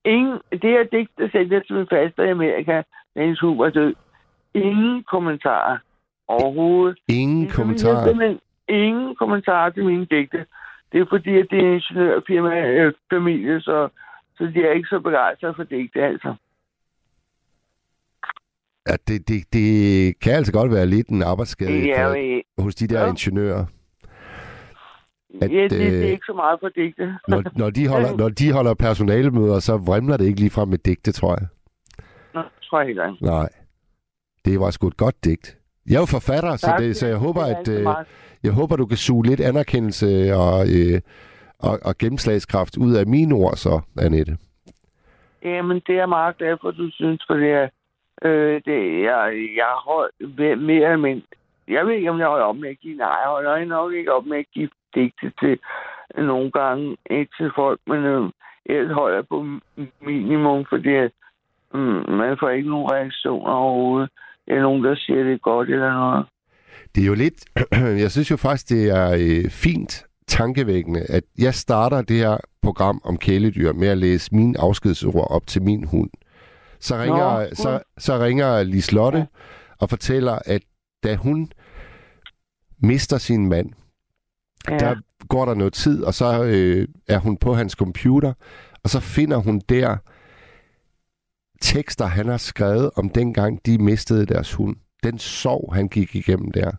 Ingen, 0.06 0.40
det 0.52 0.64
her 0.64 0.84
digt, 0.84 1.12
der 1.18 1.30
sendte 1.32 1.56
jeg 1.56 1.66
til 1.66 1.76
min 1.76 1.88
faste 1.88 2.26
i 2.26 2.30
Amerika, 2.30 2.82
hendes 3.16 3.40
hus 3.40 3.58
var 3.58 3.70
død. 3.70 3.96
Ingen 4.54 5.04
kommentarer 5.04 5.78
overhovedet. 6.28 6.98
Ingen 7.08 7.50
kommentarer? 7.50 8.38
Ingen 8.68 9.16
kommentarer 9.16 9.70
til 9.70 9.86
mine 9.86 10.06
digte. 10.06 10.46
Det 10.94 11.02
er 11.02 11.06
fordi, 11.10 11.38
at 11.38 11.48
det 11.52 11.60
er 11.60 11.64
en 11.68 11.74
ingeniørfirma, 11.74 12.68
øh, 12.68 12.94
familie, 13.14 13.62
så, 13.62 13.90
så 14.38 14.44
de 14.56 14.60
er 14.68 14.72
ikke 14.72 14.88
så 14.88 15.00
begejstrede 15.00 15.54
for 15.56 15.64
digte, 15.64 16.02
altså. 16.04 16.36
Ja, 18.88 18.96
det, 19.08 19.28
det, 19.28 19.54
det 19.54 20.20
kan 20.20 20.34
altså 20.34 20.54
godt 20.54 20.72
være 20.72 20.86
lidt 20.86 21.08
en 21.10 21.24
arbejdsskade 21.24 21.90
er 21.92 22.08
for, 22.10 22.16
jo, 22.16 22.42
hos 22.64 22.76
de 22.76 22.88
der 22.88 23.02
Ja. 23.02 23.10
ingeniører. 23.10 23.66
ja, 25.42 25.48
det, 25.48 25.72
det 25.72 25.94
øh, 25.94 26.04
er 26.04 26.12
ikke 26.12 26.26
så 26.26 26.34
meget 26.34 26.60
for 26.60 26.70
digte. 26.70 27.16
Når, 27.28 27.44
når, 27.58 27.70
de 27.70 27.88
holder, 27.88 28.18
når 28.22 28.30
de 28.30 28.52
holder 28.52 28.74
personalemøder, 28.74 29.60
så 29.60 29.78
vrimler 29.78 30.18
det 30.18 30.26
ikke 30.26 30.40
ligefrem 30.40 30.68
med 30.68 30.78
digte, 30.78 31.12
tror 31.12 31.38
jeg. 31.40 31.48
Nå, 32.34 32.42
tror 32.64 32.80
jeg 32.80 32.88
heller 32.88 33.12
ikke. 33.12 33.26
Nej. 33.26 33.50
Det 34.46 34.60
var 34.60 34.72
sgu 34.72 34.88
et 34.88 34.98
godt 34.98 35.24
digt. 35.26 35.58
Jeg 35.90 35.96
er 35.96 36.00
jo 36.00 36.06
forfatter, 36.06 36.56
så, 36.56 36.68
Tak. 36.68 36.80
det, 36.80 36.96
så 36.96 37.08
jeg 37.08 37.18
håber, 37.18 37.42
er 37.42 37.56
at 37.56 37.68
øh 37.68 37.88
jeg 38.44 38.54
håber, 38.54 38.76
du 38.76 38.86
kan 38.86 38.98
suge 38.98 39.26
lidt 39.26 39.40
anerkendelse 39.40 40.08
og, 40.36 40.60
øh, 40.78 41.02
og, 41.60 41.80
og 41.86 41.98
gennemslagskraft 41.98 42.78
ud 42.78 42.94
af 42.96 43.08
mine 43.08 43.36
ord, 43.36 43.56
så, 43.56 43.82
Annette. 43.98 44.38
Jamen, 45.44 45.82
det 45.88 46.00
er 46.00 46.06
meget 46.06 46.38
glad 46.38 46.58
for, 46.62 46.72
du 46.72 46.92
synes, 46.92 47.24
for 47.28 47.34
det 47.34 47.52
er... 47.52 47.68
Øh, 48.22 48.62
det, 48.66 49.04
jeg, 49.04 49.34
jeg 49.56 49.72
holder 49.86 50.56
mere 50.56 50.98
men 50.98 51.24
Jeg 51.68 51.86
ved 51.86 51.94
ikke, 51.94 52.10
om 52.10 52.20
jeg 52.20 52.28
holder 52.28 52.46
op 52.46 52.56
med 52.56 52.70
at 52.70 52.80
give... 52.80 52.98
Nej, 52.98 53.08
jeg 53.08 53.30
holder 53.30 53.66
nok 53.66 53.94
ikke 53.94 54.14
op 54.14 54.26
med 54.26 54.38
at 54.38 54.46
give 54.54 54.70
digte 54.96 55.32
til 55.40 55.60
nogle 56.18 56.52
gange. 56.52 56.98
Ikke 57.10 57.32
til 57.38 57.52
folk, 57.56 57.80
men 57.88 58.04
øh, 58.04 58.30
ellers 58.66 58.94
holder 58.94 59.16
jeg 59.16 59.28
på 59.28 59.46
minimum, 60.02 60.66
fordi 60.70 60.90
øh, 60.90 61.10
man 62.10 62.38
får 62.40 62.50
ikke 62.50 62.70
nogen 62.70 62.92
reaktioner 62.92 63.54
overhovedet. 63.54 64.10
Eller 64.48 64.62
nogen, 64.62 64.84
der 64.84 64.96
siger, 64.96 65.24
det 65.24 65.34
er 65.34 65.38
godt 65.38 65.70
eller 65.70 65.94
noget. 65.94 66.26
Det 66.96 67.02
er 67.02 67.08
jo 67.08 67.14
lidt... 67.14 67.46
jeg 68.04 68.12
synes 68.12 68.32
jo 68.32 68.38
faktisk, 68.38 68.70
det 68.70 68.90
er 68.90 69.16
øh, 69.20 69.50
fint 69.50 70.04
tankevækkende, 70.28 71.02
at 71.02 71.24
jeg 71.38 71.56
starter 71.56 72.02
det 72.02 72.18
her 72.18 72.38
program 72.62 73.02
om 73.04 73.18
kæledyr 73.18 73.74
med 73.74 73.88
at 73.88 73.98
læse 73.98 74.36
mine 74.36 74.60
afskedsord 74.60 75.32
op 75.32 75.48
til 75.48 75.62
min 75.62 75.84
hund. 75.84 76.10
Så 76.80 76.98
ringer, 76.98 77.40
Nå, 77.50 77.56
så, 77.56 77.80
så 77.98 78.20
ringer 78.20 78.64
Liselotte 78.64 79.18
ja. 79.20 79.26
og 79.80 79.90
fortæller, 79.90 80.40
at 80.46 80.62
da 81.04 81.16
hun 81.16 81.52
mister 82.80 83.18
sin 83.18 83.50
mand, 83.50 83.70
Ja. 84.70 84.78
der 84.78 84.96
går 85.30 85.46
der 85.46 85.54
noget 85.54 85.74
tid, 85.74 86.04
og 86.04 86.14
så 86.14 86.44
øh, 86.44 86.88
er 87.08 87.18
hun 87.18 87.38
på 87.38 87.54
hans 87.54 87.74
computer, 87.74 88.34
og 88.84 88.90
så 88.90 89.00
finder 89.00 89.38
hun 89.38 89.62
der 89.70 89.98
tekster, 91.62 92.06
han 92.06 92.28
har 92.28 92.38
skrevet 92.38 92.92
om 92.96 93.10
dengang, 93.10 93.66
de 93.66 93.78
mistede 93.78 94.26
deres 94.26 94.54
hund. 94.54 94.76
Den 95.04 95.20
sorg, 95.20 95.74
han 95.74 95.88
gik 95.88 96.16
igennem 96.16 96.52
der. 96.52 96.72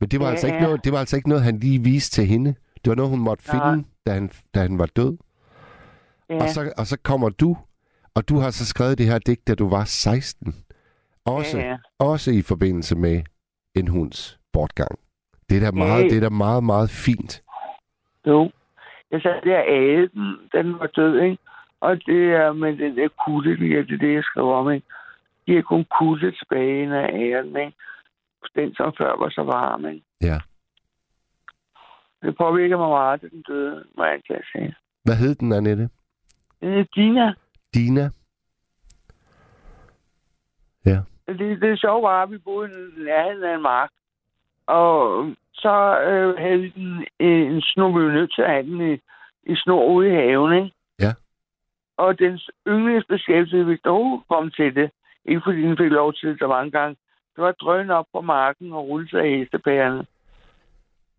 Men 0.00 0.08
det 0.08 0.20
var, 0.20 0.26
Ja, 0.26 0.30
altså 0.30 0.46
ikke 0.46 0.58
ja. 0.58 0.62
noget, 0.64 0.84
det 0.84 0.92
var 0.92 0.98
altså 0.98 1.16
ikke 1.16 1.28
noget, 1.28 1.44
han 1.44 1.58
lige 1.58 1.82
viste 1.84 2.14
til 2.20 2.26
hende. 2.26 2.54
Det 2.84 2.90
var 2.90 2.94
noget, 2.94 3.10
hun 3.10 3.20
måtte 3.20 3.44
finde, 3.44 3.84
da 4.06 4.12
han, 4.12 4.30
da 4.54 4.60
han 4.60 4.78
var 4.78 4.86
død. 4.86 5.16
Ja. 6.30 6.42
Og, 6.42 6.48
så, 6.48 6.72
og 6.78 6.86
så 6.86 6.98
kommer 7.02 7.28
du, 7.28 7.56
og 8.14 8.28
du 8.28 8.38
har 8.38 8.50
så 8.50 8.66
skrevet 8.66 8.98
det 8.98 9.06
her 9.06 9.18
digt, 9.18 9.48
da 9.48 9.54
du 9.54 9.68
var 9.68 9.84
16. 9.84 10.54
Også, 11.24 11.58
Ja, 11.58 11.68
ja. 11.68 11.76
også 11.98 12.30
i 12.30 12.42
forbindelse 12.42 12.96
med 12.96 13.22
en 13.74 13.88
hunds 13.88 14.38
bortgang. 14.52 14.98
Det 15.50 15.56
er 15.56 15.60
da 15.60 15.70
meget, 15.70 16.02
Ja. 16.04 16.08
det 16.08 16.16
er 16.16 16.20
da 16.20 16.28
meget, 16.28 16.64
meget 16.64 16.90
fint. 16.90 17.42
Jo. 18.26 18.50
Jeg 19.10 19.20
sad 19.22 19.42
der 19.44 19.58
af 19.58 20.08
den, 20.14 20.36
den 20.52 20.78
var 20.78 20.86
død, 20.86 21.20
ikke? 21.20 21.38
Og 21.80 21.96
det 22.06 22.32
er 22.32 22.52
med 22.52 22.76
den 22.76 22.96
der 22.96 23.08
kutte, 23.26 23.56
det 23.56 23.78
er 23.78 23.82
det, 23.98 24.14
jeg 24.14 24.22
skrev 24.24 24.52
om, 24.52 24.70
ikke? 24.70 24.86
De 25.46 25.56
er 25.56 25.62
kun 25.62 25.86
kutte 25.98 26.30
tilbage 26.32 26.96
af 26.96 27.08
æren, 27.14 27.56
ikke? 27.56 27.72
Den, 28.54 28.74
som 28.74 28.94
før 28.98 29.16
var 29.16 29.30
så 29.30 29.42
varm, 29.42 29.86
ikke? 29.86 30.04
Ja. 30.22 30.38
Det 32.22 32.36
påvirker 32.36 32.76
mig 32.76 32.88
meget, 32.88 33.24
at 33.24 33.30
den 33.30 33.42
døde, 33.42 33.84
må 33.96 34.04
jeg 34.04 34.12
altid 34.12 34.44
sige. 34.52 34.74
Hvad 35.04 35.16
hed 35.16 35.34
den, 35.34 35.52
Annette? 35.52 35.88
Øh, 36.62 36.86
Dina, 36.94 37.34
Dina? 37.74 38.10
Ja. 40.86 41.00
det, 41.28 41.60
det 41.60 41.80
sjove 41.80 42.02
var, 42.02 42.22
at 42.22 42.30
vi 42.30 42.38
boede 42.38 42.90
i 42.96 43.02
nærheden 43.02 43.44
af 43.44 43.54
en 43.54 43.62
mark. 43.62 43.90
Og 44.66 45.26
så 45.52 46.00
øh, 46.00 46.38
havde 46.38 46.60
vi 46.60 46.68
den, 46.68 47.06
en 47.18 47.62
snor, 47.62 47.98
vi 47.98 48.04
var 48.04 48.12
nødt 48.12 48.34
til 48.34 48.42
at 48.42 48.50
have 48.50 48.62
den 48.62 48.92
i, 48.92 48.94
i 49.52 49.56
snor 49.56 49.84
ude 49.86 50.08
i 50.08 50.14
haven, 50.14 50.52
ikke? 50.52 50.72
Ja. 51.00 51.12
Og 51.96 52.18
dens 52.18 52.50
yndlingsbeskæftigelse, 52.68 53.64
hvis 53.64 53.80
dog 53.84 54.24
kom 54.28 54.50
til 54.50 54.74
det, 54.74 54.90
ikke 55.24 55.40
fordi 55.44 55.62
den 55.62 55.76
fik 55.76 55.90
lov 55.90 56.14
til 56.14 56.28
det 56.28 56.38
så 56.38 56.46
mange 56.46 56.70
gange, 56.70 56.96
det 57.40 57.44
var 57.44 57.48
at 57.48 57.60
drøne 57.60 57.94
op 57.94 58.06
på 58.12 58.20
marken 58.20 58.72
og 58.72 58.88
rulle 58.88 59.08
sig 59.08 59.32
i 59.32 59.38
hestepærerne. 59.38 60.06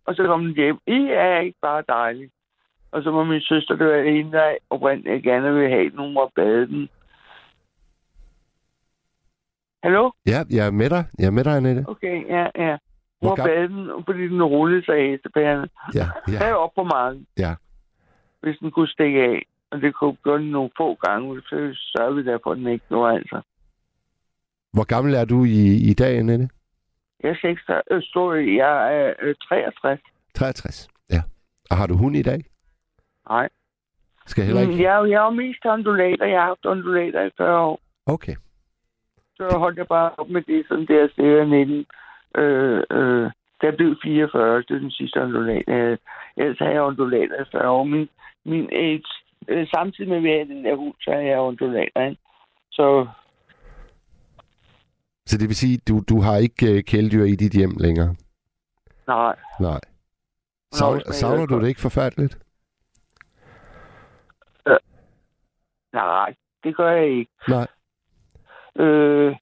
Og 0.05 0.15
så 0.15 0.23
kom 0.25 0.43
den 0.43 0.55
hjem. 0.55 0.79
I 0.87 1.07
er 1.11 1.39
ikke 1.39 1.57
bare 1.61 1.83
dejligt. 1.87 2.33
Og 2.91 3.03
så 3.03 3.11
var 3.11 3.23
min 3.23 3.41
søster, 3.41 3.75
det 3.75 3.87
var 3.87 4.03
hende, 4.03 4.31
der 4.31 4.55
oprindeligt 4.69 5.23
gerne 5.23 5.53
ville 5.53 5.69
have 5.69 5.89
nogen 5.89 6.17
og 6.17 6.31
bade 6.35 6.67
den. 6.67 6.89
Hallo? 9.83 10.11
Ja, 10.25 10.39
jeg 10.49 10.67
er 10.67 10.71
med 10.71 10.89
dig. 10.89 11.05
Jeg 11.19 11.27
er 11.27 11.31
med 11.31 11.43
dig, 11.43 11.55
Annette. 11.57 11.83
Okay, 11.87 12.27
ja, 12.27 12.47
ja. 12.55 12.77
Hvor 13.19 13.35
Hvor 13.35 13.45
bade 13.45 13.67
den, 13.67 13.89
fordi 14.05 14.23
den 14.27 14.43
rullede 14.43 14.85
sig 14.85 15.05
i 15.05 15.11
hestepærerne. 15.11 15.69
Ja, 15.95 16.05
ja, 16.31 16.53
op 16.53 16.71
på 16.75 16.83
marken, 16.83 17.27
ja. 17.37 17.55
hvis 18.41 18.57
den 18.57 18.71
kunne 18.71 18.87
stikke 18.87 19.21
af. 19.21 19.45
Og 19.71 19.81
det 19.81 19.93
kunne 19.93 20.15
gøre 20.23 20.37
den 20.37 20.51
nogle 20.51 20.69
få 20.77 20.95
gange, 20.95 21.41
så 21.41 21.55
sørger 21.75 22.11
vi 22.11 22.25
derfor, 22.25 22.51
at 22.51 22.57
den 22.57 22.67
ikke 22.67 22.85
gjorde 22.87 23.15
altså. 23.15 23.41
Hvor 24.73 24.83
gammel 24.83 25.13
er 25.13 25.25
du 25.25 25.43
i, 25.43 25.89
i 25.89 25.93
dag, 25.93 26.17
Annette? 26.17 26.49
Jeg 27.23 27.29
er 27.31 27.35
6, 27.41 27.61
øh, 27.91 28.01
stor, 28.03 28.33
jeg 28.33 28.95
er 29.03 29.13
øh, 29.21 29.35
63. 29.49 29.99
63. 30.35 30.89
Ja. 31.09 31.21
Og 31.71 31.77
har 31.77 31.87
du 31.87 31.95
hund 31.97 32.15
i 32.15 32.21
dag? 32.21 32.43
Nej. 33.29 33.49
Skal 34.25 34.43
heller 34.45 34.65
Mm, 34.65 34.71
ikke? 34.71 34.83
Jeg, 34.83 34.99
jo- 34.99 35.05
jeg 35.05 35.25
er 35.25 35.29
mest 35.29 35.65
undulater. 35.65 36.25
Jeg 36.25 36.39
har 36.39 36.47
haft 36.47 36.65
undulater 36.65 37.21
i 37.25 37.29
40 37.37 37.59
år. 37.59 37.79
Okay. 38.05 38.35
Så 39.37 39.57
holdt 39.57 39.77
jeg 39.77 39.87
bare 39.87 40.11
op 40.17 40.29
med 40.29 40.41
det, 40.41 40.65
sådan 40.67 40.85
der 40.87 41.07
steder 41.13 41.45
19. 41.45 41.85
Øh, 42.37 42.83
øh, 42.91 43.31
jeg 43.63 43.75
blev 43.75 43.95
44, 44.03 44.57
det 44.61 44.71
er 44.75 44.79
den 44.79 44.91
sidste 44.91 45.21
undulat. 45.21 45.63
Øh, 45.67 45.97
ellers 46.37 46.59
har 46.59 46.69
jeg 46.69 46.81
undulater 46.81 47.41
i 47.41 47.45
40 47.51 47.69
år. 47.69 47.83
Min, 47.83 48.09
min 48.45 48.69
age, 48.71 49.03
øh, 49.47 49.67
samtidig 49.67 50.09
med, 50.09 50.17
at 50.31 50.37
havde 50.37 50.49
den 50.55 50.65
der 50.65 50.75
hund, 50.75 50.93
så 51.01 51.11
har 51.11 51.19
jeg 51.19 51.39
undulater. 51.39 52.01
Ikke? 52.09 52.21
Så 52.71 53.07
Så 55.31 55.37
det 55.37 55.47
vil 55.47 55.55
sige, 55.55 55.77
du, 55.87 56.03
du 56.09 56.21
har 56.21 56.37
ikke 56.37 56.73
øh, 56.73 56.83
kæledyr 56.83 57.23
i 57.23 57.35
dit 57.35 57.53
hjem 57.53 57.75
længere? 57.79 58.15
nej, 59.07 59.35
Nej. 59.59 59.79
Savner, 60.71 61.01
man 61.05 61.13
savner 61.13 61.45
du 61.45 61.61
det 61.61 61.67
ikke 61.67 61.81
forfærdeligt? 61.81 62.37
nej, 65.93 66.35
det 66.63 66.77
gør 66.77 66.91
jeg 66.91 67.07
ikke. 67.07 67.31
Nej. 67.49 67.67
Øh, 68.75 69.35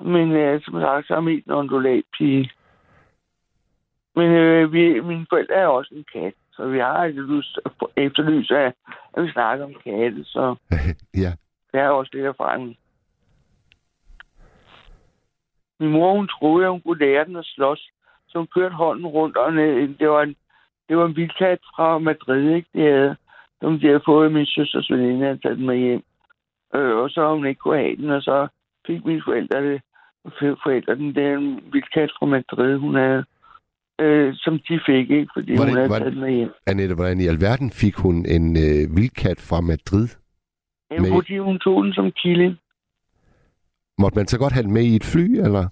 men 0.00 0.32
øh, 0.32 0.62
som 0.62 0.80
sagt, 0.80 1.06
så 1.06 1.14
er 1.14 1.18
en 1.18 1.52
undulatpige. 1.52 2.50
Men 4.16 4.30
øh, 4.32 4.72
vi, 4.72 5.00
mine 5.00 5.26
forældre 5.30 5.54
er 5.54 5.66
også 5.66 5.94
en 5.94 6.04
kat, 6.12 6.34
så 6.52 6.66
vi 6.66 6.78
har 6.78 6.96
altså 7.06 7.20
lyst 7.20 7.58
efterlyst, 7.96 8.50
at, 8.50 8.74
at 9.14 9.22
vi 9.22 9.30
snakker 9.30 9.64
om 9.64 9.74
katte, 9.84 10.24
så 10.24 10.56
ja. 11.24 11.32
det 11.72 11.80
er 11.80 11.88
også 11.88 12.10
lidt 12.14 12.26
erfaring. 12.26 12.76
Min 15.84 15.92
mor, 15.92 16.14
hun 16.16 16.28
troede, 16.28 16.64
at 16.66 16.70
hun 16.72 16.80
kunne 16.80 16.98
lære 16.98 17.24
den 17.24 17.36
at 17.36 17.44
slås, 17.44 17.90
så 18.28 18.38
hun 18.38 18.46
kørte 18.54 18.74
hånden 18.74 19.06
rundt, 19.06 19.36
og 19.36 19.54
ned. 19.54 19.88
det 19.98 20.08
var 20.08 20.22
en, 20.22 20.34
det 20.88 20.96
var 20.96 21.06
en 21.06 21.16
vildkat 21.16 21.58
fra 21.76 21.98
Madrid, 21.98 22.50
ikke? 22.56 22.68
Det 22.74 22.82
havde, 22.82 23.16
som 23.62 23.78
de 23.80 23.86
havde 23.86 24.02
fået 24.06 24.32
min 24.32 24.46
søsters 24.46 24.90
veninde, 24.90 25.28
at 25.28 25.42
tage 25.42 25.54
den 25.54 25.66
med 25.66 25.76
hjem. 25.76 26.02
Øh, 26.74 26.96
og 26.96 27.10
så 27.10 27.20
har 27.26 27.34
hun 27.34 27.46
ikke 27.46 27.58
kunne 27.58 27.78
have 27.78 27.96
den, 27.96 28.10
og 28.10 28.22
så 28.22 28.48
fik 28.86 29.04
mine 29.04 29.22
forældre 29.26 29.62
det. 29.72 29.80
Forældre 30.64 30.94
den, 30.94 31.18
er 31.18 31.36
en 31.38 31.60
vildkat 31.72 32.10
fra 32.18 32.26
Madrid, 32.26 32.76
hun 32.78 32.94
havde, 32.94 33.24
øh, 34.00 34.34
som 34.36 34.58
de 34.68 34.80
fik, 34.86 35.10
ikke? 35.10 35.28
Fordi 35.34 35.54
Hvordan- 35.54 35.68
hun 35.72 35.76
havde 35.76 35.88
hvordan- 35.88 36.06
taget 36.12 36.20
med 36.20 36.32
hjem. 36.36 36.50
Annette, 36.66 36.94
hvordan 36.94 37.20
i 37.20 37.26
alverden 37.26 37.70
fik 37.70 37.94
hun 37.96 38.16
en 38.36 38.46
øh, 38.56 38.96
vildkat 38.96 39.40
fra 39.48 39.60
Madrid? 39.60 40.08
Jamen, 40.90 41.02
Med- 41.02 41.12
fordi 41.18 41.38
hun 41.38 41.58
tog 41.58 41.84
den 41.84 41.92
som 41.92 42.10
killing. 42.22 42.54
Måtte 43.98 44.18
man 44.18 44.26
så 44.26 44.38
godt 44.38 44.52
have 44.52 44.62
den 44.62 44.72
med 44.72 44.82
i 44.82 44.96
et 44.96 45.04
fly, 45.04 45.38
eller? 45.46 45.68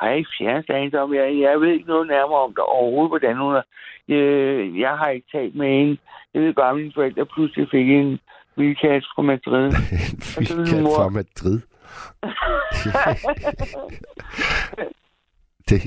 Har 0.00 0.08
jeg 0.08 0.18
ikke 0.18 0.30
fjernet 0.38 0.94
om. 0.94 1.14
Jeg, 1.14 1.38
jeg 1.40 1.60
ved 1.60 1.68
ikke 1.72 1.88
noget 1.88 2.08
nærmere 2.08 2.38
om 2.38 2.50
det 2.50 2.58
overhovedet, 2.58 3.10
hvordan 3.10 3.36
hun 3.36 3.54
er. 3.54 3.62
Øh, 4.08 4.80
jeg 4.80 4.90
har 4.90 5.08
ikke 5.08 5.26
talt 5.32 5.54
med 5.54 5.68
hende. 5.78 5.98
Jeg 6.34 6.42
ved 6.42 6.54
bare, 6.54 6.70
at 6.70 6.76
mine 6.76 6.92
forældre 6.94 7.26
pludselig 7.26 7.68
fik 7.70 7.90
en 7.90 8.18
vildkat 8.56 9.04
fra 9.14 9.22
Madrid. 9.22 9.66
en 10.38 10.46
så 10.46 10.56
min 10.56 10.64
vildkat 10.64 10.82
mor- 10.82 10.96
fra 10.96 11.08
Madrid? 11.08 11.60
det, 15.68 15.82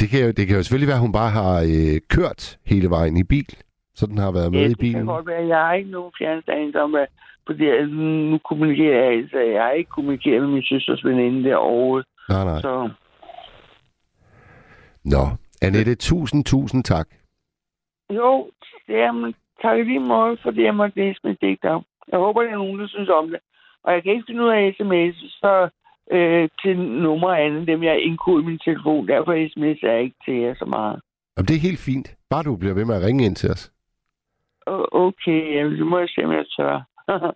det, 0.00 0.08
kan 0.10 0.20
jo, 0.24 0.30
det 0.30 0.46
kan 0.46 0.56
jo 0.56 0.62
selvfølgelig 0.62 0.88
være, 0.88 0.96
at 0.96 1.00
hun 1.06 1.12
bare 1.12 1.30
har 1.30 1.60
øh, 1.60 2.00
kørt 2.08 2.58
hele 2.66 2.90
vejen 2.90 3.16
i 3.16 3.24
bil. 3.24 3.56
Så 3.94 4.06
den 4.06 4.18
har 4.18 4.32
været 4.32 4.52
med 4.52 4.60
ja, 4.60 4.66
i 4.66 4.68
det 4.68 4.76
kan 4.78 4.86
bilen. 4.86 5.06
godt 5.06 5.26
være. 5.26 5.46
Jeg 5.46 5.58
har 5.58 5.72
ikke 5.74 5.90
nogen 5.90 6.12
fjernstand 6.18 6.76
om, 6.76 6.94
at 6.94 7.06
fordi 7.46 7.64
nu 8.30 8.38
kommunikerer 8.38 9.04
jeg, 9.04 9.12
altså, 9.12 9.38
jeg 9.38 9.74
ikke 9.78 9.90
kommunikeret 9.90 10.42
med 10.42 10.50
min 10.50 10.62
søsters 10.62 11.04
veninde 11.04 11.48
der 11.48 11.56
overhovedet. 11.56 12.06
Nej, 12.28 12.44
nej. 12.44 12.60
Så 12.60 12.90
Nå, 15.04 15.24
Annette, 15.62 15.94
tusind, 15.94 16.44
tusind 16.44 16.84
tak. 16.84 17.08
jo, 18.10 18.50
det 18.86 18.96
er 18.96 19.12
man 19.12 19.34
tak 19.62 19.76
lige 19.86 20.00
måde, 20.00 20.36
fordi 20.42 20.62
jeg 20.62 20.74
måtte 20.74 20.96
læse 20.96 21.20
mit 21.24 21.40
digt 21.40 21.64
op. 21.64 21.82
Jeg 22.12 22.18
håber, 22.18 22.42
der 22.42 22.50
er 22.50 22.56
nogen, 22.56 22.80
der 22.80 22.88
synes 22.88 23.08
om 23.08 23.30
det. 23.30 23.40
Og 23.84 23.92
jeg 23.92 24.02
kan 24.02 24.12
ikke 24.12 24.24
finde 24.28 24.42
ud 24.44 24.48
af 24.48 24.74
sms, 24.78 25.16
så 25.40 25.68
øh, 26.12 26.48
til 26.62 26.78
numre 26.78 27.40
andet, 27.40 27.66
dem 27.66 27.82
jeg 27.82 28.00
indkoder 28.00 28.42
i 28.42 28.46
min 28.46 28.58
telefon. 28.58 29.08
Derfor 29.08 29.32
sms 29.48 29.78
er 29.82 29.96
ikke 29.96 30.16
til 30.24 30.34
jer 30.34 30.54
så 30.54 30.64
meget. 30.64 31.00
Jamen, 31.36 31.46
det 31.48 31.56
er 31.56 31.68
helt 31.68 31.78
fint. 31.78 32.16
Bare 32.30 32.42
du 32.42 32.56
bliver 32.56 32.74
ved 32.74 32.84
med 32.84 32.96
at 32.96 33.02
ringe 33.06 33.24
ind 33.24 33.36
til 33.36 33.50
os. 33.50 33.72
Okay, 34.92 35.54
jamen, 35.54 35.78
så 35.78 35.84
må 35.84 35.98
jeg 35.98 36.08
se, 36.08 36.24
om 36.24 36.32
jeg 36.32 36.44
tør. 36.56 36.82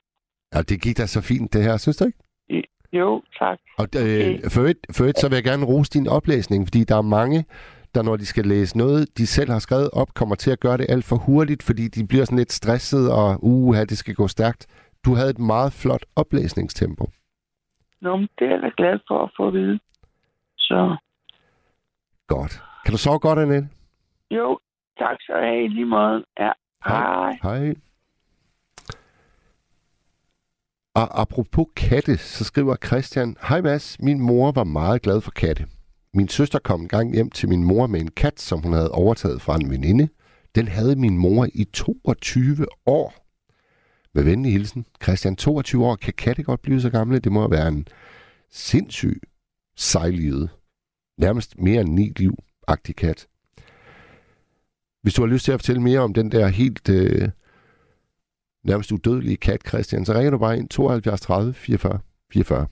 Ja, 0.55 0.63
det 0.63 0.83
gik 0.83 0.97
da 0.99 1.07
så 1.07 1.21
fint, 1.21 1.53
det 1.53 1.63
her, 1.63 1.77
synes 1.77 1.97
du 1.97 2.05
ikke? 2.05 2.19
jo, 2.93 3.23
tak. 3.39 3.59
Og 3.79 3.85
øh, 3.85 4.51
for, 4.55 4.63
et, 4.63 4.79
for 4.97 5.05
et, 5.05 5.19
så 5.19 5.29
vil 5.29 5.37
jeg 5.37 5.45
gerne 5.45 5.67
rose 5.67 5.91
din 5.91 6.09
oplæsning, 6.09 6.67
fordi 6.67 6.85
der 6.85 6.97
er 6.97 7.03
mange, 7.03 7.45
der 7.95 8.03
når 8.03 8.17
de 8.17 8.27
skal 8.27 8.47
læse 8.47 8.79
noget, 8.79 9.19
de 9.19 9.27
selv 9.27 9.51
har 9.51 9.59
skrevet 9.59 9.91
op, 9.93 10.15
kommer 10.15 10.35
til 10.35 10.51
at 10.51 10.61
gøre 10.61 10.77
det 10.77 10.87
alt 10.89 11.05
for 11.05 11.17
hurtigt, 11.17 11.63
fordi 11.63 11.89
de 11.89 12.07
bliver 12.07 12.25
sådan 12.25 12.39
lidt 12.39 12.53
stresset, 12.53 13.13
og 13.13 13.39
uha, 13.43 13.85
det 13.85 13.99
skal 13.99 14.15
gå 14.15 14.29
stærkt. 14.29 14.67
Du 15.05 15.15
havde 15.15 15.31
et 15.31 15.39
meget 15.39 15.73
flot 15.73 16.05
oplæsningstempo. 16.17 17.05
Nå, 18.01 18.17
men 18.17 18.29
det 18.39 18.47
er 18.47 18.61
jeg 18.63 18.73
glad 18.77 18.99
for 19.09 19.23
at 19.25 19.31
få 19.37 19.47
at 19.47 19.53
vide. 19.53 19.79
Så 20.59 20.97
Godt. 22.27 22.63
Kan 22.85 22.93
du 22.93 22.99
sove 22.99 23.19
godt, 23.19 23.39
Annette? 23.39 23.69
jo, 24.31 24.59
tak 24.99 25.17
have 25.29 25.65
i 25.65 25.69
lige 25.69 25.87
måde. 25.87 26.25
Ja, 26.39 26.53
hej. 26.87 27.39
Hej. 27.43 27.75
Og 30.99 31.21
apropos 31.21 31.67
katte, 31.77 32.17
så 32.17 32.45
skriver 32.45 32.77
Christian, 32.87 33.37
Hej 33.49 33.61
Mads, 33.61 34.01
min 34.01 34.21
mor 34.21 34.53
var 34.53 34.65
meget 34.65 35.03
glad 35.03 35.21
for 35.21 35.31
katte. 35.31 35.67
Min 36.15 36.29
søster 36.29 36.59
kom 36.59 36.81
en 36.81 36.89
gang 36.89 37.15
hjem 37.15 37.31
til 37.31 37.49
min 37.49 37.65
mor 37.65 37.87
med 37.87 38.01
en 38.01 38.11
kat, 38.11 38.41
som 38.41 38.63
hun 38.63 38.73
havde 38.73 38.91
overtaget 38.91 39.43
fra 39.43 39.57
en 39.57 39.71
veninde. 39.71 40.09
Den 40.55 40.69
havde 40.69 40.97
min 40.97 41.19
mor 41.19 41.49
i 41.55 41.65
22 41.65 42.67
år. 42.87 43.27
Med 44.15 44.23
venlig 44.23 44.53
hilsen, 44.53 44.87
Christian, 45.03 45.37
22 45.37 45.87
år, 45.87 45.97
kan 45.97 46.13
katte 46.19 46.43
godt 46.43 46.63
blive 46.63 46.81
så 46.81 46.91
gamle? 46.91 47.19
Det 47.19 47.33
må 47.33 47.49
være 47.49 47.69
en 47.69 47.87
sindssyg 48.51 49.21
sejlivet. 49.77 50.51
Nærmest 51.19 51.59
mere 51.59 51.81
end 51.81 51.89
ni 51.89 52.13
liv, 52.17 52.35
agtig 52.69 52.97
kat. 52.97 53.27
Hvis 55.03 55.15
du 55.15 55.23
har 55.23 55.29
lyst 55.29 55.45
til 55.45 55.53
at 55.53 55.61
fortælle 55.61 55.83
mere 55.83 56.01
om 56.01 56.15
den 56.15 56.33
der 56.33 56.47
helt 56.49 56.89
øh, 56.89 57.29
nærmest 58.69 58.93
udødelige 58.93 59.37
kat, 59.37 59.61
Christian, 59.69 60.05
så 60.05 60.13
ringer 60.13 60.31
du 60.31 60.39
bare 60.39 60.57
ind 60.59 60.69
72 60.69 61.21
30 61.21 61.55
44 61.55 61.99
44. 62.33 62.67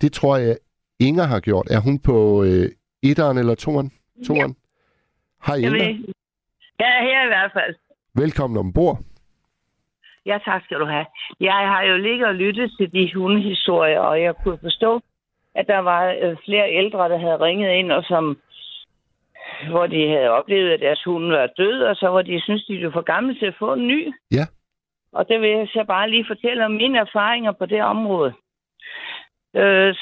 Det 0.00 0.12
tror 0.12 0.36
jeg, 0.36 0.56
Inger 1.00 1.24
har 1.24 1.40
gjort. 1.40 1.66
Er 1.70 1.80
hun 1.80 1.98
på 1.98 2.44
øh, 2.44 2.66
etteren 3.02 3.38
eller 3.38 3.54
toeren? 3.54 3.90
toeren? 4.26 4.56
Hej 5.46 5.54
Jeg 5.54 5.64
Inger. 5.70 5.84
jeg 6.78 6.88
er 6.98 7.02
her 7.10 7.24
i 7.24 7.26
hvert 7.26 7.50
fald. 7.52 7.74
Velkommen 8.14 8.58
ombord. 8.58 8.98
Ja, 10.26 10.38
tak 10.44 10.62
skal 10.64 10.78
du 10.80 10.84
have. 10.84 11.06
Jeg 11.40 11.52
har 11.72 11.82
jo 11.82 11.96
ligget 11.96 12.28
og 12.28 12.34
lyttet 12.34 12.72
til 12.78 12.92
de 12.92 13.14
hundehistorier, 13.14 14.00
og 14.00 14.22
jeg 14.22 14.34
kunne 14.42 14.58
forstå, 14.62 15.00
at 15.54 15.66
der 15.66 15.78
var 15.78 16.02
øh, 16.22 16.36
flere 16.44 16.72
ældre, 16.80 17.08
der 17.08 17.18
havde 17.18 17.40
ringet 17.40 17.70
ind, 17.72 17.92
og 17.92 18.02
som, 18.04 18.38
hvor 19.70 19.86
de 19.86 20.08
havde 20.08 20.28
oplevet, 20.30 20.70
at 20.70 20.80
deres 20.80 21.02
hund 21.04 21.26
var 21.26 21.46
død, 21.46 21.82
og 21.82 21.96
så 21.96 22.10
hvor 22.10 22.22
de 22.22 22.40
synes, 22.42 22.64
de 22.64 22.84
var 22.84 22.90
for 22.92 23.02
gamle 23.14 23.34
til 23.38 23.46
at 23.46 23.54
få 23.58 23.72
en 23.72 23.86
ny. 23.88 24.12
Ja. 24.32 24.44
Og 25.12 25.28
det 25.28 25.40
vil 25.40 25.50
jeg 25.50 25.68
så 25.68 25.84
bare 25.88 26.10
lige 26.10 26.24
fortælle 26.28 26.64
om 26.64 26.70
mine 26.70 26.98
erfaringer 26.98 27.52
på 27.52 27.66
det 27.66 27.82
område. 27.82 28.32
Øh, 29.56 29.94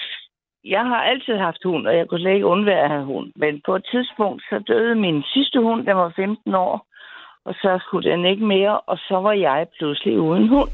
jeg 0.65 0.85
har 0.85 1.03
altid 1.03 1.37
haft 1.37 1.65
hund, 1.65 1.87
og 1.87 1.97
jeg 1.97 2.09
kunne 2.09 2.21
slet 2.21 2.35
ikke 2.35 2.47
undvære 2.47 2.85
at 2.85 2.91
have 2.91 3.05
hund. 3.05 3.33
Men 3.37 3.63
på 3.67 3.77
et 3.77 3.87
tidspunkt, 3.91 4.43
så 4.43 4.59
døde 4.69 4.95
min 4.95 5.23
sidste 5.23 5.61
hund, 5.61 5.87
der 5.87 5.93
var 5.93 6.13
15 6.17 6.55
år, 6.55 6.87
og 7.45 7.55
så 7.55 7.79
skulle 7.83 8.11
den 8.11 8.25
ikke 8.25 8.45
mere, 8.45 8.81
og 8.81 8.99
så 8.99 9.17
var 9.21 9.33
jeg 9.33 9.67
pludselig 9.79 10.21
uden 10.21 10.49
hund. 10.49 10.71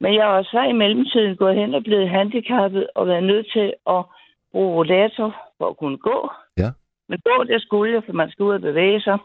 Men 0.00 0.14
jeg 0.14 0.26
var 0.26 0.42
så 0.42 0.62
i 0.62 0.72
mellemtiden 0.72 1.36
gået 1.36 1.54
hen 1.54 1.74
og 1.74 1.82
blevet 1.84 2.08
handicappet 2.08 2.86
og 2.94 3.06
været 3.06 3.22
nødt 3.22 3.52
til 3.52 3.74
at 3.86 4.04
bruge 4.52 4.74
rollator 4.76 5.36
for 5.58 5.68
at 5.68 5.76
kunne 5.76 5.98
gå. 5.98 6.30
Ja. 6.58 6.70
Men 7.08 7.18
gå, 7.24 7.44
det 7.44 7.62
skulle 7.62 7.94
jeg, 7.94 8.02
for 8.06 8.12
man 8.12 8.30
skal 8.30 8.42
ud 8.42 8.54
og 8.54 8.60
bevæge 8.60 9.00
sig. 9.00 9.18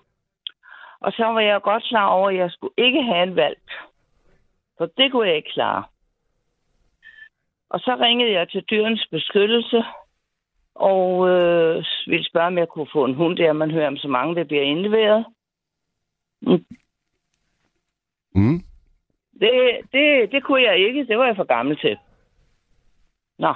Og 1.01 1.11
så 1.11 1.25
var 1.25 1.39
jeg 1.39 1.61
godt 1.61 1.83
klar 1.83 2.07
over, 2.07 2.29
at 2.29 2.35
jeg 2.35 2.51
skulle 2.51 2.73
ikke 2.77 3.03
have 3.03 3.23
en 3.23 3.35
valg. 3.35 3.59
For 4.81 4.89
det 4.97 5.11
kunne 5.11 5.27
jeg 5.27 5.35
ikke 5.35 5.51
klare. 5.53 5.83
Og 7.69 7.79
så 7.79 7.97
ringede 7.99 8.31
jeg 8.31 8.49
til 8.49 8.63
dyrens 8.63 9.07
beskyttelse, 9.11 9.83
og 10.75 11.29
øh, 11.29 11.85
ville 12.07 12.25
spørge, 12.25 12.47
om 12.47 12.57
jeg 12.57 12.67
kunne 12.67 12.87
få 12.93 13.05
en 13.05 13.13
hund 13.13 13.37
der. 13.37 13.53
Man 13.53 13.71
hører 13.71 13.87
om 13.87 13.97
så 13.97 14.07
mange, 14.07 14.35
der 14.35 14.43
bliver 14.43 14.63
indleveret. 14.63 15.25
Mm, 16.41 16.65
Mm. 18.35 18.59
Det, 19.39 19.51
det, 19.93 20.31
det 20.31 20.43
kunne 20.43 20.61
jeg 20.61 20.77
ikke. 20.77 21.05
Det 21.07 21.17
var 21.17 21.25
jeg 21.25 21.35
for 21.35 21.43
gammel 21.43 21.77
til. 21.77 21.97
Nå, 23.39 23.53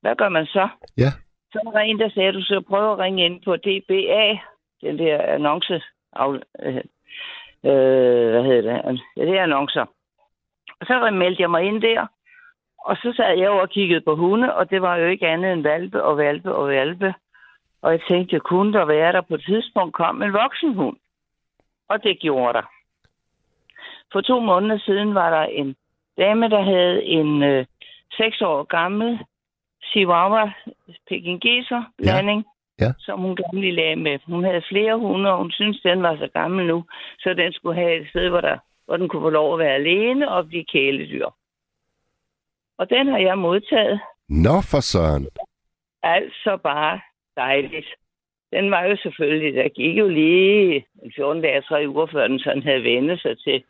hvad 0.00 0.16
gør 0.16 0.28
man 0.28 0.46
så? 0.46 0.68
Ja. 0.96 1.10
Så 1.52 1.60
var 1.64 1.70
der 1.70 1.80
en, 1.80 1.98
der 1.98 2.10
sagde, 2.10 2.28
at 2.28 2.34
du 2.34 2.42
skal 2.42 2.62
prøve 2.62 2.92
at 2.92 2.98
ringe 2.98 3.24
ind 3.24 3.42
på 3.44 3.56
DBA, 3.56 4.38
den 4.80 4.98
der 4.98 5.22
annonce. 5.22 5.82
Af, 6.12 6.28
øh, 6.62 6.76
øh, 7.64 8.30
hvad 8.30 8.44
hedder 8.44 8.82
det? 8.82 9.00
Ja, 9.16 9.22
det 9.24 9.38
er 9.38 9.42
annoncer. 9.42 9.86
Og 10.80 10.86
så 10.86 11.10
meldte 11.10 11.42
jeg 11.42 11.50
mig 11.50 11.62
ind 11.62 11.82
der, 11.82 12.06
og 12.78 12.96
så 12.96 13.12
sad 13.16 13.38
jeg 13.38 13.50
over 13.50 13.60
og 13.60 13.70
kiggede 13.70 14.00
på 14.00 14.16
hunde, 14.16 14.54
og 14.54 14.70
det 14.70 14.82
var 14.82 14.96
jo 14.96 15.06
ikke 15.06 15.28
andet 15.28 15.52
end 15.52 15.62
valpe 15.62 16.02
og 16.02 16.18
valpe 16.18 16.54
og 16.54 16.68
valpe. 16.68 17.14
Og 17.82 17.92
jeg 17.92 18.00
tænkte, 18.08 18.40
kunne 18.40 18.72
der 18.72 18.84
være, 18.84 19.12
der 19.12 19.20
på 19.20 19.34
et 19.34 19.44
tidspunkt 19.44 19.94
kom 19.94 20.22
en 20.22 20.32
voksen 20.32 20.74
hund? 20.74 20.96
Og 21.88 22.02
det 22.02 22.18
gjorde 22.20 22.52
der. 22.52 22.62
For 24.12 24.20
to 24.20 24.40
måneder 24.40 24.78
siden 24.78 25.14
var 25.14 25.30
der 25.30 25.42
en 25.46 25.76
dame, 26.18 26.48
der 26.48 26.62
havde 26.62 27.04
en 27.04 27.42
øh, 27.42 27.66
seks 28.16 28.40
år 28.42 28.62
gammel 28.64 29.18
Chihuahua 29.82 30.52
Pekingeser 31.08 31.82
blanding, 31.98 32.44
Ja. 32.80 32.92
som 32.98 33.20
hun 33.20 33.36
gerne 33.36 33.60
ville 33.60 33.82
lage 33.82 33.96
med. 33.96 34.18
Hun 34.26 34.44
havde 34.44 34.62
flere 34.68 34.96
hunde, 34.98 35.30
og 35.32 35.38
hun 35.38 35.50
syntes, 35.50 35.80
den 35.82 36.02
var 36.02 36.16
så 36.16 36.28
gammel 36.34 36.66
nu, 36.66 36.84
så 37.18 37.34
den 37.34 37.52
skulle 37.52 37.80
have 37.80 38.00
et 38.00 38.08
sted, 38.08 38.28
hvor, 38.28 38.40
der, 38.40 38.58
hvor 38.88 38.96
den 38.96 39.08
kunne 39.08 39.22
få 39.22 39.30
lov 39.30 39.52
at 39.52 39.58
være 39.58 39.74
alene 39.74 40.30
og 40.30 40.46
blive 40.48 40.64
kæledyr. 40.64 41.26
Og 42.78 42.90
den 42.90 43.06
har 43.08 43.18
jeg 43.18 43.38
modtaget. 43.38 44.00
Nå 44.28 44.56
for 44.70 44.80
søren. 44.80 45.28
Altså 46.02 46.58
bare 46.62 47.00
dejligt. 47.36 47.86
Den 48.52 48.70
var 48.70 48.82
jo 48.84 48.96
selvfølgelig, 49.02 49.54
der 49.54 49.68
gik 49.68 49.98
jo 49.98 50.08
lige 50.08 50.86
en 51.02 51.12
14 51.16 51.42
dage, 51.42 51.62
3 51.62 51.88
uger, 51.88 52.06
før 52.12 52.28
den 52.28 52.38
sådan 52.38 52.62
havde 52.62 52.82
vendt 52.82 53.22
sig 53.22 53.38
til, 53.38 53.64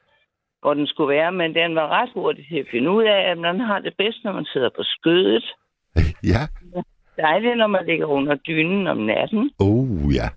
hvor 0.61 0.75
den 0.75 0.87
skulle 0.87 1.15
være. 1.17 1.33
Men 1.33 1.55
den 1.55 1.75
var 1.75 1.89
ret 1.89 2.11
hurtig 2.15 2.47
til 2.49 2.57
at 2.59 2.67
finde 2.71 2.91
ud 2.91 3.05
af, 3.05 3.31
at 3.31 3.39
man 3.39 3.61
har 3.61 3.79
det 3.79 3.95
bedst, 3.99 4.25
når 4.25 4.33
man 4.33 4.45
sidder 4.45 4.71
på 4.77 4.83
skødet. 4.83 5.45
Ja. 6.33 6.43
Dejligt, 7.17 7.57
når 7.59 7.67
man 7.67 7.87
ligger 7.87 8.07
under 8.07 8.35
dynen 8.35 8.87
om 8.87 8.97
natten. 8.97 9.51
Oh, 9.61 10.15
ja. 10.15 10.29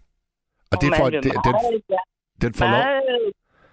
Og 0.72 0.78
det 0.82 0.90
man 0.90 0.98
får, 1.00 1.10
det, 1.10 1.24
den, 1.24 1.32
meget- 1.46 1.84
den, 2.42 2.54
får 2.54 2.66
lov, 2.66 3.32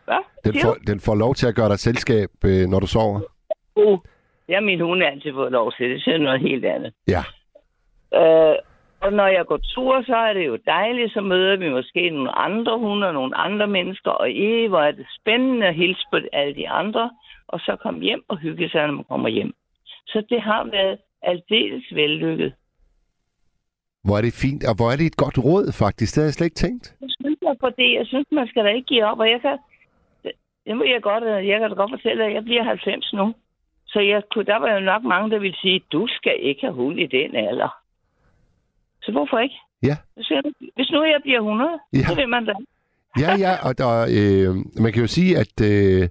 Hvad? 0.08 0.22
den, 0.46 0.54
får, 0.62 0.74
den 0.90 1.00
får 1.00 1.14
lov 1.14 1.34
til 1.34 1.46
at 1.46 1.54
gøre 1.54 1.68
dig 1.68 1.78
selskab, 1.78 2.30
øh, 2.44 2.66
når 2.72 2.80
du 2.80 2.86
sover. 2.86 3.20
Uh, 3.76 3.98
det 4.46 4.54
har 4.54 4.60
min 4.60 4.80
hund 4.80 5.02
altid 5.02 5.32
fået 5.32 5.52
lov 5.52 5.72
til. 5.72 5.90
Det 5.90 6.14
er 6.14 6.18
noget 6.18 6.40
helt 6.40 6.64
andet. 6.64 6.92
Ja. 7.14 7.22
Øh, 8.20 8.56
og 9.00 9.12
når 9.12 9.26
jeg 9.26 9.44
går 9.46 9.60
tur, 9.74 10.02
så 10.02 10.16
er 10.16 10.32
det 10.32 10.46
jo 10.46 10.58
dejligt. 10.66 11.12
Så 11.12 11.20
møder 11.20 11.56
vi 11.56 11.68
måske 11.70 12.10
nogle 12.10 12.38
andre 12.38 12.78
hunde 12.78 13.06
og 13.06 13.14
nogle 13.14 13.36
andre 13.36 13.66
mennesker. 13.66 14.10
Og 14.10 14.30
i, 14.30 14.66
hvor 14.66 14.80
er 14.80 14.92
det 14.92 15.06
spændende 15.20 15.66
at 15.66 15.74
hilse 15.74 16.04
på 16.12 16.18
alle 16.32 16.54
de 16.54 16.68
andre. 16.68 17.10
Og 17.48 17.60
så 17.60 17.76
komme 17.82 18.00
hjem 18.00 18.22
og 18.28 18.38
hygge 18.38 18.68
sig, 18.68 18.86
når 18.86 18.94
man 18.94 19.04
kommer 19.04 19.28
hjem. 19.28 19.52
Så 20.06 20.22
det 20.30 20.40
har 20.42 20.64
været 20.64 20.98
aldeles 21.22 21.84
vellykket. 21.94 22.52
Hvor 24.04 24.16
er 24.18 24.22
det 24.22 24.40
fint, 24.44 24.62
og 24.68 24.74
hvor 24.76 24.88
er 24.92 24.96
det 24.96 25.06
et 25.06 25.22
godt 25.24 25.38
råd, 25.38 25.66
faktisk. 25.84 26.14
Det 26.14 26.20
har 26.20 26.26
jeg 26.28 26.34
slet 26.34 26.46
ikke 26.46 26.62
tænkt. 26.66 26.84
Jeg 27.00 27.10
synes, 27.20 27.38
jeg, 27.42 27.54
for 27.60 27.70
det, 27.80 27.88
jeg 27.98 28.06
synes, 28.06 28.26
man 28.32 28.46
skal 28.46 28.64
da 28.64 28.70
ikke 28.70 28.86
give 28.92 29.04
op. 29.04 29.18
Og 29.18 29.30
jeg 29.30 29.40
kan, 29.40 29.56
det, 30.68 30.76
må 30.76 30.84
jeg 30.84 31.02
godt, 31.02 31.24
jeg 31.50 31.60
kan 31.60 31.68
da 31.70 31.74
godt 31.82 31.92
fortælle, 31.96 32.24
at 32.24 32.34
jeg 32.34 32.44
bliver 32.44 32.62
90 32.64 33.12
nu. 33.12 33.34
Så 33.86 34.00
jeg 34.00 34.22
der 34.46 34.58
var 34.58 34.70
jo 34.74 34.80
nok 34.80 35.02
mange, 35.02 35.30
der 35.30 35.38
ville 35.38 35.56
sige, 35.56 35.80
du 35.92 36.06
skal 36.16 36.36
ikke 36.40 36.60
have 36.60 36.74
hund 36.74 37.00
i 37.00 37.06
den 37.06 37.36
alder. 37.36 37.70
Så 39.02 39.12
hvorfor 39.12 39.38
ikke? 39.38 39.54
Ja. 39.82 39.96
Hvis, 40.76 40.90
nu 40.92 41.04
jeg 41.04 41.20
bliver 41.22 41.38
100, 41.38 41.70
Ja. 41.92 41.98
så 42.08 42.14
vil 42.14 42.28
man 42.28 42.44
da. 42.46 42.52
Ja, 43.20 43.34
ja, 43.36 43.52
og 43.68 43.78
der, 43.78 43.90
øh, 44.18 44.56
man 44.82 44.92
kan 44.92 45.02
jo 45.02 45.06
sige, 45.06 45.38
at 45.38 45.60
øh, 45.62 46.08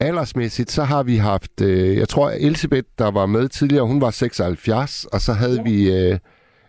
aldersmæssigt, 0.00 0.70
så 0.70 0.82
har 0.84 1.02
vi 1.02 1.16
haft, 1.16 1.60
øh, 1.62 1.96
jeg 1.96 2.08
tror, 2.08 2.30
Elisabeth, 2.30 2.88
der 2.98 3.10
var 3.10 3.26
med 3.26 3.48
tidligere, 3.48 3.86
hun 3.86 4.00
var 4.00 4.10
76, 4.10 5.04
og 5.04 5.20
så 5.20 5.32
havde 5.32 5.56
ja. 5.56 5.62
vi 5.62 5.92
øh, 6.12 6.18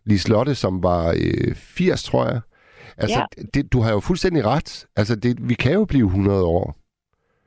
Liselotte, 0.06 0.56
som 0.56 0.84
var 0.84 1.10
øh, 1.10 1.56
80, 1.56 2.04
tror 2.04 2.26
jeg. 2.26 2.42
Altså, 2.98 3.20
Ja. 3.20 3.44
det, 3.54 3.74
du 3.74 3.82
har 3.82 3.92
jo 3.92 4.00
fuldstændig 4.00 4.46
ret. 4.46 4.86
Altså, 4.96 5.16
det, 5.16 5.50
vi 5.50 5.54
kan 5.54 5.74
jo 5.74 5.86
blive 5.86 6.06
100 6.06 6.44
år. 6.44 6.76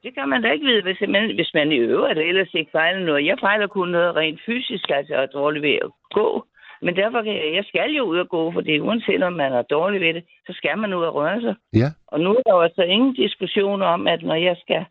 Det 0.06 0.14
kan 0.14 0.28
man 0.28 0.42
da 0.42 0.48
ikke 0.52 0.66
vide, 0.66 0.82
hvis 0.82 1.00
man, 1.14 1.34
hvis 1.38 1.50
man 1.54 1.72
i 1.72 1.76
øvrigt 1.76 2.18
ellers 2.18 2.54
ikke 2.54 2.70
fejler 2.78 3.04
noget. 3.04 3.26
Jeg 3.26 3.36
fejler 3.40 3.66
kun 3.66 3.88
noget 3.88 4.16
rent 4.16 4.40
fysisk, 4.46 4.86
altså 4.90 5.14
er 5.14 5.26
dårlig 5.26 5.62
ved 5.62 5.76
at 5.86 5.90
gå. 6.18 6.46
Men 6.82 6.96
derfor 6.96 7.22
kan 7.22 7.32
jeg, 7.32 7.54
jeg 7.54 7.64
skal 7.68 7.90
jo 7.98 8.04
ud 8.04 8.18
og 8.18 8.28
gå, 8.28 8.52
fordi 8.52 8.80
uanset 8.80 9.22
om 9.22 9.32
man 9.32 9.52
er 9.52 9.62
dårlig 9.62 10.00
ved 10.00 10.14
det, 10.14 10.24
så 10.46 10.52
skal 10.56 10.78
man 10.78 10.94
ud 10.94 11.04
og 11.04 11.14
røre 11.14 11.40
sig. 11.40 11.54
Ja. 11.74 11.88
Og 12.06 12.20
nu 12.20 12.30
er 12.30 12.42
der 12.46 12.54
jo 12.54 12.60
altså 12.60 12.82
ingen 12.82 13.14
diskussion 13.14 13.82
om, 13.82 14.06
at 14.06 14.22
når 14.22 14.34
jeg 14.34 14.56
skal, 14.62 14.84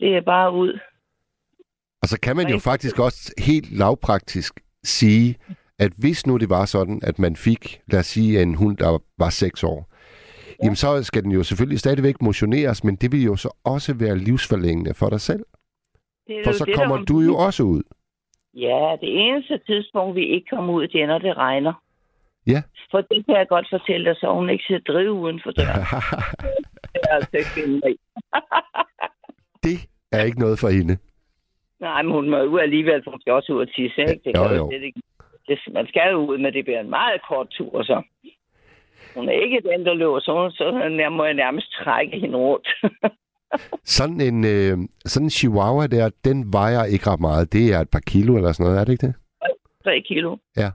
det 0.00 0.16
er 0.16 0.20
bare 0.20 0.52
ud 0.52 0.78
Og 2.02 2.08
så 2.08 2.20
kan 2.20 2.36
man 2.36 2.48
jo 2.48 2.58
faktisk 2.58 2.98
også 2.98 3.34
helt 3.38 3.78
lavpraktisk 3.78 4.60
sige, 4.84 5.36
at 5.78 5.92
hvis 5.98 6.26
nu 6.26 6.36
det 6.36 6.50
var 6.50 6.64
sådan, 6.64 7.00
at 7.02 7.18
man 7.18 7.36
fik, 7.36 7.80
lad 7.92 8.00
os 8.00 8.06
sige, 8.06 8.42
en 8.42 8.54
hund, 8.54 8.76
der 8.76 8.98
var 9.18 9.30
6 9.30 9.64
år, 9.64 9.95
ja. 10.58 10.64
jamen 10.64 10.76
så 10.76 11.02
skal 11.02 11.22
den 11.22 11.32
jo 11.32 11.42
selvfølgelig 11.42 11.80
stadigvæk 11.80 12.22
motioneres, 12.22 12.84
men 12.84 12.96
det 12.96 13.12
vil 13.12 13.22
jo 13.24 13.36
så 13.36 13.50
også 13.64 13.94
være 13.94 14.16
livsforlængende 14.18 14.94
for 14.94 15.08
dig 15.10 15.20
selv. 15.20 15.44
Det 16.26 16.38
er 16.38 16.44
For 16.44 16.52
så 16.52 16.64
det, 16.64 16.74
kommer 16.74 16.96
er- 16.98 17.04
du 17.04 17.20
jo 17.20 17.36
også 17.36 17.62
ud. 17.62 17.82
Ja, 18.54 18.96
det 19.00 19.10
eneste 19.26 19.60
tidspunkt, 19.66 20.16
vi 20.16 20.24
ikke 20.26 20.46
kommer 20.50 20.72
ud, 20.74 20.88
det 20.88 21.02
er, 21.02 21.06
når 21.06 21.18
det 21.18 21.36
regner. 21.36 21.72
Ja. 22.46 22.62
For 22.90 23.00
det 23.00 23.26
kan 23.26 23.34
jeg 23.36 23.48
godt 23.48 23.66
fortælle 23.70 24.06
dig, 24.06 24.16
så 24.16 24.32
hun 24.34 24.50
ikke 24.50 24.64
skal 24.64 24.82
drive 24.82 25.12
uden 25.12 25.40
for 25.44 25.50
døren. 25.50 25.80
det 26.92 27.00
er 27.10 27.14
altså 27.14 27.36
ikke 27.36 27.98
det 29.64 29.76
er 30.12 30.22
ikke 30.22 30.38
noget 30.38 30.58
for 30.58 30.68
hende. 30.68 30.96
Nej, 31.80 32.02
men 32.02 32.12
hun 32.12 32.30
må 32.30 32.42
ud 32.42 32.60
alligevel, 32.60 33.00
for 33.04 33.10
hun 33.10 33.20
skal 33.20 33.32
også 33.32 33.52
ud 33.52 33.60
og 33.60 33.68
tisse, 33.74 34.00
ikke? 34.00 34.20
Det 34.24 34.36
Jo, 34.36 34.54
jo. 34.54 34.70
ikke. 34.70 35.00
Det, 35.48 35.58
man 35.72 35.86
skal 35.86 36.10
jo 36.12 36.18
ud, 36.30 36.38
men 36.38 36.52
det 36.54 36.64
bliver 36.64 36.80
en 36.80 36.90
meget 36.90 37.20
kort 37.28 37.48
tur, 37.50 37.82
så. 37.82 38.02
Hun 39.16 39.28
er 39.28 39.32
ikke 39.44 39.60
den, 39.70 39.86
der 39.86 39.94
løber, 39.94 40.20
så, 40.20 40.32
hun, 40.40 40.50
så 40.50 40.64
nær- 40.98 41.08
må 41.08 41.24
jeg 41.24 41.34
nærmest 41.34 41.72
trække 41.72 42.20
hende 42.20 42.38
rundt. 42.38 42.68
Sådan 43.98 44.20
en, 44.20 44.44
øh, 44.44 44.76
sådan 45.04 45.26
en 45.26 45.30
chihuahua 45.30 45.86
der, 45.86 46.10
den 46.24 46.52
vejer 46.52 46.84
ikke 46.84 47.10
ret 47.10 47.20
meget. 47.20 47.52
Det 47.52 47.74
er 47.74 47.80
et 47.80 47.90
par 47.90 48.02
kilo 48.06 48.36
eller 48.36 48.52
sådan 48.52 48.64
noget, 48.64 48.80
er 48.80 48.84
det 48.84 48.92
ikke 48.92 49.06
det? 49.06 49.14
3 49.84 50.00
kilo. 50.00 50.36
Ja. 50.56 50.70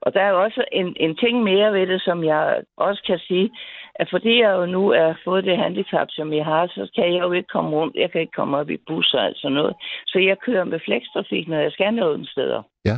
Og 0.00 0.14
der 0.14 0.20
er 0.20 0.32
også 0.32 0.64
en, 0.72 0.96
en 1.00 1.16
ting 1.16 1.42
mere 1.42 1.72
ved 1.72 1.86
det, 1.86 2.02
som 2.02 2.24
jeg 2.24 2.62
også 2.76 3.02
kan 3.06 3.18
sige, 3.18 3.50
at 3.94 4.08
fordi 4.10 4.40
jeg 4.40 4.50
jo 4.50 4.66
nu 4.66 4.88
er 4.88 5.14
fået 5.24 5.44
det 5.44 5.58
handicap, 5.58 6.08
som 6.10 6.32
jeg 6.32 6.44
har, 6.44 6.66
så 6.66 6.90
kan 6.94 7.14
jeg 7.14 7.22
jo 7.22 7.32
ikke 7.32 7.48
komme 7.48 7.70
rundt. 7.70 7.96
Jeg 7.96 8.10
kan 8.10 8.20
ikke 8.20 8.36
komme 8.36 8.56
op 8.56 8.70
i 8.70 8.76
busser 8.86 9.18
og 9.18 9.32
sådan 9.36 9.54
noget. 9.54 9.74
Så 10.06 10.18
jeg 10.18 10.36
kører 10.38 10.64
med 10.64 10.80
flekstrafik, 10.84 11.48
når 11.48 11.60
jeg 11.60 11.72
skal 11.72 11.94
nogle 11.94 12.26
steder. 12.26 12.62
Ja. 12.84 12.96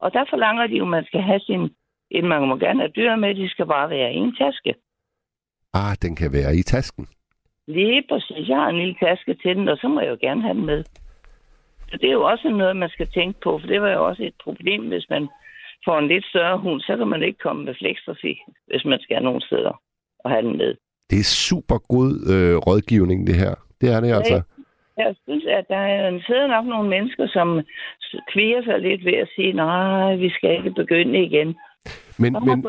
Og 0.00 0.12
der 0.12 0.24
forlanger 0.30 0.66
de 0.66 0.76
jo, 0.76 0.84
at 0.84 0.90
man 0.90 1.04
skal 1.04 1.20
have 1.20 1.40
sin... 1.40 1.70
En, 2.10 2.28
man 2.28 2.42
må 2.48 2.56
gerne 2.56 2.80
have 2.80 2.92
dyr 2.96 3.16
med, 3.16 3.34
de 3.34 3.48
skal 3.48 3.66
bare 3.66 3.90
være 3.90 4.12
i 4.12 4.16
en 4.16 4.36
taske. 4.36 4.74
Ah, 5.74 5.96
den 6.02 6.16
kan 6.16 6.32
være 6.32 6.56
i 6.56 6.62
tasken. 6.62 7.06
Lige 7.68 8.02
præcis. 8.08 8.48
Jeg 8.48 8.56
har 8.56 8.68
en 8.68 8.78
lille 8.78 8.96
taske 9.02 9.34
til 9.34 9.56
den, 9.56 9.68
og 9.68 9.76
så 9.76 9.88
må 9.88 10.00
jeg 10.00 10.10
jo 10.10 10.16
gerne 10.20 10.42
have 10.42 10.54
den 10.54 10.66
med. 10.66 10.84
Så 11.90 11.96
det 12.00 12.08
er 12.08 12.12
jo 12.12 12.24
også 12.24 12.48
noget, 12.48 12.76
man 12.76 12.88
skal 12.88 13.08
tænke 13.14 13.40
på, 13.40 13.58
for 13.58 13.66
det 13.66 13.80
var 13.82 13.90
jo 13.90 14.06
også 14.06 14.22
et 14.22 14.34
problem, 14.44 14.88
hvis 14.88 15.06
man 15.10 15.28
får 15.84 15.98
en 15.98 16.08
lidt 16.08 16.24
større 16.26 16.58
hund, 16.58 16.80
så 16.80 16.96
kan 16.96 17.08
man 17.08 17.22
ikke 17.22 17.38
komme 17.38 17.64
med 17.64 17.74
flekstrafik, 17.78 18.38
hvis 18.66 18.84
man 18.84 18.98
skal 19.00 19.22
nogle 19.22 19.40
steder 19.46 19.80
og 20.18 20.30
have 20.30 20.42
den 20.42 20.56
med. 20.56 20.74
Det 21.10 21.18
er 21.18 21.24
super 21.48 21.78
god 21.94 22.10
øh, 22.34 22.56
rådgivning, 22.56 23.26
det 23.26 23.34
her. 23.36 23.54
Det 23.80 23.88
er 23.94 24.00
det 24.00 24.12
altså. 24.12 24.42
Jeg 24.96 25.14
synes, 25.24 25.44
at 25.46 25.64
der 25.68 25.76
er- 25.76 26.20
sidder 26.26 26.46
nok 26.46 26.66
nogle 26.66 26.88
mennesker, 26.90 27.26
som 27.28 27.60
kviger 28.32 28.62
sig 28.64 28.78
lidt 28.80 29.04
ved 29.04 29.12
at 29.14 29.28
sige, 29.36 29.52
nej, 29.52 30.14
vi 30.16 30.30
skal 30.30 30.50
ikke 30.58 30.70
begynde 30.70 31.22
igen. 31.24 31.56
Men, 32.18 32.32
men, 32.48 32.66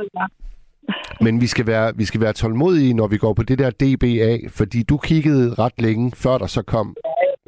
men 1.26 1.42
vi, 1.42 1.48
skal 1.48 1.68
være, 1.68 1.94
vi 1.96 2.06
skal 2.06 2.22
være 2.22 2.34
tålmodige, 2.34 2.94
når 2.94 3.08
vi 3.08 3.18
går 3.18 3.34
på 3.34 3.44
det 3.44 3.60
der 3.60 3.70
DBA, 3.82 4.32
fordi 4.60 4.84
du 4.84 4.98
kiggede 4.98 5.54
ret 5.64 5.82
længe, 5.82 6.12
før 6.24 6.38
der 6.38 6.48
så 6.48 6.64
kom. 6.64 6.96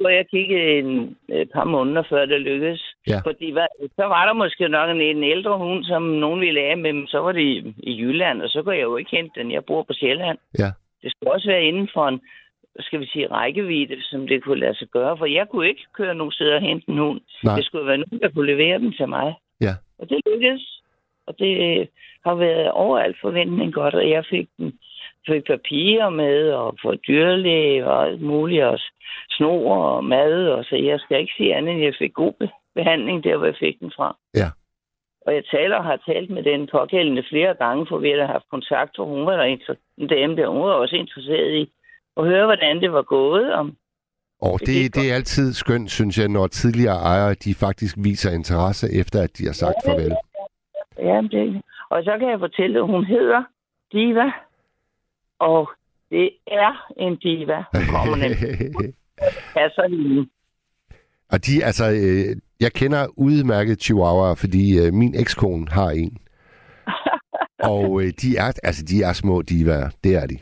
hvor 0.02 0.10
jeg 0.10 0.26
kiggede 0.28 0.80
en, 0.80 1.18
et 1.30 1.49
par 1.53 1.64
måneder 1.64 2.03
før 2.10 2.26
det 2.26 2.41
lykkedes. 2.41 2.82
Ja. 3.07 3.19
Fordi 3.26 3.52
hvad, 3.52 3.68
så 3.95 4.03
var 4.03 4.26
der 4.26 4.34
måske 4.34 4.68
nok 4.68 4.90
en, 4.90 5.02
en 5.02 5.24
ældre 5.24 5.57
hund, 5.57 5.84
som 5.84 6.02
nogen 6.02 6.41
ville 6.41 6.61
af 6.61 6.78
med, 6.78 6.94
men 6.94 7.07
så 7.07 7.19
var 7.19 7.32
det 7.32 7.41
i, 7.41 7.76
i 7.78 8.02
Jylland, 8.02 8.41
og 8.41 8.49
så 8.49 8.64
kunne 8.64 8.76
jeg 8.76 8.84
jo 8.84 8.98
ikke 8.98 9.15
hente 9.15 9.40
den. 9.40 9.52
Jeg 9.52 9.65
bor 9.65 9.84
på 9.84 9.94
Sjælland. 9.94 10.38
Ja. 10.60 10.69
Det 11.02 11.11
skulle 11.11 11.34
også 11.34 11.48
være 11.48 11.64
inden 11.64 11.90
for 11.94 12.07
en, 12.07 12.19
skal 12.80 12.99
vi 12.99 13.06
sige, 13.06 13.28
rækkevidde, 13.32 13.98
som 14.02 14.28
det 14.28 14.44
kunne 14.44 14.60
lade 14.60 14.76
sig 14.76 14.88
gøre, 14.88 15.18
for 15.18 15.26
jeg 15.26 15.45
kunne 15.52 15.68
ikke 15.68 15.86
køre 15.94 16.15
nogen 16.15 16.32
steder 16.32 16.56
og 16.56 16.61
hente 16.61 16.90
en 16.90 16.98
hund. 16.98 17.22
Nej. 17.44 17.56
Det 17.56 17.65
skulle 17.65 17.88
være 17.88 17.98
nogen, 17.98 18.19
der 18.22 18.30
kunne 18.30 18.52
levere 18.53 18.80
den 18.80 18.94
til 18.94 19.07
mig. 19.10 19.34
Ja. 19.61 19.74
Og 19.99 20.10
det 20.10 20.22
lykkedes. 20.26 20.82
Og 21.27 21.39
det 21.39 21.79
øh, 21.79 21.87
har 22.25 22.35
været 22.35 22.71
overalt 22.71 23.17
forventning 23.21 23.73
godt, 23.73 23.95
og 23.95 24.09
jeg 24.09 24.25
fik 24.29 24.47
den 24.57 24.73
fik 25.27 25.43
papirer 25.43 26.09
med, 26.09 26.51
og 26.51 26.77
få 26.81 26.95
dyrlæge 27.07 27.87
og 27.87 28.07
alt 28.07 28.21
muligt, 28.21 28.63
og 28.63 28.79
snor 29.29 29.75
og 29.75 30.05
mad, 30.05 30.47
og 30.47 30.63
så 30.63 30.75
jeg 30.75 30.99
skal 30.99 31.19
ikke 31.19 31.33
sige 31.37 31.55
andet, 31.55 31.73
end 31.73 31.83
jeg 31.83 31.95
fik 31.99 32.13
god 32.13 32.33
be- 32.39 32.49
behandling 32.75 33.23
der, 33.23 33.37
hvor 33.37 33.45
jeg 33.45 33.55
fik 33.59 33.79
den 33.79 33.91
fra. 33.95 34.17
Ja. 34.35 34.49
Og 35.25 35.33
jeg 35.33 35.43
taler 35.51 35.75
og 35.77 35.83
har 35.83 35.99
talt 36.11 36.29
med 36.29 36.43
den 36.43 36.69
pågældende 36.71 37.23
flere 37.31 37.53
gange, 37.53 37.85
for 37.89 37.97
vi 37.97 38.09
har 38.09 38.33
haft 38.35 38.49
kontakt, 38.51 38.99
og 38.99 39.05
hun 39.05 39.25
var 39.25 39.35
der 39.37 39.43
en 39.97 40.07
dame 40.07 40.35
der, 40.35 40.47
hun 40.47 40.61
var 40.61 40.73
også 40.83 40.95
interesseret 40.95 41.53
i 41.61 41.63
at 42.17 42.25
høre, 42.25 42.45
hvordan 42.45 42.81
det 42.81 42.91
var 42.91 43.01
gået, 43.01 43.53
om 43.53 43.77
Og 44.41 44.59
det, 44.59 44.95
det 44.95 45.11
er 45.11 45.15
altid 45.15 45.53
skønt, 45.53 45.91
synes 45.91 46.17
jeg, 46.17 46.27
når 46.27 46.47
tidligere 46.47 46.95
ejere, 46.95 47.33
de 47.33 47.53
faktisk 47.55 47.95
viser 47.97 48.31
interesse 48.31 48.87
efter, 49.01 49.21
at 49.21 49.37
de 49.37 49.45
har 49.45 49.53
sagt 49.53 49.75
farvel. 49.85 50.15
Ja, 50.99 51.22
det. 51.22 51.61
Og 51.90 52.03
så 52.03 52.18
kan 52.19 52.30
jeg 52.30 52.40
fortælle, 52.40 52.80
at 52.80 52.86
hun 52.86 53.06
hedder 53.06 53.44
Diva. 53.91 54.32
Og 55.40 55.69
det 56.10 56.30
er 56.48 56.91
en 56.98 57.15
diva. 57.15 57.64
Hun 57.74 57.86
kommer 57.95 58.15
nemlig. 58.15 58.94
passer 59.53 59.88
hende. 59.90 60.30
Og 61.32 61.45
de, 61.45 61.64
altså, 61.64 61.86
øh, 61.86 62.30
jeg 62.60 62.72
kender 62.74 63.07
udmærket 63.18 63.82
chihuahua, 63.84 64.34
fordi 64.34 64.64
øh, 64.82 64.94
min 64.94 65.14
ekskone 65.15 65.68
har 65.72 65.90
en. 65.90 66.18
Og 67.74 68.02
øh, 68.02 68.07
de 68.22 68.30
er, 68.38 68.60
altså, 68.64 68.84
de 68.91 69.03
er 69.03 69.14
små 69.14 69.41
divaer. 69.41 69.90
Det 70.03 70.15
er 70.15 70.28
de. 70.28 70.38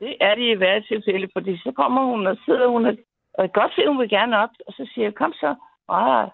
Det 0.00 0.16
er 0.20 0.34
det 0.34 0.48
i 0.50 0.58
hvert 0.60 0.84
tilfælde, 0.88 1.28
fordi 1.32 1.56
så 1.56 1.72
kommer 1.76 2.02
hun 2.04 2.26
og 2.26 2.36
sidder 2.44 2.68
hun 2.68 2.86
og, 2.86 2.94
og 3.34 3.42
jeg 3.44 3.52
godt 3.52 3.72
se, 3.74 3.82
hun 3.86 3.98
vil 3.98 4.08
gerne 4.08 4.38
op, 4.38 4.50
og 4.66 4.72
så 4.72 4.90
siger 4.94 5.04
jeg, 5.04 5.14
kom 5.14 5.32
så. 5.32 5.54
Ah, 5.88 6.28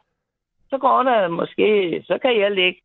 så 0.70 0.78
går 0.78 1.02
der 1.02 1.28
måske, 1.28 1.66
så 2.06 2.19
kan 2.23 2.40
jeg 2.40 2.51
lægge 2.51 2.81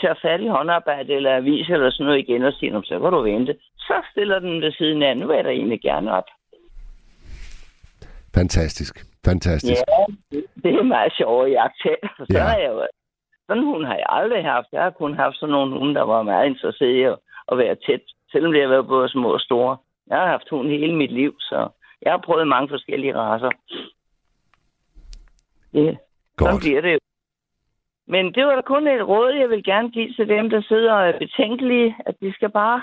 tage 0.00 0.16
fat 0.22 0.40
i 0.40 0.46
håndarbejde 0.48 1.12
eller 1.14 1.36
avis 1.36 1.68
eller 1.68 1.90
sådan 1.90 2.06
noget 2.06 2.18
igen 2.18 2.44
og 2.44 2.52
sige, 2.52 2.70
"Nå, 2.70 2.82
så 2.82 2.98
kan 3.00 3.12
du 3.12 3.20
vente. 3.22 3.56
Så 3.78 3.94
stiller 4.12 4.38
den 4.38 4.60
ved 4.62 4.72
siden 4.72 5.02
af, 5.02 5.16
nu 5.16 5.32
jeg 5.32 5.44
da 5.44 5.50
egentlig 5.50 5.80
gerne 5.80 6.12
op. 6.12 6.24
Fantastisk. 8.34 8.94
Fantastisk. 9.24 9.82
Ja, 9.88 10.04
det, 10.30 10.44
det 10.62 10.74
er 10.74 10.82
meget 10.82 11.12
sjovt 11.16 11.50
jagte. 11.50 11.96
For 12.16 12.24
så 12.24 12.38
Ja. 12.38 12.44
ja. 12.44 12.50
jeg 12.50 12.68
jo, 12.72 12.86
sådan 13.46 13.62
en 13.62 13.68
hund 13.68 13.84
har 13.86 13.94
jeg 13.94 14.06
aldrig 14.08 14.44
haft. 14.44 14.66
Jeg 14.72 14.82
har 14.82 14.90
kun 14.90 15.14
haft 15.14 15.36
sådan 15.36 15.52
nogle 15.52 15.78
hunde, 15.78 15.94
der 15.94 16.02
var 16.02 16.22
meget 16.22 16.46
interesseret 16.46 16.90
i 16.90 17.02
at, 17.02 17.16
at 17.52 17.58
være 17.58 17.76
tæt. 17.86 18.00
Selvom 18.32 18.52
det 18.52 18.62
har 18.62 18.68
været 18.68 18.86
både 18.86 19.08
små 19.08 19.32
og 19.32 19.40
store. 19.40 19.76
Jeg 20.06 20.18
har 20.18 20.26
haft 20.26 20.50
hund 20.50 20.68
hele 20.68 20.96
mit 20.96 21.12
liv, 21.12 21.34
så 21.40 21.68
jeg 22.02 22.12
har 22.12 22.18
prøvet 22.24 22.48
mange 22.48 22.68
forskellige 22.68 23.16
raser. 23.16 23.50
Det, 25.72 25.98
Godt. 26.36 26.48
Sådan 26.50 26.60
bliver 26.60 26.80
det 26.80 26.92
jo. 26.92 26.98
Men 28.08 28.24
det 28.34 28.46
var 28.46 28.54
da 28.54 28.60
kun 28.60 28.86
et 28.86 29.08
råd, 29.08 29.32
jeg 29.32 29.48
vil 29.48 29.64
gerne 29.64 29.90
give 29.90 30.12
til 30.12 30.28
dem, 30.28 30.50
der 30.50 30.62
sidder 30.62 30.92
og 30.92 31.08
er 31.08 31.18
betænkelige, 31.18 31.96
at 32.06 32.14
de 32.20 32.32
skal 32.32 32.50
bare 32.50 32.82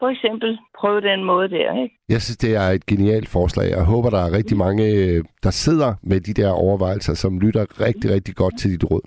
for 0.00 0.08
eksempel 0.08 0.58
prøve 0.78 1.00
den 1.00 1.24
måde 1.24 1.48
der, 1.48 1.82
ikke? 1.82 1.94
Jeg 2.08 2.22
synes, 2.22 2.36
det 2.36 2.56
er 2.56 2.68
et 2.68 2.86
genialt 2.86 3.28
forslag. 3.28 3.70
Jeg 3.70 3.84
håber, 3.84 4.10
der 4.10 4.18
er 4.18 4.32
rigtig 4.32 4.56
mange, 4.56 4.84
øh, 4.84 5.24
der 5.42 5.50
sidder 5.50 5.94
med 6.02 6.20
de 6.20 6.34
der 6.34 6.50
overvejelser, 6.50 7.14
som 7.14 7.40
lytter 7.40 7.80
rigtig, 7.86 8.10
rigtig 8.10 8.34
godt 8.36 8.58
til 8.58 8.70
dit 8.70 8.90
råd. 8.90 9.04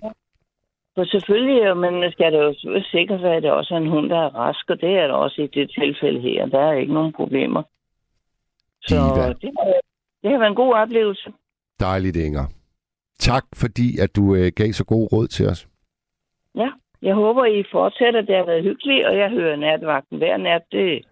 For 0.94 1.04
selvfølgelig, 1.04 1.66
jo, 1.66 1.74
men 1.74 2.00
man 2.00 2.12
skal 2.12 2.32
da 2.32 2.38
jo 2.38 2.54
sikre 2.82 3.18
sig, 3.18 3.32
at 3.36 3.42
det 3.42 3.50
også 3.50 3.74
er 3.74 3.78
en 3.78 3.90
hund, 3.90 4.08
der 4.08 4.20
er 4.26 4.34
rask, 4.34 4.70
og 4.70 4.80
det 4.80 4.92
er 4.98 5.06
der 5.06 5.14
også 5.14 5.42
i 5.42 5.46
det 5.46 5.70
tilfælde 5.70 6.20
her. 6.20 6.46
Der 6.46 6.60
er 6.60 6.72
ikke 6.72 6.94
nogen 6.94 7.12
problemer. 7.12 7.62
Så 8.80 8.94
Diva. 8.94 9.28
det 9.28 9.50
har, 9.58 9.66
det 10.22 10.30
har 10.30 10.38
været 10.38 10.50
en 10.50 10.62
god 10.64 10.72
oplevelse. 10.74 11.32
Dejligt, 11.80 12.16
Inger. 12.16 12.46
Tak, 13.20 13.44
fordi 13.54 13.98
at 13.98 14.16
du 14.16 14.34
øh, 14.34 14.52
gav 14.56 14.72
så 14.72 14.84
god 14.84 15.12
råd 15.12 15.26
til 15.28 15.48
os. 15.48 15.68
Ja, 16.54 16.70
jeg 17.02 17.14
håber, 17.14 17.44
I 17.44 17.64
fortsætter. 17.72 18.20
Det 18.20 18.36
har 18.36 18.44
været 18.44 18.62
hyggeligt, 18.62 19.06
og 19.06 19.18
jeg 19.18 19.30
hører 19.30 19.56
natvagten 19.56 20.18
hver 20.18 20.36
nat. 20.36 20.62
Det, 20.72 21.04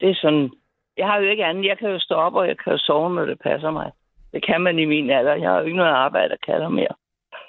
det 0.00 0.10
er 0.10 0.14
sådan... 0.14 0.50
Jeg 0.96 1.06
har 1.06 1.18
jo 1.18 1.28
ikke 1.30 1.44
andet. 1.44 1.64
Jeg 1.64 1.78
kan 1.78 1.90
jo 1.90 1.98
stå 1.98 2.14
op, 2.14 2.34
og 2.34 2.48
jeg 2.48 2.56
kan 2.58 2.72
jo 2.72 2.78
sove, 2.78 3.14
når 3.14 3.24
det 3.26 3.38
passer 3.38 3.70
mig. 3.70 3.92
Det 4.32 4.46
kan 4.46 4.60
man 4.60 4.78
i 4.78 4.84
min 4.84 5.10
alder. 5.10 5.34
Jeg 5.34 5.50
har 5.50 5.58
jo 5.58 5.64
ikke 5.64 5.76
noget 5.76 5.90
arbejde, 5.90 6.28
der 6.28 6.36
kalder 6.46 6.68
mere. 6.68 6.94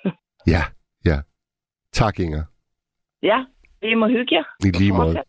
Ja, 0.48 0.62
ja. 1.06 1.18
Tak, 1.94 2.20
Inger. 2.20 2.44
Ja, 3.24 3.46
I 3.82 3.94
må 3.94 4.08
hygge 4.08 4.36
jer. 4.36 4.44
I 4.66 4.72
lige 4.72 4.94
måde. 4.94 5.24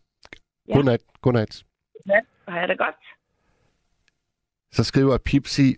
Ja. 0.67 0.73
Godnat. 0.73 1.01
Godnat. 1.21 1.63
Ja, 2.07 2.19
og 2.45 2.53
have 2.53 2.67
det 2.67 2.77
godt. 2.77 2.95
Så 4.71 4.83
skriver 4.83 5.17
Pipsi, 5.25 5.75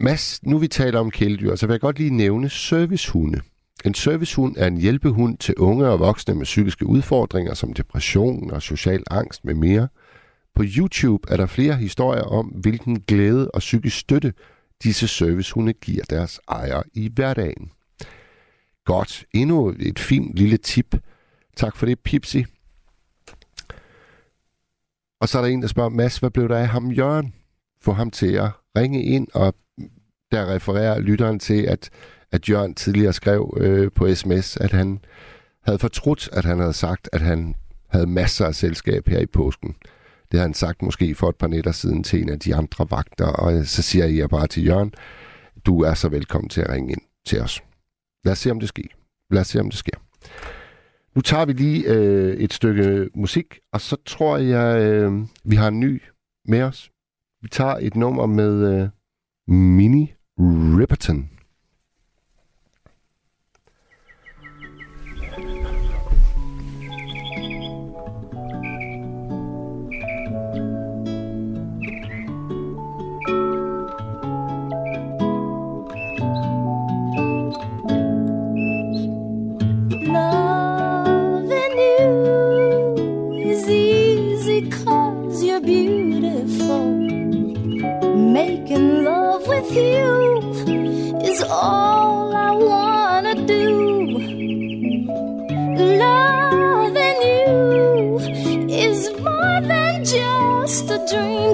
Mads, 0.00 0.42
nu 0.42 0.58
vi 0.58 0.68
taler 0.68 1.00
om 1.00 1.10
kæledyr, 1.10 1.54
så 1.54 1.66
vil 1.66 1.74
jeg 1.74 1.80
godt 1.80 1.98
lige 1.98 2.10
nævne 2.10 2.48
servicehunde. 2.50 3.40
En 3.84 3.94
servicehund 3.94 4.56
er 4.56 4.66
en 4.66 4.76
hjælpehund 4.76 5.38
til 5.38 5.54
unge 5.56 5.88
og 5.88 5.98
voksne 5.98 6.34
med 6.34 6.44
psykiske 6.44 6.86
udfordringer 6.86 7.54
som 7.54 7.72
depression 7.72 8.50
og 8.50 8.62
social 8.62 9.02
angst 9.10 9.44
med 9.44 9.54
mere. 9.54 9.88
På 10.54 10.62
YouTube 10.66 11.28
er 11.32 11.36
der 11.36 11.46
flere 11.46 11.76
historier 11.76 12.22
om, 12.22 12.46
hvilken 12.46 13.00
glæde 13.00 13.50
og 13.50 13.58
psykisk 13.58 13.98
støtte 13.98 14.32
disse 14.82 15.08
servicehunde 15.08 15.72
giver 15.72 16.04
deres 16.10 16.40
ejere 16.48 16.82
i 16.94 17.10
hverdagen. 17.14 17.70
Godt. 18.84 19.24
Endnu 19.34 19.74
et 19.78 19.98
fint 19.98 20.36
lille 20.36 20.56
tip. 20.56 20.96
Tak 21.56 21.76
for 21.76 21.86
det, 21.86 22.00
Pipsi. 22.00 22.44
Og 25.20 25.28
så 25.28 25.38
er 25.38 25.42
der 25.42 25.48
en, 25.48 25.62
der 25.62 25.68
spørger, 25.68 25.90
Mads, 25.90 26.18
hvad 26.18 26.30
blev 26.30 26.48
der 26.48 26.58
af 26.58 26.68
ham, 26.68 26.90
Jørgen? 26.90 27.34
Få 27.80 27.92
ham 27.92 28.10
til 28.10 28.32
at 28.32 28.50
ringe 28.76 29.04
ind, 29.04 29.28
og 29.34 29.54
der 30.36 30.54
refererer 30.54 30.98
lytteren 30.98 31.38
til, 31.38 31.62
at, 31.62 31.90
at 32.32 32.48
Jørgen 32.48 32.74
tidligere 32.74 33.12
skrev 33.12 33.56
øh, 33.60 33.90
på 33.94 34.14
sms, 34.14 34.56
at 34.56 34.72
han 34.72 35.00
havde 35.62 35.78
fortrudt, 35.78 36.28
at 36.32 36.44
han 36.44 36.58
havde 36.58 36.72
sagt, 36.72 37.08
at 37.12 37.20
han 37.20 37.54
havde 37.88 38.06
masser 38.06 38.46
af 38.46 38.54
selskab 38.54 39.08
her 39.08 39.18
i 39.18 39.26
påsken. 39.26 39.74
Det 40.30 40.38
havde 40.38 40.48
han 40.48 40.54
sagt 40.54 40.82
måske 40.82 41.14
for 41.14 41.28
et 41.28 41.36
par 41.36 41.46
nætter 41.46 41.72
siden 41.72 42.04
til 42.04 42.22
en 42.22 42.28
af 42.28 42.40
de 42.40 42.54
andre 42.54 42.86
vagter, 42.90 43.26
og 43.26 43.54
øh, 43.54 43.64
så 43.64 43.82
siger 43.82 44.06
jeg 44.06 44.28
bare 44.28 44.46
til 44.46 44.66
Jørgen, 44.66 44.94
du 45.66 45.80
er 45.80 45.94
så 45.94 46.08
velkommen 46.08 46.48
til 46.48 46.60
at 46.60 46.68
ringe 46.68 46.92
ind 46.92 47.02
til 47.26 47.40
os. 47.40 47.62
Lad 48.24 48.32
os 48.32 48.38
se, 48.38 48.50
om 48.50 48.60
det 48.60 48.68
sker. 48.68 48.82
Lad 49.30 49.40
os 49.40 49.46
se, 49.46 49.60
om 49.60 49.70
det 49.70 49.78
sker. 49.78 49.98
Nu 51.14 51.20
tager 51.20 51.44
vi 51.44 51.52
lige 51.52 51.84
øh, 51.86 52.36
et 52.36 52.52
stykke 52.52 53.08
musik, 53.14 53.58
og 53.72 53.80
så 53.80 53.96
tror 54.06 54.36
jeg, 54.36 54.82
øh, 54.82 55.12
vi 55.44 55.56
har 55.56 55.68
en 55.68 55.80
ny 55.80 56.02
med 56.44 56.62
os. 56.62 56.90
Vi 57.42 57.48
tager 57.48 57.76
et 57.80 57.96
nummer 57.96 58.26
med 58.26 58.82
øh, 58.82 58.88
Mini 59.48 60.15
Riperton 60.38 61.30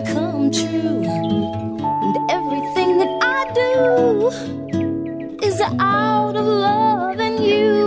come 0.07 0.51
true. 0.51 1.05
And 2.05 2.16
everything 2.31 2.99
that 2.99 3.12
I 3.23 3.53
do 3.55 5.37
is 5.47 5.61
out 5.79 6.37
of 6.37 6.47
love 6.47 7.19
and 7.19 7.45
you. 7.45 7.81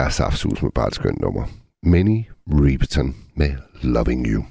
Er 0.06 0.10
saftsus 0.10 0.62
med 0.62 0.70
bare 0.70 0.88
et 0.88 0.94
skønt 0.94 1.20
nummer. 1.20 1.44
Manny 1.82 2.18
Repeton 2.46 3.08
med 3.36 3.50
Loving 3.94 4.26
You. 4.32 4.42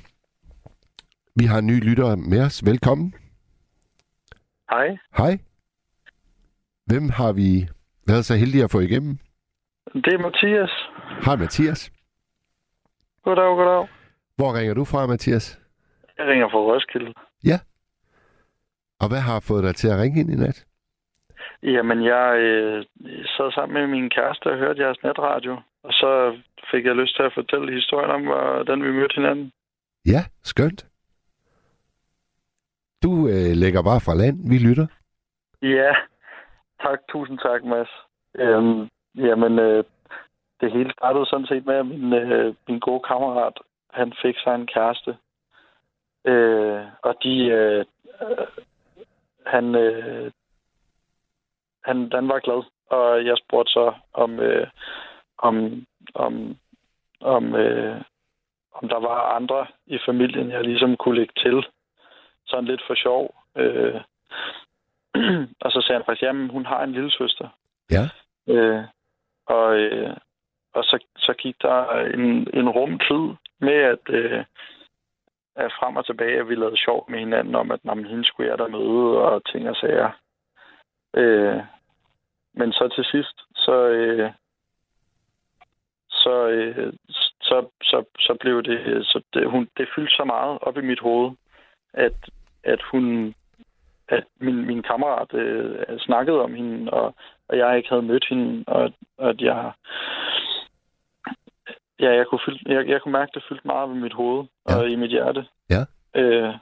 Vi 1.36 1.46
har 1.46 1.58
en 1.60 1.68
ny 1.68 1.78
lytter 1.90 2.16
med 2.16 2.42
os. 2.46 2.66
Velkommen. 2.66 3.14
Hej, 4.70 4.98
Hej. 5.18 5.38
Hvem 6.86 7.10
har 7.10 7.32
vi 7.34 7.68
været 8.08 8.26
så 8.26 8.36
heldige 8.36 8.64
at 8.64 8.72
få 8.72 8.80
igennem? 8.80 9.18
det 9.94 10.14
er 10.14 10.18
Mathias. 10.18 10.72
Hej 11.26 11.36
Mathias. 11.36 11.92
Goddag, 13.24 13.56
goddag. 13.58 13.88
Hvor 14.36 14.58
ringer 14.58 14.74
du 14.74 14.86
fra, 14.86 15.08
Mathias? 15.08 15.60
Jeg 16.18 16.26
ringer 16.28 16.50
fra 16.50 16.58
Roskilde. 16.58 17.14
Ja. 17.46 17.60
Og 19.02 19.08
hvad 19.08 19.20
har 19.20 19.40
fået 19.40 19.64
dig 19.64 19.76
til 19.76 19.88
at 19.88 20.00
ringe 20.02 20.20
ind 20.20 20.32
i 20.32 20.36
nat? 20.36 20.66
Jamen, 21.74 22.04
jeg 22.04 22.38
øh, 22.40 22.86
sad 23.38 23.52
sammen 23.52 23.74
med 23.74 23.88
min 23.88 24.10
kæreste 24.10 24.48
og 24.52 24.58
hørte 24.58 24.82
jeres 24.82 25.04
netradio. 25.04 25.54
Og 25.84 25.94
så 25.94 26.38
fik 26.72 26.86
jeg 26.86 26.96
lyst 26.96 27.16
til 27.16 27.24
at 27.24 27.34
fortælle 27.34 27.74
historien 27.74 28.12
om, 28.12 28.24
hvordan 28.24 28.84
vi 28.84 28.92
mødte 28.92 29.16
hinanden. 29.16 29.52
Ja, 30.06 30.22
skønt. 30.44 30.86
Du 33.04 33.28
øh, 33.28 33.54
lægger 33.64 33.82
bare 33.84 34.02
fra 34.06 34.16
land. 34.16 34.38
Vi 34.50 34.58
lytter. 34.68 34.88
Ja, 35.62 35.94
tak. 36.82 37.00
Tusind 37.10 37.40
tak, 37.40 37.64
Mads. 37.64 37.90
Øhm, 38.36 38.90
jamen, 39.16 39.60
øh, 39.60 39.84
det 40.62 40.72
hele 40.72 40.92
startede 40.92 41.26
sådan 41.26 41.46
set 41.46 41.66
med, 41.66 41.76
at 41.76 41.86
min, 41.86 42.14
øh, 42.14 42.56
min 42.68 42.80
gode 42.80 43.04
kammerat, 43.08 43.58
han 43.92 44.14
fik 44.22 44.36
sig 44.44 44.56
en 44.56 44.68
kæreste. 44.68 45.18
Øh, 46.26 46.82
og 47.04 47.16
de, 47.24 47.46
øh, 47.46 47.86
øh, 48.22 48.48
han, 49.46 49.76
øh, 49.76 50.32
han, 51.86 52.10
han 52.14 52.28
var 52.28 52.40
glad, 52.40 52.64
og 52.90 53.26
jeg 53.26 53.38
spurgte 53.38 53.72
så 53.72 53.94
om, 54.14 54.40
øh, 54.40 54.68
om, 55.38 55.86
om, 56.16 56.58
om, 57.22 57.56
øh, 57.56 58.02
om 58.74 58.90
der 58.90 59.00
var 59.00 59.36
andre 59.36 59.68
i 59.86 59.98
familien, 60.06 60.52
jeg 60.52 60.64
ligesom 60.64 60.98
kunne 60.98 61.16
lægge 61.16 61.34
til. 61.38 61.66
Sådan 62.48 62.66
lidt 62.66 62.82
for 62.88 62.96
sjov. 62.96 63.36
Øh, 63.58 64.02
og 65.64 65.72
så 65.72 65.82
sagde 65.82 66.00
han 66.00 66.06
faktisk, 66.06 66.24
jamen 66.24 66.50
hun 66.50 66.66
har 66.66 66.84
en 66.84 66.92
lille 66.92 67.12
søster. 67.12 67.48
Ja. 67.92 68.06
Øh, 68.54 68.84
og 69.48 69.76
øh, 69.76 70.18
og 70.76 70.84
så, 70.84 71.06
så 71.18 71.34
gik 71.34 71.56
der 71.62 72.06
en, 72.14 72.48
en 72.60 72.70
rum 72.70 73.00
tid 73.00 73.24
med, 73.60 73.74
at, 73.94 74.04
øh, 74.10 74.44
at 75.56 75.72
frem 75.80 75.96
og 75.96 76.06
tilbage, 76.06 76.40
at 76.40 76.50
vi 76.50 76.56
lavede 76.56 76.78
sjov 76.78 77.06
med 77.10 77.20
hinanden 77.20 77.56
om, 77.56 77.72
at 77.72 77.80
jamen, 77.86 78.06
hende 78.06 78.26
skulle 78.26 78.50
jeg 78.50 78.58
der 78.58 78.68
møde, 78.68 79.18
og 79.18 79.46
ting 79.52 79.70
og 79.70 79.76
sager. 79.76 80.10
Øh, 81.14 81.62
men 82.58 82.72
så 82.72 82.90
til 82.96 83.06
sidst, 83.06 83.38
så, 83.56 83.76
øh, 83.88 84.32
så, 86.10 86.48
øh, 86.48 86.94
så, 87.42 87.68
så, 87.82 88.04
så 88.20 88.38
blev 88.40 88.64
det, 88.64 89.06
så 89.06 89.22
det, 89.34 89.50
hun, 89.50 89.70
det 89.78 89.88
fyldte 89.96 90.16
så 90.16 90.24
meget 90.24 90.60
op 90.62 90.78
i 90.78 90.82
mit 90.82 91.00
hoved, 91.00 91.32
at, 91.94 92.30
at 92.64 92.82
hun, 92.92 93.34
at 94.08 94.24
min, 94.40 94.66
min 94.68 94.84
kammerat 94.84 95.34
øh, 95.34 96.00
snakkede 96.00 96.42
om 96.42 96.54
hende, 96.54 96.92
og, 96.92 97.16
og 97.50 97.58
jeg 97.58 97.78
ikke 97.78 97.90
havde 97.90 98.10
mødt 98.12 98.26
hende, 98.30 98.64
og, 98.68 98.92
og 99.18 99.30
at 99.30 99.42
jeg, 99.42 99.72
ja, 102.00 102.10
jeg 102.16 102.26
kunne, 102.28 102.42
fylde, 102.46 102.60
jeg, 102.74 102.88
jeg 102.88 103.02
kunne 103.02 103.12
mærke, 103.12 103.30
at 103.30 103.36
det 103.36 103.44
fyldte 103.50 103.68
meget 103.68 103.90
ved 103.90 103.96
mit 103.96 104.14
hoved 104.14 104.46
ja. 104.70 104.78
og 104.78 104.90
i 104.90 104.96
mit 104.96 105.10
hjerte. 105.10 105.46
Ja. 105.70 105.82
Øh, 106.16 106.54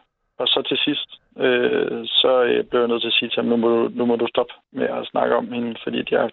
og 0.43 0.47
så 0.47 0.61
til 0.61 0.77
sidst, 0.77 1.09
øh, 1.45 1.99
så 2.21 2.43
øh, 2.43 2.63
blev 2.65 2.79
jeg 2.79 2.89
nødt 2.89 3.01
til 3.01 3.13
at 3.13 3.19
sige 3.19 3.29
til 3.29 3.41
ham, 3.41 3.45
nu 3.45 3.57
må, 3.57 3.67
du, 3.69 3.89
nu 3.97 4.05
må 4.05 4.15
du 4.15 4.27
stoppe 4.27 4.53
med 4.71 4.87
at 4.97 5.07
snakke 5.11 5.35
om 5.35 5.51
hende, 5.51 5.75
fordi 5.83 6.03
jeg, 6.11 6.31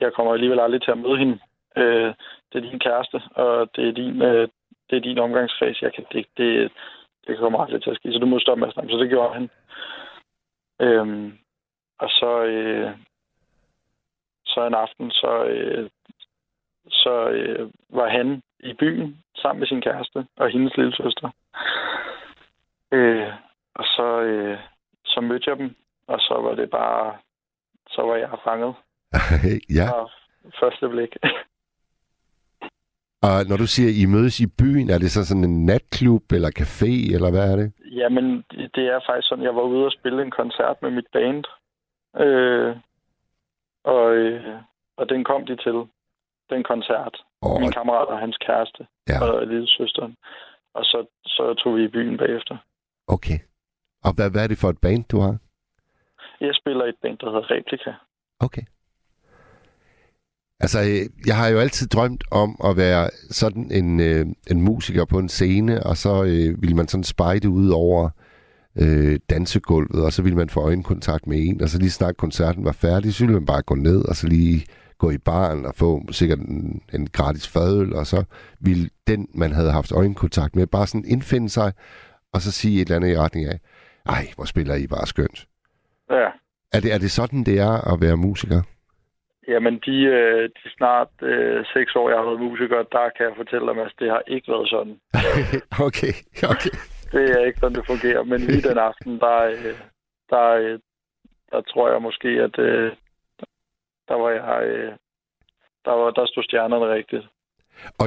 jeg 0.00 0.12
kommer 0.12 0.32
alligevel 0.32 0.60
aldrig 0.60 0.82
til 0.82 0.90
at 0.90 0.98
møde 0.98 1.18
hende. 1.18 1.38
Øh, 1.76 2.10
det 2.48 2.56
er 2.56 2.70
din 2.70 2.78
kæreste, 2.78 3.18
og 3.34 3.68
det 3.76 3.88
er 3.88 3.92
din, 3.92 4.22
øh, 4.22 4.48
det 4.90 4.96
er 4.96 5.06
din 5.08 5.18
omgangskreds. 5.18 5.82
Jeg 5.82 5.92
kan, 5.94 6.04
det, 6.12 6.26
det, 6.36 6.72
det 7.26 7.38
kommer 7.38 7.58
aldrig 7.64 7.82
til 7.82 7.90
at 7.90 7.96
ske, 7.96 8.12
så 8.12 8.18
du 8.18 8.26
må 8.26 8.38
stoppe 8.38 8.60
med 8.60 8.68
at 8.68 8.74
snakke. 8.74 8.92
Så 8.92 8.98
det 8.98 9.08
gjorde 9.08 9.34
han. 9.34 9.50
Øh, 10.80 11.32
og 11.98 12.10
så, 12.10 12.42
øh, 12.44 12.90
så 14.46 14.66
en 14.66 14.74
aften, 14.74 15.10
så, 15.10 15.44
øh, 15.44 15.90
så 16.88 17.28
øh, 17.28 17.70
var 17.90 18.08
han 18.08 18.42
i 18.60 18.72
byen 18.72 19.24
sammen 19.36 19.60
med 19.60 19.66
sin 19.66 19.80
kæreste 19.80 20.26
og 20.36 20.50
hendes 20.50 20.76
lille 20.76 20.96
søster. 20.96 21.30
Øh, 22.92 23.28
og 23.74 23.84
så, 23.84 24.20
øh, 24.20 24.58
så 25.04 25.20
mødte 25.20 25.50
jeg 25.50 25.58
dem, 25.58 25.76
og 26.08 26.18
så 26.20 26.34
var 26.42 26.54
det 26.54 26.70
bare, 26.70 27.16
så 27.88 28.02
var 28.02 28.16
jeg 28.16 28.30
fanget. 28.44 28.74
ja. 29.78 29.90
Og 29.92 30.10
første 30.60 30.88
blik. 30.88 31.16
Og 33.22 33.36
når 33.48 33.56
du 33.56 33.66
siger, 33.66 33.90
I 34.02 34.06
mødes 34.06 34.40
i 34.40 34.46
byen, 34.58 34.90
er 34.90 34.98
det 34.98 35.10
så 35.10 35.26
sådan 35.26 35.44
en 35.44 35.66
natklub 35.66 36.32
eller 36.32 36.50
café, 36.60 37.14
eller 37.14 37.30
hvad 37.30 37.52
er 37.52 37.56
det? 37.56 37.72
Jamen, 38.00 38.44
det 38.74 38.84
er 38.94 39.00
faktisk 39.08 39.28
sådan, 39.28 39.44
jeg 39.44 39.56
var 39.56 39.62
ude 39.62 39.84
og 39.86 39.92
spille 39.92 40.22
en 40.22 40.30
koncert 40.30 40.82
med 40.82 40.90
mit 40.90 41.06
band. 41.12 41.44
Øh, 42.24 42.76
og, 43.84 44.14
øh, 44.16 44.54
og 44.96 45.08
den 45.08 45.24
kom 45.24 45.46
de 45.46 45.56
til, 45.56 45.76
den 46.50 46.62
koncert. 46.62 47.16
Oh. 47.42 47.60
Min 47.60 47.72
kammerat 47.72 48.08
og 48.08 48.18
hans 48.18 48.36
kæreste 48.46 48.86
Ja. 49.08 49.24
og 49.24 49.46
lille 49.46 49.68
søsteren. 49.68 50.16
Og 50.74 50.84
så, 50.84 51.06
så 51.26 51.54
tog 51.54 51.76
vi 51.76 51.84
i 51.84 51.88
byen 51.96 52.16
bagefter. 52.16 52.56
Okay. 53.06 53.38
Og 54.04 54.12
hvad, 54.12 54.30
hvad 54.30 54.42
er 54.42 54.46
det 54.46 54.58
for 54.58 54.70
et 54.70 54.78
band, 54.78 55.04
du 55.04 55.18
har? 55.20 55.36
Jeg 56.40 56.54
spiller 56.54 56.84
i 56.84 56.88
et 56.88 56.94
band, 57.02 57.18
der 57.18 57.26
hedder 57.26 57.50
Replika. 57.50 57.92
Okay. 58.40 58.62
Altså, 60.60 60.80
øh, 60.80 61.26
jeg 61.26 61.36
har 61.36 61.48
jo 61.48 61.58
altid 61.58 61.86
drømt 61.86 62.24
om 62.30 62.60
at 62.64 62.76
være 62.76 63.10
sådan 63.30 63.72
en, 63.72 64.00
øh, 64.00 64.26
en 64.50 64.60
musiker 64.60 65.04
på 65.04 65.18
en 65.18 65.28
scene, 65.28 65.82
og 65.82 65.96
så 65.96 66.24
øh, 66.24 66.62
vil 66.62 66.76
man 66.76 66.88
sådan 66.88 67.04
spejde 67.04 67.48
ud 67.48 67.68
over 67.68 68.10
øh, 68.76 69.20
dansegulvet, 69.30 70.04
og 70.04 70.12
så 70.12 70.22
vil 70.22 70.36
man 70.36 70.48
få 70.48 70.60
øjenkontakt 70.60 71.26
med 71.26 71.38
en, 71.38 71.62
og 71.62 71.68
så 71.68 71.78
lige 71.78 71.90
snart 71.90 72.16
koncerten 72.16 72.64
var 72.64 72.72
færdig, 72.72 73.14
så 73.14 73.24
ville 73.24 73.34
man 73.34 73.46
bare 73.46 73.62
gå 73.62 73.74
ned, 73.74 74.04
og 74.04 74.16
så 74.16 74.28
lige 74.28 74.66
gå 74.98 75.10
i 75.10 75.18
baren 75.18 75.66
og 75.66 75.74
få 75.74 76.02
sikkert 76.10 76.38
en, 76.38 76.82
en 76.94 77.06
gratis 77.06 77.48
fadøl, 77.48 77.92
og 77.92 78.06
så 78.06 78.24
ville 78.60 78.90
den, 79.06 79.28
man 79.34 79.52
havde 79.52 79.72
haft 79.72 79.92
øjenkontakt 79.92 80.56
med, 80.56 80.66
bare 80.66 80.86
sådan 80.86 81.04
indfinde 81.06 81.48
sig, 81.48 81.72
og 82.34 82.40
så 82.40 82.52
sige 82.52 82.80
et 82.80 82.86
eller 82.86 82.96
andet 82.96 83.12
i 83.12 83.18
retning 83.18 83.46
af, 83.46 83.58
ej, 84.06 84.24
hvor 84.36 84.44
spiller 84.44 84.74
I 84.74 84.86
bare 84.86 85.06
skønt. 85.06 85.46
Ja. 86.10 86.28
Er 86.72 86.80
det, 86.80 86.94
er 86.94 86.98
det 86.98 87.10
sådan, 87.10 87.44
det 87.44 87.60
er 87.60 87.92
at 87.92 88.00
være 88.00 88.16
musiker? 88.16 88.62
Jamen, 89.48 89.74
de, 89.86 89.96
øh, 90.16 90.48
de 90.48 90.70
snart 90.76 91.08
øh, 91.22 91.64
seks 91.74 91.96
år, 91.96 92.08
jeg 92.10 92.18
har 92.18 92.24
været 92.24 92.40
musiker, 92.40 92.76
der 92.76 93.10
kan 93.16 93.26
jeg 93.26 93.34
fortælle 93.36 93.66
dig, 93.66 93.84
at 93.84 93.92
det 93.98 94.10
har 94.10 94.22
ikke 94.26 94.52
været 94.52 94.68
sådan. 94.68 94.96
okay, 95.88 96.14
okay. 96.52 96.74
Det 97.12 97.24
er 97.36 97.44
ikke 97.46 97.58
sådan, 97.58 97.76
det 97.76 97.86
fungerer. 97.86 98.22
Men 98.22 98.40
lige 98.40 98.68
den 98.68 98.78
aften, 98.78 99.20
der, 99.20 99.38
øh, 99.42 99.74
der, 100.30 100.46
øh, 100.62 100.78
der 101.52 101.60
tror 101.60 101.92
jeg 101.92 102.02
måske, 102.02 102.28
at 102.28 102.58
øh, 102.58 102.92
der 104.08 104.14
var 104.14 104.30
jeg... 104.30 104.68
Øh, 104.68 104.92
der, 105.84 105.92
var, 105.92 106.10
der 106.10 106.26
stod 106.26 106.42
stjernerne 106.42 106.94
rigtigt. 106.94 107.24
Og 107.98 108.06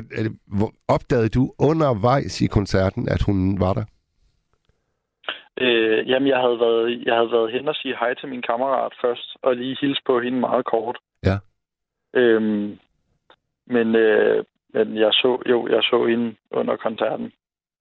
opdagede 0.87 1.29
du 1.29 1.53
undervejs 1.59 2.41
i 2.41 2.47
koncerten, 2.47 3.09
at 3.09 3.21
hun 3.21 3.59
var 3.59 3.73
der? 3.73 3.85
Øh, 5.59 6.09
jamen, 6.09 6.27
jeg 6.27 6.39
havde, 6.39 6.59
været, 6.59 7.03
jeg 7.05 7.15
havde 7.15 7.31
været 7.31 7.51
hen 7.51 7.67
og 7.67 7.75
sige 7.75 7.95
hej 7.99 8.13
til 8.13 8.29
min 8.29 8.41
kammerat 8.41 8.93
først, 9.01 9.37
og 9.41 9.55
lige 9.55 9.77
hilse 9.81 10.01
på 10.05 10.21
hende 10.21 10.39
meget 10.39 10.65
kort. 10.65 10.97
Ja. 11.25 11.37
Øhm, 12.13 12.79
men, 13.65 13.95
øh, 13.95 14.45
men 14.69 14.97
jeg 14.97 15.13
så 15.13 15.41
jo, 15.49 15.67
jeg 15.67 15.83
så 15.83 16.05
hende 16.05 16.35
under 16.51 16.75
koncerten, 16.75 17.31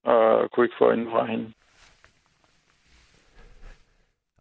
og 0.03 0.51
kunne 0.51 0.65
ikke 0.65 0.75
få 0.79 0.91
hende 0.91 1.11
fra 1.11 1.25
hende. 1.25 1.53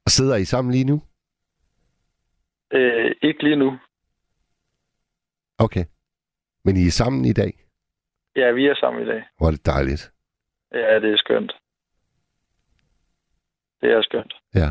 Og 0.04 0.10
sidder 0.10 0.36
I 0.36 0.44
sammen 0.44 0.72
lige 0.72 0.84
nu? 0.84 1.02
Øh, 2.72 3.14
ikke 3.22 3.42
lige 3.42 3.56
nu. 3.56 3.78
Okay. 5.58 5.84
Men 6.64 6.76
I 6.76 6.86
er 6.86 6.90
sammen 6.90 7.24
i 7.24 7.32
dag? 7.32 7.52
Ja, 8.36 8.50
vi 8.50 8.66
er 8.66 8.74
sammen 8.74 9.02
i 9.02 9.06
dag. 9.06 9.24
Hvor 9.38 9.46
er 9.46 9.50
det 9.50 9.66
dejligt. 9.66 10.12
Ja, 10.72 11.00
det 11.00 11.12
er 11.12 11.16
skønt. 11.16 11.52
Det 13.80 13.92
er 13.92 14.02
skønt. 14.02 14.34
Ja. 14.54 14.68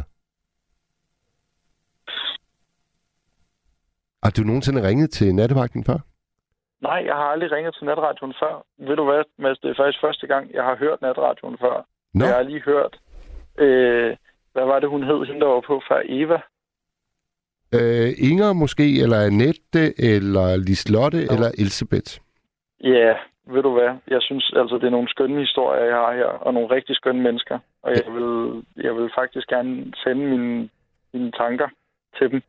Har 4.23 4.31
du 4.37 4.41
nogensinde 4.41 4.87
ringet 4.87 5.09
til 5.11 5.35
nattevagten 5.35 5.83
før? 5.83 5.97
Nej, 6.81 7.03
jeg 7.05 7.15
har 7.15 7.27
aldrig 7.33 7.51
ringet 7.51 7.75
til 7.75 7.85
natradioen 7.85 8.33
før. 8.41 8.65
Ved 8.87 8.95
du 8.95 9.05
hvad, 9.05 9.23
Mads? 9.39 9.59
Det 9.59 9.69
er 9.69 9.75
faktisk 9.77 10.01
første 10.01 10.27
gang, 10.27 10.53
jeg 10.53 10.63
har 10.63 10.75
hørt 10.75 11.01
natradioen 11.01 11.57
før. 11.61 11.85
Nå. 12.13 12.25
Jeg 12.25 12.35
har 12.35 12.41
lige 12.43 12.61
hørt, 12.61 12.99
øh, 13.57 14.15
hvad 14.53 14.65
var 14.65 14.79
det, 14.79 14.89
hun 14.89 15.03
hed, 15.03 15.25
hende 15.25 15.41
der 15.41 15.47
var 15.47 15.63
på 15.67 15.81
før? 15.89 16.01
Eva? 16.05 16.39
Øh, 17.77 18.09
Inger 18.29 18.53
måske, 18.53 19.01
eller 19.03 19.19
Annette, 19.25 20.01
eller 20.11 20.55
Lislotte, 20.57 21.25
Nå. 21.25 21.33
eller 21.33 21.47
Elisabeth. 21.57 22.11
Ja, 22.83 23.13
ved 23.53 23.63
du 23.63 23.73
hvad? 23.73 23.91
Jeg 24.07 24.21
synes 24.21 24.53
altså, 24.55 24.75
det 24.75 24.83
er 24.83 24.89
nogle 24.97 25.09
skønne 25.09 25.39
historier, 25.39 25.83
jeg 25.83 25.95
har 25.95 26.13
her, 26.13 26.25
og 26.45 26.53
nogle 26.53 26.75
rigtig 26.75 26.95
skønne 26.95 27.21
mennesker. 27.21 27.59
Og 27.83 27.91
jeg 27.91 28.13
vil, 28.15 28.63
jeg 28.85 28.95
vil 28.95 29.09
faktisk 29.19 29.47
gerne 29.47 29.93
sende 30.03 30.25
mine, 30.25 30.69
mine 31.13 31.31
tanker 31.31 31.67
til 32.17 32.31
dem. 32.31 32.41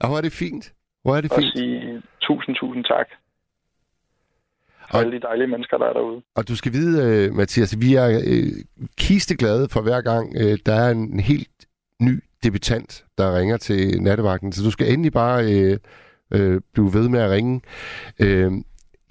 Og 0.00 0.08
hvor 0.08 0.16
er 0.16 0.20
det 0.20 0.32
fint. 0.32 0.72
Hvor 1.02 1.16
er 1.16 1.20
det 1.20 1.32
og 1.32 1.38
fint. 1.38 1.52
sige 1.52 2.02
tusind, 2.20 2.56
tusind 2.56 2.84
tak. 2.84 3.08
Og- 4.92 5.00
alle 5.00 5.12
de 5.16 5.20
dejlige 5.20 5.46
mennesker, 5.46 5.78
der 5.78 5.86
er 5.86 5.92
derude. 5.92 6.22
Og 6.34 6.48
du 6.48 6.56
skal 6.56 6.72
vide, 6.72 7.26
øh, 7.26 7.34
Mathias, 7.34 7.76
vi 7.80 7.94
er 7.94 8.08
øh, 8.08 8.52
kisteglade 8.98 9.68
for 9.68 9.80
hver 9.82 10.00
gang, 10.00 10.34
øh, 10.36 10.58
der 10.66 10.74
er 10.74 10.90
en 10.90 11.20
helt 11.20 11.48
ny 12.00 12.22
debutant, 12.44 13.04
der 13.18 13.38
ringer 13.38 13.56
til 13.56 14.02
nattevagten. 14.02 14.52
Så 14.52 14.64
du 14.64 14.70
skal 14.70 14.92
endelig 14.92 15.12
bare 15.12 15.38
øh, 15.44 15.78
øh, 16.34 16.60
blive 16.72 16.94
ved 16.94 17.08
med 17.08 17.20
at 17.20 17.30
ringe 17.30 17.60
øh, 18.20 18.52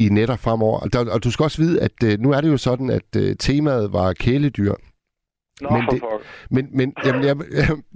i 0.05 0.09
netter 0.09 0.35
fremover. 0.35 0.79
Og, 0.79 0.93
der, 0.93 1.11
og 1.11 1.23
du 1.23 1.31
skal 1.31 1.43
også 1.43 1.61
vide, 1.61 1.81
at 1.81 2.03
øh, 2.03 2.19
nu 2.19 2.31
er 2.31 2.41
det 2.41 2.47
jo 2.49 2.57
sådan, 2.57 2.89
at 2.89 3.15
øh, 3.15 3.35
temaet 3.39 3.93
var 3.93 4.13
kæledyr. 4.13 4.73
Nå, 5.61 5.69
Men 5.69 5.81
det-. 5.91 6.01
Men, 6.51 6.67
men 6.73 6.93
jamen, 7.05 7.23
jeg, 7.27 7.37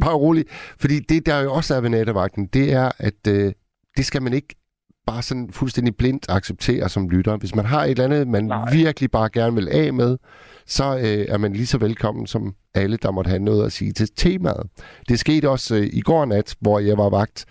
bare 0.01 0.15
rolig, 0.15 0.45
fordi 0.79 0.99
det, 0.99 1.25
der 1.25 1.39
jo 1.39 1.53
også 1.53 1.75
er 1.75 1.81
ved 1.81 1.89
nattevagten, 1.89 2.45
det 2.45 2.73
er, 2.73 2.91
at 2.97 3.27
øh, 3.27 3.53
det 3.97 4.05
skal 4.05 4.21
man 4.21 4.33
ikke 4.33 4.55
bare 5.05 5.21
sådan 5.21 5.49
fuldstændig 5.51 5.95
blindt 5.95 6.25
acceptere 6.29 6.89
som 6.89 7.09
lytter. 7.09 7.37
Hvis 7.37 7.55
man 7.55 7.65
har 7.65 7.83
et 7.83 7.91
eller 7.91 8.03
andet, 8.03 8.27
man 8.27 8.45
Nej. 8.45 8.73
virkelig 8.73 9.11
bare 9.11 9.29
gerne 9.33 9.55
vil 9.55 9.69
af 9.69 9.93
med, 9.93 10.17
så 10.65 10.97
øh, 10.97 11.25
er 11.29 11.37
man 11.37 11.53
lige 11.53 11.67
så 11.67 11.77
velkommen 11.77 12.27
som 12.27 12.55
alle, 12.73 12.97
der 12.97 13.11
måtte 13.11 13.29
have 13.29 13.43
noget 13.43 13.65
at 13.65 13.71
sige 13.71 13.91
til 13.91 14.09
temaet. 14.15 14.67
Det 15.09 15.19
skete 15.19 15.49
også 15.49 15.75
øh, 15.75 15.89
i 15.93 16.01
går 16.01 16.25
nat, 16.25 16.55
hvor 16.59 16.79
jeg 16.79 16.97
var 16.97 17.09
vagt, 17.09 17.45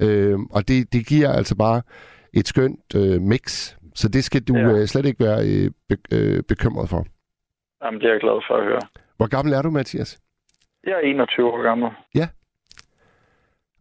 øh, 0.00 0.38
og 0.50 0.68
det, 0.68 0.92
det 0.92 1.06
giver 1.06 1.32
altså 1.32 1.54
bare 1.54 1.82
et 2.32 2.48
skønt 2.48 2.94
øh, 2.94 3.22
mix. 3.22 3.74
Så 3.94 4.08
det 4.08 4.24
skal 4.24 4.42
du 4.42 4.54
Ja. 4.56 4.62
øh, 4.80 4.86
slet 4.86 5.06
ikke 5.06 5.24
være 5.24 5.40
øh, 5.48 5.70
be, 5.88 5.96
øh, 6.16 6.42
bekymret 6.42 6.88
for. 6.88 7.06
Jamen, 7.84 8.00
det 8.00 8.06
er 8.08 8.12
jeg 8.12 8.20
glad 8.20 8.40
for 8.48 8.56
at 8.56 8.64
høre. 8.64 8.80
Hvor 9.16 9.26
gammel 9.26 9.54
er 9.54 9.62
du, 9.62 9.70
Mathias? 9.70 10.20
Jeg 10.84 10.92
er 10.92 10.98
21 10.98 11.46
år 11.52 11.62
gammel. 11.62 11.90
Ja. 12.14 12.28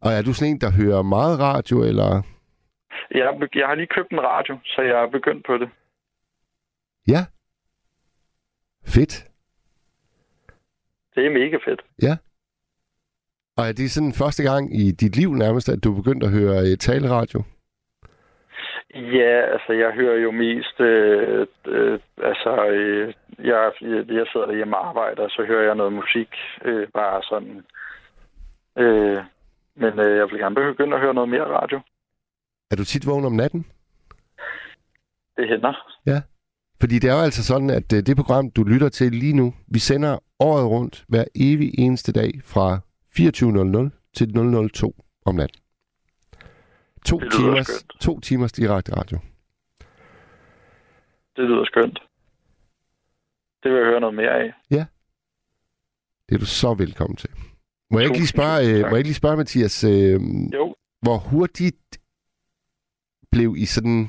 Og 0.01 0.11
er 0.11 0.21
du 0.21 0.33
sådan 0.33 0.51
en, 0.53 0.61
der 0.61 0.71
hører 0.71 1.01
meget 1.01 1.39
radio, 1.39 1.83
eller? 1.83 2.21
Jeg, 3.11 3.39
jeg 3.55 3.67
har 3.67 3.75
lige 3.75 3.87
købt 3.87 4.11
en 4.11 4.19
radio, 4.21 4.57
så 4.65 4.81
jeg 4.81 5.03
er 5.03 5.09
begyndt 5.09 5.45
på 5.45 5.57
det. 5.57 5.69
Ja. 7.07 7.25
Fedt. 8.85 9.27
Det 11.15 11.25
er 11.25 11.29
mega 11.29 11.57
fedt. 11.67 11.81
Ja. 12.01 12.17
Og 13.57 13.67
er 13.67 13.71
det 13.71 13.91
sådan 13.91 14.13
første 14.13 14.43
gang 14.43 14.79
i 14.79 14.91
dit 14.91 15.15
liv 15.15 15.33
nærmest, 15.33 15.69
at 15.69 15.83
du 15.83 15.91
er 15.91 15.95
begyndt 16.01 16.23
at 16.23 16.31
høre 16.31 16.71
øh, 16.71 16.77
taleradio? 16.77 17.43
Ja, 18.95 19.41
altså 19.53 19.73
jeg 19.73 19.91
hører 19.91 20.17
jo 20.19 20.31
mest, 20.31 20.79
øh, 20.79 21.47
øh, 21.65 21.99
altså 22.17 22.65
øh, 22.65 23.13
jeg, 23.43 23.71
jeg 24.17 24.25
sidder 24.31 24.45
derhjemme 24.45 24.77
og 24.77 24.87
arbejder, 24.87 25.27
så 25.29 25.43
hører 25.47 25.65
jeg 25.65 25.75
noget 25.75 25.93
musik, 25.93 26.29
øh, 26.65 26.87
bare 26.93 27.23
sådan. 27.23 27.63
Øh, 28.77 29.23
men 29.75 29.99
øh, 29.99 30.17
jeg 30.17 30.27
vil 30.31 30.39
gerne 30.39 30.55
begynde 30.55 30.95
at 30.95 31.01
høre 31.01 31.13
noget 31.13 31.29
mere 31.29 31.45
radio. 31.45 31.79
Er 32.71 32.75
du 32.75 32.85
tit 32.85 33.07
vågen 33.07 33.25
om 33.25 33.33
natten? 33.33 33.65
Det 35.37 35.47
hænder. 35.47 35.93
Ja. 36.05 36.21
Fordi 36.79 36.99
det 36.99 37.09
er 37.09 37.13
jo 37.13 37.21
altså 37.21 37.43
sådan, 37.43 37.69
at 37.69 37.93
øh, 37.93 37.99
det 38.07 38.17
program, 38.17 38.51
du 38.51 38.63
lytter 38.63 38.89
til 38.89 39.11
lige 39.11 39.33
nu, 39.33 39.53
vi 39.67 39.79
sender 39.79 40.17
året 40.39 40.65
rundt 40.65 41.05
hver 41.07 41.25
evig 41.35 41.79
eneste 41.79 42.11
dag 42.11 42.31
fra 42.43 42.79
24.00 43.19 44.11
til 44.15 44.27
002 44.73 44.95
om 45.25 45.35
natten. 45.35 45.61
To 47.05 47.19
Det 47.19 47.31
timers, 47.31 47.67
skønt. 47.67 48.01
to 48.01 48.19
timers 48.19 48.51
direkte 48.51 48.95
radio. 48.95 49.17
Det 51.35 51.43
lyder 51.49 51.65
skønt. 51.65 51.99
Det 53.63 53.71
vil 53.71 53.77
jeg 53.77 53.87
høre 53.87 53.99
noget 53.99 54.15
mere 54.15 54.31
af. 54.39 54.53
Ja. 54.71 54.85
Det 56.29 56.35
er 56.35 56.39
du 56.39 56.45
så 56.45 56.73
velkommen 56.73 57.17
til. 57.17 57.29
Må 57.91 57.99
jeg 57.99 58.05
ikke 58.07 58.17
lige 58.17 58.27
spørge, 58.27 58.59
øh, 58.85 58.89
må 58.89 58.95
jeg 58.95 59.03
lige 59.05 59.13
spørge 59.13 59.37
Mathias, 59.37 59.83
øh, 59.83 60.19
Jo. 60.53 60.75
hvor 61.01 61.17
hurtigt 61.17 61.99
blev 63.31 63.55
I 63.57 63.65
sådan 63.65 64.07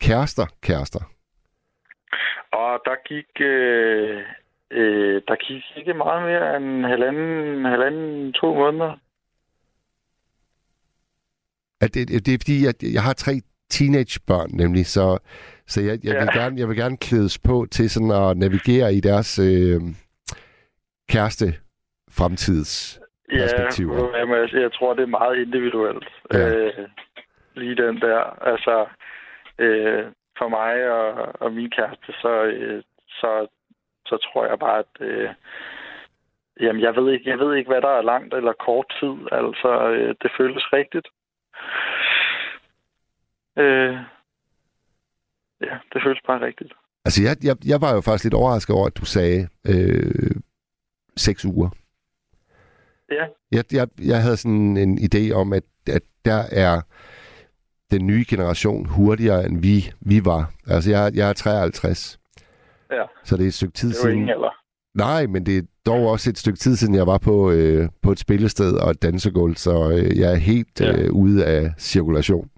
kærester, 0.00 0.46
kærester? 0.62 1.00
Og 2.52 2.80
der 2.84 2.96
gik, 3.08 3.30
øh, 3.40 4.22
øh, 4.70 5.22
der 5.28 5.36
gik 5.46 5.62
ikke 5.76 5.94
meget 5.94 6.22
mere 6.22 6.56
end 6.56 6.86
halvanden, 6.86 7.64
halvanden 7.64 8.32
to 8.32 8.54
måneder. 8.54 8.98
At 11.80 11.94
det, 11.94 12.08
det 12.26 12.34
er 12.34 12.38
fordi, 12.40 12.66
at 12.66 12.82
jeg 12.94 13.02
har 13.02 13.12
tre 13.12 13.32
teenagebørn 13.70 14.50
nemlig, 14.52 14.86
så, 14.86 15.18
så 15.66 15.80
jeg, 15.80 15.98
jeg, 16.04 16.14
vil 16.14 16.28
Ja. 16.34 16.38
gerne, 16.40 16.60
jeg 16.60 16.68
vil 16.68 16.76
gerne 16.76 16.96
klædes 16.96 17.38
på 17.38 17.66
til 17.70 17.90
sådan 17.90 18.10
at 18.10 18.36
navigere 18.36 18.94
i 18.94 19.00
deres 19.00 19.38
øh, 19.38 19.80
kæreste 21.08 21.46
fremtids 22.18 23.00
perspektiver. 23.40 23.96
Ja, 23.96 24.18
jamen, 24.18 24.34
altså, 24.34 24.58
jeg 24.58 24.72
tror, 24.72 24.94
det 24.94 25.02
er 25.02 25.16
meget 25.20 25.36
individuelt. 25.38 26.08
Ja. 26.32 26.48
Øh, 26.48 26.88
lige 27.54 27.76
den 27.76 28.00
der. 28.00 28.20
Altså, 28.50 28.86
øh, 29.58 30.04
for 30.38 30.48
mig 30.48 30.90
og, 30.90 31.28
og 31.40 31.52
min 31.52 31.70
kæreste, 31.70 32.12
så, 32.22 32.42
øh, 32.44 32.82
så, 33.08 33.46
så 34.06 34.16
tror 34.16 34.46
jeg 34.46 34.58
bare, 34.58 34.78
at 34.78 34.94
øh, 35.00 35.28
jamen, 36.60 36.82
jeg, 36.82 36.96
ved 36.96 37.12
ikke, 37.12 37.30
jeg 37.30 37.38
ved 37.38 37.54
ikke, 37.56 37.70
hvad 37.70 37.82
der 37.82 37.88
er 37.98 38.02
langt 38.02 38.34
eller 38.34 38.52
kort 38.52 38.86
tid. 39.00 39.14
Altså, 39.32 39.70
øh, 39.90 40.14
det 40.22 40.30
føles 40.38 40.72
rigtigt. 40.72 41.08
Øh, 43.58 43.94
ja, 45.60 45.76
det 45.92 46.02
føles 46.04 46.20
bare 46.26 46.40
rigtigt. 46.40 46.72
Altså, 47.04 47.22
jeg, 47.22 47.36
jeg, 47.44 47.56
jeg 47.66 47.80
var 47.80 47.94
jo 47.94 48.00
faktisk 48.00 48.24
lidt 48.24 48.34
overrasket 48.34 48.76
over, 48.76 48.86
at 48.86 48.96
du 48.96 49.04
sagde 49.04 49.48
øh, 49.66 50.30
seks 51.16 51.44
uger. 51.44 51.68
Ja. 53.10 53.26
Jeg, 53.52 53.64
jeg, 53.72 53.88
jeg 54.04 54.22
havde 54.22 54.36
sådan 54.36 54.76
en 54.76 54.98
idé 54.98 55.32
om, 55.32 55.52
at, 55.52 55.62
at 55.88 56.02
der 56.24 56.42
er 56.52 56.80
den 57.90 58.06
nye 58.06 58.24
generation 58.28 58.86
hurtigere, 58.86 59.46
end 59.46 59.60
vi, 59.62 59.92
vi 60.00 60.24
var. 60.24 60.52
Altså, 60.66 60.90
jeg, 60.90 61.12
jeg 61.14 61.28
er 61.28 61.32
53, 61.32 62.20
Ja, 62.90 63.02
så 63.24 63.36
det 63.36 63.42
er 63.42 63.46
et 63.48 63.54
stykke 63.54 63.74
tid 63.74 63.88
det 63.88 63.96
siden. 63.96 64.14
ingen 64.14 64.28
alder. 64.30 64.63
Nej, 64.94 65.26
men 65.26 65.46
det 65.46 65.58
er 65.58 65.62
dog 65.86 66.06
også 66.08 66.30
et 66.30 66.38
stykke 66.38 66.58
tid 66.58 66.76
siden, 66.76 66.94
jeg 66.94 67.06
var 67.06 67.18
på, 67.18 67.50
øh, 67.50 67.88
på 68.02 68.12
et 68.12 68.18
spillested 68.18 68.72
og 68.76 68.90
et 68.90 69.02
dansegulv, 69.02 69.56
så 69.56 69.90
øh, 69.90 70.18
jeg 70.18 70.32
er 70.32 70.36
helt 70.36 70.80
Ja. 70.80 70.96
øh, 70.98 71.12
ude 71.12 71.46
af 71.46 71.72
cirkulation. 71.78 72.50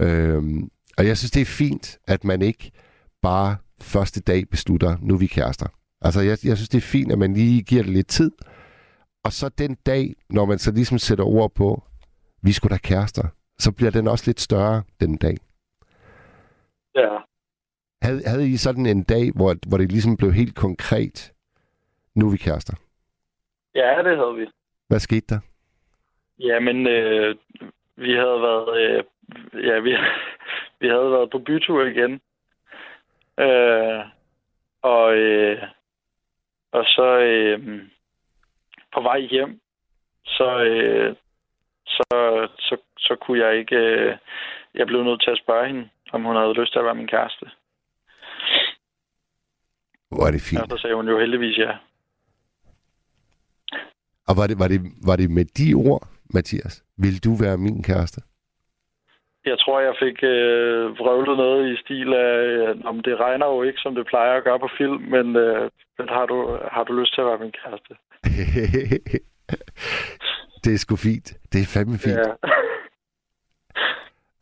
Øhm, 0.00 0.68
og 0.98 1.06
jeg 1.06 1.18
synes, 1.18 1.30
det 1.30 1.40
er 1.40 1.44
fint, 1.46 1.98
at 2.08 2.24
man 2.24 2.42
ikke 2.42 2.70
bare 3.22 3.56
første 3.80 4.20
dag 4.20 4.48
beslutter, 4.50 4.96
nu 5.02 5.14
er 5.14 5.18
vi 5.18 5.26
kærester. 5.26 5.66
Altså, 6.00 6.20
jeg, 6.20 6.38
jeg 6.44 6.56
synes, 6.56 6.68
det 6.68 6.78
er 6.78 6.82
fint, 6.82 7.12
at 7.12 7.18
man 7.18 7.34
lige 7.34 7.62
giver 7.62 7.82
det 7.82 7.92
lidt 7.92 8.08
tid. 8.08 8.30
Og 9.24 9.32
så 9.32 9.48
den 9.48 9.76
dag, 9.86 10.14
når 10.30 10.44
man 10.44 10.58
så 10.58 10.70
ligesom 10.70 10.98
sætter 10.98 11.24
ord 11.24 11.54
på, 11.54 11.82
vi 12.42 12.52
skulle 12.52 12.72
da 12.72 12.78
kærester, 12.78 13.28
så 13.58 13.72
bliver 13.72 13.90
den 13.90 14.08
også 14.08 14.24
lidt 14.26 14.40
større 14.40 14.82
den 15.00 15.16
dag. 15.16 15.36
Ja. 16.94 17.16
Havde, 18.02 18.22
havde 18.26 18.48
I 18.50 18.56
sådan 18.56 18.86
en 18.86 19.02
dag, 19.02 19.30
hvor, 19.34 19.56
hvor 19.68 19.78
det 19.78 19.92
ligesom 19.92 20.16
blev 20.16 20.32
helt 20.32 20.54
konkret, 20.54 21.32
nu 22.16 22.26
er 22.26 22.30
vi 22.30 22.36
kærester? 22.36 22.74
ja, 23.74 24.02
det 24.02 24.16
havde 24.16 24.34
vi. 24.34 24.46
Hvad 24.88 24.98
skete 24.98 25.26
der? 25.28 25.40
Jamen, 26.38 26.86
øh, 26.86 27.36
vi 27.96 28.12
havde 28.12 28.42
været, 28.42 28.78
øh, 28.80 29.04
ja, 29.66 29.78
vi, 29.78 29.96
vi 30.80 30.88
havde 30.88 31.10
været 31.10 31.30
på 31.30 31.38
bytur 31.38 31.84
igen. 31.84 32.20
Øh, 33.38 34.04
og, 34.82 35.16
øh, 35.16 35.62
og 36.72 36.84
så 36.84 37.18
øh, 37.18 37.82
på 38.94 39.00
vej 39.00 39.20
hjem, 39.20 39.60
så, 40.24 40.64
øh, 40.64 41.16
så, 41.86 42.06
så, 42.58 42.76
så 42.98 43.16
kunne 43.20 43.46
jeg 43.46 43.58
ikke, 43.58 43.76
øh, 43.76 44.16
jeg 44.74 44.86
blev 44.86 45.04
nødt 45.04 45.22
til 45.22 45.30
at 45.30 45.38
spørge 45.38 45.66
hende, 45.66 45.88
om 46.12 46.22
hun 46.22 46.36
havde 46.36 46.60
lyst 46.60 46.72
til 46.72 46.78
at 46.78 46.84
være 46.84 46.94
min 46.94 47.08
kæreste. 47.08 47.46
Hvor 50.10 50.26
er 50.26 50.30
det 50.30 50.42
fint. 50.50 50.62
Og 50.62 50.68
så 50.70 50.82
sagde 50.82 50.96
hun 50.96 51.08
jo 51.08 51.18
heldigvis 51.18 51.58
ja. 51.58 51.76
Og 54.28 54.34
var 54.38 54.46
det, 54.46 54.58
var, 54.58 54.68
det, 54.68 54.80
var 55.08 55.16
det 55.16 55.30
med 55.30 55.44
de 55.58 55.74
ord, 55.74 56.02
Mathias? 56.34 56.84
Vil 56.98 57.24
du 57.24 57.32
være 57.44 57.58
min 57.58 57.82
kæreste? 57.82 58.20
Jeg 59.50 59.58
tror, 59.58 59.80
jeg 59.80 59.94
fik 60.04 60.18
øh, 60.22 60.98
vrøvlet 60.98 61.36
noget 61.36 61.72
i 61.72 61.76
stil 61.82 62.14
af, 62.14 62.36
øh, 62.56 62.76
om 62.84 63.00
det 63.00 63.20
regner 63.20 63.46
jo 63.46 63.62
ikke, 63.62 63.78
som 63.78 63.94
det 63.94 64.06
plejer 64.06 64.36
at 64.36 64.44
gøre 64.44 64.58
på 64.58 64.68
film, 64.78 65.02
men, 65.14 65.36
øh, 65.36 65.70
men 65.98 66.08
har, 66.08 66.26
du, 66.26 66.58
har 66.72 66.84
du 66.84 66.92
lyst 67.00 67.14
til 67.14 67.20
at 67.20 67.26
være 67.26 67.38
min 67.38 67.54
kæreste? 67.60 67.92
det 70.64 70.74
er 70.74 70.78
sgu 70.78 70.96
fint. 70.96 71.28
Det 71.52 71.60
er 71.60 71.72
fandme 71.74 71.98
fint. 71.98 72.26
Ja. 72.26 72.32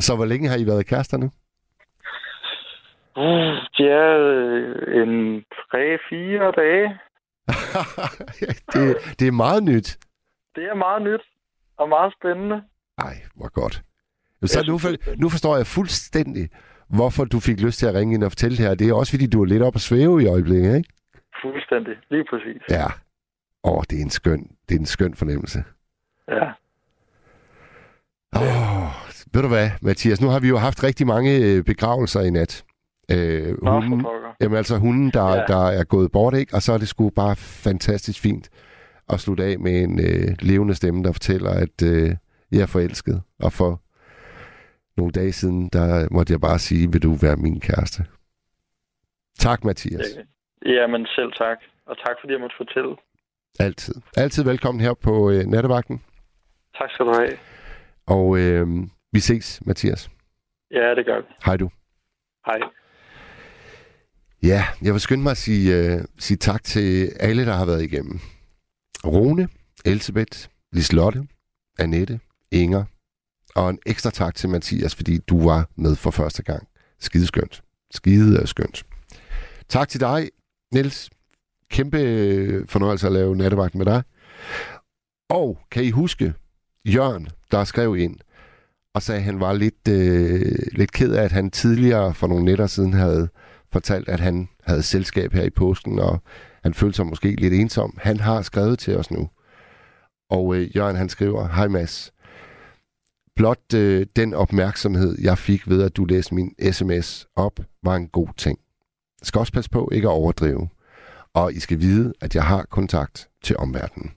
Så 0.06 0.16
hvor 0.16 0.24
længe 0.24 0.48
har 0.48 0.58
I 0.58 0.66
været 0.66 0.86
kærester 0.86 1.16
nu? 1.16 1.28
Uh, 3.16 3.54
det 3.76 3.88
er 4.02 4.10
øh, 4.18 5.02
en 5.02 5.44
tre-fire 5.70 6.52
dage. 6.62 6.98
det, 8.74 8.96
det 9.18 9.28
er 9.28 9.32
meget 9.32 9.62
nyt. 9.64 9.98
Det 10.54 10.64
er 10.64 10.74
meget 10.74 11.02
nyt 11.02 11.20
og 11.76 11.88
meget 11.88 12.12
spændende. 12.18 12.62
Ej, 12.98 13.14
hvor 13.34 13.48
godt. 13.48 13.82
Så 14.44 14.64
nu, 14.68 14.78
for, 14.78 14.88
nu 15.16 15.28
forstår 15.28 15.56
jeg 15.56 15.66
fuldstændig, 15.66 16.50
hvorfor 16.88 17.24
du 17.24 17.40
fik 17.40 17.60
lyst 17.60 17.78
til 17.78 17.86
at 17.86 17.94
ringe 17.94 18.14
ind 18.14 18.24
og 18.24 18.30
fortælle 18.30 18.56
det 18.56 18.66
her. 18.66 18.74
Det 18.74 18.88
er 18.88 18.94
også, 18.94 19.12
fordi 19.12 19.26
du 19.26 19.42
er 19.42 19.46
lidt 19.46 19.62
op 19.62 19.74
at 19.74 19.80
svæve 19.80 20.22
i 20.22 20.26
øjeblikket, 20.26 20.76
ikke? 20.76 20.88
Fuldstændig. 21.42 21.94
Lige 22.10 22.24
præcis. 22.30 22.62
Ja. 22.70 22.86
Åh, 23.64 23.82
det 23.90 23.98
er 23.98 24.02
en 24.02 24.10
skøn, 24.10 24.50
det 24.68 24.74
er 24.74 24.78
en 24.78 24.86
skøn 24.86 25.14
fornemmelse. 25.14 25.64
Ja. 26.28 26.46
Åh, 28.36 28.88
ved 29.32 29.42
du 29.42 29.48
hvad, 29.48 29.70
Mathias? 29.82 30.20
Nu 30.20 30.28
har 30.28 30.40
vi 30.40 30.48
jo 30.48 30.56
haft 30.58 30.84
rigtig 30.84 31.06
mange 31.06 31.30
øh, 31.38 31.64
begravelser 31.64 32.20
i 32.20 32.30
nat. 32.30 32.64
Øh, 33.10 33.48
Nå, 33.62 33.80
pokker. 33.80 34.23
Jamen 34.40 34.56
altså 34.58 34.78
hunden, 34.78 35.10
der, 35.10 35.28
Ja. 35.28 35.34
ja. 35.36 35.44
der 35.46 35.66
er 35.66 35.84
gået 35.84 36.12
bort, 36.12 36.34
ikke? 36.34 36.54
Og 36.54 36.62
så 36.62 36.72
er 36.72 36.78
det 36.78 36.88
sgu 36.88 37.10
bare 37.10 37.36
fantastisk 37.36 38.20
fint 38.20 38.50
at 39.08 39.20
slutte 39.20 39.44
af 39.44 39.58
med 39.58 39.82
en 39.82 40.00
øh, 40.00 40.36
levende 40.40 40.74
stemme, 40.74 41.02
der 41.02 41.12
fortæller, 41.12 41.50
at 41.50 41.82
øh, 41.82 42.10
jeg 42.52 42.60
er 42.62 42.66
forelsket. 42.66 43.22
Og 43.40 43.52
for 43.52 43.80
nogle 44.96 45.12
dage 45.12 45.32
siden, 45.32 45.68
der 45.68 46.08
måtte 46.10 46.32
jeg 46.32 46.40
bare 46.40 46.58
sige, 46.58 46.92
vil 46.92 47.02
du 47.02 47.14
være 47.14 47.36
min 47.36 47.60
kæreste? 47.60 48.04
Tak, 49.38 49.64
Mathias. 49.64 50.06
Jamen 50.66 51.06
selv 51.06 51.32
tak. 51.32 51.58
Og 51.86 51.96
tak 51.98 52.16
fordi 52.20 52.32
jeg 52.32 52.40
måtte 52.40 52.56
fortælle. 52.56 52.96
Altid. 53.60 53.94
Altid 54.16 54.44
velkommen 54.44 54.80
her 54.80 54.94
på 54.94 55.30
øh, 55.30 55.44
nattevagten. 55.46 56.02
Tak 56.78 56.90
skal 56.90 57.06
du 57.06 57.12
have. 57.12 57.32
Og 58.06 58.38
øh, 58.38 58.66
vi 59.12 59.20
ses, 59.20 59.62
Mathias. 59.66 60.10
Ja, 60.70 60.94
det 60.94 61.06
gør 61.06 61.16
vi. 61.20 61.26
Hej 61.46 61.56
du. 61.56 61.70
Hej. 62.46 62.58
Ja, 64.44 64.64
jeg 64.82 64.92
vil 64.92 65.00
skynde 65.00 65.22
mig 65.22 65.30
at 65.30 65.36
sige, 65.36 65.76
øh, 65.76 66.04
sige 66.18 66.36
tak 66.36 66.64
til 66.64 67.12
alle, 67.20 67.46
der 67.46 67.52
har 67.52 67.64
været 67.64 67.82
igennem. 67.82 68.20
Rune, 69.04 69.48
Elisabeth, 69.84 70.48
Lislotte, 70.72 71.26
Annette, 71.78 72.20
Inger, 72.50 72.84
Og 73.54 73.70
en 73.70 73.78
ekstra 73.86 74.10
tak 74.10 74.34
til 74.34 74.48
Mathias, 74.48 74.94
fordi 74.94 75.18
du 75.18 75.48
var 75.48 75.68
med 75.76 75.96
for 75.96 76.10
første 76.10 76.42
gang. 76.42 76.68
Skideskønt. 77.00 77.62
Skide 77.90 78.46
skønt. 78.46 78.86
Tak 79.68 79.88
til 79.88 80.00
dig, 80.00 80.30
Niels. 80.72 81.10
Kæmpe 81.70 81.98
øh, 81.98 82.68
fornøjelse 82.68 83.06
at 83.06 83.12
lave 83.12 83.36
nattevagt 83.36 83.74
med 83.74 83.86
dig. 83.86 84.02
Og 85.28 85.58
kan 85.70 85.84
I 85.84 85.90
huske 85.90 86.34
Jørgen, 86.84 87.28
der 87.50 87.64
skrev 87.64 87.96
ind 87.96 88.16
og 88.94 89.02
sagde, 89.02 89.18
at 89.18 89.24
han 89.24 89.40
var 89.40 89.52
lidt, 89.52 89.88
øh, 89.88 90.58
lidt 90.72 90.92
ked 90.92 91.12
af, 91.12 91.22
at 91.22 91.32
han 91.32 91.50
tidligere 91.50 92.14
for 92.14 92.26
nogle 92.26 92.44
nætter 92.44 92.66
siden 92.66 92.92
havde 92.92 93.28
fortalt, 93.74 94.08
at 94.08 94.20
han 94.20 94.48
havde 94.62 94.82
selskab 94.82 95.32
her 95.32 95.42
i 95.42 95.50
påsken, 95.50 95.98
og 95.98 96.22
han 96.62 96.74
følte 96.74 96.96
sig 96.96 97.06
måske 97.06 97.30
lidt 97.30 97.54
ensom. 97.54 97.98
Han 98.02 98.20
har 98.20 98.42
skrevet 98.42 98.78
til 98.78 98.96
os 98.96 99.10
nu. 99.10 99.28
Og 100.30 100.56
øh, 100.56 100.76
Jørgen 100.76 100.96
han 100.96 101.08
skriver, 101.08 101.48
Hej 101.48 101.68
Mads, 101.68 102.12
blot 103.36 103.74
øh, 103.74 104.06
den 104.16 104.34
opmærksomhed, 104.34 105.16
jeg 105.20 105.38
fik 105.38 105.68
ved, 105.68 105.82
at 105.82 105.96
du 105.96 106.04
læste 106.04 106.34
min 106.34 106.54
sms 106.72 107.26
op, 107.36 107.60
var 107.82 107.96
en 107.96 108.08
god 108.08 108.28
ting. 108.36 108.58
Jeg 109.20 109.26
skal 109.26 109.38
også 109.38 109.52
passe 109.52 109.70
på 109.70 109.88
ikke 109.92 110.08
at 110.08 110.12
overdrive. 110.12 110.68
Og 111.34 111.52
I 111.52 111.60
skal 111.60 111.80
vide, 111.80 112.12
at 112.20 112.34
jeg 112.34 112.44
har 112.44 112.62
kontakt 112.62 113.28
til 113.42 113.56
omverdenen. 113.56 114.12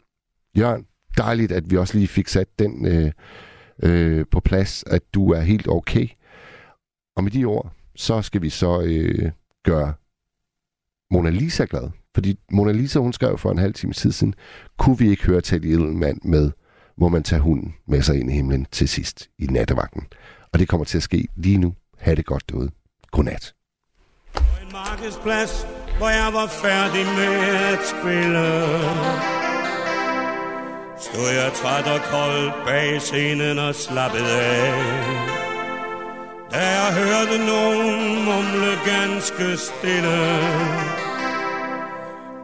Jørgen, 0.57 0.85
dejligt, 1.17 1.51
at 1.51 1.71
vi 1.71 1.77
også 1.77 1.97
lige 1.97 2.07
fik 2.07 2.27
sat 2.27 2.47
den 2.59 2.85
øh, 2.85 3.11
øh, 3.83 4.25
på 4.31 4.39
plads, 4.39 4.83
at 4.87 5.01
du 5.13 5.31
er 5.31 5.41
helt 5.41 5.67
okay. 5.67 6.07
Og 7.15 7.23
med 7.23 7.31
de 7.31 7.45
ord, 7.45 7.71
så 7.95 8.21
skal 8.21 8.41
vi 8.41 8.49
så 8.49 8.81
øh, 8.81 9.31
gøre 9.67 9.93
Mona 11.11 11.29
Lisa 11.29 11.65
glad. 11.69 11.89
Fordi 12.15 12.39
Mona 12.51 12.71
Lisa, 12.71 12.99
hun 12.99 13.13
skrev 13.13 13.37
for 13.37 13.51
en 13.51 13.57
halv 13.57 13.73
time 13.73 13.93
tid 13.93 14.11
siden, 14.11 14.33
kunne 14.77 14.97
vi 14.97 15.09
ikke 15.09 15.25
høre 15.25 15.41
til 15.41 15.61
Teddy 15.61 15.75
mand 15.75 16.21
med, 16.23 16.51
hvor 16.97 17.09
man 17.09 17.23
tager 17.23 17.41
hunden 17.41 17.75
med 17.87 18.01
sig 18.01 18.19
ind 18.19 18.31
i 18.31 18.33
himlen 18.33 18.67
til 18.71 18.89
sidst 18.89 19.29
i 19.39 19.45
nattevagten. 19.45 20.07
Og 20.53 20.59
det 20.59 20.67
kommer 20.67 20.85
til 20.85 20.97
at 20.97 21.03
ske 21.03 21.27
lige 21.35 21.57
nu. 21.57 21.75
Ha' 21.99 22.15
det 22.15 22.25
godt 22.25 22.49
derude. 22.49 22.69
Godnat. 23.11 23.53
En 24.35 24.71
markedsplads, 24.71 25.63
hvor 25.97 26.09
jeg 26.09 26.29
var 26.33 26.47
færdig 26.47 27.05
med 27.19 27.35
at 27.73 27.79
spille. 27.93 28.45
Stod 30.99 31.29
jeg 31.41 31.51
træt 31.55 31.87
og 31.95 32.01
kold 32.11 32.65
bag 32.65 33.01
scenen 33.01 33.59
og 33.59 33.75
slappede 33.75 34.41
af. 34.41 35.36
Da 36.51 36.59
jeg 36.59 36.93
hørte 36.93 37.37
nogen 37.45 38.25
mumle 38.25 38.79
ganske 38.85 39.57
stille. 39.57 40.19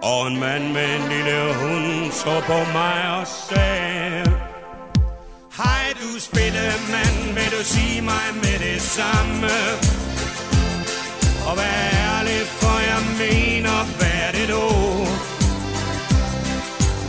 Og 0.01 0.27
en 0.27 0.39
mand 0.39 0.63
med 0.71 0.95
en 0.95 1.09
lille 1.09 1.53
hund 1.53 2.11
så 2.11 2.41
på 2.47 2.57
mig 2.73 3.19
og 3.19 3.27
sagde 3.27 4.23
Hej 5.57 5.85
du 6.01 6.19
spillemand, 6.19 7.17
vil 7.35 7.51
du 7.57 7.63
sige 7.63 8.01
mig 8.01 8.27
med 8.35 8.59
det 8.59 8.81
samme? 8.81 9.53
Og 11.47 11.57
vær 11.57 11.75
ærlig, 12.09 12.41
for 12.59 12.77
jeg 12.91 13.01
mener, 13.23 13.77
hvad 13.97 14.17
er 14.27 14.31
det 14.31 14.47
du? 14.55 14.67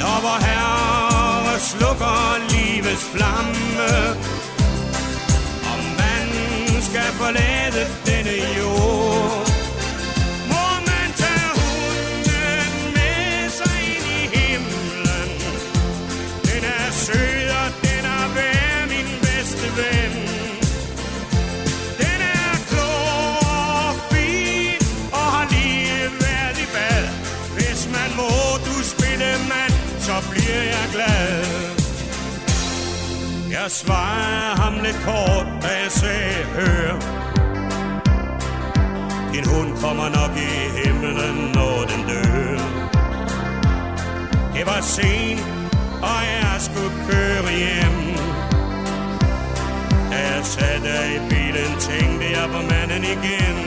Når 0.00 0.16
vor 0.26 0.38
herre 0.46 1.58
slukker 1.58 2.18
livets 2.52 3.04
flamme 3.14 3.88
skal 7.14 7.26
forlade 7.26 7.86
denne 8.06 8.54
Jeg 33.64 33.72
svarer 33.72 34.56
ham 34.62 34.74
lidt 34.84 35.00
kort, 35.04 35.46
da 35.62 35.68
jeg 35.82 35.92
sagde, 36.00 36.44
hør 36.56 36.90
Din 39.32 39.46
hund 39.52 39.70
kommer 39.84 40.08
nok 40.18 40.32
i 40.36 40.52
himlen, 40.78 41.36
når 41.54 41.76
den 41.90 42.00
dør. 42.10 42.58
Det 44.54 44.66
var 44.66 44.80
sent, 44.80 45.40
og 46.02 46.20
jeg 46.34 46.56
skulle 46.66 46.94
køre 47.10 47.50
hjem. 47.62 47.98
Da 50.10 50.18
jeg 50.32 50.44
satte 50.44 50.94
i 51.16 51.18
bilen, 51.30 51.70
tænkte 51.80 52.26
jeg 52.36 52.46
på 52.54 52.60
manden 52.70 53.04
igen. 53.04 53.58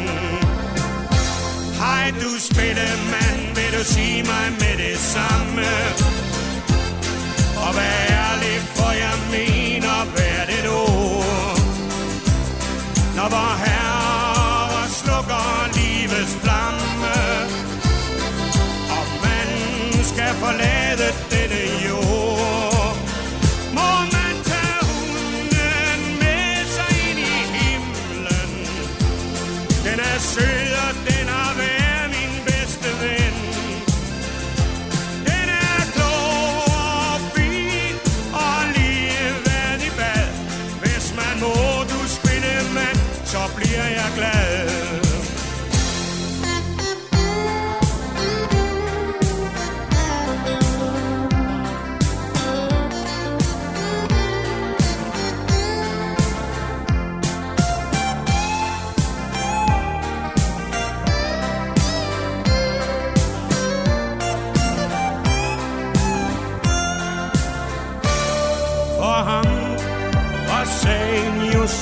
Hej 1.82 2.06
du 2.22 2.30
spillemand, 2.50 3.40
vil 3.56 3.80
du 3.80 3.84
sige 3.84 4.24
mig 4.24 4.48
med 4.62 4.76
det 4.84 4.98
samme? 4.98 5.68
Og 7.66 7.76
vær 7.76 8.17
vor 13.30 13.56
herre 13.64 14.90
slukker 14.90 15.70
livets 15.76 16.36
flamme. 16.44 17.16
Og 18.98 19.06
man 19.24 19.50
skal 20.04 20.34
forlade 20.42 20.77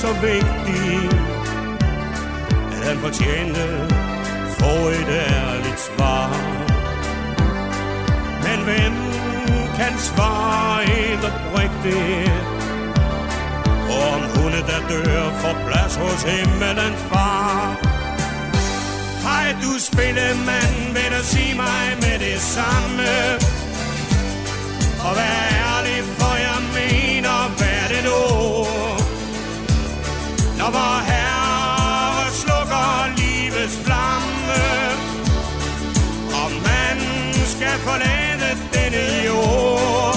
så 0.06 0.12
vigtig 0.12 1.08
At 2.72 2.82
han 2.88 2.98
fortjente 3.06 3.64
få 4.58 4.74
et 5.00 5.08
ærligt 5.08 5.80
svar. 5.88 6.28
Men 8.46 8.58
hvem 8.68 8.94
kan 9.78 9.98
svare 9.98 10.84
helt 10.86 11.24
oprigtigt 11.30 12.32
Om 14.12 14.20
hunde 14.34 14.62
der 14.70 14.80
dør 14.90 15.30
får 15.40 15.56
plads 15.66 15.94
hos 15.96 16.22
himmelens 16.22 17.02
far. 17.10 17.76
Hej 19.26 19.56
du 19.62 19.72
spillemand, 19.90 20.76
vil 20.96 21.10
du 21.18 21.22
sige 21.24 21.54
mig 21.54 21.86
med 22.04 22.18
det 22.18 22.40
samme? 22.40 23.08
Og 25.06 25.12
vær 25.18 25.38
ærlig, 25.66 25.98
for 26.18 26.34
jeg 26.46 26.60
mener 26.78 27.38
hvad 27.58 27.82
det 27.92 28.04
nu 28.04 28.55
og 30.66 30.72
hvor 30.72 30.98
herre 31.10 32.30
slukker 32.32 33.16
livets 33.16 33.76
flamme. 33.84 34.62
Og 36.40 36.50
man 36.68 36.98
skal 37.52 37.78
forlade 37.86 38.48
denne 38.74 39.26
jord. 39.26 40.15